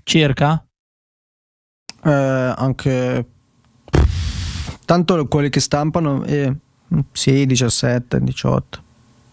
[0.04, 0.66] circa.
[2.04, 2.10] Eh,
[2.56, 3.26] anche...
[4.84, 6.24] Tanto quelli che stampano...
[6.24, 6.56] Eh,
[7.12, 8.82] sì, 17, 18.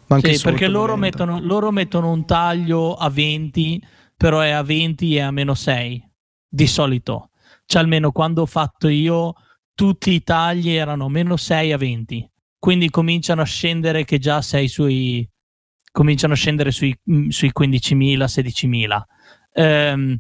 [0.08, 3.82] Ma anche Sì, perché loro mettono, loro mettono un taglio a 20,
[4.16, 6.10] però è a 20 e a meno 6
[6.48, 7.30] di solito.
[7.66, 9.34] Cioè, almeno quando ho fatto io,
[9.74, 12.30] tutti i tagli erano meno 6 a 20.
[12.60, 15.28] Quindi cominciano a scendere che già sei sui.
[15.92, 19.06] cominciano a scendere sui, mm, sui 15.000, 16.000.
[19.54, 20.20] Ehm,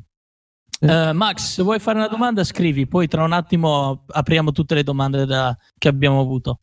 [0.79, 4.83] eh, Max, se vuoi fare una domanda, scrivi, poi tra un attimo apriamo tutte le
[4.83, 6.59] domande da- che abbiamo avuto.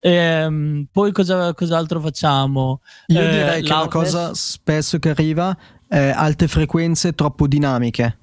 [0.00, 2.80] Ehm, poi cosa, cos'altro facciamo?
[3.06, 5.56] Io Eh, direi che una loudness- cosa spesso che arriva
[5.86, 8.18] è alte frequenze troppo dinamiche.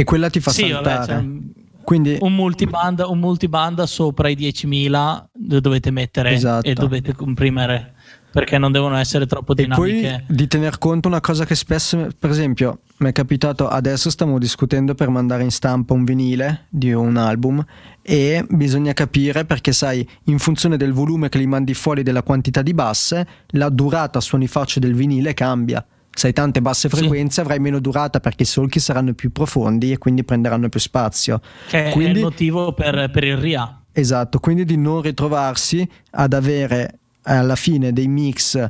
[0.00, 1.06] E quella ti fa sì, vabbè, saltare.
[1.06, 1.42] c'è un,
[1.82, 6.68] Quindi un multibanda, un multibanda sopra i 10.000 lo dovete mettere Esatto.
[6.68, 7.94] e dovete comprimere
[8.30, 10.24] perché non devono essere troppo E poi dinamiche.
[10.28, 14.94] di tener conto una cosa che spesso, per esempio, mi è capitato adesso stiamo discutendo
[14.94, 17.64] per mandare in stampa un vinile di un album
[18.02, 22.62] e bisogna capire perché sai, in funzione del volume che li mandi fuori della quantità
[22.62, 25.84] di basse, la durata suoni facce del vinile cambia.
[26.18, 26.96] Se hai tante basse Sì.
[26.96, 31.40] frequenze avrai meno durata perché i solchi saranno più profondi e quindi prenderanno più spazio.
[31.68, 33.82] che è quindi- il motivo per, per il RIA.
[33.92, 38.68] Esatto, quindi di non ritrovarsi ad avere alla fine dei mix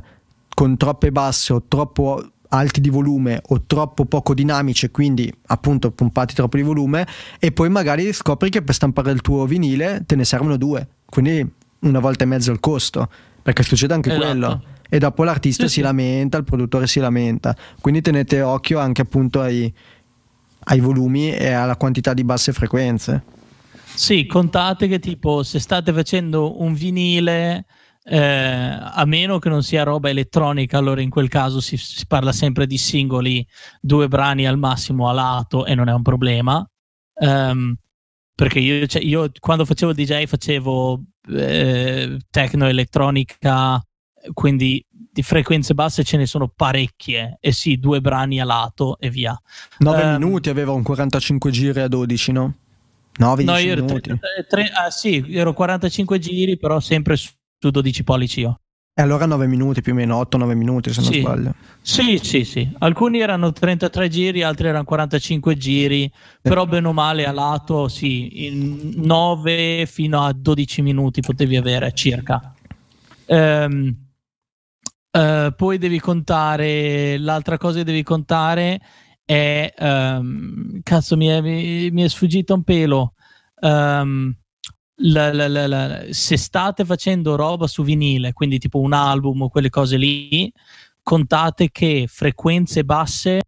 [0.53, 5.89] con troppe basse o troppo alti di volume o troppo poco dinamici e quindi appunto
[5.89, 7.07] pompati troppo di volume
[7.39, 11.47] e poi magari scopri che per stampare il tuo vinile te ne servono due, quindi
[11.79, 13.09] una volta e mezzo il costo,
[13.41, 14.25] perché succede anche Esatto.
[14.27, 14.63] quello.
[14.89, 15.81] E dopo l'artista Sì, si sì.
[15.81, 19.71] lamenta, il produttore si lamenta, quindi tenete occhio anche appunto ai,
[20.65, 23.23] ai volumi e alla quantità di basse frequenze.
[23.91, 27.65] Sì, contate che tipo se state facendo un vinile,
[28.03, 32.31] eh, a meno che non sia roba elettronica, allora in quel caso si, si parla
[32.31, 33.45] sempre di singoli,
[33.81, 36.65] due brani al massimo a lato e non è un problema.
[37.21, 37.75] Ehm,
[38.35, 43.81] perché io, cioè, io quando facevo DJ facevo eh, techno elettronica,
[44.33, 47.37] quindi di frequenze basse ce ne sono parecchie.
[47.39, 49.39] E sì, due brani a lato e via.
[49.79, 52.53] 9 Ehm, minuti aveva un 45 giri a 12, no?
[53.17, 54.09] 9 No, 10 io minuti.
[54.17, 58.59] tre- tre- ah, sì, ero 45 giri, però sempre su, su 12 pollici io.
[58.93, 61.19] E allora 9 minuti più o meno, 8-9 minuti se non Sì.
[61.21, 61.53] sbaglio.
[61.81, 62.69] Sì, sì, sì.
[62.79, 68.45] Alcuni erano 33 giri, altri erano 45 giri, però bene o male a lato, sì,
[68.45, 72.53] in 9 fino a 12 minuti potevi avere circa.
[73.25, 73.95] Ehm,
[75.11, 78.79] eh, poi devi contare, l'altra cosa che devi contare
[79.25, 83.13] è, ehm, cazzo mi è, mi- mi è sfuggito un pelo.
[83.61, 84.35] Ehm,
[85.01, 89.49] la- la- la- la- se state facendo roba su vinile, quindi tipo un album o
[89.49, 90.51] quelle cose lì,
[91.03, 93.41] contate che frequenze basse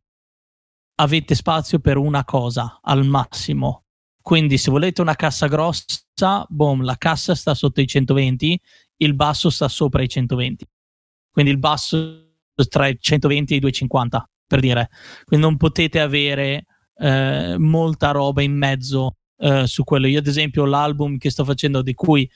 [0.96, 3.84] avete spazio per una cosa al massimo.
[4.22, 8.60] Quindi se volete una cassa grossa, boom, la cassa sta sotto i 120,
[8.98, 10.66] il basso sta sopra i 120.
[11.32, 12.28] Quindi il basso
[12.68, 14.90] tra i 120 e i 250, per dire.
[15.24, 20.08] Quindi non potete avere eh, molta roba in mezzo eh, su quello.
[20.08, 22.30] Io ad esempio l'album che sto facendo di cui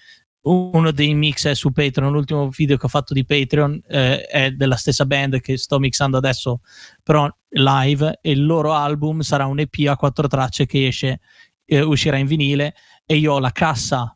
[0.45, 4.51] uno dei mix è su Patreon, l'ultimo video che ho fatto di Patreon eh, è
[4.51, 6.61] della stessa band che sto mixando adesso,
[7.01, 11.19] però live, e il loro album sarà un EP a quattro tracce che esce,
[11.65, 12.75] eh, uscirà in vinile
[13.05, 14.15] e io ho la cassa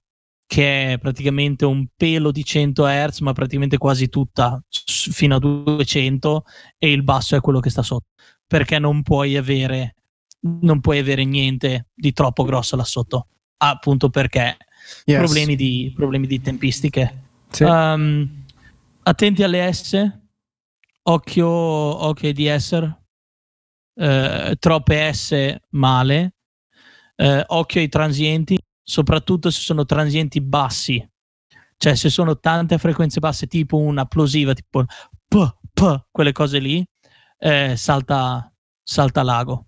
[0.49, 6.43] che è praticamente un pelo di 100 Hz, ma praticamente quasi tutta fino a 200
[6.79, 8.07] e il basso è quello che sta sotto,
[8.47, 9.93] perché non puoi avere
[10.61, 14.57] non puoi avere niente di troppo grosso là sotto, appunto perché?
[15.05, 15.19] Yes.
[15.19, 17.25] problemi, di, problemi di tempistiche.
[17.51, 17.63] Sì.
[17.63, 18.45] Um,
[19.03, 20.19] attenti alle S,
[21.03, 22.97] occhio, occhio ai DSR,
[23.97, 26.33] eh, troppe S male,
[27.17, 28.57] eh, occhio ai transienti,
[28.89, 31.07] soprattutto se sono transienti bassi.
[31.77, 34.83] Cioè, se sono tante frequenze basse, tipo una plosiva, tipo
[35.27, 36.83] p, p, quelle cose lì,
[37.37, 38.51] eh, salta,
[38.83, 39.67] salta lago.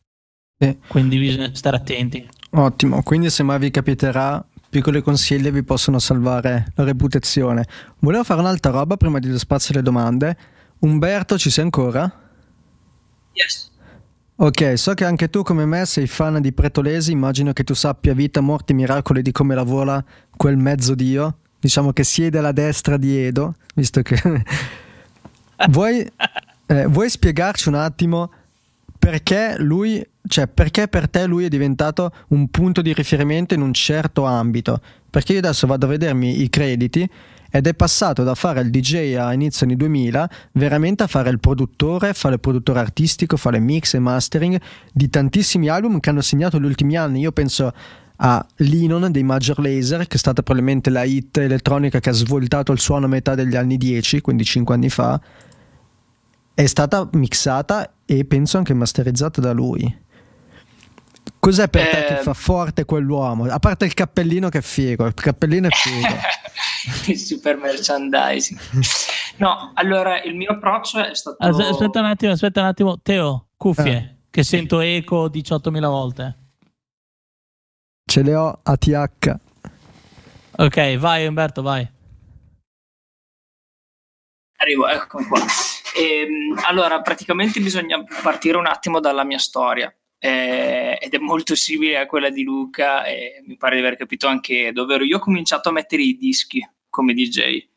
[0.58, 0.76] Sì.
[0.88, 2.28] Quindi bisogna stare attenti.
[2.54, 7.68] Ottimo, quindi se mai vi capiterà, piccoli consigli vi possono salvare la reputazione.
[8.00, 10.38] Volevo fare un'altra roba prima di dare spazio alle domande.
[10.80, 12.12] Umberto, ci sei ancora?
[13.34, 13.71] Yes.
[14.36, 18.14] Ok, so che anche tu come me sei fan di Pretolesi, immagino che tu sappia
[18.14, 20.04] vita, morti, miracoli di come lavora
[20.36, 24.20] quel mezzo dio, diciamo che siede alla destra di Edo, visto che...
[25.70, 26.10] vuoi,
[26.66, 28.32] eh, vuoi spiegarci un attimo
[28.98, 33.74] perché lui, cioè perché per te lui è diventato un punto di riferimento in un
[33.74, 34.80] certo ambito?
[35.10, 37.10] Perché io adesso vado a vedermi i crediti
[37.52, 41.40] ed è passato da fare il DJ a inizio anni 2000 veramente a fare il
[41.40, 44.60] produttore, fare il produttore artistico, fare mix e mastering
[44.92, 47.20] di tantissimi album che hanno segnato gli ultimi anni.
[47.20, 47.74] Io penso
[48.24, 52.72] a Linon dei Major Laser, che è stata probabilmente la hit elettronica che ha svoltato
[52.72, 55.20] il suono a metà degli anni 10, quindi 5 anni fa.
[56.54, 60.00] È stata mixata e penso anche masterizzata da lui.
[61.40, 61.90] Cos'è per eh...
[61.90, 62.24] te che eh.
[62.24, 63.46] fa forte quell'uomo?
[63.46, 66.16] A parte il cappellino che è figo, il cappellino è figo.
[67.08, 68.60] il super merchandising.
[69.38, 71.38] No, allora il mio approccio è stato...
[71.40, 73.00] Aspetta un attimo, aspetta un attimo.
[73.02, 74.16] Teo, cuffie, eh.
[74.30, 76.38] che sento eco 18.000 volte.
[78.06, 79.36] Ce le ho a TH.
[80.58, 81.90] Ok, vai Umberto, vai.
[84.58, 85.40] Arrivo, eccomi qua.
[85.96, 89.94] E, ehm, allora, praticamente bisogna partire un attimo dalla mia storia.
[90.24, 94.28] Eh, ed è molto simile a quella di Luca e mi pare di aver capito
[94.28, 97.68] anche dove io ho cominciato a mettere i dischi come DJ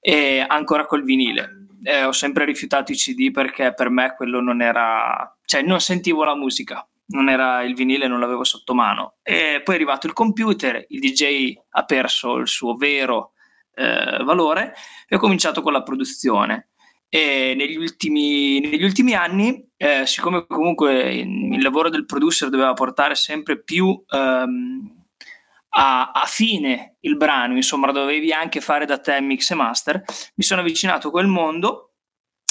[0.00, 1.66] e ancora col vinile.
[1.84, 6.24] Eh, ho sempre rifiutato i CD perché per me quello non era cioè non sentivo
[6.24, 9.16] la musica non era il vinile non l'avevo sotto mano.
[9.22, 13.32] E poi è arrivato il computer il DJ ha perso il suo vero
[13.74, 14.74] eh, valore
[15.06, 16.70] e ho cominciato con la produzione.
[17.08, 23.14] E negli ultimi, negli ultimi anni, eh, siccome comunque il lavoro del producer doveva portare
[23.14, 25.04] sempre più ehm,
[25.70, 30.02] a, a, fine il brano, insomma, dovevi anche fare da te mix e master,
[30.34, 31.92] mi sono avvicinato a quel mondo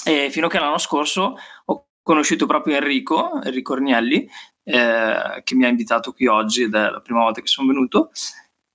[0.06, 4.26] e fino a che l'anno scorso ho conosciuto proprio Enrico, Enrico Ornielli,
[4.64, 8.12] eh, che mi ha invitato qui oggi ed è la prima volta che sono venuto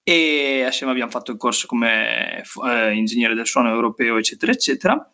[0.05, 5.11] e assieme abbiamo fatto il corso come eh, ingegnere del suono europeo eccetera eccetera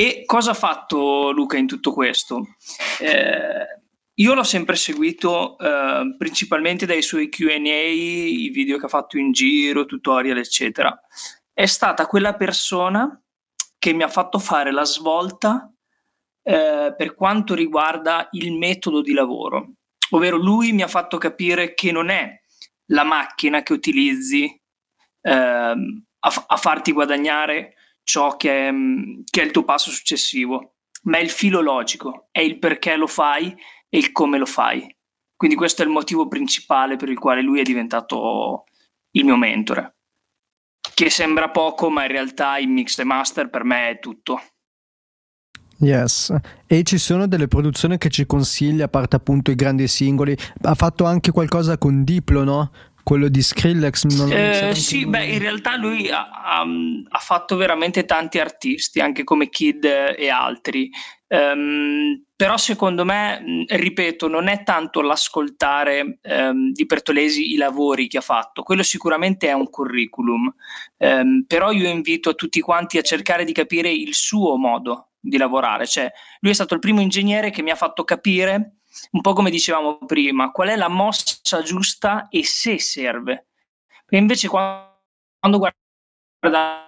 [0.00, 2.54] e cosa ha fatto Luca in tutto questo?
[3.00, 3.80] Eh,
[4.14, 9.32] io l'ho sempre seguito eh, principalmente dai suoi QA, i video che ha fatto in
[9.32, 10.96] giro, tutorial, eccetera.
[11.52, 13.20] È stata quella persona
[13.76, 15.68] che mi ha fatto fare la svolta
[16.44, 19.72] eh, per quanto riguarda il metodo di lavoro.
[20.10, 22.40] Ovvero lui mi ha fatto capire che non è
[22.92, 24.44] la macchina che utilizzi
[25.22, 27.72] eh, a, a farti guadagnare
[28.08, 32.28] ciò che è, mm, che è il tuo passo successivo, ma è il filo logico,
[32.30, 33.54] è il perché lo fai
[33.88, 34.86] e il come lo fai.
[35.36, 38.64] Quindi questo è il motivo principale per il quale lui è diventato
[39.10, 39.96] il mio mentore.
[40.94, 44.40] Che sembra poco, ma in realtà il mix e master per me è tutto.
[45.80, 46.34] Yes,
[46.66, 50.36] e ci sono delle produzioni che ci consiglia, a parte appunto i grandi singoli.
[50.62, 52.70] Ha fatto anche qualcosa con Diplo, no?
[53.08, 58.04] Quello di Skrillex non eh, sì beh in realtà lui ha, ha, ha, fatto veramente
[58.04, 60.90] tanti artisti anche come Kid e altri.
[61.28, 68.18] Um, però secondo me ripeto non è tanto l'ascoltare um, di Pertolesi i lavori che
[68.18, 68.62] ha fatto.
[68.62, 70.54] Quello sicuramente è un curriculum.
[70.98, 75.86] Um, però io invito tutti quanti a cercare di capire il suo modo di lavorare.
[75.86, 78.77] Cioè lui è stato il primo ingegnere che mi ha fatto capire
[79.12, 83.48] un po' come dicevamo prima, qual è la mossa giusta e se serve.
[84.04, 85.70] Perché invece quando
[86.40, 86.86] guardavi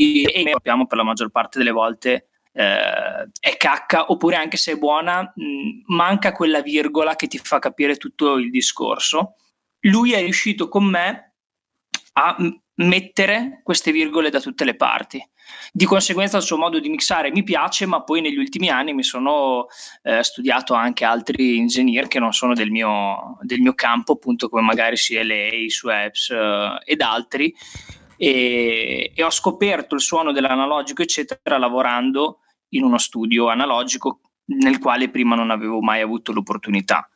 [0.00, 4.76] e sappiamo per la maggior parte delle volte eh, è cacca oppure anche se è
[4.76, 9.34] buona mh, manca quella virgola che ti fa capire tutto il discorso
[9.80, 11.34] lui è riuscito con me
[12.14, 12.36] a
[12.76, 15.24] mettere queste virgole da tutte le parti.
[15.72, 19.02] Di conseguenza il suo modo di mixare mi piace, ma poi negli ultimi anni mi
[19.02, 19.66] sono
[20.02, 24.62] eh, studiato anche altri ingegneri che non sono del mio, del mio campo, appunto come
[24.62, 27.54] magari CLA, Swaps eh, ed altri,
[28.16, 35.10] e, e ho scoperto il suono dell'analogico, eccetera, lavorando in uno studio analogico nel quale
[35.10, 37.08] prima non avevo mai avuto l'opportunità.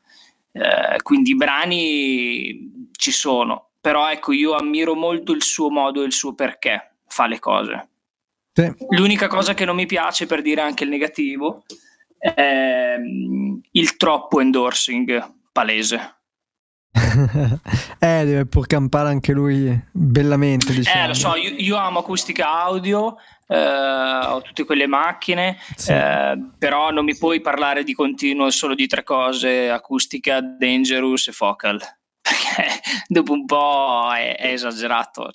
[0.53, 6.07] Eh, quindi i brani ci sono, però ecco io ammiro molto il suo modo e
[6.07, 7.89] il suo perché fa le cose.
[8.53, 8.73] Sì.
[8.91, 11.65] L'unica cosa che non mi piace, per dire anche il negativo,
[12.19, 16.17] è mm, il troppo endorsing palese.
[17.99, 20.73] eh, deve pur campare anche lui bellamente.
[20.73, 21.05] Diciamo.
[21.05, 23.17] Eh, lo so, io, io amo acustica audio,
[23.49, 23.57] eh,
[24.27, 25.93] ho tutte quelle macchine, Sì.
[25.93, 31.33] eh, però non mi puoi parlare di continuo solo di tre cose, acustica, dangerous e
[31.33, 31.81] focal,
[32.21, 35.31] perché dopo un po' è, è esagerato.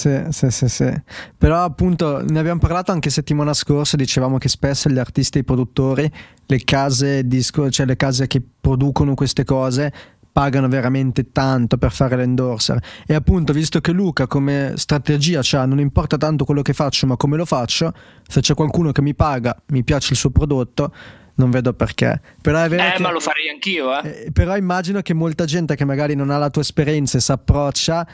[0.00, 0.90] Sì, sì, sì, sì.
[1.36, 5.44] Però appunto ne abbiamo parlato anche settimana scorsa, dicevamo che spesso gli artisti e i
[5.44, 6.10] produttori,
[6.46, 9.92] le case disco, cioè le case che producono queste cose
[10.32, 15.80] pagano veramente tanto per fare l'endorser e appunto visto che Luca come strategia cioè non
[15.80, 17.92] importa tanto quello che faccio ma come lo faccio
[18.28, 20.94] se c'è qualcuno che mi paga mi piace il suo prodotto
[21.34, 24.26] non vedo perché però è vero Eh, che- ma lo farei anch'io, eh.
[24.26, 27.32] eh, però immagino che molta gente che magari non ha la tua esperienza e si
[27.32, 28.06] approccia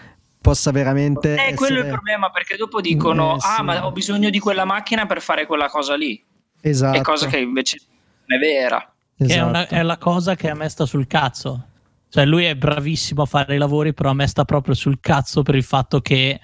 [0.46, 3.46] possa veramente Eh, quello è il essere- problema, perché dopo dicono, Eh, sì.
[3.58, 6.22] ah, ma ho bisogno di quella macchina per fare quella cosa lì,
[6.60, 7.78] esatto, è cosa che invece
[8.26, 8.78] non è vera.
[9.16, 9.48] Che è, esatto.
[9.48, 11.68] una- è la cosa che a me sta sul cazzo.
[12.08, 15.42] Cioè, lui è bravissimo a fare i lavori, però a me sta proprio sul cazzo
[15.42, 16.40] per il fatto che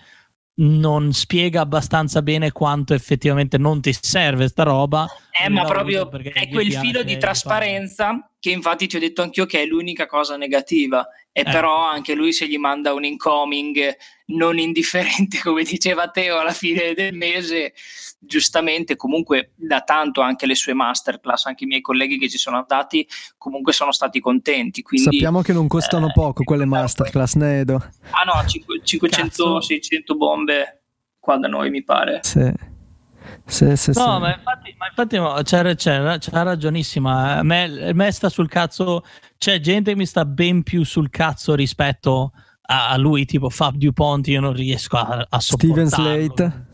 [0.55, 5.07] non spiega abbastanza bene quanto effettivamente non ti serve sta roba.
[5.31, 9.63] Eh, ma proprio è quel filo di trasparenza che infatti ti ho detto anch'io che
[9.63, 11.07] è l'unica cosa negativa.
[11.35, 11.45] E Eh.
[11.45, 13.97] però anche lui se gli manda un incoming
[14.27, 17.73] non indifferente, come diceva Teo, alla fine del mese,
[18.19, 22.59] giustamente comunque da tanto anche le sue masterclass, anche i miei colleghi che ci sono
[22.59, 23.07] andati,
[23.39, 24.83] comunque sono stati contenti.
[24.83, 27.77] Quindi, Sappiamo che non costano eh, poco quelle masterclass, ne Edo?
[28.11, 29.61] Ah no, cinque- 500, Cazzo.
[29.63, 30.83] 600 bombe
[31.19, 32.21] qua da noi mi pare.
[32.23, 32.71] Sì.
[33.45, 34.21] Sì, sì, No, sì.
[34.21, 37.37] ma infatti, ma infatti no, c'ha, c'ha- c'ha ragionissima.
[37.39, 39.05] A me, a me sta sul cazzo.
[39.39, 43.75] C'è gente che mi sta ben più sul cazzo rispetto a, a lui, tipo Fab
[43.77, 44.27] Dupont.
[44.29, 45.87] Io non riesco a, a Steven.
[45.87, 46.71] Slate.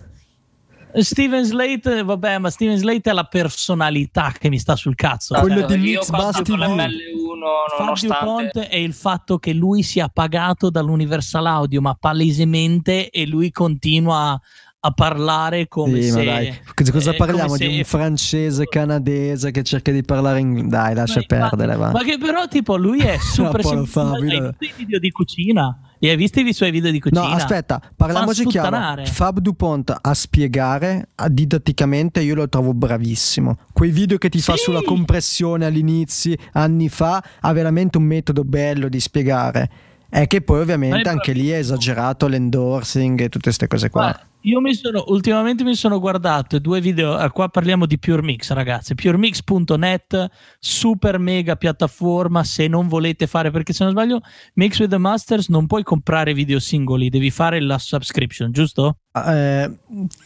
[0.94, 5.34] Steven Slate, vabbè, ma Steven Slate è la personalità che mi sta sul cazzo.
[5.38, 6.72] Quello Cioè, di Mix Bus con la TV.
[6.76, 13.10] ML1 Fab nonostante Dupont è il fatto che lui sia pagato dall'Universal Audio, ma palesemente,
[13.10, 14.40] e lui continua
[14.80, 16.24] a, parlare come Sì, ma se.
[16.24, 16.58] dai,
[16.92, 20.68] cosa parliamo come di se- un francese canadese che cerca di parlare in...
[20.68, 21.90] Dai, lascia Ma perdere, va.
[21.90, 24.30] Ma che però, tipo, lui è super ma Fabio.
[24.30, 25.80] Hai visto i video di cucina?
[26.00, 27.22] Li hai visti i suoi video di cucina?
[27.22, 29.04] No, aspetta, parliamoci Fa chiaro.
[29.06, 33.58] Fab Dupont a spiegare a- didatticamente io lo trovo bravissimo.
[33.72, 34.64] Quei video che ti fa Sì.
[34.64, 39.70] sulla compressione all'inizio, anni fa, ha veramente un metodo bello di spiegare.
[40.08, 41.74] È che poi Ma ovviamente anche lì è bravissimo.
[41.76, 44.02] esagerato l'endorsing e tutte queste cose qua.
[44.02, 47.20] Guarda, io mi sono ultimamente mi sono guardato due video.
[47.20, 48.94] eh, qua parliamo di Pure Mix, ragazzi.
[48.94, 52.44] PureMix.net, super mega piattaforma.
[52.44, 54.20] Se non volete fare, perché se non sbaglio,
[54.54, 58.98] Mix with the Masters non puoi comprare video singoli, devi fare la subscription, giusto?
[59.12, 59.70] Eh,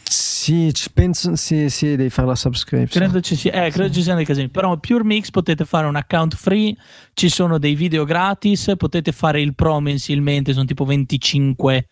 [0.03, 3.03] sì, penso, sì, sì, devi fare la subscription.
[3.03, 4.49] Credo ci, sia, eh, credo ci siano dei casini.
[4.49, 6.75] Però Pure Mix potete fare un account free,
[7.13, 11.87] ci sono dei video gratis, potete fare il pro mensilmente, sono tipo 25,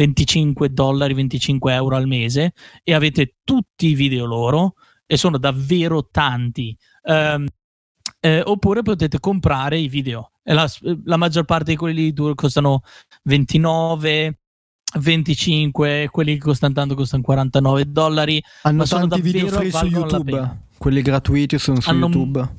[0.00, 6.08] 25 dollari, 25 euro al mese e avete tutti i video loro e sono davvero
[6.10, 6.74] tanti.
[7.02, 7.46] Ehm,
[8.20, 10.30] eh, oppure potete comprare i video.
[10.42, 10.66] E la,
[11.04, 12.80] la maggior parte di quelli due costano
[13.24, 14.38] 29,
[14.98, 18.42] 25, quelli che costano tanto costano 49 dollari.
[18.62, 20.68] Hanno ma sono tanti video free su YouTube.
[20.78, 22.54] Quelli gratuiti sono su Hanno- YouTube.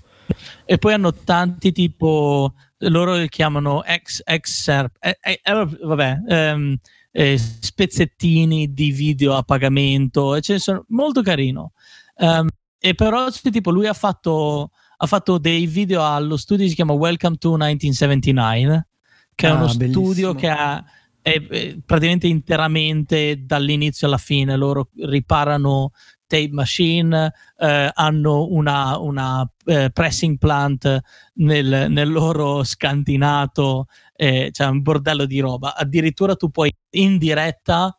[0.64, 6.78] E poi hanno tanti tipo, loro li chiamano ex, excerpt, eh, eh, eh, vabbè, ehm,
[7.12, 11.74] eh, spezzettini di video a pagamento, e ce ne sono molto carino.
[12.18, 12.48] Ehm,
[12.80, 16.94] e però tipo lui ha fatto, ha fatto dei video allo studio che si chiama
[16.94, 18.88] Welcome to 1979,
[19.36, 19.92] che è Ah, uno bellissimo.
[20.06, 20.84] studio che ha
[21.24, 24.56] è, è praticamente interamente dall'inizio alla fine.
[24.56, 25.92] Loro riparano
[26.32, 31.02] tape machine, eh, hanno una, una eh, pressing plant
[31.34, 35.76] nel, nel loro scantinato, eh, c'è un bordello di roba.
[35.76, 37.94] Addirittura tu puoi in diretta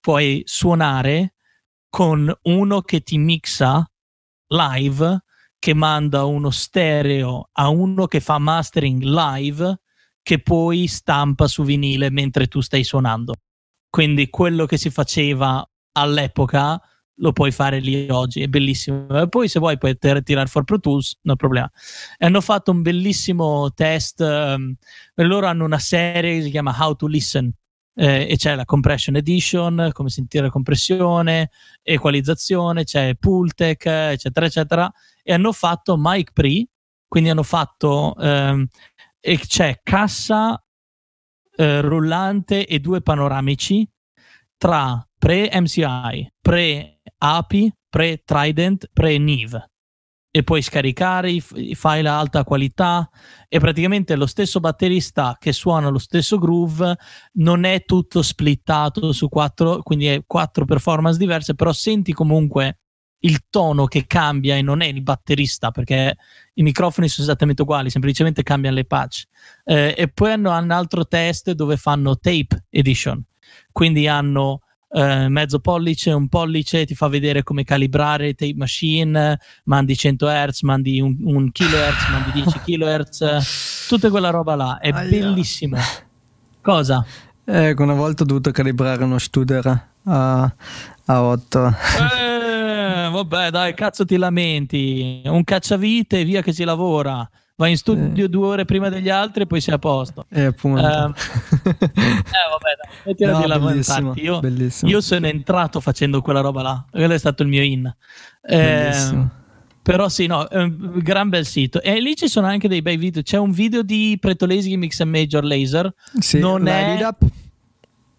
[0.00, 1.34] puoi suonare
[1.88, 3.88] con uno che ti mixa
[4.48, 5.24] live,
[5.58, 9.80] che manda uno stereo a uno che fa mastering live,
[10.22, 13.34] che poi stampa su vinile mentre tu stai suonando.
[13.88, 16.80] Quindi quello che si faceva all'epoca
[17.16, 19.08] lo puoi fare lì oggi, è bellissimo.
[19.20, 21.70] E poi se vuoi puoi tir- tirare fuori Pro Tools, no problema.
[22.18, 26.94] E hanno fatto un bellissimo test, e loro hanno una serie che si chiama How
[26.94, 27.52] to Listen,
[27.94, 31.50] eh, e c'è la Compression Edition, come sentire la compressione,
[31.82, 36.66] equalizzazione, c'è Pultec, eccetera, eccetera, e hanno fatto Mic Pre,
[37.08, 38.66] quindi hanno fatto, ehm,
[39.20, 40.62] e c'è cassa
[41.56, 43.88] eh, rullante e due panoramici
[44.58, 46.32] tra pre-MCI,
[47.18, 49.70] pre-API, pre-Trident, pre-Neve.
[50.36, 53.08] e puoi scaricare i, i file a alta qualità
[53.48, 56.94] e praticamente lo stesso batterista che suona lo stesso groove
[57.34, 62.80] non è tutto splittato su quattro, quindi è quattro performance diverse, però senti comunque
[63.20, 66.18] il tono che cambia e non è il batterista perché
[66.52, 69.24] i microfoni sono esattamente uguali, semplicemente cambiano le patch.
[69.64, 73.24] Eh, e poi hanno un altro test dove fanno tape edition,
[73.72, 74.60] quindi hanno
[74.96, 80.62] eh, mezzo pollice, un pollice, ti fa vedere come calibrare tape machine, mandi 100 Hz,
[80.62, 85.08] mandi un, un kHz, mandi 10 kHz, tutta quella roba là, è Aia.
[85.08, 85.78] bellissima.
[86.62, 87.04] Cosa?
[87.44, 90.54] Ecco, una volta ho dovuto calibrare uno Studer a,
[91.04, 91.66] a 8.
[91.68, 95.20] Eh, vabbè, dai, cazzo ti lamenti.
[95.26, 98.28] Un cacciavite, via che si lavora vai in studio eh.
[98.28, 100.26] due ore prima degli altri e poi sei a posto.
[100.30, 100.80] Eh, appunto.
[100.80, 104.20] Uh, eh, vabbè, dai, mettila no, di lamentarti.
[104.20, 104.40] Io,
[104.82, 107.92] io, sono entrato facendo quella roba là, quello è stato il mio in.
[108.42, 109.44] Eh,
[109.82, 111.80] però sì, no, è un gran bel sito.
[111.80, 113.22] E lì ci sono anche dei bei video.
[113.22, 115.92] C'è un video di Pretolesi Mix and Major Laser.
[116.18, 116.98] Sì, non è...
[117.02, 117.22] Up.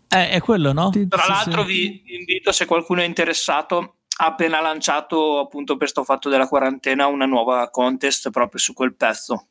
[0.09, 0.89] Eh, è quello, no?
[1.09, 6.29] Tra l'altro vi invito, se qualcuno è interessato, ha appena lanciato appunto per questo fatto
[6.29, 9.47] della quarantena una nuova contest proprio su quel pezzo.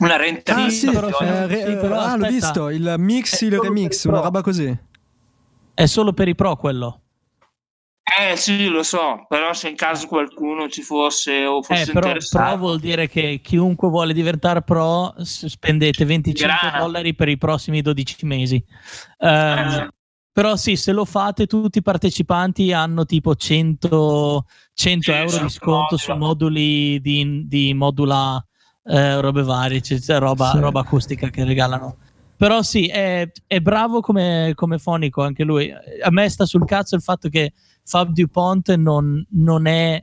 [0.00, 3.58] Una rente ah, sì, però, eh, re, sì, però, ah, l'ho visto, il mix, il
[3.58, 4.76] remix, una roba così.
[5.74, 7.00] È solo per i pro quello.
[8.20, 12.06] Eh sì, lo so, però se in caso qualcuno ci fosse o fosse eh, però,
[12.06, 12.44] interessato...
[12.44, 16.78] Pro vuol dire che chiunque vuole diventare pro spendete 25 Grana.
[16.78, 18.64] dollari per i prossimi 12 mesi.
[19.18, 19.88] Eh,
[20.38, 25.48] però sì, se lo fate tutti i partecipanti hanno tipo 100, 100 sì, euro di
[25.50, 28.40] sconto su moduli di, di modula
[28.84, 30.60] eh, robe varie, c'è, c'è roba, sì.
[30.60, 31.96] roba, acustica che regalano.
[32.36, 35.72] Però sì, è, è bravo come, come, fonico anche lui.
[35.72, 37.52] A me sta sul cazzo il fatto che
[37.82, 40.00] Fab Dupont non, non, è,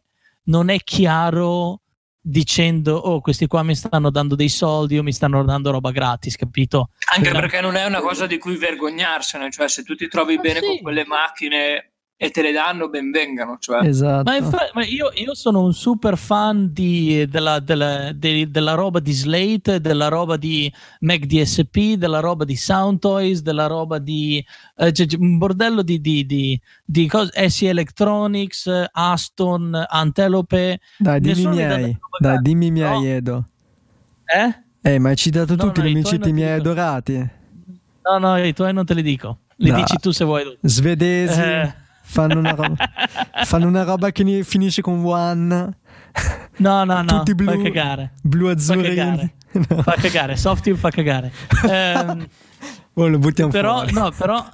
[0.48, 1.80] non è chiaro
[2.28, 6.36] dicendo oh questi qua mi stanno dando dei soldi o mi stanno dando roba gratis
[6.36, 10.34] capito anche perché non è una cosa di cui vergognarsene cioè se tu ti trovi
[10.34, 10.66] ah, bene sì.
[10.66, 13.58] con quelle macchine e te le danno, ben vengano.
[13.60, 13.86] Cioè.
[13.86, 14.24] Esatto.
[14.24, 19.00] Ma, infa- ma io, io, sono un super fan di, della, della, de, della, roba
[19.00, 20.72] di Slate, della roba di
[21.02, 24.44] Mac DSP, della roba di Sound Toys, della roba di
[24.78, 30.80] eh, cioè, un bordello di, di, di, di cose, SE Electronics, Aston, Antelope.
[30.98, 33.06] Dai, dimmi miei, dai, dimmi miei, no?
[33.06, 33.46] Edo.
[34.26, 34.64] Eh?
[34.94, 37.30] Eh, ma hai citato no, tutti, no, non mi citi i miei adorati.
[38.04, 39.40] No, no, i tuoi non te li dico.
[39.58, 39.76] Li no.
[39.76, 40.58] dici tu se vuoi.
[40.62, 41.42] Svedesi.
[41.42, 42.76] Eh fanno una roba,
[43.44, 45.78] fanno una roba che finisce con one.
[46.58, 47.04] No, no, no.
[47.04, 48.14] Tutti blu, fa cagare.
[48.22, 48.82] Blu azzurri.
[48.84, 49.34] Fa cagare.
[49.56, 49.82] No.
[49.84, 50.36] Fa cagare.
[50.36, 51.32] Softy fa cagare.
[51.64, 52.28] Um,
[52.94, 53.94] oh, lo buttiamo però, fuori.
[53.94, 54.46] No, però...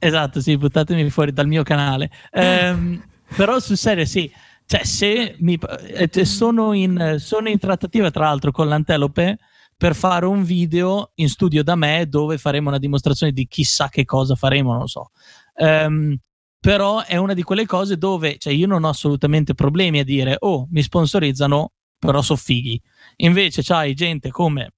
[0.00, 2.10] Esatto, sì, buttatemi fuori dal mio canale.
[2.32, 3.00] Um,
[3.36, 4.30] però sul serio, sì.
[4.66, 5.58] Cioè, se mi,
[5.94, 9.38] eh, sono, in, sono in trattativa, tra l'altro, con l'Antelope
[9.76, 14.04] per fare un video in studio da me dove faremo una dimostrazione di chissà che
[14.04, 15.10] cosa faremo, non lo so.
[15.54, 16.18] Um,
[16.60, 20.36] però è una di quelle cose dove cioè, io non ho assolutamente problemi a dire
[20.40, 22.80] oh mi sponsorizzano però so fighi.
[23.16, 24.72] Invece c'hai gente come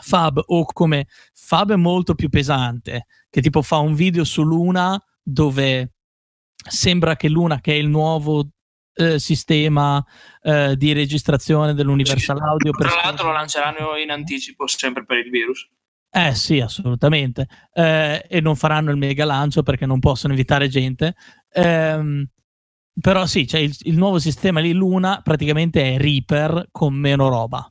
[0.00, 5.02] Fab o come Fab è molto più pesante che tipo fa un video su Luna
[5.22, 5.94] dove
[6.54, 8.48] sembra che Luna che è il nuovo
[8.94, 10.04] eh, sistema
[10.42, 15.68] eh, di registrazione dell'Universal Audio tra l'altro lo lanceranno in anticipo sempre per il virus
[16.16, 17.46] eh sì, assolutamente.
[17.74, 21.14] Eh, e non faranno il mega lancio perché non possono invitare gente.
[21.50, 22.26] Eh,
[22.98, 27.70] però sì, cioè il, il, nuovo sistema lì Luna praticamente è Reaper con meno roba.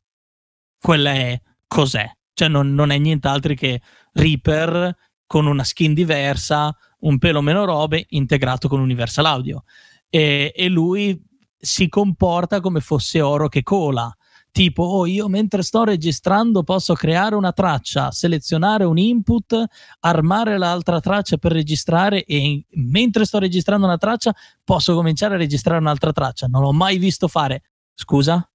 [0.78, 2.08] Quella è cos'è?
[2.34, 3.82] Cioè non, non è nient'altro che
[4.14, 9.64] Reaper con una skin diversa, un pelo meno robe, integrato con Universal Audio.
[10.08, 11.20] E, e lui
[11.58, 14.16] si comporta come fosse oro che cola
[14.56, 19.62] tipo oh, io mentre sto registrando posso creare una traccia, selezionare un input,
[20.00, 25.82] armare l'altra traccia per registrare e mentre sto registrando una traccia posso cominciare a registrare
[25.82, 26.48] un'altra traccia.
[26.48, 27.64] Non l'ho mai visto fare.
[27.96, 28.50] Scusa?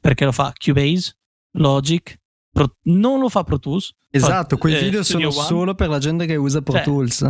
[0.00, 1.16] Perché lo fa Cubase,
[1.52, 2.18] Logic,
[2.50, 3.94] Pro, non lo fa Pro Tools.
[4.10, 5.46] Esatto, fa, quei eh, video sono One.
[5.46, 7.22] solo per la gente che usa Pro cioè, Tools.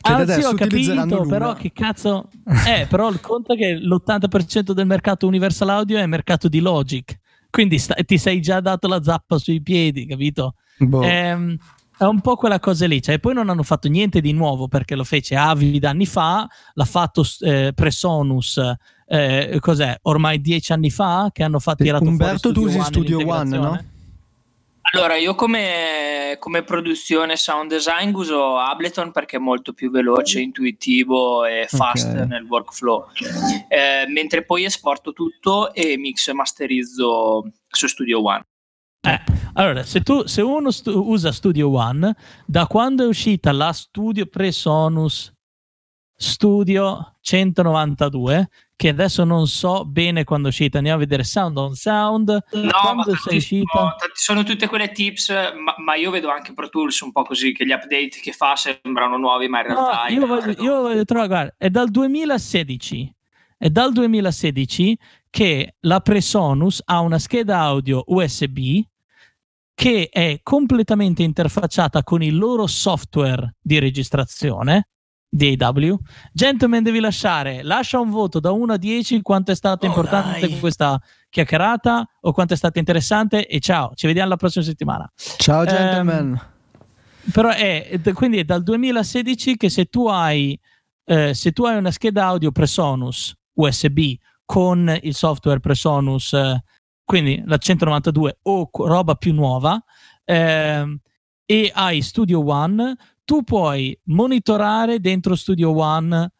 [0.00, 2.30] Ah, sì, ho capito, però che cazzo...
[2.66, 7.20] eh, però il conto è che l'80% del mercato Universal Audio è mercato di Logic.
[7.52, 10.54] Quindi sta- ti sei già dato la zappa sui piedi, capito?
[10.78, 11.02] Boh.
[11.02, 11.54] Ehm,
[11.98, 13.02] è un po' quella cosa lì.
[13.02, 16.84] Cioè, poi non hanno fatto niente di nuovo perché lo fece Avid anni fa, l'ha
[16.86, 18.58] fatto eh, Presonus,
[19.06, 19.98] eh, cos'è?
[20.04, 23.84] Ormai dieci anni fa che hanno fatto, tirato Umberto, fuori tu usi Studio One, no?
[24.90, 31.44] Allora, io come, come, produzione sound design uso Ableton perché è molto più veloce, intuitivo
[31.44, 32.26] e fast okay.
[32.26, 33.06] nel workflow,
[33.68, 38.44] eh, mentre poi esporto tutto e mix e masterizzo su Studio One.
[39.00, 39.20] Eh,
[39.54, 44.26] allora, se, tu, se uno stu- usa Studio One, da quando è uscita la Studio
[44.26, 45.32] Presonus
[46.22, 48.48] Studio 192,
[48.82, 52.44] che adesso non so bene quando è uscita, andiamo a vedere Sound on Sound.
[52.50, 53.94] No, quando sei uscita?
[54.12, 57.64] Sono tutte quelle tips, ma, ma, io vedo anche Pro Tools un po' così, che
[57.64, 60.06] gli update che fa sembrano nuovi, ma in realtà...
[60.08, 63.14] No, io, voglio, io voglio trovare, guarda, è dal 2016,
[63.56, 64.98] è dal 2016
[65.30, 68.80] che la Presonus ha una scheda audio USB
[69.74, 74.88] che è completamente interfacciata con il loro software di registrazione
[75.34, 75.98] DAW.
[76.32, 77.62] Gentleman, devi lasciare.
[77.62, 80.60] Lascia un voto da 1 a 10 quanto è stata oh, importante dai.
[80.60, 83.46] questa chiacchierata o quanto è stata interessante.
[83.46, 85.10] E ciao, ci vediamo la prossima settimana.
[85.38, 86.34] Ciao, gentleman.
[86.34, 90.58] Eh, però è quindi è dal 2016 che se tu hai,
[91.04, 96.62] eh, se tu hai una scheda audio Presonus USB con il software Presonus, eh,
[97.04, 99.82] quindi la 192 o roba più nuova,
[100.24, 100.98] ehm,
[101.44, 106.30] e hai Studio One tu puoi monitorare dentro Studio One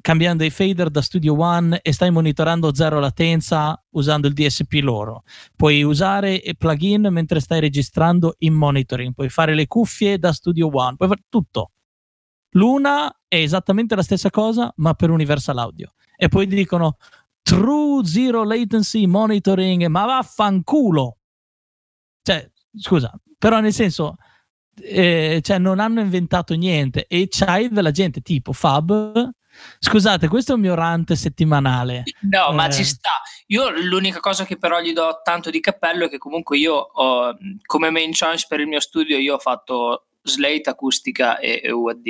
[0.00, 5.22] cambiando i fader da Studio One e stai monitorando zero latenza usando il DSP loro.
[5.54, 10.96] Puoi usare plugin mentre stai registrando in monitoring, puoi fare le cuffie da Studio One,
[10.96, 11.72] puoi fare tutto.
[12.54, 15.92] L'una è esattamente la stessa cosa, ma per Universal Audio.
[16.16, 16.96] E poi ti dicono
[17.42, 21.18] True Zero Latency Monitoring, ma vaffanculo.
[22.22, 24.16] Cioè, scusa, però nel senso
[24.80, 29.30] eh, cioè non hanno inventato niente e c'hai della gente tipo Fab.
[29.78, 32.04] Scusate, questo è un mio rant settimanale.
[32.20, 32.54] No, eh.
[32.54, 33.20] ma ci sta.
[33.48, 37.36] Io l'unica cosa che però gli do tanto di cappello è che comunque io ho,
[37.66, 42.06] come main choice per il mio studio, io ho fatto slate, acustica e, e UAD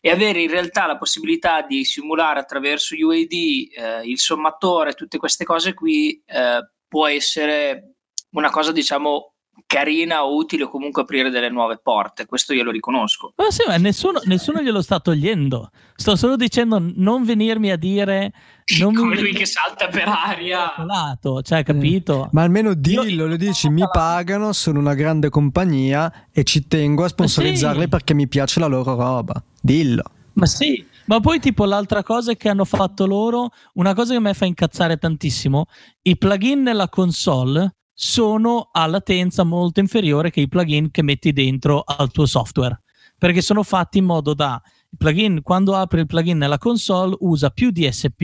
[0.00, 5.44] e avere in realtà la possibilità di simulare attraverso UAD eh, il sommatore, tutte queste
[5.44, 7.94] cose qui eh, può essere
[8.30, 9.34] una cosa diciamo
[9.66, 13.32] carina o utile o comunque aprire delle nuove porte, questo io lo riconosco.
[13.36, 18.32] Ma sì, ma nessuno, nessuno glielo sta togliendo, sto solo dicendo non venirmi a dire...
[18.78, 19.22] Non Come mi...
[19.22, 20.74] lui che salta per aria.
[20.84, 22.26] Lato, cioè, capito?
[22.26, 27.04] Eh, ma almeno dillo, lo dici, mi pagano, sono una grande compagnia e ci tengo
[27.04, 27.88] a sponsorizzarli sì.
[27.88, 29.42] perché mi piace la loro roba.
[29.60, 30.04] Dillo.
[30.34, 34.20] Ma sì, ma poi tipo l'altra cosa che hanno fatto loro, una cosa che a
[34.20, 35.64] me fa incazzare tantissimo,
[36.02, 41.82] i plugin nella console sono a latenza molto inferiore che i plugin che metti dentro
[41.82, 42.82] al tuo software,
[43.18, 47.50] perché sono fatti in modo da il plugin quando apri il plugin nella console usa
[47.50, 48.22] più DSP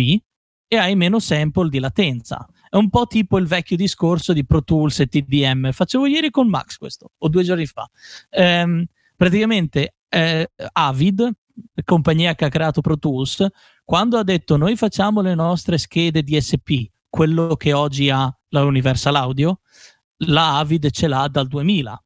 [0.69, 2.47] e hai meno sample di latenza.
[2.71, 5.73] È un po' tipo il vecchio discorso di Pro Tools e TDM.
[5.73, 7.91] Facevo ieri con Max questo, o due giorni fa.
[8.31, 8.85] Ehm,
[9.17, 11.33] praticamente eh, Avid,
[11.85, 13.45] compagnia che ha creato Pro Tools,
[13.85, 19.17] quando ha detto noi facciamo le nostre schede DSP, quello che oggi ha la Universal
[19.17, 19.61] Audio,
[20.27, 22.03] la Avid ce l'ha dal 2000.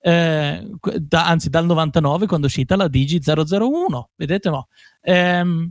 [0.00, 0.70] Eh,
[1.00, 4.68] da, anzi dal 99 quando è uscita la Digi 001 vedete no?
[5.00, 5.70] Eh,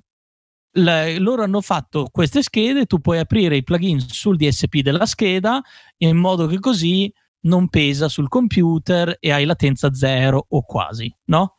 [0.72, 5.62] le, loro hanno fatto queste schede tu puoi aprire i plugin sul DSP della scheda
[6.00, 7.12] in modo che così
[7.44, 11.56] non pesa sul computer e hai latenza zero o quasi no?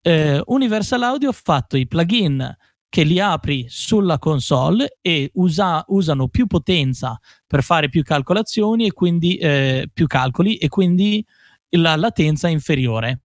[0.00, 2.56] Eh, Universal Audio ha fatto i plugin
[2.88, 8.92] che li apri sulla console e usa, usano più potenza per fare più calcolazioni e
[8.92, 11.24] quindi eh, più calcoli e quindi
[11.70, 13.22] la latenza è inferiore.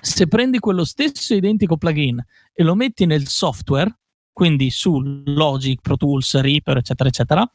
[0.00, 3.98] Se prendi quello stesso identico plugin e lo metti nel software,
[4.32, 7.52] quindi su Logic, Pro Tools, Reaper, eccetera, eccetera,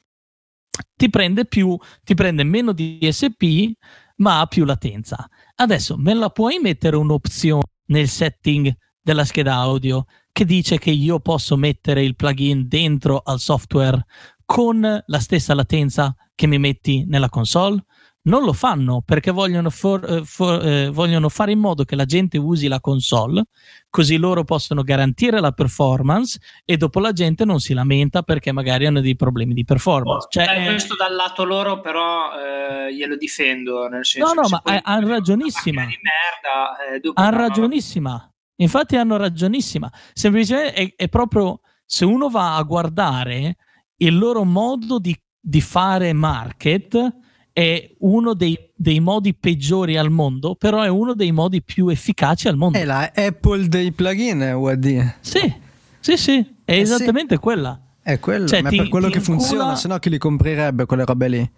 [0.96, 3.72] ti prende più, ti prende meno DSP,
[4.18, 5.28] ma ha più latenza.
[5.56, 10.06] Adesso me la puoi mettere un'opzione nel setting della scheda audio
[10.40, 14.06] che dice che io posso mettere il plugin dentro al software
[14.46, 17.84] con la stessa latenza che mi metti nella console?
[18.22, 22.06] Non lo fanno perché vogliono, for, eh, for, eh, vogliono, fare in modo che la
[22.06, 23.48] gente usi la console,
[23.90, 28.86] così loro possono garantire la performance e dopo la gente non si lamenta perché magari
[28.86, 30.28] hanno dei problemi di performance.
[30.28, 33.90] Oh, cioè, eh, questo dal lato loro, però eh, glielo difendo.
[33.90, 35.84] Nel senso no, no, ma hanno ragionissima.
[35.84, 38.32] Eh, hanno ragionissima.
[38.62, 39.92] Infatti hanno ragionissima.
[40.14, 43.56] Semplicemente è, è, proprio se uno va a guardare
[43.98, 47.18] il loro modo di, di fare market
[47.52, 52.48] è uno dei, dei, modi peggiori al mondo, però è uno dei modi più efficaci
[52.48, 52.78] al mondo.
[52.78, 55.16] È la Apple dei plugin, UAD.
[55.20, 55.54] Sì,
[56.00, 57.42] sì, sì, è eh esattamente sì.
[57.42, 57.82] quella.
[58.02, 61.06] È quella, cioè, ma è per quello che funziona, se no chi li comprerebbe quelle
[61.06, 61.52] robe lì?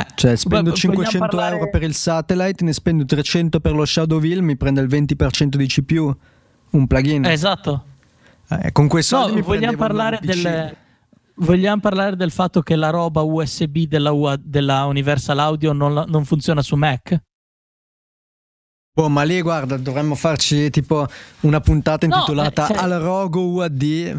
[0.00, 3.72] Eh, cioè spendo Beh, 500 vogliamo parlare- euro per il satellite, ne spendo 300 per
[3.72, 6.14] lo Shadowville, mi prende il 20% di CPU.
[6.70, 7.24] Un plugin.
[7.24, 7.84] Eh, esatto.
[8.48, 10.76] Eh, con soldi No, vogliamo parlare, del,
[11.36, 16.24] vogliamo parlare del fatto che la roba USB della, UA della Universal Audio non, non
[16.24, 17.20] funziona su Mac?
[18.96, 21.04] Boh, ma lì guarda, dovremmo farci tipo
[21.40, 24.16] una puntata No, intitolata eh, cioè- Al Rogo UAD.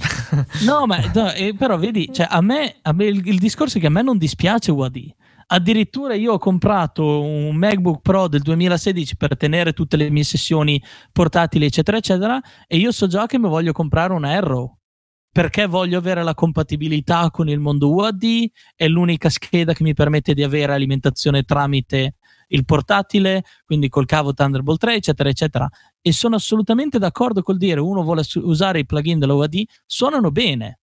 [0.66, 3.82] No, ma no, eh, però vedi, cioè, a me, a me il, il discorso è
[3.82, 5.14] che a me non dispiace UAD.
[5.48, 10.82] Addirittura io ho comprato un MacBook Pro del 2016 per tenere tutte le mie sessioni
[11.12, 14.78] portatili, eccetera, eccetera, e io so già che mi voglio comprare un Arrow
[15.36, 18.24] perché voglio avere la compatibilità con il mondo UAD,
[18.74, 22.16] è l'unica scheda che mi permette di avere alimentazione tramite
[22.48, 25.70] il portatile, quindi col cavo Thunderbolt 3, eccetera, eccetera.
[26.02, 30.80] E sono assolutamente d'accordo col dire uno vuole usare i plugin della UAD, suonano bene,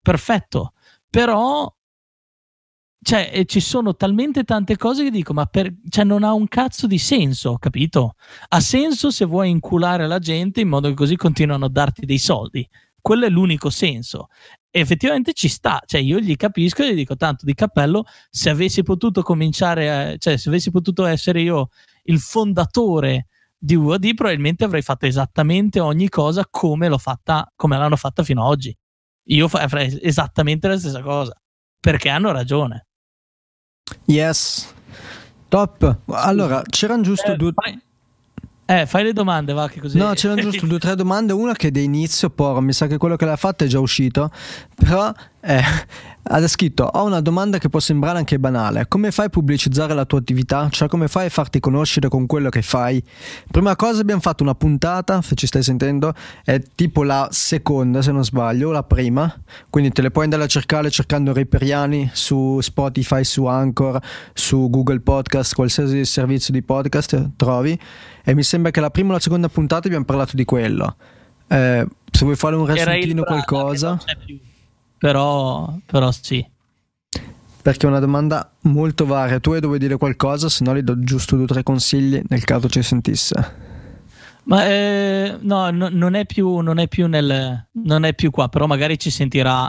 [0.00, 0.74] perfetto,
[1.10, 1.68] però
[3.02, 6.46] cioè, e ci sono talmente tante cose che dico, ma per, cioè, non ha un
[6.48, 8.14] cazzo di senso, capito?
[8.48, 12.18] Ha senso se vuoi inculare la gente in modo che così continuano a darti dei
[12.18, 12.66] soldi.
[13.00, 14.28] Quello è l'unico senso.
[14.70, 18.50] E effettivamente ci sta, cioè io gli capisco e gli dico tanto di cappello, se
[18.50, 21.70] avessi potuto cominciare, a- cioè se avessi potuto essere io
[22.04, 23.26] il fondatore
[23.58, 28.42] di UAD, probabilmente avrei fatto esattamente ogni cosa come l'ho fatta, come l'hanno fatta fino
[28.44, 28.76] ad oggi.
[29.28, 31.34] Io fa- farei esattamente la stessa cosa,
[31.80, 32.86] perché hanno ragione.
[34.06, 34.72] Yes.
[35.48, 35.98] Top.
[36.06, 37.52] Allora, c'erano giusto Eh, due...
[37.54, 37.80] fai,
[38.66, 39.98] eh, fai le domande, va che così.
[39.98, 41.32] No, c'erano giusto due o tre domande.
[41.32, 44.30] Una che da inizio, poi mi sa che quello che l'ha fatta è già uscito.
[44.76, 45.12] Però
[45.42, 45.62] eh,
[46.22, 48.86] ha scritto: Ho una domanda che può sembrare anche banale.
[48.88, 50.68] Come fai a pubblicizzare la tua attività?
[50.70, 53.02] Cioè, come fai a farti conoscere con quello che fai?
[53.50, 56.12] Prima cosa, abbiamo fatto una puntata, se ci stai sentendo,
[56.44, 59.34] è tipo la seconda, se non sbaglio, la prima.
[59.70, 63.98] Quindi te le puoi andare a cercare cercando Riperiani su Spotify, su Anchor,
[64.34, 67.78] su Google Podcast, qualsiasi servizio di podcast trovi.
[68.22, 70.96] E mi sembra che la prima o la seconda puntata abbiamo parlato di quello.
[71.48, 74.38] Eh, se vuoi fare un riassuntino qualcosa, non c'è più.
[75.00, 76.46] Però, però sì.
[77.62, 79.40] perché è una domanda molto varia.
[79.40, 82.44] Tu hai dovuto dire qualcosa, se no gli do giusto due o tre consigli nel
[82.44, 83.68] caso ci sentisse.
[84.44, 88.50] Ma eh, no, no, non è più, non è più nel, non è più qua,
[88.50, 89.66] però magari ci sentirà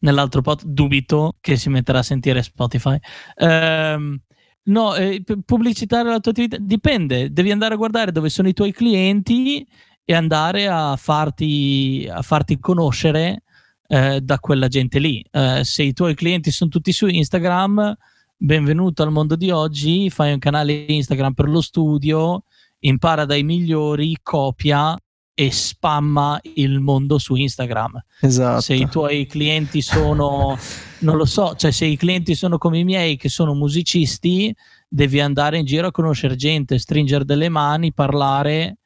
[0.00, 0.62] nell'altro pod.
[0.64, 2.98] Dubito che si metterà a sentire Spotify.
[3.36, 4.18] Ehm,
[4.64, 8.72] no, eh, pubblicitare la tua attività dipende, devi andare a guardare dove sono i tuoi
[8.72, 9.64] clienti
[10.04, 13.43] e andare a farti, a farti conoscere
[13.86, 15.24] eh, da quella gente lì.
[15.30, 17.96] Eh, se i tuoi clienti sono tutti su Instagram,
[18.36, 22.44] benvenuto al mondo di oggi, fai un canale Instagram per lo studio
[22.84, 24.96] impara dai migliori, copia
[25.36, 28.02] e spamma il mondo su Instagram.
[28.20, 28.60] Esatto.
[28.60, 30.56] Se i tuoi clienti sono,
[31.00, 34.54] non lo so, cioè se i clienti sono come i miei che sono musicisti,
[34.88, 38.76] devi andare in giro a conoscere gente, stringere delle mani, parlare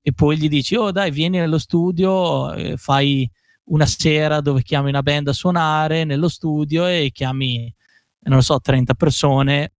[0.00, 3.28] e poi gli dici, oh dai, vieni nello studio, eh, fai
[3.66, 7.72] una sera dove chiami una band a suonare nello studio e chiami,
[8.20, 9.72] non so, 30 persone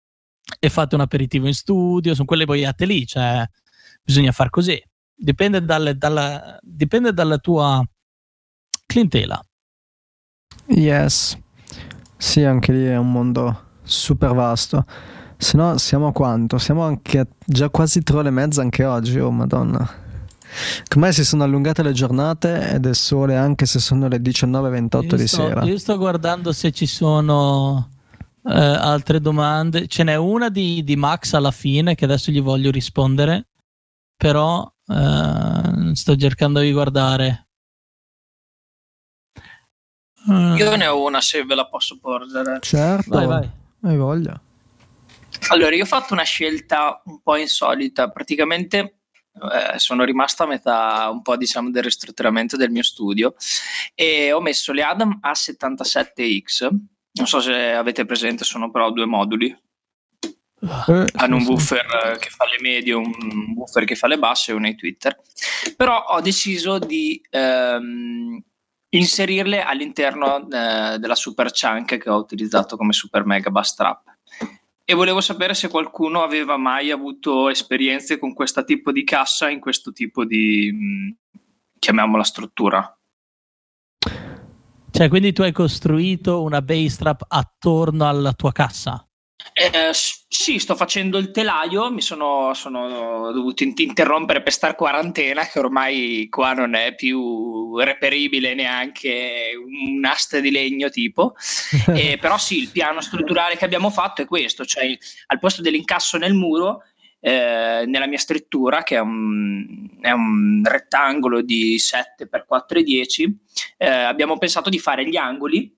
[0.58, 3.44] e fate un aperitivo in studio, sono quelle boiate lì, cioè
[4.02, 4.80] bisogna far così.
[5.14, 7.82] Dipende, dalle- dalla, dipende dalla tua
[8.86, 9.42] clientela.
[10.68, 11.38] Yes.
[12.16, 14.84] Sì, anche lì è un mondo super vasto.
[15.36, 16.58] Se no, siamo a quanto?
[16.58, 20.04] Siamo anche a già quasi tre ore e mezza anche oggi, oh madonna.
[20.88, 25.16] Come si sono allungate le giornate ed è sole anche se sono le 19.28 Io
[25.16, 25.64] di sto, sera.
[25.64, 27.90] io sto guardando se ci sono
[28.44, 29.86] eh, altre domande.
[29.88, 33.48] Ce n'è una di, di Max alla fine che adesso gli voglio rispondere,
[34.16, 37.48] però eh, sto cercando di guardare.
[40.28, 42.58] Eh, Io ne ho una se ve la posso porgere.
[42.60, 43.50] Certo, vai, vai.
[43.82, 44.40] hai voglia.
[45.48, 48.08] Allora, io ho fatto una scelta un po' insolita.
[48.10, 49.00] Praticamente
[49.36, 53.34] eh, sono rimasta a metà un po' diciamo del ristrutturamento del mio studio
[53.94, 56.68] e ho messo le Adam A77X.
[57.12, 59.46] Non so se avete presente, sono però due moduli.
[60.58, 64.54] Eh, Hanno un buffer che fa le medie, un buffer che fa le basse e
[64.54, 65.18] uno ai Twitter.
[65.76, 68.42] Però ho deciso di ehm,
[68.90, 74.15] inserirle all'interno eh, della Super Chunk che ho utilizzato come Super Mega Bass Trap.
[74.88, 79.58] E volevo sapere se qualcuno aveva mai avuto esperienze con questo tipo di cassa in
[79.58, 80.72] questo tipo di,
[81.76, 82.96] chiamiamola struttura.
[84.88, 89.05] Cioè, quindi tu hai costruito una bass trap attorno alla tua cassa.
[89.52, 95.58] Eh, sì, sto facendo il telaio, mi sono, sono dovuto interrompere per star quarantena, che
[95.58, 101.34] ormai qua non è più reperibile neanche un'asta di legno tipo.
[101.94, 104.94] eh, però sì, il piano strutturale che abbiamo fatto è questo, cioè
[105.28, 106.82] al posto dell'incasso nel muro,
[107.20, 113.32] eh, nella mia scrittura, che è un, è un rettangolo di 7 x 4,10,
[113.78, 115.74] eh, abbiamo pensato di fare gli angoli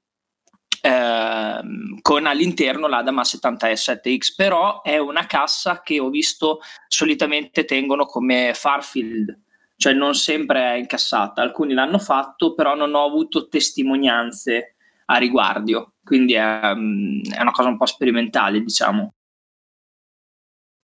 [0.81, 8.53] Ehm, con all'interno l'Adama 70S7X, però è una cassa che ho visto solitamente tengono come
[8.55, 9.37] Farfield,
[9.77, 11.43] cioè non sempre è incassata.
[11.43, 14.77] Alcuni l'hanno fatto, però non ho avuto testimonianze
[15.07, 19.15] a riguardo, quindi è, um, è una cosa un po' sperimentale, diciamo.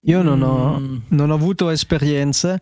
[0.06, 0.96] Io non ho, mm.
[1.10, 2.60] non ho avuto esperienze,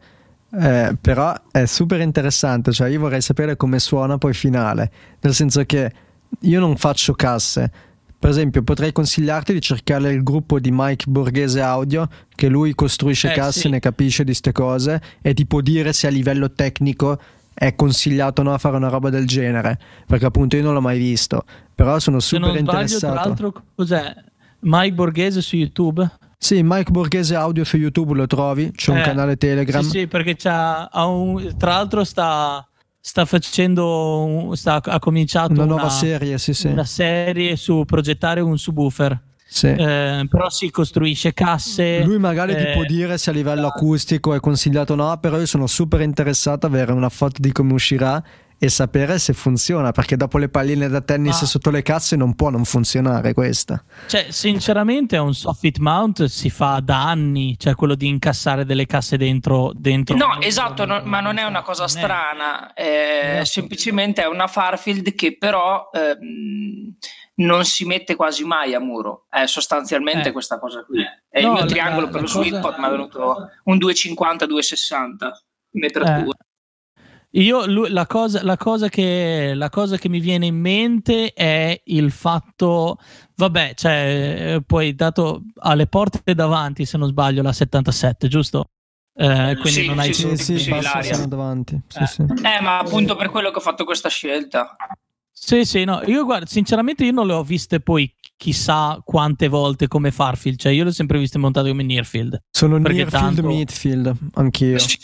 [0.53, 5.65] eh, però è super interessante, cioè io vorrei sapere come suona poi finale, nel senso
[5.65, 5.93] che
[6.41, 7.71] io non faccio casse.
[8.19, 13.33] Per esempio, potrei consigliarti di cercare il gruppo di Mike Borghese Audio, che lui costruisce
[13.33, 13.69] eh, casse, sì.
[13.69, 17.19] ne capisce di queste cose e ti può dire se a livello tecnico
[17.53, 19.79] è consigliato o no a fare una roba del genere.
[20.07, 21.45] Perché appunto io non l'ho mai visto.
[21.75, 22.99] Però sono super se non interessato.
[22.99, 24.15] Sbaglio, tra l'altro, cos'è?
[24.61, 26.09] Mike Borghese su YouTube?
[26.39, 29.83] Sì, Mike Borghese Audio su YouTube lo trovi, c'è eh, un canale Telegram.
[29.83, 32.67] Sì, sì, perché c'ha, un, tra l'altro sta
[33.05, 36.69] sta facendo, sta, ha cominciato una, una serie, sì, sì.
[36.69, 39.21] una serie su progettare un subwoofer.
[39.45, 39.67] Sì.
[39.67, 42.03] Eh, però si costruisce casse.
[42.05, 45.37] Lui magari eh, ti può dire se a livello acustico è consigliato o no, però
[45.37, 48.23] io sono super interessato ad avere una foto di come uscirà
[48.63, 51.47] e sapere se funziona, perché dopo le palline da tennis ah.
[51.47, 53.83] sotto le casse non può non funzionare questa.
[54.07, 59.17] Cioè, sinceramente, un soffit mount si fa da anni, cioè quello di incassare delle casse
[59.17, 59.73] dentro.
[59.75, 64.47] dentro no, esatto, no, ma non è una cosa strana, è, è semplicemente è una
[64.47, 66.95] Farfield che però ehm,
[67.39, 70.33] non si mette quasi mai a muro, è sostanzialmente eh.
[70.33, 71.03] questa cosa qui.
[71.29, 73.77] È no, il mio triangolo la, per la lo sweet pot mi è venuto un
[73.77, 75.31] 250-260
[75.73, 76.37] metratura.
[77.33, 77.43] Eh.
[77.43, 82.11] Io la cosa, la, cosa che, la cosa, che, mi viene in mente è il
[82.11, 82.99] fatto,
[83.37, 88.67] vabbè, cioè, poi dato alle porte davanti, se non sbaglio, la 77, giusto?
[89.15, 91.75] Eh, quindi sì, non hai sì, sì, sì, basta davanti.
[91.75, 92.07] Eh.
[92.07, 94.77] Sì, eh, ma appunto per quello che ho fatto questa scelta.
[95.31, 99.89] Sì, sì, no, io guarda, sinceramente io non le ho viste poi chissà quante volte
[99.89, 102.43] come Farfield, cioè io le ho sempre viste montate come Nearfield.
[102.51, 103.47] Sono Nearfield, tanto...
[103.47, 104.79] Midfield, anch'io.
[104.79, 104.99] Sì,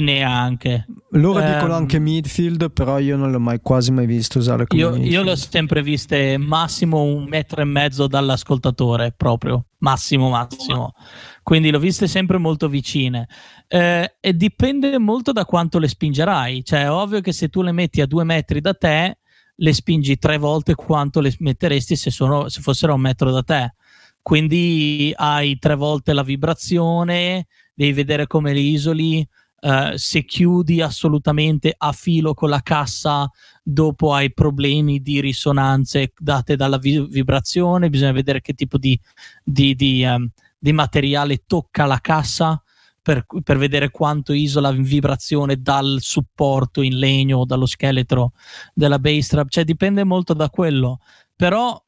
[0.00, 0.86] neanche.
[1.10, 4.80] Loro um, dicono anche midfield, però io non l'ho mai quasi mai visto usare come
[4.80, 10.94] io, io l'ho sempre viste massimo un metro e mezzo dall'ascoltatore, proprio massimo, massimo.
[11.42, 13.28] Quindi l'ho viste sempre molto vicine.
[13.68, 16.64] Eh, e dipende molto da quanto le spingerai.
[16.64, 19.18] Cioè, è ovvio che se tu le metti a due metri da te,
[19.54, 23.42] le spingi tre volte quanto le metteresti se, sono, se fossero a un metro da
[23.42, 23.74] te.
[24.22, 29.26] Quindi hai tre volte la vibrazione, devi vedere come le isoli
[29.62, 33.30] Uh, se chiudi assolutamente a filo con la cassa,
[33.62, 38.98] dopo hai problemi di risonanze date dalla vi- vibrazione, bisogna vedere che tipo di,
[39.44, 42.60] di, di, um, di materiale tocca la cassa
[43.00, 48.32] per, per, vedere quanto isola in vibrazione dal supporto in legno o dallo scheletro
[48.72, 50.98] della bass trap, cioè dipende molto da quello.
[51.34, 51.80] Però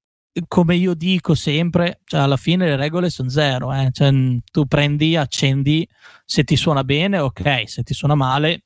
[0.49, 3.73] come io dico sempre, cioè alla fine le regole sono zero.
[3.73, 3.91] Eh?
[3.93, 4.13] Cioè,
[4.51, 5.89] tu prendi, accendi,
[6.25, 8.65] se ti suona bene, ok, se ti suona male,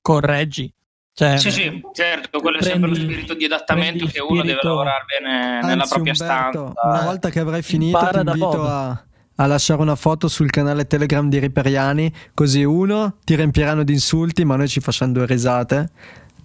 [0.00, 0.72] correggi.
[1.12, 4.60] Cioè, sì, sì, certo, quello prendi, è sempre lo spirito di adattamento che uno deve
[4.62, 6.88] lavorare bene Anzi, nella propria Umberto, stanza.
[6.88, 9.04] Una volta che avrai finito, ti invito a,
[9.34, 14.44] a, lasciare una foto sul canale Telegram di Riperiani, così uno ti riempiranno di insulti,
[14.44, 15.90] ma noi ci facciamo due risate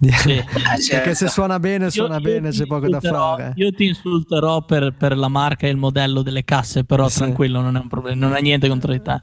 [0.00, 0.32] sì.
[0.32, 1.26] Eh, Perché se certo.
[1.28, 3.52] suona bene, suona io, bene, io c'è poco da fare.
[3.56, 7.18] Io ti insulterò per, per, la marca e il modello delle casse, però sì.
[7.18, 9.22] tranquillo, non è un problema, non è niente contro di te.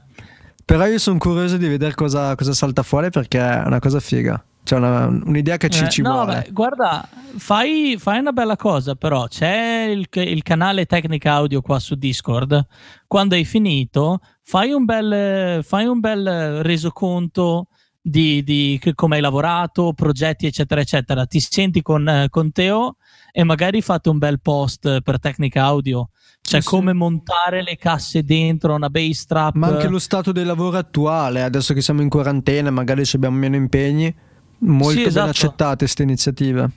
[0.64, 4.42] Però io sono curioso di vedere cosa, cosa, salta fuori perché è una cosa figa.
[4.64, 6.42] C'è una, un'idea che ci, eh, ci no, vuole.
[6.44, 11.80] Beh, guarda, fai, fai, una bella cosa, però c'è il, il, canale Tecnica Audio qua
[11.80, 12.64] su Discord.
[13.08, 17.66] Quando hai finito, fai un bel, fai un bel resoconto
[18.02, 21.24] di, di come hai lavorato, progetti, eccetera, eccetera.
[21.24, 22.96] Ti senti con, eh, con Teo
[23.30, 26.10] e magari fate un bel post per tecnica audio.
[26.40, 26.96] Cioè, sì, come sì.
[26.96, 29.54] montare le casse dentro una bass trap.
[29.54, 33.54] Ma anche lo stato del lavoro attuale, adesso che siamo in quarantena, magari abbiamo meno
[33.54, 34.12] impegni.
[34.58, 35.20] Molto sì, esatto.
[35.20, 36.70] ben accettate queste iniziative.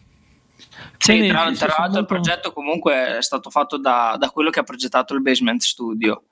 [0.98, 4.64] Sì, tra, tra l'altro il progetto comunque è stato fatto da, da quello che ha
[4.64, 6.24] progettato il Basement Studio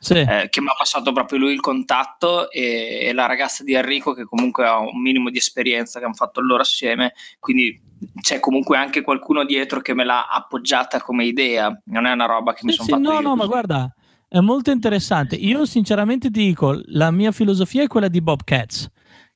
[0.00, 0.14] sì.
[0.14, 4.14] eh, che mi ha passato proprio lui il contatto e, e, la ragazza di Enrico
[4.14, 7.80] che comunque ha un minimo di esperienza che hanno fatto loro assieme, quindi
[8.20, 12.54] c'è comunque anche qualcuno dietro che me l'ha appoggiata come idea, non è una roba
[12.54, 13.94] che mi sono sì, fatto no, no, ma guarda,
[14.26, 15.36] è molto interessante.
[15.36, 18.88] Io sinceramente ti dico, la mia filosofia è quella di Bob Katz,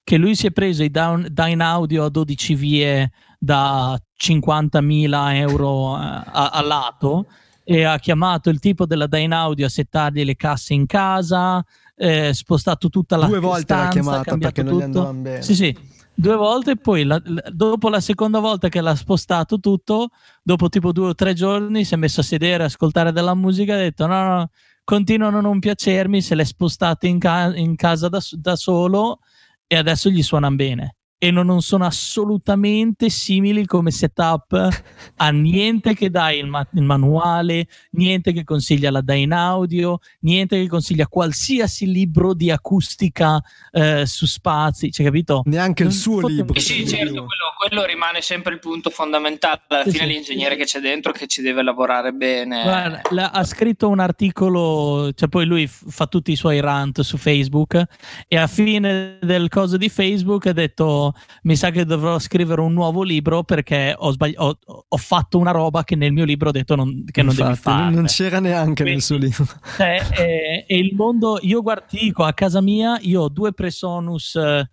[0.03, 5.95] che lui si è preso i down, Dyn Audio a 12 vie da 50.000 euro
[5.95, 7.27] a, a, a lato
[7.65, 11.65] e ha chiamato il tipo della Dyn Audio a settargli le casse in casa,
[11.97, 13.91] eh, spostato tutta la Due volte stanza, l'ha
[14.23, 14.85] chiamata perché non gli tutto.
[14.85, 15.43] andavano bene.
[15.43, 15.77] Sì, sì,
[16.15, 20.11] due volte e poi la- la- dopo la seconda volta che l'ha spostato tutto,
[20.43, 23.73] dopo tipo due o tre giorni si è messo a sedere, a ascoltare della musica
[23.75, 24.51] e ha detto no, no,
[24.85, 29.21] continuano a non piacermi, se l'è spostato in, ca- in casa da, da solo
[29.67, 30.97] e adesso gli suonano bene.
[31.25, 34.83] E non, non sono assolutamente simili come setup
[35.17, 40.61] a niente che dai il, ma- il manuale, niente che consiglia la Dyn Audio, niente
[40.61, 45.43] che consiglia qualsiasi libro di acustica eh, su spazi, cioè capito?
[45.47, 46.61] Neanche il suo fotte- libro.
[46.61, 47.27] Sì, quello certo, quello,
[47.59, 49.63] quello rimane sempre il punto fondamentale.
[49.69, 50.13] Alla Sì, fine sì.
[50.13, 52.63] l'ingegnere che c'è dentro che ci deve lavorare bene.
[52.63, 57.01] Guarda, la- ha scritto un articolo, cioè poi lui f- fa tutti i suoi rant
[57.01, 57.83] su Facebook
[58.29, 62.73] e a fine del coso di Facebook ha detto mi sa che dovrò scrivere un
[62.73, 66.53] nuovo libro perché ho, sbagli- ho- ho fatto una roba che nel mio libro ho
[66.53, 67.95] detto non- che non devi Infatti, fare.
[67.95, 69.47] non c'era neanche nel Quindi- suo libro.
[69.77, 73.53] Cioè, è, è il mondo, io guarda, ti dico, a casa mia io ho due
[73.53, 74.69] Presonus, eh,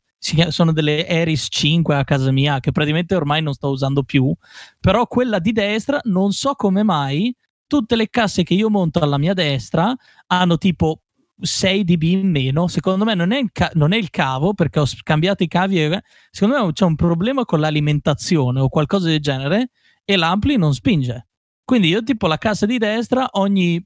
[0.49, 4.31] sono delle Eris 5 a casa mia che praticamente ormai non sto usando più,
[4.79, 9.17] però quella di destra non so come mai tutte le casse che io monto alla
[9.17, 9.95] mia destra
[10.27, 11.01] hanno tipo
[11.41, 14.85] 6 dB in meno, secondo me non è, ca- non è il cavo perché ho
[15.03, 19.71] cambiato i cavi, e- secondo me c'è un problema con l'alimentazione o qualcosa del genere
[20.05, 21.27] e l'ampli non spinge.
[21.63, 23.83] Quindi io tipo la cassa di destra ogni,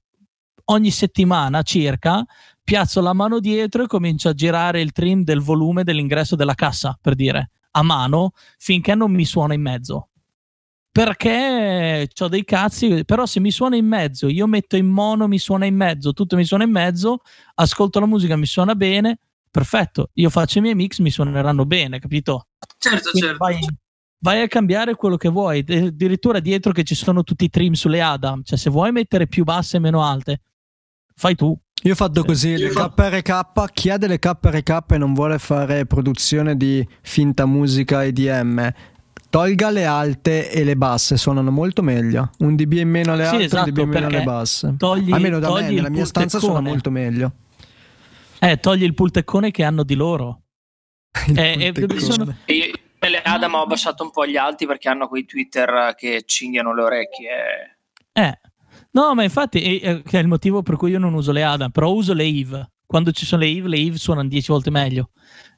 [0.66, 2.26] ogni settimana circa
[2.64, 6.98] piazzo la mano dietro e comincio a girare il trim del volume dell'ingresso della cassa,
[7.00, 10.10] per dire, a mano, finché non mi suona in mezzo.
[10.96, 15.40] Perché ho dei cazzi, però se mi suona in mezzo, io metto in mono, mi
[15.40, 17.20] suona in mezzo, tutto mi suona in mezzo,
[17.56, 19.20] ascolto la musica, mi suona bene,
[19.52, 22.48] perfetto, io faccio i miei mix, mi suoneranno bene, capito?
[22.78, 23.44] Certo, Quindi certo.
[23.44, 23.60] vai,
[24.20, 25.66] vai a cambiare quello che vuoi.
[25.68, 28.42] Addirittura dietro che ci sono tutti i trim sulle Adam.
[28.44, 30.44] Cioè, se vuoi mettere più basse e meno alte,
[31.14, 31.54] fai tu.
[31.84, 36.56] Io ho fatto così, le KRK, chi ha delle KRK e non vuole fare produzione
[36.56, 38.72] di finta musica EDM,
[39.36, 42.30] tolga le alte e le basse, suonano molto meglio.
[42.40, 44.76] Un dB in meno alle Sì, alte, esatto, un dB in meno perché alle basse.
[44.78, 47.34] togli- Almeno da me, nella mia stanza suona molto meglio.
[48.40, 50.44] Eh, togli il pulteccone che hanno di loro.
[51.28, 52.66] Il Eh, eh, sono- Io
[53.00, 56.82] nelle Adam ho abbassato un po' gli alti perché hanno quei Twitter che cinghiano le
[56.82, 57.30] orecchie.
[58.14, 58.40] Eh.
[58.92, 61.92] No, ma infatti eh, è il motivo per cui io non uso le Adam, però
[61.92, 62.72] uso le Eve.
[62.86, 65.10] Quando ci sono le Eve, le Eve suonano 10 volte meglio.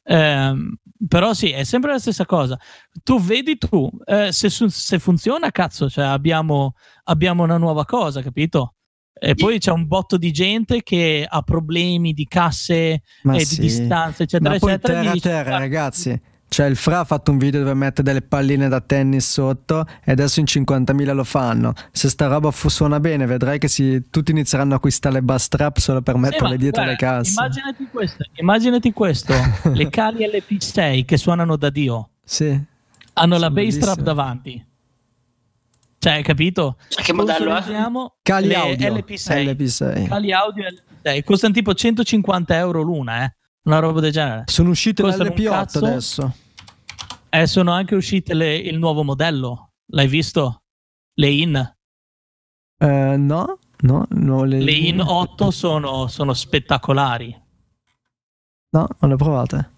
[0.09, 0.75] Ehm,
[1.07, 2.57] però sì, è sempre la stessa cosa.
[3.03, 8.73] Tu vedi tu, eh, se, se funziona, cazzo, cioè abbiamo, abbiamo una nuova cosa, capito?
[9.19, 13.55] E poi c'è un botto di gente che ha problemi di casse Ma e sì.
[13.55, 14.93] di distanza, eccetera, Ma poi eccetera.
[14.93, 16.21] terra gli a dici, terra, "Ah, ragazzi.
[16.57, 20.11] Cioè, il Fra ha fatto un video dove mette delle palline da tennis sotto e
[20.11, 21.73] adesso in 50.000 lo fanno.
[21.91, 25.49] Se sta roba fu- suona bene, vedrai che si- tutti inizieranno a acquistare le bass
[25.49, 27.29] trap solo per Sì, metterle ma dietro guarda, le casse.
[27.39, 29.33] Immaginati questo, immaginati questo
[29.71, 32.59] le cali LP6 che suonano da Dio, Sì.
[33.13, 34.65] hanno la bass trap davanti.
[35.99, 36.77] Cioè, hai capito?
[36.87, 37.61] Cioè, che modello è?
[38.23, 38.93] Cali audio.
[38.95, 39.45] LP6.
[39.45, 40.07] LP6.
[40.07, 40.63] Cali audio
[41.03, 41.23] LP6.
[41.23, 43.35] Costano tipo 150 euro l'una, eh?
[43.65, 44.43] Una roba del genere.
[44.47, 45.85] Sono uscite le Costano un LP8 cazzo.
[45.85, 46.33] adesso.
[47.29, 49.71] Eh, sono anche uscite le- il nuovo modello.
[49.91, 50.63] L'hai visto?
[51.13, 51.75] Le IN.
[52.79, 57.29] Eh, no, no, no, le, Le IN 8 sono, sono spettacolari.
[58.69, 59.71] No, non le ho provate.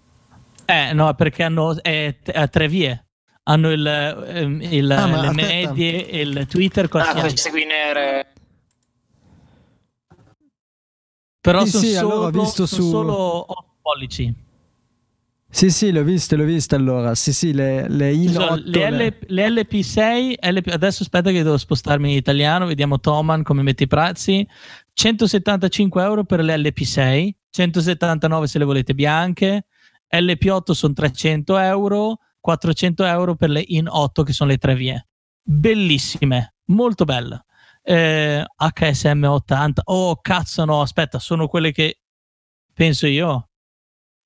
[0.66, 3.06] Eh, no, perché hanno è, a tre vie.
[3.44, 5.72] Hanno il, ehm, il- Ah, le aspetta.
[5.72, 8.32] medie e il Twitter Ah, queste qui nere.
[11.40, 13.14] Però Sì, sono, sì, solo, allora visto sono su- solo
[13.50, 14.39] 8 pollici.
[15.52, 17.14] Sì, sì, le ho viste, le ho viste allora.
[17.16, 18.62] Sì, sì, le, le Ci in sono 8.
[18.64, 23.62] le, L- le LP6, LP adesso aspetta che devo spostarmi in italiano, vediamo Toman come
[23.62, 24.46] mette i prezzi.
[24.92, 29.66] 175 euro per le LP6, 179 se le volete bianche,
[30.08, 35.08] LP8 sono 300 euro, 400 euro per le in 8 che sono le tre vie.
[35.42, 37.44] Bellissime, molto belle.
[37.82, 42.00] Eh, HSM 80, oh cazzo no, aspetta, sono quelle che
[42.72, 43.49] penso io.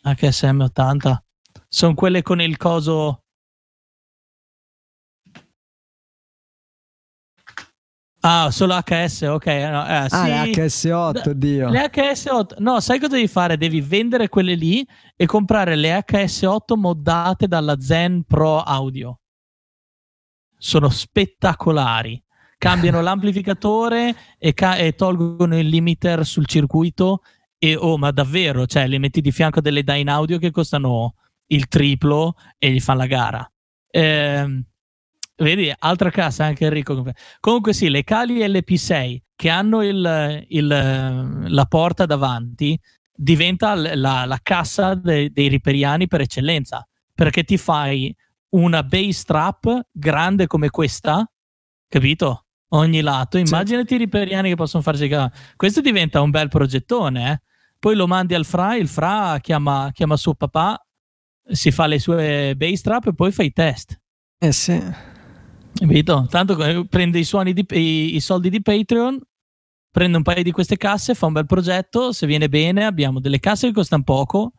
[0.04, 1.24] HSM 80
[1.68, 3.20] sono quelle con il coso
[8.26, 9.46] Ah, solo HS, ok.
[9.46, 10.26] no, eh, Ah, sì.
[10.26, 11.68] le HS8, Dio.
[11.68, 13.58] Le HS8, no, sai cosa devi fare?
[13.58, 19.18] Devi vendere quelle lì e comprare le HS8 moddate dalla Zen Pro Audio.
[20.56, 22.18] sono spettacolari.
[22.56, 27.20] Cambiano l'amplificatore e, ca- e, tolgono il limiter sul circuito.
[27.64, 31.14] E oh, ma davvero, cioè, li metti di fianco delle Dyne Audio che costano
[31.46, 33.52] il triplo e gli fanno la gara.
[33.88, 34.64] Eh,
[35.36, 37.10] vedi, altra cassa anche Enrico.
[37.40, 42.78] Comunque sì, le cali LP6 che hanno il, il, la porta davanti
[43.14, 48.14] diventa la, la cassa de, dei riperiani per eccellenza, perché ti fai
[48.50, 51.26] una base trap grande come questa,
[51.88, 52.44] capito?
[52.74, 53.38] Ogni lato.
[53.38, 55.32] Immaginati i riperiani che possono cagare.
[55.56, 57.52] Questo diventa un bel progettone, eh?
[57.84, 60.82] Poi lo mandi al Fra, il Fra chiama, chiama suo papà,
[61.46, 64.00] si fa le sue base trap e poi fa i test.
[64.38, 64.82] Eh sì.
[65.74, 66.26] Capito?
[66.30, 69.20] Tanto prende i, suoni di, i, i soldi di Patreon,
[69.90, 73.38] prende un paio di queste casse, fa un bel progetto, se viene bene abbiamo delle
[73.38, 74.52] casse che costano poco,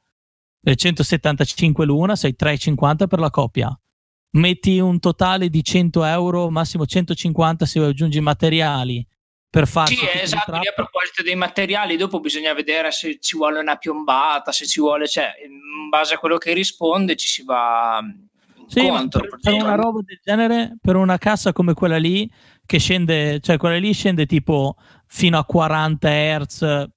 [0.62, 3.76] 175 l'una, sei 3,50 per la coppia.
[4.34, 9.04] Metti un totale di 100 euro, massimo 150 se aggiungi materiali
[9.56, 9.96] per farci.
[9.96, 10.52] Sì, esatto.
[10.52, 15.08] a proposito dei materiali, dopo bisogna vedere se ci vuole una piombata, se ci vuole,
[15.08, 18.04] cioè, in base a quello che risponde, ci si va
[18.68, 22.30] sì, per, per, una roba del genere, per una cassa come quella lì,
[22.66, 24.76] che scende, cioè quella lì scende tipo
[25.08, 26.88] fino a 40 Hz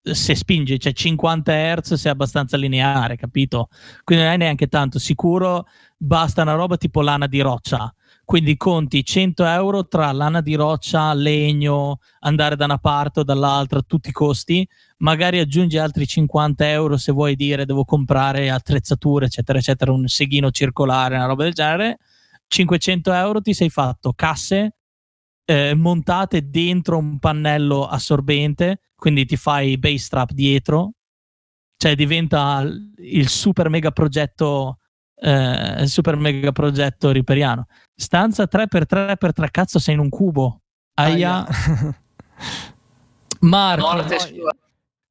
[0.00, 3.68] se spinge, cioè 50 Hz se è abbastanza lineare, capito?
[4.04, 5.66] Quindi non è neanche tanto sicuro,
[5.98, 7.94] basta una roba tipo lana di roccia.
[8.24, 13.82] Quindi conti 100 euro tra lana di roccia, legno, andare da una parte o dall'altra,
[13.82, 14.66] tutti i costi,
[14.98, 20.50] magari aggiungi altri 50 euro se vuoi dire devo comprare attrezzature, eccetera, eccetera, un seghino
[20.50, 21.98] circolare, una roba del genere.
[22.46, 24.76] 500 euro ti sei fatto casse
[25.44, 30.92] eh, montate dentro un pannello assorbente, quindi ti fai base trap dietro,
[31.76, 32.62] cioè diventa
[32.96, 34.78] il super mega progetto
[35.24, 37.66] eh, super mega progetto riperiano.
[37.94, 40.60] Stanza 3x3x3, cazzo sei in un cubo.
[40.94, 41.46] Aia.
[43.40, 44.04] Marco,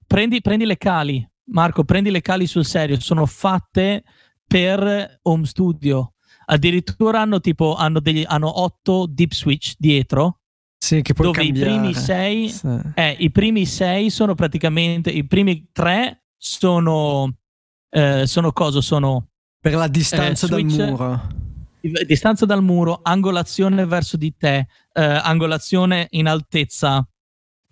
[0.05, 1.27] prendi, prendi le cali.
[1.45, 4.03] Marco, prendi le cali sul serio, sono fatte
[4.45, 6.13] per home studio.
[6.45, 10.39] Addirittura hanno tipo hanno, degli, hanno 8 deep switch dietro.
[10.77, 11.71] Sì, che puoi dove cambiare.
[11.71, 12.79] i primi 6 sì.
[12.95, 17.33] eh, i primi 6 sono praticamente i primi 3 sono
[17.89, 19.29] eh, sono cosa sono
[19.63, 21.21] per la distanza eh, dal muro.
[22.05, 27.07] Distanza dal muro, angolazione verso di te, eh, angolazione in altezza,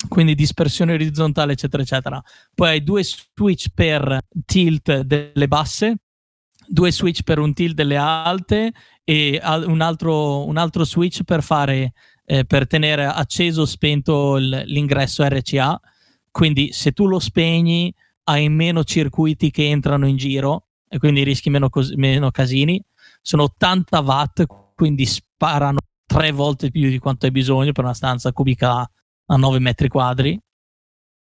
[0.08, 2.24] quindi dispersione orizzontale, eccetera, eccetera.
[2.56, 5.98] Poi hai due switch per tilt delle basse,
[6.66, 8.72] due switch per un tilt delle alte
[9.04, 11.92] e un altro, un altro switch per fare
[12.24, 15.78] eh, per tenere acceso o spento l'ingresso RCA.
[16.32, 21.50] Quindi se tu lo spegni hai meno circuiti che entrano in giro e quindi rischi
[21.50, 22.84] meno, cos- meno casini.
[23.22, 24.44] Sono 80 watt,
[24.76, 29.60] quindi sparano tre volte più di quanto hai bisogno per una stanza cubica a 9
[29.60, 30.38] metri quadri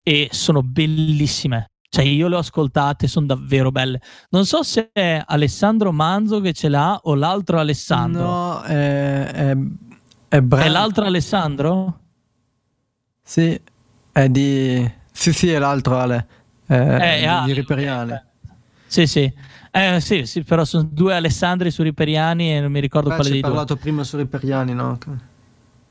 [0.02, 1.70] e sono bellissime.
[1.88, 4.00] Cioè, io le ho ascoltate, sono davvero belle.
[4.30, 8.22] Non so se è Alessandro Manzo che ce l'ha o l'altro Alessandro.
[8.22, 9.56] No, è, è,
[10.28, 12.00] è, Bra- è l'altro Alessandro?
[13.22, 13.60] Sì,
[14.10, 14.90] è di...
[15.12, 16.26] Sì, sì, è l'altro Ale.
[16.66, 18.31] È, eh, è di Riperiane.
[18.92, 19.32] Sì, sì.
[19.70, 23.30] Eh, sì, sì, però sono due Alessandri su Riperiani e non mi ricordo Beh, quale
[23.30, 23.48] dei due.
[23.48, 24.98] Hai parlato prima su Riperiani, no?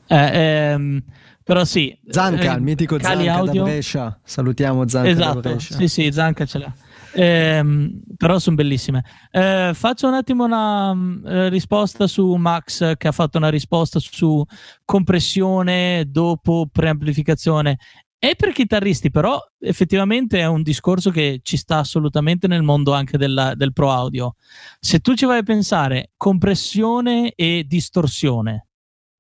[0.06, 1.04] Eh, ehm,
[1.44, 1.98] però sì.
[2.08, 3.64] Zanca, eh, il mitico Zanca audio.
[3.64, 4.20] da Brescia.
[4.24, 5.76] Salutiamo Zanca esatto, da Brescia.
[5.78, 6.72] Sì, sì, Zanca ce l'ha.
[7.14, 9.04] Eh, però sono bellissime.
[9.32, 14.46] Eh, faccio un attimo una uh, risposta su Max che ha fatto una risposta su
[14.86, 17.80] compressione dopo preamplificazione.
[18.24, 23.18] È per chitarristi, però effettivamente è un discorso che ci sta assolutamente nel mondo anche
[23.18, 24.36] della, del pro audio.
[24.80, 28.68] Se tu ci vai a pensare compressione e distorsione,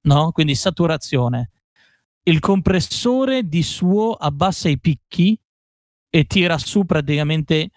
[0.01, 0.31] no?
[0.31, 1.49] Quindi saturazione.
[2.21, 5.35] Il compressore di suo abbassa i picchi
[6.07, 7.71] e tira su praticamente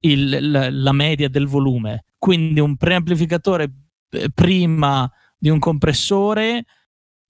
[0.00, 2.06] il, la, la media del volume.
[2.18, 3.72] Quindi un preamplificatore
[4.10, 6.64] eh, prima di un compressore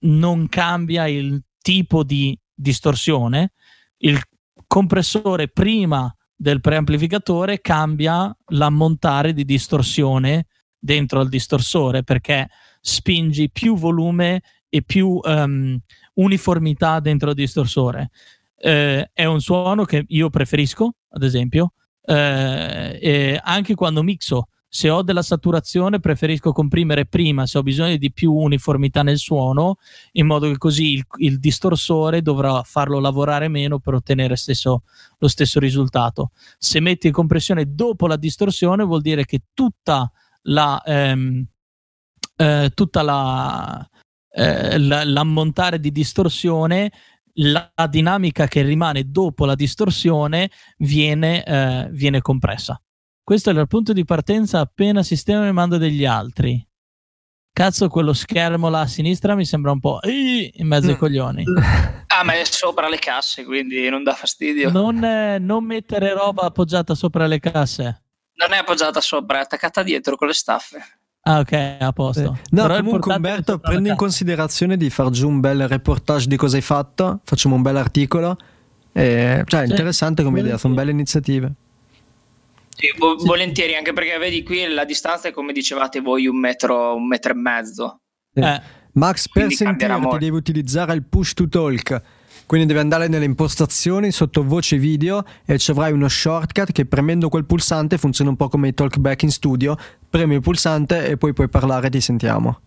[0.05, 3.51] non cambia il tipo di distorsione,
[3.97, 4.19] il
[4.65, 12.49] compressore prima del preamplificatore cambia l'ammontare di distorsione dentro al distorsore perché
[12.81, 15.79] spingi più volume e più um,
[16.15, 18.09] uniformità dentro il distorsore.
[18.59, 25.01] Eh, è un suono che io preferisco, ad esempio, eh, anche quando mixo se ho
[25.01, 29.77] della saturazione preferisco comprimere prima se ho bisogno di più uniformità nel suono
[30.13, 34.83] in modo che così il, il distorsore dovrà farlo lavorare meno per ottenere stesso,
[35.17, 40.11] lo stesso risultato se metti compressione dopo la distorsione vuol dire che tutta
[40.47, 41.45] la, ehm,
[42.35, 43.89] eh, tutta la,
[44.29, 46.91] eh, la, l'ammontare di distorsione,
[47.33, 52.79] la dinamica che rimane dopo la distorsione viene, eh, viene compressa.
[53.27, 56.65] Questo è il punto di partenza appena sistema mi manda degli altri.
[57.51, 60.97] Cazzo, quello schermo là a sinistra mi sembra un po' in mezzo ai mm.
[60.97, 61.43] coglioni.
[62.07, 64.71] Ah, ma è sopra le casse, quindi non dà fastidio.
[64.71, 68.03] Non, eh, non mettere roba appoggiata sopra le casse.
[68.35, 70.79] Non è appoggiata sopra, è attaccata dietro con le staffe.
[71.23, 72.21] Ah, ok, a posto.
[72.21, 72.47] Eh.
[72.51, 76.55] No, Però comunque Umberto, prendi in considerazione di far giù un bel reportage di cosa
[76.55, 78.37] hai fatto, facciamo un bel articolo.
[78.93, 81.53] E, cioè, è interessante come idea, sono belle iniziative.
[82.77, 86.95] Sì, vo- volentieri, anche perché vedi qui la distanza è come dicevate voi un metro,
[86.95, 88.01] un metro e mezzo.
[88.35, 88.61] Eh.
[88.93, 92.01] Max, per sentirti devi utilizzare il push to talk.
[92.45, 97.29] Quindi devi andare nelle impostazioni sotto voce video e ci avrai uno shortcut che premendo
[97.29, 99.75] quel pulsante funziona un po' come i talkback in studio.
[100.09, 102.59] Premi il pulsante e poi puoi parlare e ti sentiamo.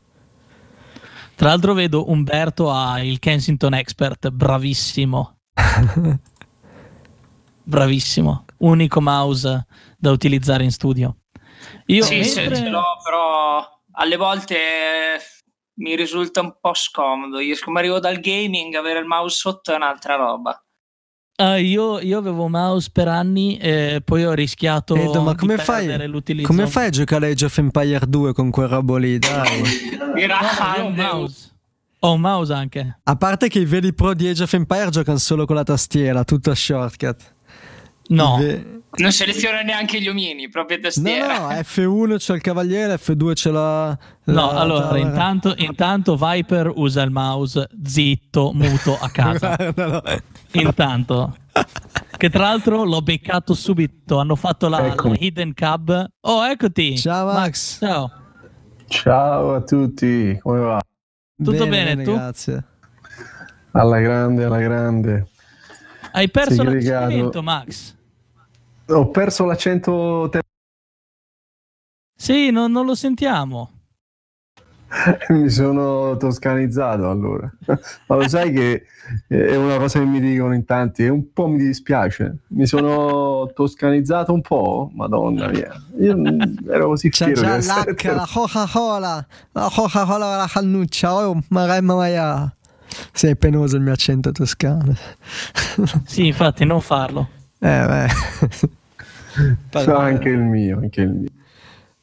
[1.35, 5.39] Tra l'altro vedo Umberto ha il Kensington Expert, bravissimo.
[7.63, 8.45] bravissimo.
[8.61, 9.67] Unico mouse
[9.99, 11.17] da utilizzare in studio.
[11.87, 12.57] Io sì, mentre...
[12.57, 14.57] ce l'ho, però alle volte
[15.75, 17.39] mi risulta un po' scomodo.
[17.41, 20.63] Io, come arrivo dal gaming, avere il mouse sotto è un'altra roba.
[21.37, 26.07] Uh, io, io, avevo mouse per anni e poi ho rischiato Edo, ma come fai,
[26.07, 26.47] l'utilizzo.
[26.47, 29.19] come fai a giocare Age of Empire 2 con quel robo lì?
[29.19, 29.63] Dai.
[30.29, 30.35] no,
[30.77, 31.51] ho un mouse.
[32.01, 33.01] Ho un mouse anche.
[33.03, 36.25] A parte che i veri pro di Age of Empire giocano solo con la tastiera,
[36.25, 37.35] tutto a shortcut.
[38.11, 38.37] No.
[38.39, 41.39] Ve- non seleziona neanche gli omini, proprio tastiera.
[41.39, 43.97] No, no, F1 c'è il cavaliere, F2 c'è la...
[44.25, 49.57] No, la, allora, la, intanto, intanto, Viper usa il mouse zitto, muto, a casa.
[50.53, 51.37] intanto.
[52.17, 56.11] Che tra l'altro l'ho beccato subito, hanno fatto la, la Hidden Cab.
[56.23, 56.99] Oh, eccoti!
[56.99, 57.79] Ciao Max!
[57.79, 58.11] Ciao!
[58.89, 60.81] Ciao a tutti, come va?
[61.37, 62.13] Tutto bene, bene tu?
[62.13, 62.65] Grazie.
[63.71, 65.29] Alla grande, alla grande.
[66.13, 67.99] Hai perso l'accento, Max?
[68.91, 70.29] Ho perso l'accento.
[70.31, 70.41] Te-
[72.17, 73.71] sì, non, non lo sentiamo.
[75.31, 77.51] mi sono toscanizzato allora.
[78.07, 78.85] Ma lo sai che
[79.29, 82.39] è una cosa che mi dicono in tanti e un po' mi dispiace.
[82.49, 85.73] Mi sono toscanizzato un po', madonna mia.
[85.99, 86.17] Io
[86.69, 92.53] ero così C'è fiero già l'H, la Coca-Cola, la Coca-Cola la cannuccia, oh, magari ma
[93.13, 94.95] Sì, è penoso il mio accento toscano.
[96.05, 97.29] sì, infatti, non farlo.
[97.61, 98.79] Eh, beh.
[99.71, 101.29] So, anche il mio, anche il mio.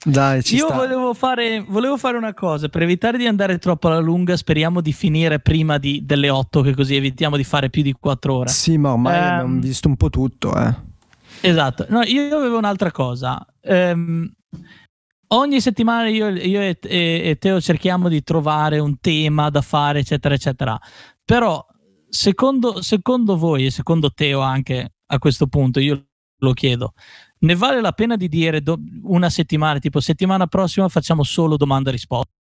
[0.04, 4.38] Dai, Io volevo fare, volevo fare, una cosa per evitare di andare troppo alla lunga.
[4.38, 8.34] Speriamo di finire prima di, delle 8, che così evitiamo di fare più di 4
[8.34, 8.50] ore.
[8.50, 10.56] Sì, ma ormai um, abbiamo visto un po' tutto.
[10.56, 10.74] Eh.
[11.42, 11.86] Esatto.
[11.90, 13.44] No, io avevo un'altra cosa.
[13.62, 14.32] Um,
[15.30, 20.00] ogni settimana io, io e, e, e, Teo cerchiamo di trovare un tema da fare,
[20.00, 20.80] eccetera, eccetera.
[21.26, 21.66] Però,
[22.08, 26.07] secondo, secondo voi e secondo Teo anche a questo punto, io
[26.40, 26.94] lo chiedo.
[27.40, 31.90] Ne vale la pena di dire do- una settimana, tipo settimana prossima facciamo solo domanda
[31.90, 32.32] e risposta?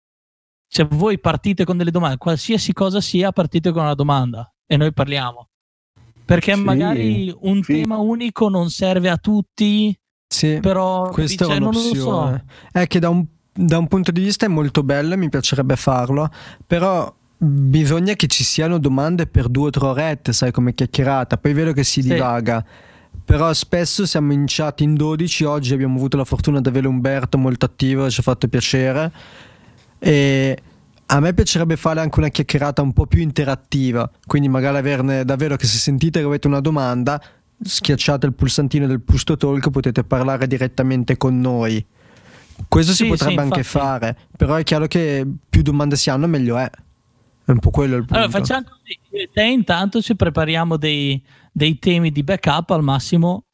[0.68, 4.92] Se voi partite con delle domande, qualsiasi cosa sia, partite con una domanda e noi
[4.92, 5.49] parliamo.
[6.25, 7.81] Perché sì, magari un sì.
[7.81, 12.42] tema unico non serve a tutti, sì, però questa cioè, è lo so.
[12.73, 15.76] È che da un, da un punto di vista è molto bello e mi piacerebbe
[15.76, 16.28] farlo,
[16.66, 21.36] però bisogna che ci siano domande per due o tre orette, sai, come chiacchierata.
[21.39, 22.08] Poi vedo che si sì.
[22.08, 22.65] divaga
[23.26, 27.36] però spesso siamo in chat in 12 oggi abbiamo avuto la fortuna di avere Umberto
[27.36, 29.12] molto attivo ci ha fatto piacere
[29.98, 30.56] e
[31.06, 35.56] a me piacerebbe fare anche una chiacchierata un po' più interattiva quindi magari averne davvero
[35.56, 37.20] che se sentite che avete una domanda
[37.60, 41.84] schiacciate il pulsantino del push to talk potete parlare direttamente con noi
[42.68, 46.28] questo sì, si potrebbe sì, anche fare però è chiaro che più domande si hanno
[46.28, 46.70] meglio è
[47.46, 48.14] è un po' quello il punto.
[48.16, 49.28] Allora, facciamo così.
[49.32, 51.22] Te intanto ci prepariamo dei,
[51.57, 53.44] dei temi di backup al massimo.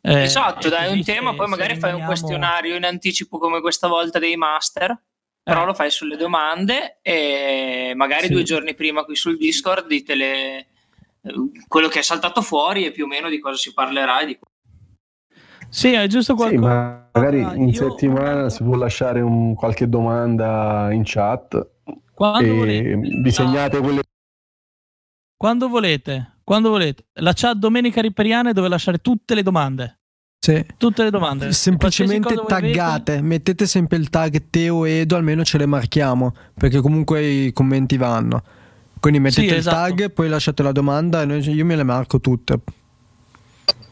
[0.00, 4.18] Eh, esatto, dai un tema, poi magari fai un questionario in anticipo come questa volta
[4.18, 4.98] dei master,
[5.42, 5.66] però eh.
[5.66, 8.32] lo fai sulle domande e magari sì.
[8.32, 10.66] due giorni prima qui sul Discord dite le,
[11.66, 14.24] quello che è saltato fuori e più o meno di cosa si parlerà.
[14.24, 14.38] Di...
[15.68, 17.10] Sì, è giusto qualcosa.
[17.12, 17.74] Sì, magari in Io...
[17.74, 21.72] settimana si può lasciare un, qualche domanda in chat
[22.14, 22.98] quando volete.
[23.20, 24.00] Disegnate quelle.
[25.36, 27.04] Quando volete, quando volete.
[27.20, 29.98] La chat Domenica Riperiana è dove lasciare tutte le domande.
[30.38, 30.64] Sì.
[30.78, 31.52] Tutte le domande.
[31.52, 33.20] Semplicemente taggate, volete.
[33.20, 37.98] mettete sempre il tag Teo e Edo, almeno ce le marchiamo, perché comunque i commenti
[37.98, 38.42] vanno.
[38.98, 39.76] Quindi mettete sì, il esatto.
[39.76, 42.60] tag, poi lasciate la domanda e noi, io me le marco tutte.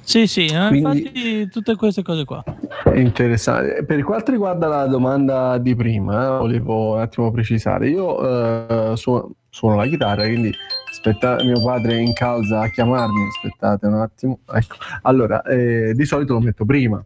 [0.00, 2.42] Sì, sì, eh, Quindi, infatti tutte queste cose qua.
[2.84, 3.84] È interessante.
[3.84, 7.90] Per quanto riguarda la domanda di prima, eh, volevo un attimo precisare.
[7.90, 10.54] Io eh, suono, suono, la chitarra, quindi
[10.96, 14.38] aspetta, mio padre è in calza a chiamarmi, aspettate un attimo.
[14.50, 14.76] Ecco.
[15.02, 17.04] Allora, eh, di solito lo metto prima.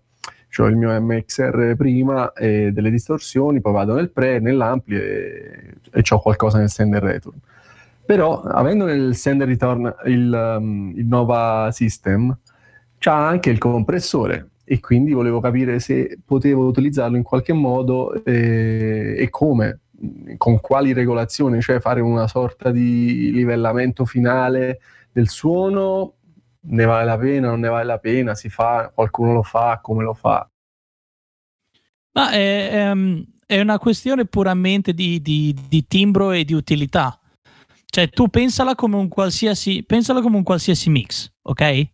[0.58, 6.02] Ho il mio MXR prima e delle distorsioni, poi vado nel pre, nell'ampli e, e
[6.08, 7.38] ho qualcosa nel sender return.
[8.04, 12.36] Però avendo nel sender return il, um, il Nova System,
[12.98, 19.14] c'ha anche il compressore e quindi volevo capire se potevo utilizzarlo in qualche modo e,
[19.16, 19.80] e come,
[20.36, 24.80] con quali regolazioni, cioè fare una sorta di livellamento finale
[25.12, 26.14] del suono,
[26.62, 30.04] ne vale la pena, non ne vale la pena, si fa, qualcuno lo fa, come
[30.04, 30.48] lo fa.
[32.12, 37.20] Ma è, ehm, è una questione puramente di, di, di timbro e di utilità
[37.90, 41.90] cioè, tu pensala come un qualsiasi, pensala come un qualsiasi mix, ok?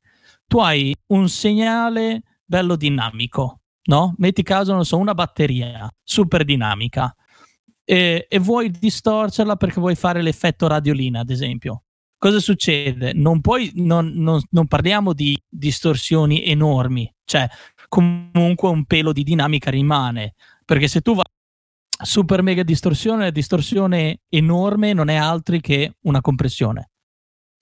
[0.47, 4.15] Tu hai un segnale bello dinamico, no?
[4.19, 7.15] Metti caso, non so, una batteria super dinamica
[7.89, 11.85] e, e vuoi distorcerla perché vuoi fare l'effetto radiolina, ad esempio.
[12.19, 13.13] Cosa succede?
[13.13, 17.49] Non, puoi, non, non, non parliamo di distorsioni enormi, cioè
[17.89, 20.35] comunque un pelo di dinamica rimane,
[20.65, 21.25] perché se tu vai
[22.05, 26.91] super mega distorsione, la distorsione enorme non è altro che una compressione.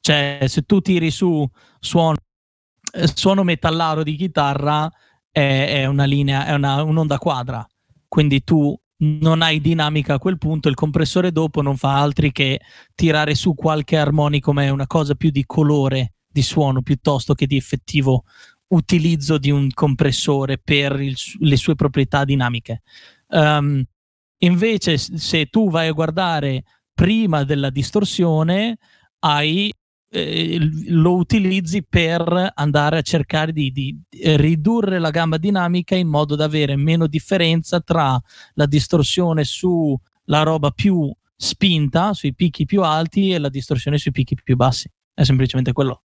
[0.00, 1.46] Cioè, se tu tiri su
[1.78, 2.16] suono,
[2.92, 4.90] eh, suono metallaro di chitarra,
[5.30, 7.66] è, è una linea, è una, un'onda quadra.
[8.08, 12.60] Quindi tu non hai dinamica a quel punto, il compressore dopo non fa altri che
[12.94, 17.46] tirare su qualche armonico, ma è una cosa più di colore di suono piuttosto che
[17.46, 18.24] di effettivo
[18.68, 22.82] utilizzo di un compressore per il, le sue proprietà dinamiche.
[23.28, 23.84] Um,
[24.44, 28.76] Invece, se tu vai a guardare prima della distorsione,
[29.20, 29.72] hai,
[30.14, 34.00] eh, lo utilizzi per andare a cercare di, di,
[34.36, 38.20] ridurre la gamma dinamica in modo da avere meno differenza tra
[38.54, 44.36] la distorsione sulla roba più spinta, sui picchi più alti, e la distorsione sui picchi
[44.40, 44.88] più bassi.
[45.12, 46.02] È semplicemente quello.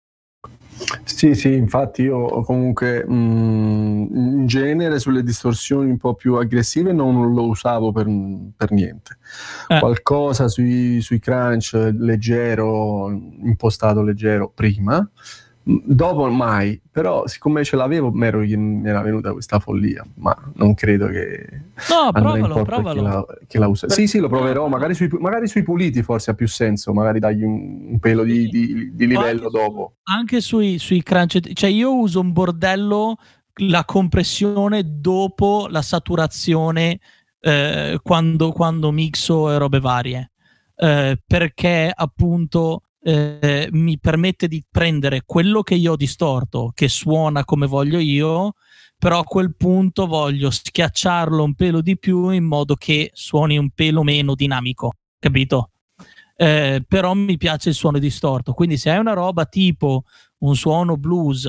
[1.04, 6.92] Sì, sì, infatti io comunque mh, mm, in genere sulle distorsioni un po' più aggressive
[6.92, 8.06] non lo usavo per,
[8.56, 9.18] per niente.
[9.68, 9.78] Eh.
[9.78, 15.08] Qualcosa sui, sui crunch leggero, impostato leggero prima,
[15.66, 18.26] Dopo mai, però siccome ce l'avevo mi
[18.86, 21.46] era venuta questa follia, ma non credo che
[21.88, 22.92] no, provalo, provalo.
[22.92, 23.88] Che la, che la usa.
[23.88, 27.42] Sì, sì, lo proverò, magari sui, magari sui, puliti forse ha più senso, magari dagli
[27.42, 29.94] un, un pelo di, di, di livello anche dopo.
[30.02, 33.16] Anche sui, sui crunch, cioè io uso un bordello
[33.58, 37.00] la compressione dopo la saturazione
[37.40, 40.30] eh, quando, quando mixo e robe varie.
[40.76, 47.44] Eh, perché appunto eh, mi permette di prendere quello che io ho distorto, che suona
[47.44, 48.54] come voglio io,
[48.98, 53.68] però a quel punto voglio schiacciarlo un pelo di più in modo che suoni un
[53.70, 55.70] pelo meno dinamico, capito?
[56.34, 60.04] Eh, però mi piace il suono distorto, quindi se hai una roba tipo
[60.38, 61.46] un suono blues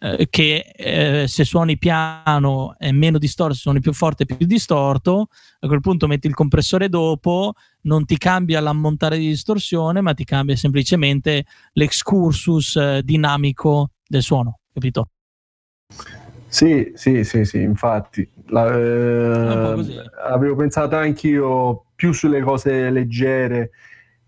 [0.00, 4.46] eh, che eh, se suoni piano è meno distorto, se suoni più forte è più
[4.46, 5.28] distorto,
[5.60, 10.24] a quel punto metti il compressore dopo, non ti cambia l'ammontare di distorsione, ma ti
[10.24, 15.10] cambia semplicemente l'excursus eh, dinamico del suono, capito?
[16.46, 18.28] Sì, sì, sì, sì, infatti.
[18.46, 23.70] La, eh, avevo pensato anch'io più sulle cose leggere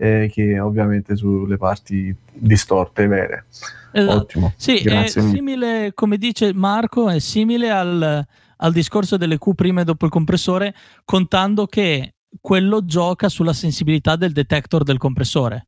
[0.00, 3.44] eh, che ovviamente sulle parti distorte vere.
[3.92, 4.16] Esatto.
[4.16, 4.52] Ottimo.
[4.56, 9.82] Sì, Grazie è simile, come dice Marco, è simile al, al discorso delle Q prima
[9.82, 15.66] e dopo il compressore, contando che quello gioca sulla sensibilità del detector del compressore.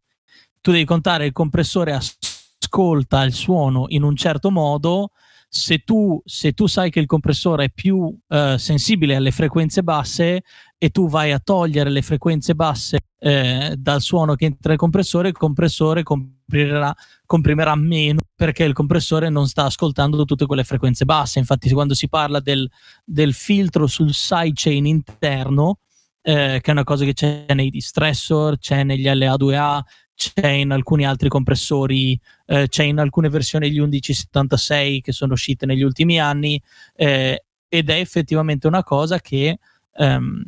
[0.63, 5.11] Tu devi contare il compressore ascolta il suono in un certo modo.
[5.55, 10.45] Se tu, se tu sai che il compressore è più eh, sensibile alle frequenze basse
[10.79, 15.29] e tu vai a togliere le frequenze basse eh, dal suono che entra nel compressore,
[15.29, 21.39] il compressore comprimerà, meno perché il compressore non sta ascoltando tutte quelle frequenze basse.
[21.39, 22.67] Infatti, quando si parla del,
[23.05, 25.81] del filtro sul sidechain interno,
[26.23, 29.81] eh, che è una cosa che c'è nei distressor, c'è negli LA2A,
[30.15, 35.67] c'è in alcuni altri compressori, eh, c'è in alcune versioni degli 1176 che sono uscite
[35.67, 36.61] negli ultimi anni
[36.95, 39.59] eh, ed è effettivamente una cosa che,
[39.95, 40.43] ehm,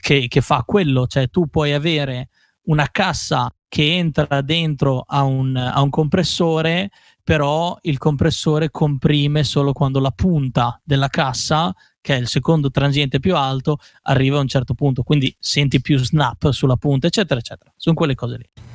[0.00, 2.28] che, che, fa quello, cioè tu puoi avere
[2.64, 6.90] una cassa che entra dentro a un, a un compressore,
[7.22, 13.18] però il compressore comprime solo quando la punta della cassa che è il secondo transiente
[13.18, 17.72] più alto, arriva a un certo punto, quindi senti più snap sulla punta, eccetera, eccetera.
[17.76, 18.73] Sono quelle cose lì.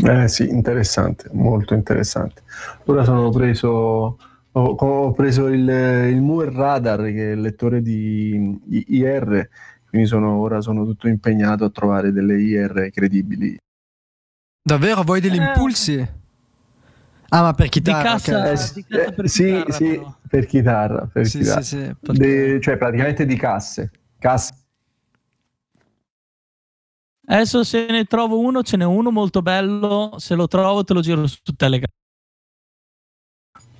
[0.00, 2.42] Eh sì, interessante, molto interessante.
[2.84, 4.18] Ora sono preso,
[4.52, 9.48] Ho, ho preso il, il Moore Radar, che è il lettore di IR,
[9.88, 13.56] quindi sono, ora sono tutto impegnato a trovare delle IR credibili.
[14.62, 15.02] Davvero?
[15.02, 15.44] Vuoi degli Eh.
[15.44, 16.08] impulsi?
[17.30, 18.14] Ah, ma per chitarra.
[18.14, 18.46] di cassa, ok.
[18.46, 20.14] Eh, di cassa per sì, chitarra, sì, però.
[20.28, 21.08] per chitarra.
[21.12, 21.60] Per Sì, chitarra.
[21.62, 23.90] sì, sì, De- cioè praticamente di casse.
[24.18, 24.52] Casse.
[27.30, 30.14] Adesso se ne trovo uno, ce n'è uno molto bello.
[30.16, 31.90] Se lo trovo, te lo giro su Telegram.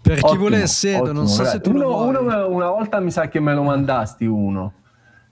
[0.02, 2.24] Per chi Ottimo, vuole Sedo, ottimo, non so se tu lo uno, vuoi.
[2.24, 4.72] uno una volta mi sa che me lo mandasti uno.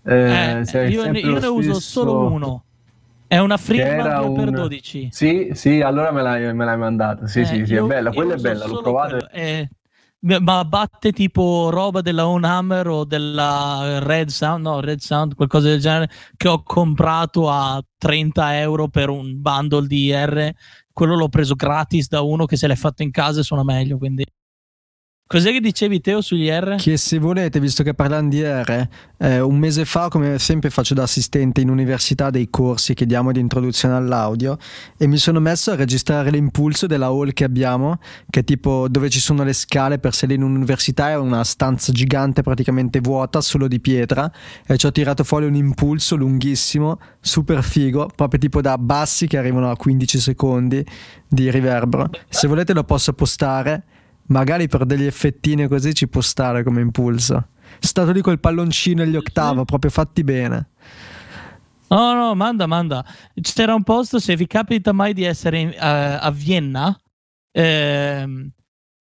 [0.03, 2.65] Eh, Eh, io ne, io ne uso solo uno.
[3.29, 5.09] È una era 2 per un- 12.
[5.11, 7.27] Sì, sì, allora me l'hai, me l'hai mandata.
[7.27, 8.09] Sì, Eh, sì, sì, io- è bella.
[8.11, 9.09] io Quella è bella, l'ho provata.
[9.29, 9.29] quello.
[10.27, 15.69] Ma batte tipo roba della On Hammer o della Red Sound, no, Red Sound, qualcosa
[15.69, 20.53] del genere, che ho comprato a 30 euro per un bundle di IR.
[20.93, 23.99] Quello l'ho preso gratis da uno che se l'è fatto in casa e suona meglio.
[23.99, 24.25] Quindi,
[25.27, 26.77] cos'è che dicevi Teo sugli R?
[26.77, 28.89] Che se volete, visto che parlando di R,
[29.19, 33.33] eh, un mese fa, come sempre faccio da assistente in università dei corsi che diamo
[33.33, 34.57] di introduzione all'audio
[34.97, 37.99] e mi sono messo a registrare l'impulso della hall che abbiamo,
[38.31, 41.93] che è tipo dove ci sono le scale per salire in un'università, è una stanza
[41.93, 44.31] gigante praticamente vuota, solo di pietra,
[44.67, 49.39] e ci ho tirato fuori un impulso lunghissimo, super figo, proprio tipo da bassi che
[49.39, 50.85] arrivano a 15 secondi
[51.29, 52.11] di riverbero.
[52.29, 53.85] Se volete lo posso postare
[54.29, 57.49] magari per degli effettini così ci può stare come impulso.
[57.79, 60.71] È stato lì col palloncino e gli ottavo, proprio fatti bene.
[61.89, 63.05] No, no, manda, manda.
[63.41, 66.97] C'era un posto, se vi capita mai di essere in- a, a Vienna,
[67.53, 68.49] ehm,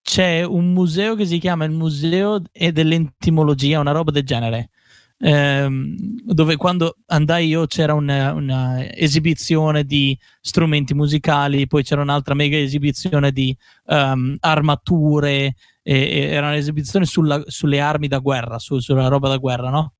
[0.04, 4.70] c'è un museo che si chiama il Museo e dell'Entimologia, una roba del genere.
[5.18, 5.95] Ehm,
[6.26, 12.58] dove quando andai io c'era una, una esibizione di strumenti musicali, poi c'era un'altra mega
[12.58, 13.56] esibizione di
[13.88, 19.38] ehm, armature, e- e era un'esibizione sulla- sulle armi da guerra, su- sulla roba da
[19.38, 19.94] guerra, no?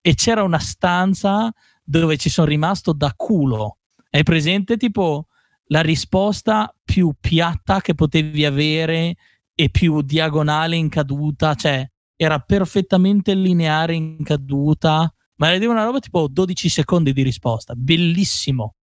[0.00, 3.78] E c'era una stanza dove ci sono rimasto da culo.
[4.10, 5.26] Hai presente tipo
[5.66, 9.16] la risposta più piatta che potevi avere
[9.54, 11.88] e più diagonale in caduta, cioè
[12.22, 18.74] era perfettamente lineare in caduta, ma era una roba tipo 12 secondi di risposta, bellissimo.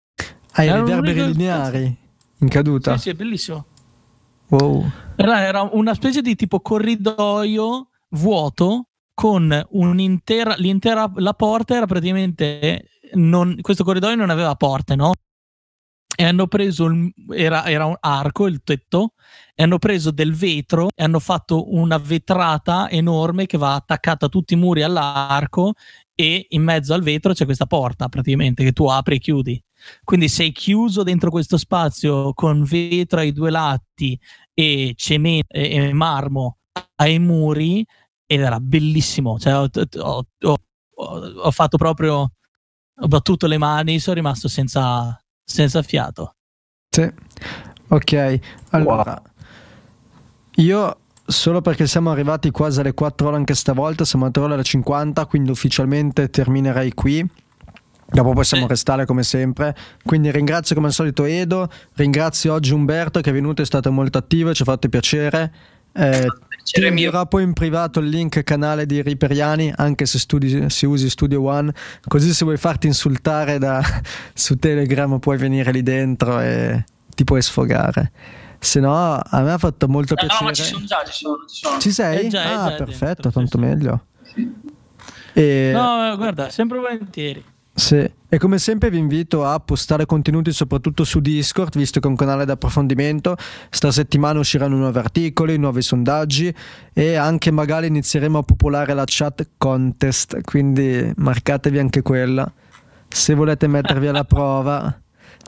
[0.53, 1.97] Hai i un riverberi lineari
[2.39, 2.95] in caduta.
[2.95, 3.65] Sì, sì, è bellissimo.
[4.47, 4.89] Wow.
[5.15, 12.85] Era, era una specie di tipo corridoio vuoto con un'intera l'intera la porta era praticamente
[13.13, 15.13] non, questo corridoio non aveva porte, no?
[16.19, 19.13] E hanno preso il- era, era un arco il tetto
[19.53, 24.29] e hanno preso del vetro e hanno fatto una vetrata enorme che va attaccata a
[24.29, 25.73] tutti i muri all'arco
[26.15, 29.63] e in mezzo al vetro c'è questa porta praticamente che tu apri e chiudi.
[30.03, 34.19] Quindi sei chiuso dentro questo spazio con vetro ai due lati
[34.55, 36.57] e cemento e, e marmo
[36.95, 37.85] ai muri
[38.25, 39.37] ed era bellissimo.
[39.39, 40.59] Cioè, ho, ho- ho-
[40.95, 42.31] ho- fatto proprio,
[42.99, 45.15] ho battuto le mani, sono rimasto senza,
[45.47, 46.35] senza fiato.
[46.89, 47.09] Sì.
[47.89, 48.39] Ok,
[48.71, 49.21] allora
[50.55, 54.59] io solo perché siamo arrivati quasi alle 4 ore anche stavolta, siamo a 3 ore
[54.59, 57.25] e 50, quindi ufficialmente terminerei qui.
[58.09, 58.69] Dopo possiamo Sì.
[58.69, 59.75] restare come sempre.
[60.03, 64.17] Quindi ringrazio come al solito Edo, ringrazio oggi Umberto che è venuto, è stato molto
[64.17, 65.53] attivo, ci ha fatto piacere.
[65.97, 66.27] Eh,
[66.63, 66.89] ti mio.
[66.89, 71.41] invierò poi in privato il link canale di Riperiani, anche se studi, si usi Studio
[71.43, 71.73] One,
[72.07, 73.81] così se vuoi farti insultare da,
[74.33, 76.83] su Telegram puoi venire lì dentro e
[77.15, 78.11] ti puoi sfogare.
[78.59, 80.39] Se no, a me ha fatto molto No, piacere.
[80.43, 81.35] no, ma ci sono già, ci sono.
[81.47, 81.79] Ci sono.
[81.79, 82.25] Ci sei?
[82.25, 83.69] È già- è ah, già perfetto, dentro, tanto sì, sì.
[83.69, 84.05] meglio.
[85.33, 87.43] E, No, guarda, sempre volentieri.
[87.77, 88.11] Sì.
[88.29, 92.17] E come sempre vi invito a postare contenuti soprattutto su Discord, visto che è un
[92.17, 93.37] canale di approfondimento.
[93.69, 96.53] Sta settimana usciranno nuovi articoli, nuovi sondaggi
[96.91, 102.51] e anche magari inizieremo a popolare la chat contest, quindi marcatevi anche quella.
[103.07, 104.93] Se volete mettervi alla prova,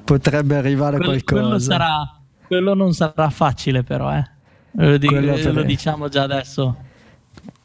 [0.05, 1.41] potrebbe arrivare Quello, qualcosa.
[1.41, 4.23] quello sarà, quello non sarà facile, però, eh.
[4.71, 6.77] Lo, dico- lo diciamo già adesso.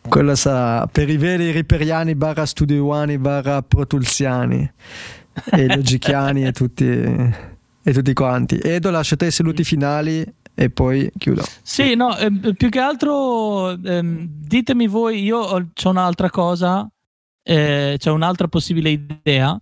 [0.09, 4.71] Quello sarà per i veri riperiani barra studioani barra protulsiani
[5.51, 8.59] e logichiani e tutti, e tutti quanti.
[8.63, 10.25] Edo, lascio a te i saluti finali
[10.55, 11.43] e poi chiudo.
[11.63, 16.89] Sì, no, ehm, più che altro ehm, ditemi voi, io ho c'ho un'altra cosa,
[17.43, 19.59] eh, c'è un'altra possibile idea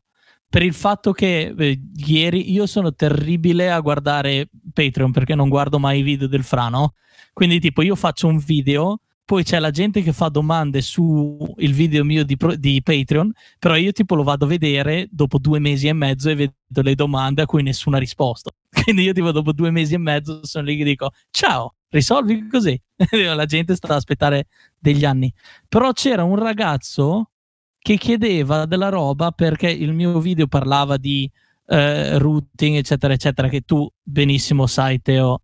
[0.53, 5.79] per il fatto che eh, ieri io sono terribile a guardare Patreon perché non guardo
[5.79, 6.93] mai i video del frano.
[7.33, 11.73] Quindi, tipo, io faccio un video, poi c'è la gente che fa domande su il
[11.73, 15.87] video mio di, di Patreon, però io tipo lo vado a vedere dopo due mesi
[15.89, 18.53] e mezzo e vedo le domande a cui nessuno ha risposto.
[18.69, 22.79] Quindi io tipo dopo due mesi e mezzo sono lì che dico ciao, risolvi così.
[23.35, 24.47] La gente sta ad aspettare
[24.79, 25.33] degli anni.
[25.69, 27.31] Però c'era un ragazzo
[27.79, 31.31] che chiedeva della roba perché il mio video parlava di
[31.67, 35.43] eh, routing, eccetera, eccetera, che tu benissimo sai, Teo.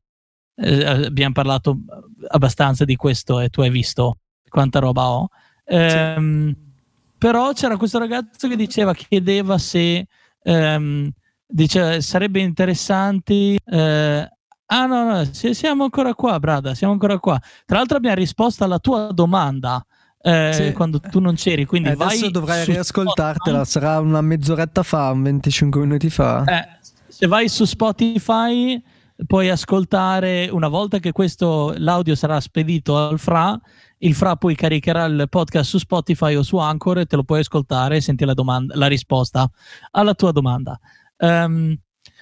[0.54, 1.78] Eh, abbiamo parlato
[2.28, 5.28] abbastanza di questo e tu hai visto quanta roba ho.
[5.64, 6.66] Ehm, sì.
[7.18, 10.06] Però c'era questo ragazzo che diceva, chiedeva se
[10.42, 11.10] ehm,
[11.46, 13.58] dice, sarebbe interessante.
[13.64, 14.30] Eh,
[14.66, 17.38] ah, no, no, siamo ancora qua, Brada, siamo ancora qua.
[17.64, 19.84] Tra l'altro, abbiamo risposto alla tua domanda.
[20.20, 20.72] Eh, sì.
[20.72, 21.64] quando tu non c'eri.
[21.64, 23.64] Quindi eh, adesso dovrai riascoltartela.
[23.64, 26.44] Sarà una mezz'oretta fa, 25 minuti fa.
[26.44, 26.68] Eh,
[27.08, 28.82] se vai su Spotify,
[29.26, 33.58] puoi ascoltare una volta che questo l'audio sarà spedito al FRA.
[33.98, 37.40] Il FRA poi caricherà il podcast su Spotify o su Anchor e te lo puoi
[37.40, 39.50] ascoltare e senti la, domanda, la risposta
[39.90, 40.78] alla tua domanda.
[41.18, 41.76] Um,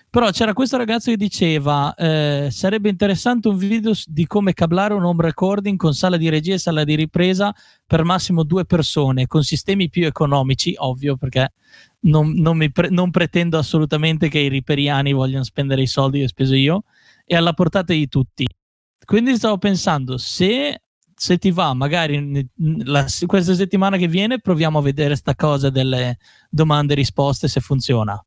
[0.09, 5.05] però c'era questo ragazzo che diceva eh, sarebbe interessante un video di come cablare un
[5.05, 7.55] home recording con sala di regia e sala di ripresa
[7.87, 11.53] per massimo due persone con sistemi più economici ovvio perché
[12.01, 16.29] non, non, pre- non pretendo assolutamente che i riperiani vogliano spendere i soldi che ho
[16.29, 16.85] speso io
[17.25, 18.47] e alla portata di tutti.
[19.05, 20.81] Quindi stavo pensando se
[21.19, 22.47] se ti va, magari
[22.85, 26.19] la, questa settimana che viene proviamo a vedere sta cosa delle
[26.51, 28.23] domande e risposte se funziona.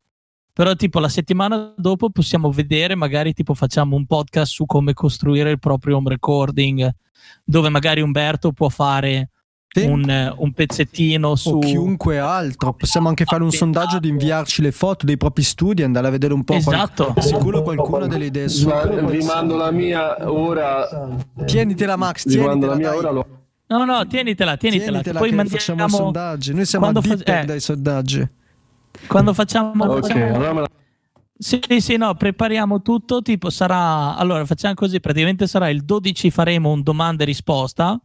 [0.52, 5.52] Però tipo la settimana dopo possiamo vedere, magari tipo facciamo un podcast su come costruire
[5.52, 6.90] il proprio home recording,
[7.44, 9.30] dove magari Umberto può fare
[9.72, 9.86] sì.
[9.86, 11.56] un, un, pezzettino su...
[11.56, 15.82] O chiunque altro, possiamo anche fare un sondaggio di inviarci le foto dei propri studi
[15.82, 16.56] e andare a vedere un po'.
[16.56, 17.14] Esatto.
[17.14, 17.24] Qual...
[17.24, 18.72] Sicuro qualcuno delle idee su...
[18.72, 21.18] Vi mando la mia ora...
[21.46, 23.26] Tienitela Max, tienitela, la mia ora lo...
[23.68, 25.02] No, no, tienitela, tienitela.
[25.02, 25.60] tienitela poi mandiamo...
[25.60, 26.54] facciamo sondaggi.
[26.56, 27.42] Noi siamo addicti fa...
[27.42, 27.46] eh.
[27.46, 28.28] dai sondaggi.
[29.08, 29.86] Quando facciamo...
[29.86, 30.36] Ok, facciamo...
[30.36, 30.68] allora.
[31.38, 34.18] Sì, sì, no, prepariamo tutto, tipo sarà...
[34.18, 37.98] Allora, facciamo così, praticamente sarà il 12 faremo un domanda e risposta,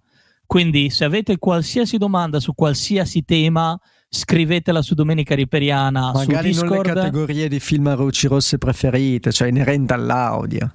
[0.47, 6.87] quindi se avete qualsiasi domanda su qualsiasi tema, scrivetela su Domenica Riperiana, Magari su Discord.
[6.87, 10.73] non le categorie di film a luci rosse preferite, cioè inerente all'audio.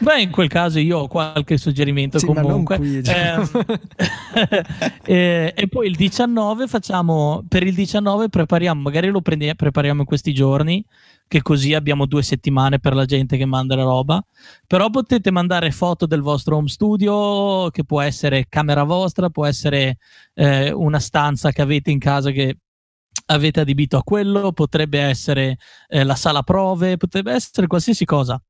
[0.00, 2.76] Beh, in quel caso io ho qualche suggerimento sì, comunque.
[2.76, 3.36] Qui, cioè.
[5.04, 10.06] eh, e poi il 19 facciamo, per il 19 prepariamo, magari lo prendi, prepariamo in
[10.06, 10.84] questi giorni,
[11.28, 14.20] che così abbiamo due settimane per la gente che manda la roba.
[14.66, 19.98] Però potete mandare foto del vostro home studio, che può essere camera vostra, può essere
[20.34, 22.56] eh, una stanza che avete in casa che
[23.26, 28.42] avete adibito a quello, potrebbe essere eh, la sala prove, potrebbe essere qualsiasi cosa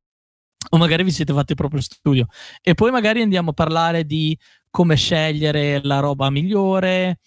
[0.70, 2.26] o magari vi siete fatti proprio studio.
[2.62, 4.38] E poi magari andiamo a parlare di
[4.70, 7.20] come scegliere la roba migliore,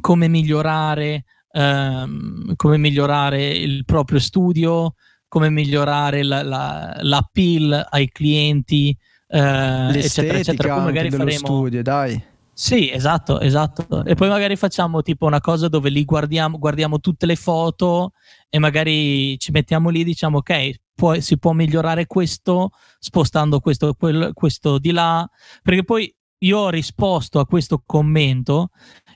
[0.00, 4.94] come migliorare, ehm, come migliorare il proprio studio,
[5.28, 8.96] come migliorare la, la, l'appeal ai clienti,
[9.28, 10.74] eh, eccetera, eccetera.
[10.74, 11.38] Poi magari faremo...
[11.38, 12.28] studio, dai.
[12.52, 14.04] Sì, esatto, esatto.
[14.04, 18.12] E poi magari facciamo tipo una cosa dove lì guardiamo, guardiamo tutte le foto
[18.50, 23.94] e magari ci mettiamo lì e diciamo ok, può, si può migliorare questo spostando questo,
[23.94, 25.26] quel, questo di là,
[25.62, 28.70] perché poi io ho risposto a questo commento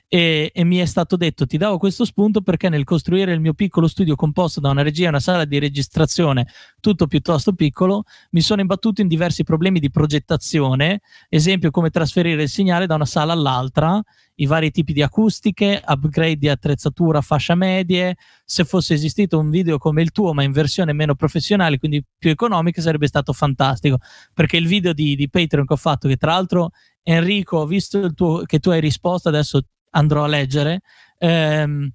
[0.07, 3.53] e, e, mi è stato detto ti davo questo spunto perché nel costruire il mio
[3.53, 6.47] piccolo studio composto da una regia e una sala di registrazione
[6.79, 12.49] tutto piuttosto piccolo mi sono imbattuto in diversi problemi di progettazione esempio come trasferire il
[12.49, 14.01] segnale da una sala all'altra
[14.35, 19.77] i vari tipi di acustiche upgrade di attrezzatura fascia medie se fosse esistito un video
[19.77, 23.97] come il tuo ma in versione meno professionale quindi più economica sarebbe stato fantastico.
[24.33, 26.71] Perché il video di, di Patreon che ho fatto che tra l'altro
[27.03, 29.61] Enrico, ho visto tuo, che tu hai risposto, adesso
[29.95, 30.81] andrò a leggere.
[31.17, 31.89] Ehm,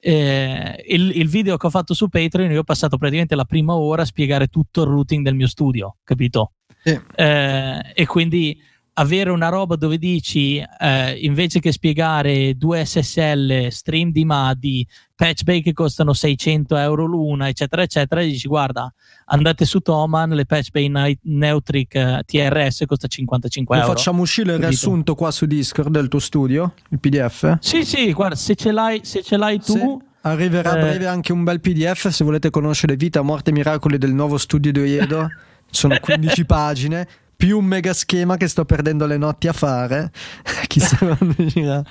[0.00, 3.74] eh, il, il, video che ho fatto su Patreon, io ho passato praticamente la prima
[3.74, 6.54] ora a spiegare tutto il routing del mio studio, capito?
[6.82, 6.98] Sì.
[7.14, 8.60] Eh, e quindi
[8.94, 15.44] avere una roba dove dici eh, invece che spiegare due SSL stream di MADI patch
[15.44, 18.92] bay che costano 600 euro l'una eccetera eccetera dici guarda
[19.26, 24.52] andate su Toman le patch bay Neutric uh, TRS costa 55 Lo euro facciamo uscire
[24.54, 28.72] il riassunto qua su Discord del tuo studio il pdf sì sì guarda se ce
[28.72, 30.10] l'hai, se ce l'hai tu sì.
[30.24, 30.80] Arriverà a eh.
[30.80, 34.70] breve anche un bel PDF se volete conoscere vita, morte e miracoli del nuovo studio
[34.70, 35.28] di Oiedo.
[35.68, 37.08] Sono 15 pagine
[37.42, 40.12] più un mega schema che sto perdendo le notti a fare.
[40.68, 41.82] Chissà quando uscirà.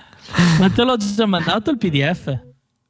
[0.57, 2.39] Ma te l'ho già mandato il PDF?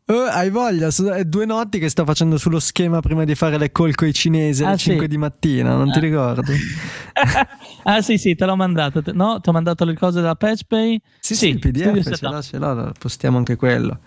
[0.06, 3.72] Oh, hai voglia, è due notti che sto facendo sullo schema prima di fare le
[3.72, 5.10] call con i cinesi alle ah, 5 sì.
[5.10, 5.92] di mattina, non ah.
[5.92, 6.54] ti ricordi?
[7.84, 9.02] ah sì sì, te l'ho mandato.
[9.12, 11.02] No, ti ho mandato le cose dalla PatchPay?
[11.20, 13.98] Sì, sì, sì il PDF ce l'ho, ce l'ho, postiamo anche quello.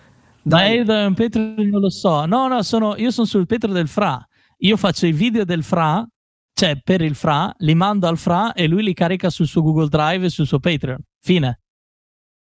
[0.41, 2.25] Dai, Dai Petro non lo so.
[2.25, 4.25] No, no, sono, io sono sul Petro del Fra.
[4.59, 6.07] Io faccio i video del Fra
[6.55, 9.89] cioè per il Fra, li mando al Fra e lui li carica sul suo Google
[9.89, 10.99] Drive e sul suo Patreon.
[11.19, 11.59] Fine.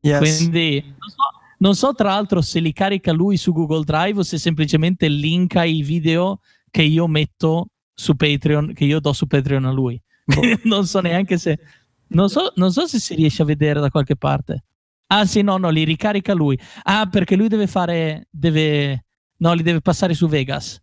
[0.02, 0.18] Yes.
[0.38, 1.24] Quindi non so,
[1.58, 5.64] non so tra l'altro se li carica lui su Google Drive o se semplicemente linka
[5.64, 6.38] i video
[6.70, 10.00] che io metto su Patreon, che io do su Patreon a lui.
[10.24, 10.40] Boh.
[10.64, 11.58] non so neanche se.
[12.08, 14.64] Non so, non so se si riesce a vedere da qualche parte.
[15.08, 16.56] Ah, sì, no, no, li ricarica lui.
[16.84, 18.28] Ah, perché lui deve fare.
[18.30, 19.06] Deve.
[19.38, 20.80] No, li deve passare su Vegas.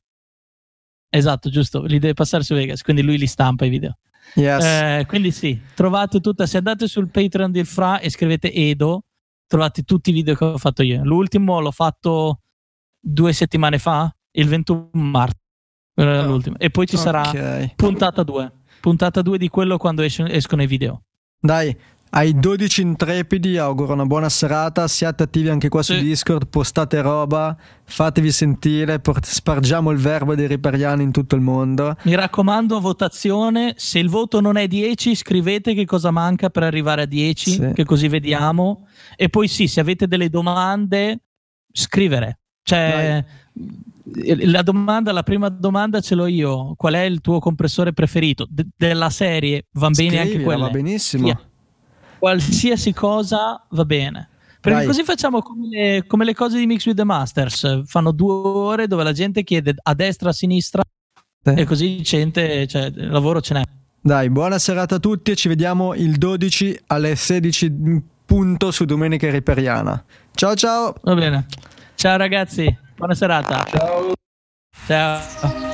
[1.14, 3.98] Esatto, giusto, li deve passare su Vegas, quindi lui li stampa i video.
[4.35, 4.64] Yes.
[4.64, 6.45] Eh, quindi sì, trovate tutta.
[6.45, 9.03] Se andate sul Patreon del Fra e scrivete Edo,
[9.45, 11.03] trovate tutti i video che ho fatto io.
[11.03, 12.40] L'ultimo l'ho fatto
[12.98, 15.35] due settimane fa, il 21 marzo.
[15.95, 16.25] Oh.
[16.25, 16.57] l'ultimo.
[16.57, 17.75] E poi ci sarà Ok.
[17.75, 18.51] puntata 2.
[18.80, 21.03] Puntata 2 di quello quando escono i video.
[21.38, 21.75] Dai,
[22.14, 26.01] ai 12 intrepidi auguro una buona serata, siate attivi anche qua su Sì.
[26.01, 31.95] Discord, postate roba, fatevi sentire, port- spargiamo il verbo dei ripariani in tutto il mondo.
[32.03, 33.73] Mi raccomando, votazione.
[33.77, 37.72] Se il voto non è 10, scrivete che cosa manca per arrivare a 10, Sì.
[37.73, 38.88] che così vediamo.
[39.15, 41.19] E poi sì, se avete delle domande,
[41.72, 42.40] scrivere.
[42.64, 43.23] Cioè,
[44.43, 46.73] la domanda, la prima domanda ce l'ho io.
[46.75, 48.45] Qual è il tuo compressore preferito?
[48.49, 50.65] De- della serie, va bene anche Scrivila, quella.
[50.65, 51.23] va benissimo.
[51.23, 51.40] Via.
[52.22, 54.30] Qualsiasi cosa va bene.
[54.61, 54.88] Perché Dai.
[54.88, 57.82] così facciamo come le, come le cose di Mix with the Masters.
[57.88, 60.83] Fanno due ore dove la gente chiede a destra, a sinistra
[61.43, 61.53] Sì.
[61.56, 63.64] e così gente, cioè, il lavoro ce n'è.
[64.00, 68.85] Dai, buona serata a tutti e ci vediamo il 12 alle 16 in punto su
[68.85, 70.03] Domenica Riperiana.
[70.35, 70.93] Ciao ciao!
[71.01, 71.48] Va bene.
[71.95, 73.66] Ciao ragazzi, buona serata.
[73.67, 74.11] Ciao.
[74.85, 75.70] Ciao.